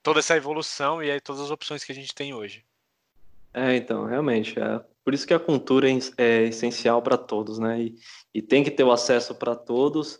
toda 0.02 0.20
essa 0.20 0.34
evolução 0.34 1.02
e 1.02 1.20
todas 1.20 1.42
as 1.42 1.50
opções 1.50 1.84
que 1.84 1.92
a 1.92 1.94
gente 1.94 2.14
tem 2.14 2.32
hoje. 2.32 2.64
É, 3.52 3.76
então, 3.76 4.06
realmente. 4.06 4.58
É 4.58 4.80
por 5.04 5.12
isso 5.12 5.26
que 5.26 5.34
a 5.34 5.38
cultura 5.38 5.86
é, 5.90 5.98
é 6.16 6.42
essencial 6.44 7.02
para 7.02 7.18
todos, 7.18 7.58
né? 7.58 7.78
E, 7.78 7.96
e 8.32 8.40
tem 8.40 8.64
que 8.64 8.70
ter 8.70 8.84
o 8.84 8.92
acesso 8.92 9.34
para 9.34 9.54
todos. 9.54 10.18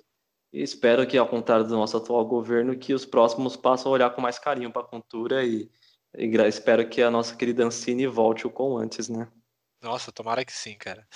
E 0.52 0.62
espero 0.62 1.06
que, 1.06 1.16
ao 1.16 1.26
contrário 1.26 1.66
do 1.66 1.74
nosso 1.74 1.96
atual 1.96 2.26
governo, 2.26 2.76
que 2.76 2.92
os 2.92 3.06
próximos 3.06 3.56
passem 3.56 3.88
a 3.88 3.94
olhar 3.94 4.11
com 4.11 4.20
mais 4.20 4.38
carinho 4.38 4.70
para 4.70 4.82
a 4.82 4.86
cultura 4.86 5.42
e, 5.42 5.70
e 6.18 6.26
espero 6.46 6.86
que 6.86 7.00
a 7.00 7.11
nossa 7.11 7.34
querida 7.34 7.64
Ancine 7.64 8.06
volte 8.06 8.46
o 8.46 8.50
com 8.50 8.76
antes, 8.76 9.09
né? 9.09 9.26
Nossa, 9.80 10.10
tomara 10.10 10.44
que 10.44 10.52
sim, 10.52 10.76
cara. 10.76 11.06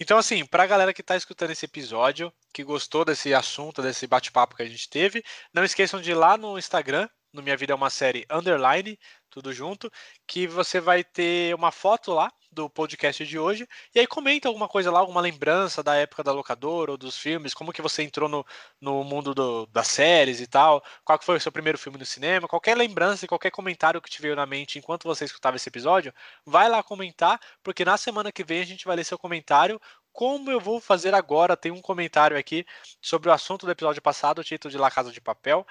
Então, 0.00 0.18
assim, 0.18 0.44
para 0.44 0.64
a 0.64 0.66
galera 0.66 0.92
que 0.92 1.00
está 1.00 1.16
escutando 1.16 1.50
esse 1.50 1.64
episódio, 1.66 2.32
que 2.52 2.64
gostou 2.64 3.04
desse 3.04 3.32
assunto, 3.34 3.82
desse 3.82 4.06
bate-papo 4.06 4.56
que 4.56 4.62
a 4.62 4.68
gente 4.68 4.88
teve, 4.88 5.22
não 5.54 5.62
esqueçam 5.64 6.00
de 6.00 6.10
ir 6.10 6.14
lá 6.14 6.36
no 6.36 6.58
Instagram, 6.58 7.08
no 7.32 7.42
Minha 7.42 7.56
Vida 7.56 7.72
é 7.72 7.76
uma 7.76 7.90
Série 7.90 8.26
Underline, 8.30 8.98
tudo 9.30 9.52
junto, 9.52 9.90
que 10.26 10.46
você 10.46 10.80
vai 10.80 11.04
ter 11.04 11.54
uma 11.54 11.70
foto 11.70 12.12
lá 12.12 12.30
do 12.52 12.68
podcast 12.68 13.24
de 13.24 13.38
hoje, 13.38 13.66
e 13.94 14.00
aí 14.00 14.06
comenta 14.06 14.48
alguma 14.48 14.66
coisa 14.68 14.90
lá, 14.90 14.98
alguma 14.98 15.20
lembrança 15.20 15.82
da 15.82 15.94
época 15.94 16.24
da 16.24 16.32
locadora 16.32 16.90
ou 16.90 16.98
dos 16.98 17.16
filmes, 17.16 17.54
como 17.54 17.72
que 17.72 17.80
você 17.80 18.02
entrou 18.02 18.28
no, 18.28 18.44
no 18.80 19.04
mundo 19.04 19.32
do, 19.32 19.66
das 19.66 19.86
séries 19.86 20.40
e 20.40 20.46
tal, 20.48 20.82
qual 21.04 21.18
foi 21.22 21.36
o 21.36 21.40
seu 21.40 21.52
primeiro 21.52 21.78
filme 21.78 21.96
no 21.96 22.04
cinema, 22.04 22.48
qualquer 22.48 22.76
lembrança 22.76 23.24
e 23.24 23.28
qualquer 23.28 23.50
comentário 23.52 24.02
que 24.02 24.10
te 24.10 24.20
veio 24.20 24.34
na 24.34 24.46
mente 24.46 24.78
enquanto 24.78 25.04
você 25.04 25.24
escutava 25.24 25.56
esse 25.56 25.68
episódio, 25.68 26.12
vai 26.44 26.68
lá 26.68 26.82
comentar, 26.82 27.40
porque 27.62 27.84
na 27.84 27.96
semana 27.96 28.32
que 28.32 28.42
vem 28.42 28.60
a 28.60 28.66
gente 28.66 28.84
vai 28.84 28.96
ler 28.96 29.04
seu 29.04 29.18
comentário, 29.18 29.80
como 30.12 30.50
eu 30.50 30.60
vou 30.60 30.80
fazer 30.80 31.14
agora, 31.14 31.56
tem 31.56 31.70
um 31.70 31.80
comentário 31.80 32.36
aqui 32.36 32.66
sobre 33.00 33.28
o 33.28 33.32
assunto 33.32 33.64
do 33.64 33.72
episódio 33.72 34.02
passado, 34.02 34.40
o 34.40 34.44
título 34.44 34.70
de 34.72 34.78
La 34.78 34.90
Casa 34.90 35.12
de 35.12 35.20
Papel, 35.20 35.64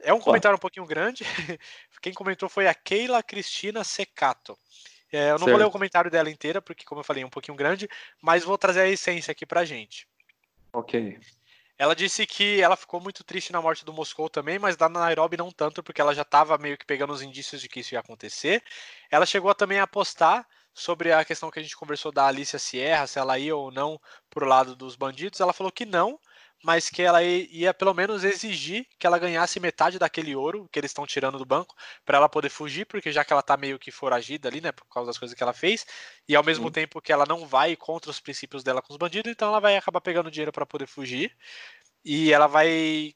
é 0.00 0.12
um 0.12 0.20
comentário 0.20 0.56
um 0.56 0.60
pouquinho 0.60 0.86
grande. 0.86 1.24
Quem 2.00 2.12
comentou 2.12 2.48
foi 2.48 2.66
a 2.66 2.74
Keila 2.74 3.22
Cristina 3.22 3.82
Secato. 3.84 4.58
É, 5.12 5.28
eu 5.28 5.32
não 5.32 5.38
certo. 5.38 5.50
vou 5.50 5.58
ler 5.58 5.64
o 5.64 5.70
comentário 5.70 6.10
dela 6.10 6.30
inteira, 6.30 6.60
porque, 6.60 6.84
como 6.84 7.00
eu 7.00 7.04
falei, 7.04 7.22
é 7.22 7.26
um 7.26 7.30
pouquinho 7.30 7.56
grande, 7.56 7.88
mas 8.20 8.44
vou 8.44 8.58
trazer 8.58 8.80
a 8.80 8.88
essência 8.88 9.32
aqui 9.32 9.46
pra 9.46 9.64
gente. 9.64 10.06
Ok. 10.72 11.18
Ela 11.78 11.94
disse 11.94 12.26
que 12.26 12.60
ela 12.60 12.76
ficou 12.76 13.00
muito 13.00 13.22
triste 13.22 13.52
na 13.52 13.60
morte 13.60 13.84
do 13.84 13.92
Moscou 13.92 14.30
também, 14.30 14.58
mas 14.58 14.76
da 14.76 14.88
Nairobi 14.88 15.36
não 15.36 15.50
tanto, 15.50 15.82
porque 15.82 16.00
ela 16.00 16.14
já 16.14 16.22
estava 16.22 16.56
meio 16.56 16.78
que 16.78 16.86
pegando 16.86 17.12
os 17.12 17.20
indícios 17.20 17.60
de 17.60 17.68
que 17.68 17.80
isso 17.80 17.94
ia 17.94 18.00
acontecer. 18.00 18.62
Ela 19.10 19.26
chegou 19.26 19.54
também 19.54 19.78
a 19.78 19.82
apostar 19.82 20.46
sobre 20.72 21.12
a 21.12 21.24
questão 21.24 21.50
que 21.50 21.58
a 21.58 21.62
gente 21.62 21.76
conversou 21.76 22.10
da 22.10 22.26
Alicia 22.26 22.58
Sierra, 22.58 23.06
se 23.06 23.18
ela 23.18 23.38
ia 23.38 23.54
ou 23.54 23.70
não 23.70 24.00
pro 24.30 24.46
lado 24.46 24.74
dos 24.74 24.96
bandidos. 24.96 25.40
Ela 25.40 25.52
falou 25.52 25.70
que 25.70 25.84
não, 25.84 26.18
mas 26.64 26.90
que 26.90 27.02
ela 27.02 27.22
ia 27.22 27.72
pelo 27.74 27.94
menos 27.94 28.24
exigir 28.24 28.86
que 28.98 29.06
ela 29.06 29.18
ganhasse 29.18 29.60
metade 29.60 29.98
daquele 29.98 30.34
ouro 30.34 30.68
que 30.72 30.78
eles 30.78 30.90
estão 30.90 31.06
tirando 31.06 31.38
do 31.38 31.44
banco 31.44 31.74
para 32.04 32.18
ela 32.18 32.28
poder 32.28 32.48
fugir, 32.48 32.86
porque 32.86 33.12
já 33.12 33.24
que 33.24 33.32
ela 33.32 33.42
tá 33.42 33.56
meio 33.56 33.78
que 33.78 33.90
foragida 33.90 34.48
ali, 34.48 34.60
né, 34.60 34.72
por 34.72 34.86
causa 34.86 35.08
das 35.08 35.18
coisas 35.18 35.36
que 35.36 35.42
ela 35.42 35.52
fez, 35.52 35.86
e 36.28 36.34
ao 36.34 36.42
mesmo 36.42 36.66
Sim. 36.66 36.72
tempo 36.72 37.00
que 37.00 37.12
ela 37.12 37.26
não 37.26 37.46
vai 37.46 37.76
contra 37.76 38.10
os 38.10 38.20
princípios 38.20 38.62
dela 38.64 38.82
com 38.82 38.92
os 38.92 38.96
bandidos, 38.96 39.30
então 39.30 39.48
ela 39.48 39.60
vai 39.60 39.76
acabar 39.76 40.00
pegando 40.00 40.30
dinheiro 40.30 40.52
para 40.52 40.66
poder 40.66 40.86
fugir. 40.86 41.36
E 42.04 42.32
ela 42.32 42.46
vai 42.46 43.14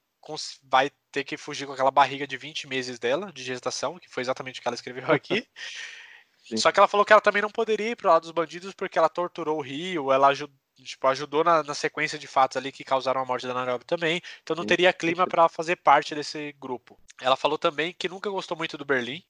vai 0.65 0.91
ter 1.11 1.25
que 1.25 1.37
fugir 1.37 1.67
com 1.67 1.73
aquela 1.73 1.91
barriga 1.91 2.27
de 2.27 2.37
20 2.37 2.69
meses 2.69 2.99
dela 2.99 3.33
de 3.33 3.43
gestação, 3.43 3.99
que 3.99 4.09
foi 4.09 4.23
exatamente 4.23 4.61
o 4.61 4.63
que 4.63 4.69
ela 4.69 4.75
escreveu 4.75 5.05
aqui. 5.13 5.47
Sim. 6.39 6.57
Só 6.57 6.71
que 6.73 6.79
ela 6.79 6.89
falou 6.89 7.05
que 7.05 7.13
ela 7.13 7.21
também 7.23 7.43
não 7.43 7.51
poderia 7.51 7.91
ir 7.91 7.97
pro 7.97 8.09
lado 8.09 8.23
dos 8.23 8.31
bandidos 8.33 8.75
porque 8.75 8.99
ela 8.99 9.09
torturou 9.09 9.59
o 9.59 9.63
Rio, 9.63 10.13
ela 10.13 10.29
ajudou 10.29 10.60
tipo, 10.83 11.07
ajudou 11.09 11.45
na, 11.45 11.63
na, 11.63 11.75
sequência 11.75 12.19
de 12.19 12.27
fatos 12.27 12.57
ali 12.57 12.73
que 12.73 12.85
causaram 12.85 13.21
a 13.21 13.25
morte 13.25 13.47
da 13.47 13.55
Nairobi 13.55 13.85
também, 13.85 14.21
então 14.43 14.57
não 14.57 14.65
teria 14.65 14.93
clima 14.93 15.27
para 15.27 15.49
fazer 15.49 15.77
parte 15.77 16.15
desse 16.15 16.53
grupo. 16.59 16.99
Ela 17.21 17.37
falou 17.37 17.59
também 17.59 17.95
que 17.97 18.09
nunca 18.09 18.31
gostou 18.31 18.57
muito 18.57 18.79
do 18.79 18.85
Berlim, 18.85 19.23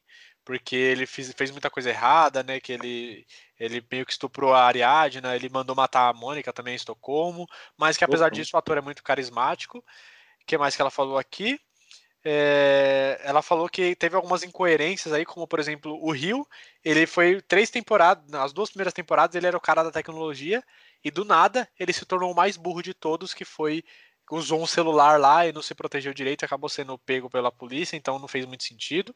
porque 0.45 0.75
ele 0.75 1.07
fez, 1.07 1.33
fez 1.33 1.51
muita 1.51 1.71
coisa 1.71 1.91
errada, 1.91 2.43
né? 2.43 2.61
Que 2.61 2.73
ele, 2.73 3.27
ele 3.59 3.85
meio 3.91 4.07
que 4.07 4.13
estuprou 4.13 4.55
a 4.55 4.65
Ariadna, 4.65 5.37
ele 5.37 5.49
mandou 5.49 5.77
matar 5.77 6.09
a 6.09 6.13
Mônica 6.13 6.53
também 6.53 6.73
em 6.73 6.77
Estocolmo, 6.77 7.47
mas 7.77 7.97
que 7.97 8.05
apesar 8.05 8.31
disso 8.31 8.53
o 8.55 8.59
ator 8.59 8.79
é 8.79 8.81
muito 8.81 9.03
carismático. 9.03 9.79
O 9.79 10.47
que 10.47 10.59
mais 10.59 10.75
que 10.75 10.83
ela 10.83 10.91
falou 10.91 11.19
aqui? 11.19 11.61
É, 12.23 13.19
ela 13.25 13.41
falou 13.41 13.69
que 13.69 13.97
teve 13.97 14.15
algumas 14.15 14.43
incoerências 14.43 15.13
aí, 15.13 15.25
como 15.25 15.47
por 15.47 15.59
exemplo 15.59 15.99
o 16.03 16.11
Rio, 16.13 16.47
ele 16.85 17.07
foi 17.07 17.41
três 17.41 17.71
temporadas, 17.71 18.33
as 18.35 18.53
duas 18.53 18.69
primeiras 18.69 18.93
temporadas 18.93 19.35
ele 19.35 19.47
era 19.47 19.57
o 19.57 19.61
cara 19.61 19.83
da 19.83 19.91
tecnologia 19.91 20.63
e 21.03 21.11
do 21.11 21.25
nada 21.25 21.69
ele 21.79 21.93
se 21.93 22.05
tornou 22.05 22.31
o 22.31 22.35
mais 22.37 22.59
burro 22.59 22.83
de 22.83 22.93
todos, 22.93 23.33
que 23.33 23.45
foi 23.45 23.83
usou 24.31 24.63
um 24.63 24.67
celular 24.67 25.19
lá 25.19 25.47
e 25.47 25.53
não 25.53 25.63
se 25.63 25.75
protegeu 25.75 26.15
direito, 26.15 26.45
acabou 26.45 26.69
sendo 26.69 26.97
pego 26.99 27.29
pela 27.29 27.51
polícia, 27.51 27.97
então 27.97 28.19
não 28.19 28.29
fez 28.29 28.47
muito 28.47 28.65
sentido. 28.65 29.15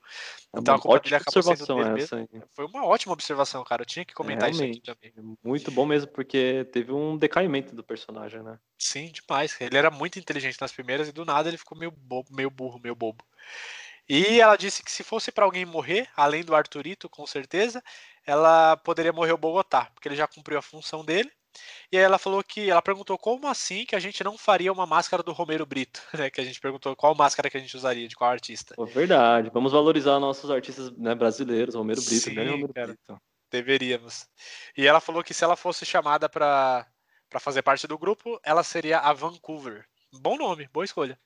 É 0.55 0.61
então 0.61 0.75
a 0.75 0.81
culpa 0.81 1.01
dele 1.01 1.17
acabou 1.17 1.43
sendo 1.43 1.77
mesmo. 1.93 2.29
Foi 2.53 2.65
uma 2.67 2.85
ótima 2.85 3.13
observação, 3.13 3.63
cara. 3.65 3.83
Eu 3.83 3.87
tinha 3.87 4.05
que 4.05 4.15
comentar 4.15 4.49
é, 4.49 4.53
isso 4.53 4.65
aqui 4.65 4.81
também. 4.81 5.13
Muito 5.43 5.71
bom 5.71 5.87
mesmo, 5.87 6.11
porque 6.11 6.69
teve 6.73 6.93
um 6.93 7.17
decaimento 7.17 7.75
do 7.75 7.85
personagem, 7.85 8.43
né? 8.43 8.59
Sim, 8.79 9.13
demais. 9.13 9.57
Ele 9.61 9.77
era 9.77 9.91
muito 9.91 10.19
inteligente 10.19 10.61
nas 10.61 10.73
primeiras 10.73 11.09
e 11.09 11.13
do 11.13 11.25
nada 11.25 11.49
ele 11.49 11.59
ficou 11.59 11.79
meio 11.79 11.91
bobo, 11.91 12.35
meio 12.35 12.51
burro, 12.51 12.81
meio 12.83 12.95
bobo. 12.95 13.25
E 14.09 14.41
ela 14.41 14.57
disse 14.57 14.83
que 14.83 14.93
se 14.93 15.03
fosse 15.03 15.33
para 15.33 15.45
alguém 15.45 15.65
morrer, 15.65 16.09
além 16.15 16.45
do 16.45 16.55
Arthurito, 16.55 17.09
com 17.09 17.27
certeza, 17.27 17.83
ela 18.27 18.77
poderia 18.77 19.13
morrer 19.13 19.33
o 19.33 19.39
Bogotá, 19.39 19.91
porque 19.95 20.09
ele 20.09 20.17
já 20.17 20.27
cumpriu 20.27 20.59
a 20.59 20.63
função 20.63 21.05
dele 21.05 21.31
E 21.91 21.97
aí 21.97 22.03
ela 22.03 22.19
falou 22.19 22.43
que 22.43 22.71
ela 22.71 22.83
perguntou 22.83 23.17
como 23.19 23.47
assim 23.47 23.85
que 23.85 23.95
a 23.95 24.01
gente 24.01 24.23
não 24.23 24.37
faria 24.37 24.73
uma 24.73 24.87
máscara 24.87 25.23
do 25.23 25.33
Romero 25.33 25.67
Brito, 25.67 26.03
né? 26.15 26.31
Que 26.31 26.41
a 26.41 26.45
gente 26.45 26.61
perguntou 26.61 26.95
qual 26.97 27.15
máscara 27.15 27.51
que 27.51 27.57
a 27.57 27.61
gente 27.61 27.77
usaria, 27.77 28.09
de 28.09 28.17
qual 28.17 28.31
artista. 28.31 28.75
Pô, 28.75 28.85
verdade. 28.85 29.51
Vamos 29.53 29.73
valorizar 29.73 30.19
nossos 30.19 30.51
artistas 30.51 30.91
né, 30.97 31.15
brasileiros, 31.15 31.75
Romero 31.75 32.01
Brito, 32.01 32.25
Sim, 32.25 32.35
grande 32.35 32.51
Romero 32.51 32.75
cara. 32.75 32.87
Brito. 32.89 33.23
Deveríamos. 33.51 34.27
E 34.77 34.87
ela 34.87 35.01
falou 35.01 35.23
que 35.23 35.35
se 35.35 35.45
ela 35.45 35.57
fosse 35.57 35.87
chamada 35.87 36.29
para 36.29 36.87
fazer 37.39 37.63
parte 37.63 37.87
do 37.87 37.99
grupo, 37.99 38.41
ela 38.43 38.65
seria 38.65 38.99
a 38.99 39.13
Vancouver. 39.13 39.87
Bom 40.13 40.37
nome, 40.37 40.69
boa 40.73 40.85
escolha. 40.85 41.19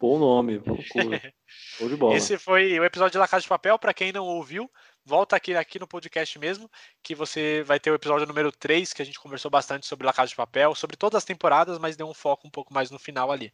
Bom 0.00 0.16
nome, 0.16 0.60
bom 0.60 0.78
cover. 0.92 1.34
Show 1.46 1.88
de 1.88 1.96
bola. 1.96 2.16
Esse 2.16 2.38
foi 2.38 2.78
o 2.78 2.84
episódio 2.84 3.12
de 3.12 3.18
La 3.18 3.26
Casa 3.26 3.42
de 3.42 3.48
Papel. 3.48 3.76
Para 3.78 3.92
quem 3.92 4.12
não 4.12 4.24
ouviu, 4.24 4.70
volta 5.08 5.34
aqui, 5.34 5.54
aqui 5.54 5.78
no 5.78 5.88
podcast 5.88 6.38
mesmo, 6.38 6.70
que 7.02 7.14
você 7.14 7.62
vai 7.62 7.80
ter 7.80 7.90
o 7.90 7.94
episódio 7.94 8.26
número 8.26 8.52
3, 8.52 8.92
que 8.92 9.00
a 9.00 9.04
gente 9.04 9.18
conversou 9.18 9.50
bastante 9.50 9.86
sobre 9.86 10.06
La 10.06 10.12
Casa 10.12 10.28
de 10.28 10.36
Papel, 10.36 10.74
sobre 10.74 10.98
todas 10.98 11.16
as 11.16 11.24
temporadas, 11.24 11.78
mas 11.78 11.96
deu 11.96 12.06
um 12.06 12.12
foco 12.12 12.46
um 12.46 12.50
pouco 12.50 12.74
mais 12.74 12.90
no 12.90 12.98
final 12.98 13.32
ali. 13.32 13.50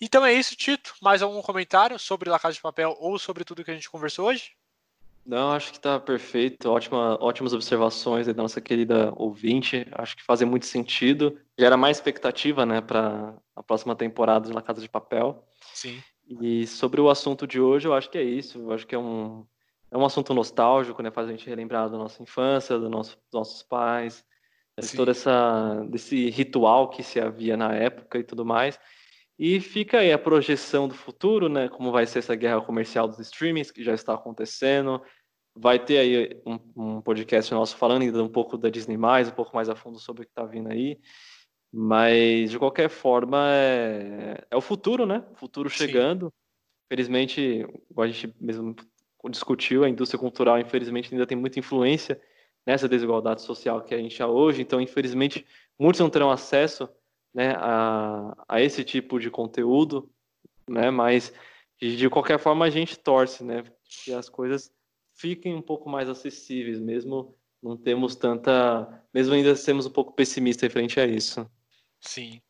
Então 0.00 0.24
é 0.24 0.32
isso, 0.32 0.54
Tito. 0.54 0.94
Mais 1.02 1.22
algum 1.22 1.42
comentário 1.42 1.98
sobre 1.98 2.30
La 2.30 2.38
Casa 2.38 2.54
de 2.54 2.60
Papel 2.60 2.96
ou 3.00 3.18
sobre 3.18 3.44
tudo 3.44 3.64
que 3.64 3.70
a 3.72 3.74
gente 3.74 3.90
conversou 3.90 4.28
hoje? 4.28 4.52
Não, 5.26 5.50
acho 5.50 5.72
que 5.72 5.80
tá 5.80 5.98
perfeito. 5.98 6.70
Ótima, 6.70 7.18
ótimas 7.20 7.52
observações 7.52 8.28
aí 8.28 8.34
da 8.34 8.44
nossa 8.44 8.60
querida 8.60 9.12
ouvinte. 9.16 9.84
Acho 9.90 10.16
que 10.16 10.22
fazem 10.22 10.46
muito 10.46 10.66
sentido. 10.66 11.36
Gera 11.58 11.76
mais 11.76 11.96
expectativa, 11.96 12.64
né, 12.64 12.80
para 12.80 13.34
a 13.56 13.62
próxima 13.62 13.96
temporada 13.96 14.48
de 14.48 14.54
La 14.54 14.62
Casa 14.62 14.80
de 14.80 14.88
Papel. 14.88 15.44
Sim. 15.74 16.00
E 16.28 16.64
sobre 16.68 17.00
o 17.00 17.10
assunto 17.10 17.44
de 17.44 17.60
hoje, 17.60 17.88
eu 17.88 17.94
acho 17.94 18.08
que 18.08 18.18
é 18.18 18.22
isso. 18.22 18.60
Eu 18.60 18.72
acho 18.72 18.86
que 18.86 18.94
é 18.94 18.98
um, 18.98 19.44
é 19.90 19.96
um 19.96 20.04
assunto 20.04 20.34
nostálgico, 20.34 21.02
né? 21.02 21.10
Faz 21.10 21.28
a 21.28 21.30
gente 21.30 21.48
relembrar 21.48 21.88
da 21.88 21.96
nossa 21.96 22.22
infância, 22.22 22.78
do 22.78 22.90
nosso, 22.90 23.16
dos 23.16 23.32
nossos 23.32 23.62
pais, 23.62 24.24
de 24.78 24.86
Sim. 24.86 24.96
todo 24.96 25.10
essa, 25.10 25.84
desse 25.88 26.28
ritual 26.30 26.90
que 26.90 27.02
se 27.02 27.20
havia 27.20 27.56
na 27.56 27.74
época 27.74 28.18
e 28.18 28.24
tudo 28.24 28.44
mais. 28.44 28.78
E 29.38 29.60
fica 29.60 29.98
aí 29.98 30.12
a 30.12 30.18
projeção 30.18 30.88
do 30.88 30.94
futuro, 30.94 31.48
né? 31.48 31.68
Como 31.68 31.92
vai 31.92 32.06
ser 32.06 32.20
essa 32.20 32.34
guerra 32.34 32.60
comercial 32.60 33.06
dos 33.06 33.18
streamings, 33.18 33.70
que 33.70 33.84
já 33.84 33.94
está 33.94 34.14
acontecendo. 34.14 35.02
Vai 35.54 35.82
ter 35.82 35.98
aí 35.98 36.42
um, 36.46 36.58
um 36.76 37.00
podcast 37.00 37.52
nosso 37.52 37.76
falando 37.76 38.02
ainda 38.02 38.22
um 38.22 38.28
pouco 38.28 38.58
da 38.58 38.68
Disney+, 38.68 38.96
um 38.96 39.30
pouco 39.34 39.54
mais 39.54 39.68
a 39.68 39.76
fundo 39.76 39.98
sobre 39.98 40.22
o 40.22 40.26
que 40.26 40.32
está 40.32 40.44
vindo 40.44 40.70
aí. 40.70 40.98
Mas, 41.72 42.50
de 42.50 42.58
qualquer 42.58 42.88
forma, 42.88 43.50
é, 43.50 44.46
é 44.50 44.56
o 44.56 44.60
futuro, 44.60 45.04
né? 45.04 45.24
O 45.32 45.36
futuro 45.36 45.68
Sim. 45.68 45.76
chegando. 45.76 46.32
Infelizmente, 46.86 47.66
como 47.88 48.02
a 48.02 48.08
gente 48.08 48.34
mesmo 48.40 48.74
discutiu, 49.28 49.84
a 49.84 49.88
indústria 49.88 50.18
cultural, 50.18 50.58
infelizmente, 50.58 51.12
ainda 51.12 51.26
tem 51.26 51.36
muita 51.36 51.58
influência 51.58 52.20
nessa 52.66 52.88
desigualdade 52.88 53.42
social 53.42 53.82
que 53.82 53.94
a 53.94 53.98
gente 53.98 54.22
há 54.22 54.26
hoje. 54.26 54.62
Então, 54.62 54.80
infelizmente, 54.80 55.46
muitos 55.78 56.00
não 56.00 56.10
terão 56.10 56.30
acesso 56.30 56.88
né, 57.34 57.54
a, 57.58 58.36
a 58.48 58.60
esse 58.60 58.82
tipo 58.82 59.20
de 59.20 59.30
conteúdo, 59.30 60.10
né? 60.68 60.90
Mas, 60.90 61.32
de, 61.80 62.08
qualquer 62.08 62.38
forma, 62.38 62.64
a 62.64 62.70
gente 62.70 62.98
torce, 62.98 63.44
né? 63.44 63.62
Que 63.84 64.12
as 64.12 64.28
coisas 64.28 64.72
fiquem 65.14 65.54
um 65.54 65.62
pouco 65.62 65.88
mais 65.88 66.08
acessíveis, 66.08 66.80
mesmo 66.80 67.34
não 67.62 67.76
temos 67.76 68.16
tanta... 68.16 69.04
Mesmo 69.12 69.34
ainda 69.34 69.54
sermos 69.54 69.86
um 69.86 69.90
pouco 69.90 70.12
pessimistas 70.12 70.72
frente 70.72 70.98
a 71.00 71.06
isso. 71.06 71.48
Sim. 72.00 72.40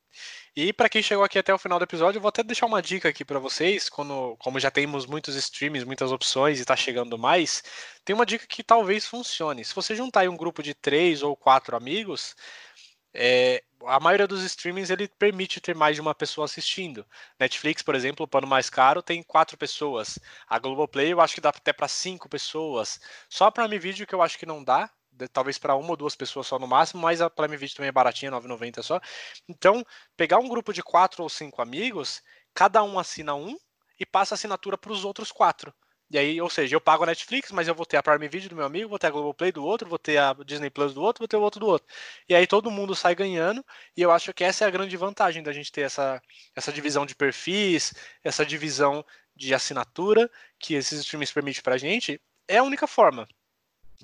E 0.57 0.73
para 0.73 0.89
quem 0.89 1.03
chegou 1.03 1.23
aqui 1.23 1.39
até 1.39 1.53
o 1.53 1.59
final 1.59 1.78
do 1.78 1.85
episódio, 1.85 2.16
eu 2.16 2.23
vou 2.23 2.31
até 2.31 2.43
deixar 2.43 2.65
uma 2.65 2.81
dica 2.81 3.11
aqui 3.11 3.27
para 3.27 3.39
vocês, 3.39 3.91
quando, 3.91 4.37
como 4.39 4.59
já 4.59 4.70
temos 4.70 5.05
muitos 5.05 5.37
streams, 5.37 5.85
muitas 5.85 6.11
opções 6.11 6.57
e 6.59 6.62
está 6.62 6.74
chegando 6.74 7.19
mais, 7.19 7.62
tem 8.05 8.15
uma 8.15 8.24
dica 8.24 8.47
que 8.47 8.62
talvez 8.65 9.07
funcione. 9.07 9.62
Se 9.65 9.74
você 9.74 9.95
juntar 9.95 10.20
aí 10.20 10.28
um 10.28 10.37
grupo 10.37 10.62
de 10.62 10.73
três 10.73 11.23
ou 11.23 11.37
quatro 11.37 11.77
amigos, 11.77 12.35
é, 13.15 13.62
a 13.87 14.01
maioria 14.01 14.27
dos 14.27 14.43
streamings 14.45 14.91
ele 14.91 15.09
permite 15.09 15.61
ter 15.61 15.74
mais 15.74 15.97
de 15.97 16.01
uma 16.01 16.15
pessoa 16.15 16.47
assistindo. 16.47 17.07
Netflix, 17.39 17.83
por 17.83 17.95
exemplo, 17.95 18.24
o 18.24 18.28
plano 18.28 18.47
mais 18.47 18.70
caro 18.70 19.03
tem 19.03 19.23
quatro 19.23 19.59
pessoas. 19.59 20.19
A 20.49 20.59
Globoplay 20.59 21.12
eu 21.12 21.20
acho 21.20 21.35
que 21.35 21.41
dá 21.41 21.51
até 21.51 21.73
para 21.73 21.89
cinco 21.89 22.28
pessoas. 22.31 22.99
Só 23.28 23.47
a 23.47 23.53
Prime 23.53 23.78
Video 23.78 24.07
que 24.07 24.15
eu 24.15 24.23
acho 24.23 24.39
que 24.39 24.47
não 24.47 24.65
dá, 24.65 24.91
talvez 25.33 25.59
para 25.59 25.75
uma 25.75 25.91
ou 25.91 25.97
duas 25.97 26.15
pessoas 26.15 26.47
só 26.47 26.59
no 26.59 26.67
máximo, 26.67 27.03
mas 27.03 27.21
a 27.21 27.31
Prime 27.31 27.57
Video 27.57 27.77
também 27.77 27.89
é 27.89 27.93
baratinha, 27.93 28.31
9,90 28.31 28.83
só. 28.83 29.01
Então, 29.49 29.85
pegar 30.17 30.39
um 30.39 30.49
grupo 30.49 30.73
de 30.73 30.83
quatro 30.83 31.23
ou 31.23 31.29
cinco 31.29 31.63
amigos, 31.63 32.23
cada 32.55 32.83
um 32.83 32.99
assina 32.99 33.35
um 33.35 33.57
e 33.99 34.07
passa 34.07 34.35
a 34.35 34.37
assinatura 34.37 34.77
para 34.79 34.93
os 34.93 35.05
outros 35.05 35.33
quatro. 35.33 35.73
E 36.09 36.17
aí, 36.19 36.41
ou 36.41 36.49
seja, 36.49 36.77
eu 36.77 36.81
pago 36.81 37.03
a 37.03 37.07
Netflix, 37.07 37.51
mas 37.51 37.67
eu 37.67 37.75
vou 37.75 37.85
ter 37.85 37.97
a 37.97 38.03
Prime 38.03 38.29
Video 38.29 38.49
do 38.49 38.57
meu 38.57 38.65
amigo, 38.65 38.89
vou 38.89 38.99
ter 38.99 39.09
a 39.09 39.11
Globoplay 39.11 39.51
do 39.51 39.65
outro, 39.65 39.89
vou 39.89 39.99
ter 39.99 40.19
a 40.19 40.33
Disney 40.45 40.71
Plus 40.71 40.95
do 40.95 41.03
outro, 41.03 41.21
vou 41.21 41.29
ter 41.29 41.37
o 41.37 41.43
outro 41.43 41.59
do 41.59 41.67
outro. 41.67 41.89
E 42.29 42.35
aí 42.35 42.47
todo 42.47 42.71
mundo 42.71 42.95
sai 42.95 43.15
ganhando, 43.15 43.65
e 43.97 44.03
eu 44.03 44.13
acho 44.13 44.33
que 44.33 44.45
essa 44.45 44.65
é 44.65 44.69
a 44.69 44.71
grande 44.71 44.97
vantagem 44.97 45.43
da 45.43 45.53
gente 45.53 45.73
ter 45.73 45.81
essa, 45.81 46.23
essa 46.55 46.73
divisão 46.73 47.05
de 47.05 47.15
perfis, 47.17 47.93
essa 48.23 48.47
divisão 48.47 49.05
de 49.35 49.53
assinatura 49.53 50.31
que 50.61 50.75
esses 50.75 51.01
streams 51.01 51.33
permitem 51.33 51.63
pra 51.63 51.77
gente. 51.77 52.21
É 52.47 52.59
a 52.59 52.63
única 52.63 52.87
forma. 52.87 53.27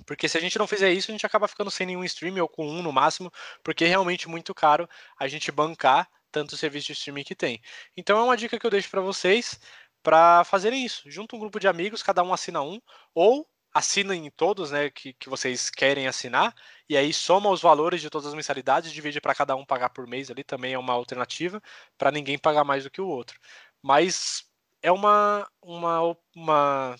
Porque 0.05 0.27
se 0.27 0.37
a 0.37 0.41
gente 0.41 0.57
não 0.57 0.67
fizer 0.67 0.91
isso, 0.91 1.11
a 1.11 1.13
gente 1.13 1.25
acaba 1.25 1.47
ficando 1.47 1.71
sem 1.71 1.87
nenhum 1.87 2.03
stream 2.03 2.41
ou 2.41 2.47
com 2.47 2.67
um 2.67 2.81
no 2.81 2.91
máximo, 2.91 3.31
porque 3.63 3.85
é 3.85 3.87
realmente 3.87 4.27
muito 4.27 4.53
caro 4.53 4.87
a 5.17 5.27
gente 5.27 5.51
bancar 5.51 6.09
tanto 6.31 6.57
serviço 6.57 6.87
de 6.87 6.93
streaming 6.93 7.23
que 7.23 7.35
tem. 7.35 7.61
Então 7.95 8.17
é 8.19 8.23
uma 8.23 8.37
dica 8.37 8.59
que 8.59 8.65
eu 8.65 8.71
deixo 8.71 8.89
para 8.89 9.01
vocês 9.01 9.59
para 10.01 10.43
fazerem 10.43 10.83
isso. 10.85 11.09
Junta 11.09 11.35
um 11.35 11.39
grupo 11.39 11.59
de 11.59 11.67
amigos, 11.67 12.03
cada 12.03 12.23
um 12.23 12.33
assina 12.33 12.61
um, 12.61 12.81
ou 13.13 13.47
assinem 13.73 14.29
todos, 14.29 14.71
né, 14.71 14.89
que, 14.89 15.13
que 15.13 15.29
vocês 15.29 15.69
querem 15.69 16.07
assinar, 16.07 16.53
e 16.87 16.95
aí 16.95 17.11
soma 17.11 17.49
os 17.49 17.61
valores 17.61 18.01
de 18.01 18.09
todas 18.09 18.27
as 18.27 18.35
mensalidades, 18.35 18.91
divide 18.91 19.19
para 19.19 19.33
cada 19.33 19.55
um 19.55 19.65
pagar 19.65 19.89
por 19.89 20.05
mês 20.05 20.29
ali, 20.29 20.43
também 20.43 20.73
é 20.73 20.77
uma 20.77 20.93
alternativa, 20.93 21.61
para 21.97 22.11
ninguém 22.11 22.37
pagar 22.37 22.63
mais 22.63 22.83
do 22.83 22.91
que 22.91 23.01
o 23.01 23.07
outro. 23.07 23.39
Mas 23.81 24.45
é 24.81 24.91
uma, 24.91 25.49
uma, 25.61 26.15
uma... 26.35 26.95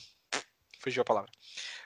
fugiu 0.80 1.02
a 1.04 1.06
palavra. 1.06 1.32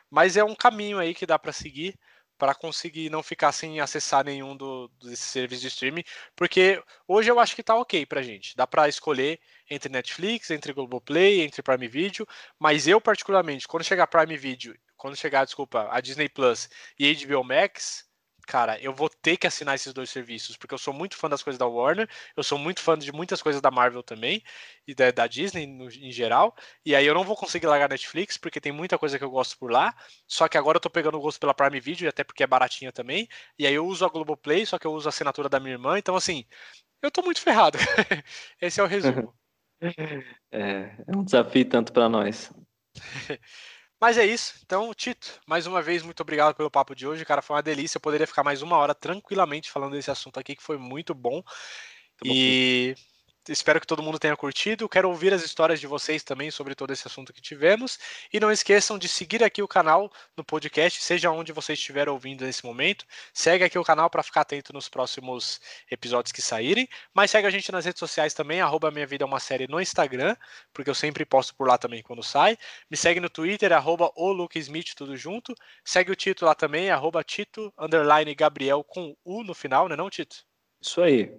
Mas 0.09 0.37
é 0.37 0.43
um 0.43 0.55
caminho 0.55 0.99
aí 0.99 1.13
que 1.13 1.25
dá 1.25 1.37
para 1.37 1.51
seguir 1.51 1.97
para 2.37 2.53
conseguir 2.53 3.09
não 3.09 3.23
ficar 3.23 3.51
sem 3.51 3.79
acessar 3.79 4.23
nenhum 4.23 4.55
do, 4.55 4.87
desses 5.01 5.25
serviços 5.25 5.61
de 5.61 5.67
streaming, 5.69 6.03
porque 6.35 6.81
hoje 7.07 7.31
eu 7.31 7.39
acho 7.39 7.55
que 7.55 7.63
tá 7.63 7.75
ok 7.75 8.05
pra 8.05 8.21
gente. 8.21 8.55
Dá 8.55 8.67
para 8.67 8.87
escolher 8.87 9.39
entre 9.69 9.91
Netflix, 9.91 10.51
entre 10.51 10.71
Globoplay, 10.73 11.41
entre 11.41 11.63
Prime 11.63 11.87
Video, 11.87 12.27
mas 12.59 12.87
eu 12.87 13.01
particularmente, 13.01 13.67
quando 13.67 13.83
chegar 13.83 14.07
Prime 14.07 14.37
Video, 14.37 14.75
quando 14.95 15.15
chegar, 15.15 15.45
desculpa, 15.45 15.87
a 15.91 15.99
Disney 15.99 16.29
Plus 16.29 16.69
e 16.99 17.13
HBO 17.13 17.43
Max, 17.43 18.06
cara, 18.47 18.79
eu 18.81 18.93
vou 18.93 19.09
ter 19.09 19.35
que 19.37 19.45
assinar 19.45 19.75
esses 19.75 19.93
dois 19.93 20.09
serviços, 20.09 20.55
porque 20.55 20.73
eu 20.73 20.77
sou 20.77 20.93
muito 20.93 21.17
fã 21.17 21.29
das 21.29 21.43
coisas 21.43 21.59
da 21.59 21.67
Warner, 21.67 22.09
eu 22.35 22.41
sou 22.41 22.57
muito 22.57 22.81
fã 22.81 22.97
de 22.97 23.11
muitas 23.11 23.41
coisas 23.41 23.61
da 23.61 23.69
Marvel 23.69 24.01
também, 24.01 24.41
e 24.87 24.95
da, 24.95 25.11
da 25.11 25.27
Disney 25.27 25.67
no, 25.67 25.89
em 25.89 26.11
geral, 26.11 26.55
e 26.85 26.95
aí 26.95 27.05
eu 27.05 27.13
não 27.13 27.25
vou 27.25 27.35
conseguir 27.35 27.67
largar 27.67 27.89
Netflix, 27.89 28.37
porque 28.37 28.61
tem 28.61 28.71
muita 28.71 28.97
coisa 28.97 29.19
que 29.19 29.23
eu 29.23 29.29
gosto 29.29 29.57
por 29.59 29.69
lá, 29.69 29.93
só 30.25 30.47
que 30.47 30.57
agora 30.57 30.77
eu 30.77 30.81
tô 30.81 30.89
pegando 30.89 31.17
o 31.17 31.21
gosto 31.21 31.39
pela 31.39 31.53
Prime 31.53 31.79
Video, 31.79 32.09
até 32.09 32.23
porque 32.23 32.43
é 32.43 32.47
baratinha 32.47 32.91
também, 32.91 33.27
e 33.59 33.67
aí 33.67 33.73
eu 33.73 33.85
uso 33.85 34.05
a 34.05 34.09
Globoplay, 34.09 34.65
só 34.65 34.79
que 34.79 34.87
eu 34.87 34.93
uso 34.93 35.07
a 35.07 35.09
assinatura 35.09 35.49
da 35.49 35.59
minha 35.59 35.73
irmã, 35.73 35.99
então 35.99 36.15
assim, 36.15 36.45
eu 37.01 37.11
tô 37.11 37.21
muito 37.21 37.41
ferrado. 37.41 37.77
Esse 38.61 38.79
é 38.79 38.83
o 38.83 38.87
resumo. 38.87 39.33
É, 40.49 40.95
é 41.07 41.15
um 41.15 41.23
desafio 41.23 41.69
tanto 41.69 41.93
para 41.93 42.09
nós. 42.09 42.51
Mas 43.99 44.17
é 44.17 44.25
isso. 44.25 44.59
Então, 44.63 44.93
Tito, 44.93 45.41
mais 45.47 45.65
uma 45.65 45.81
vez, 45.81 46.03
muito 46.03 46.21
obrigado 46.21 46.55
pelo 46.55 46.69
papo 46.69 46.95
de 46.95 47.07
hoje. 47.07 47.25
Cara, 47.25 47.41
foi 47.41 47.55
uma 47.55 47.63
delícia. 47.63 47.97
Eu 47.97 48.01
poderia 48.01 48.27
ficar 48.27 48.43
mais 48.43 48.61
uma 48.61 48.77
hora 48.77 48.93
tranquilamente 48.93 49.71
falando 49.71 49.93
desse 49.93 50.11
assunto 50.11 50.39
aqui, 50.39 50.55
que 50.55 50.63
foi 50.63 50.77
muito 50.77 51.15
bom. 51.15 51.41
E 52.23 52.95
espero 53.49 53.79
que 53.79 53.87
todo 53.87 54.03
mundo 54.03 54.19
tenha 54.19 54.35
curtido. 54.35 54.87
Quero 54.89 55.09
ouvir 55.09 55.33
as 55.33 55.43
histórias 55.43 55.79
de 55.79 55.87
vocês 55.87 56.23
também 56.23 56.51
sobre 56.51 56.75
todo 56.75 56.91
esse 56.91 57.07
assunto 57.07 57.33
que 57.33 57.41
tivemos. 57.41 57.99
E 58.31 58.39
não 58.39 58.51
esqueçam 58.51 58.97
de 58.97 59.07
seguir 59.07 59.43
aqui 59.43 59.61
o 59.61 59.67
canal 59.67 60.11
no 60.35 60.43
podcast, 60.43 61.01
seja 61.01 61.31
onde 61.31 61.51
você 61.51 61.73
estiver 61.73 62.09
ouvindo 62.09 62.45
nesse 62.45 62.65
momento. 62.65 63.05
Segue 63.33 63.63
aqui 63.63 63.77
o 63.77 63.83
canal 63.83 64.09
para 64.09 64.23
ficar 64.23 64.41
atento 64.41 64.73
nos 64.73 64.89
próximos 64.89 65.59
episódios 65.89 66.31
que 66.31 66.41
saírem. 66.41 66.87
Mas 67.13 67.31
segue 67.31 67.47
a 67.47 67.49
gente 67.49 67.71
nas 67.71 67.85
redes 67.85 67.99
sociais 67.99 68.33
também, 68.33 68.61
arroba 68.61 68.91
Minha 68.91 69.07
Vida 69.07 69.23
é 69.23 69.27
uma 69.27 69.39
Série 69.39 69.67
no 69.67 69.81
Instagram, 69.81 70.35
porque 70.73 70.89
eu 70.89 70.95
sempre 70.95 71.25
posto 71.25 71.55
por 71.55 71.67
lá 71.67 71.77
também 71.77 72.01
quando 72.01 72.23
sai. 72.23 72.57
Me 72.89 72.97
segue 72.97 73.19
no 73.19 73.29
Twitter, 73.29 73.71
arroba 73.71 74.11
o 74.15 74.31
Luke 74.31 74.57
Smith, 74.59 74.93
tudo 74.95 75.15
junto. 75.15 75.53
Segue 75.83 76.11
o 76.11 76.15
Tito 76.15 76.45
lá 76.45 76.53
também, 76.53 76.89
arroba 76.89 77.23
Tito, 77.23 77.73
underline 77.77 78.33
Gabriel 78.35 78.83
com 78.83 79.15
U 79.23 79.43
no 79.43 79.53
final, 79.53 79.87
né 79.87 79.95
não, 79.95 80.09
Tito? 80.09 80.45
Isso 80.81 81.01
aí. 81.01 81.31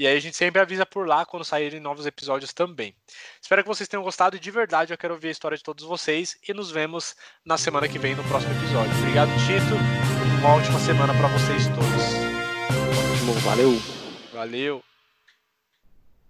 E 0.00 0.06
aí 0.06 0.16
a 0.16 0.20
gente 0.20 0.34
sempre 0.34 0.62
avisa 0.62 0.86
por 0.86 1.06
lá 1.06 1.26
quando 1.26 1.44
saírem 1.44 1.78
novos 1.78 2.06
episódios 2.06 2.54
também. 2.54 2.94
Espero 3.38 3.62
que 3.62 3.68
vocês 3.68 3.86
tenham 3.86 4.02
gostado 4.02 4.34
e 4.34 4.40
de 4.40 4.50
verdade 4.50 4.94
eu 4.94 4.96
quero 4.96 5.12
ouvir 5.12 5.28
a 5.28 5.30
história 5.30 5.58
de 5.58 5.62
todos 5.62 5.84
vocês 5.84 6.38
e 6.48 6.54
nos 6.54 6.70
vemos 6.70 7.14
na 7.44 7.58
semana 7.58 7.86
que 7.86 7.98
vem 7.98 8.14
no 8.14 8.24
próximo 8.24 8.50
episódio. 8.54 8.96
Obrigado, 8.96 9.28
Tito. 9.46 9.74
Uma 10.38 10.56
ótima 10.56 10.78
semana 10.78 11.12
para 11.12 11.28
vocês 11.28 11.66
todos. 11.66 13.12
Ótimo, 13.12 13.34
valeu. 13.40 13.78
Valeu. 14.32 14.82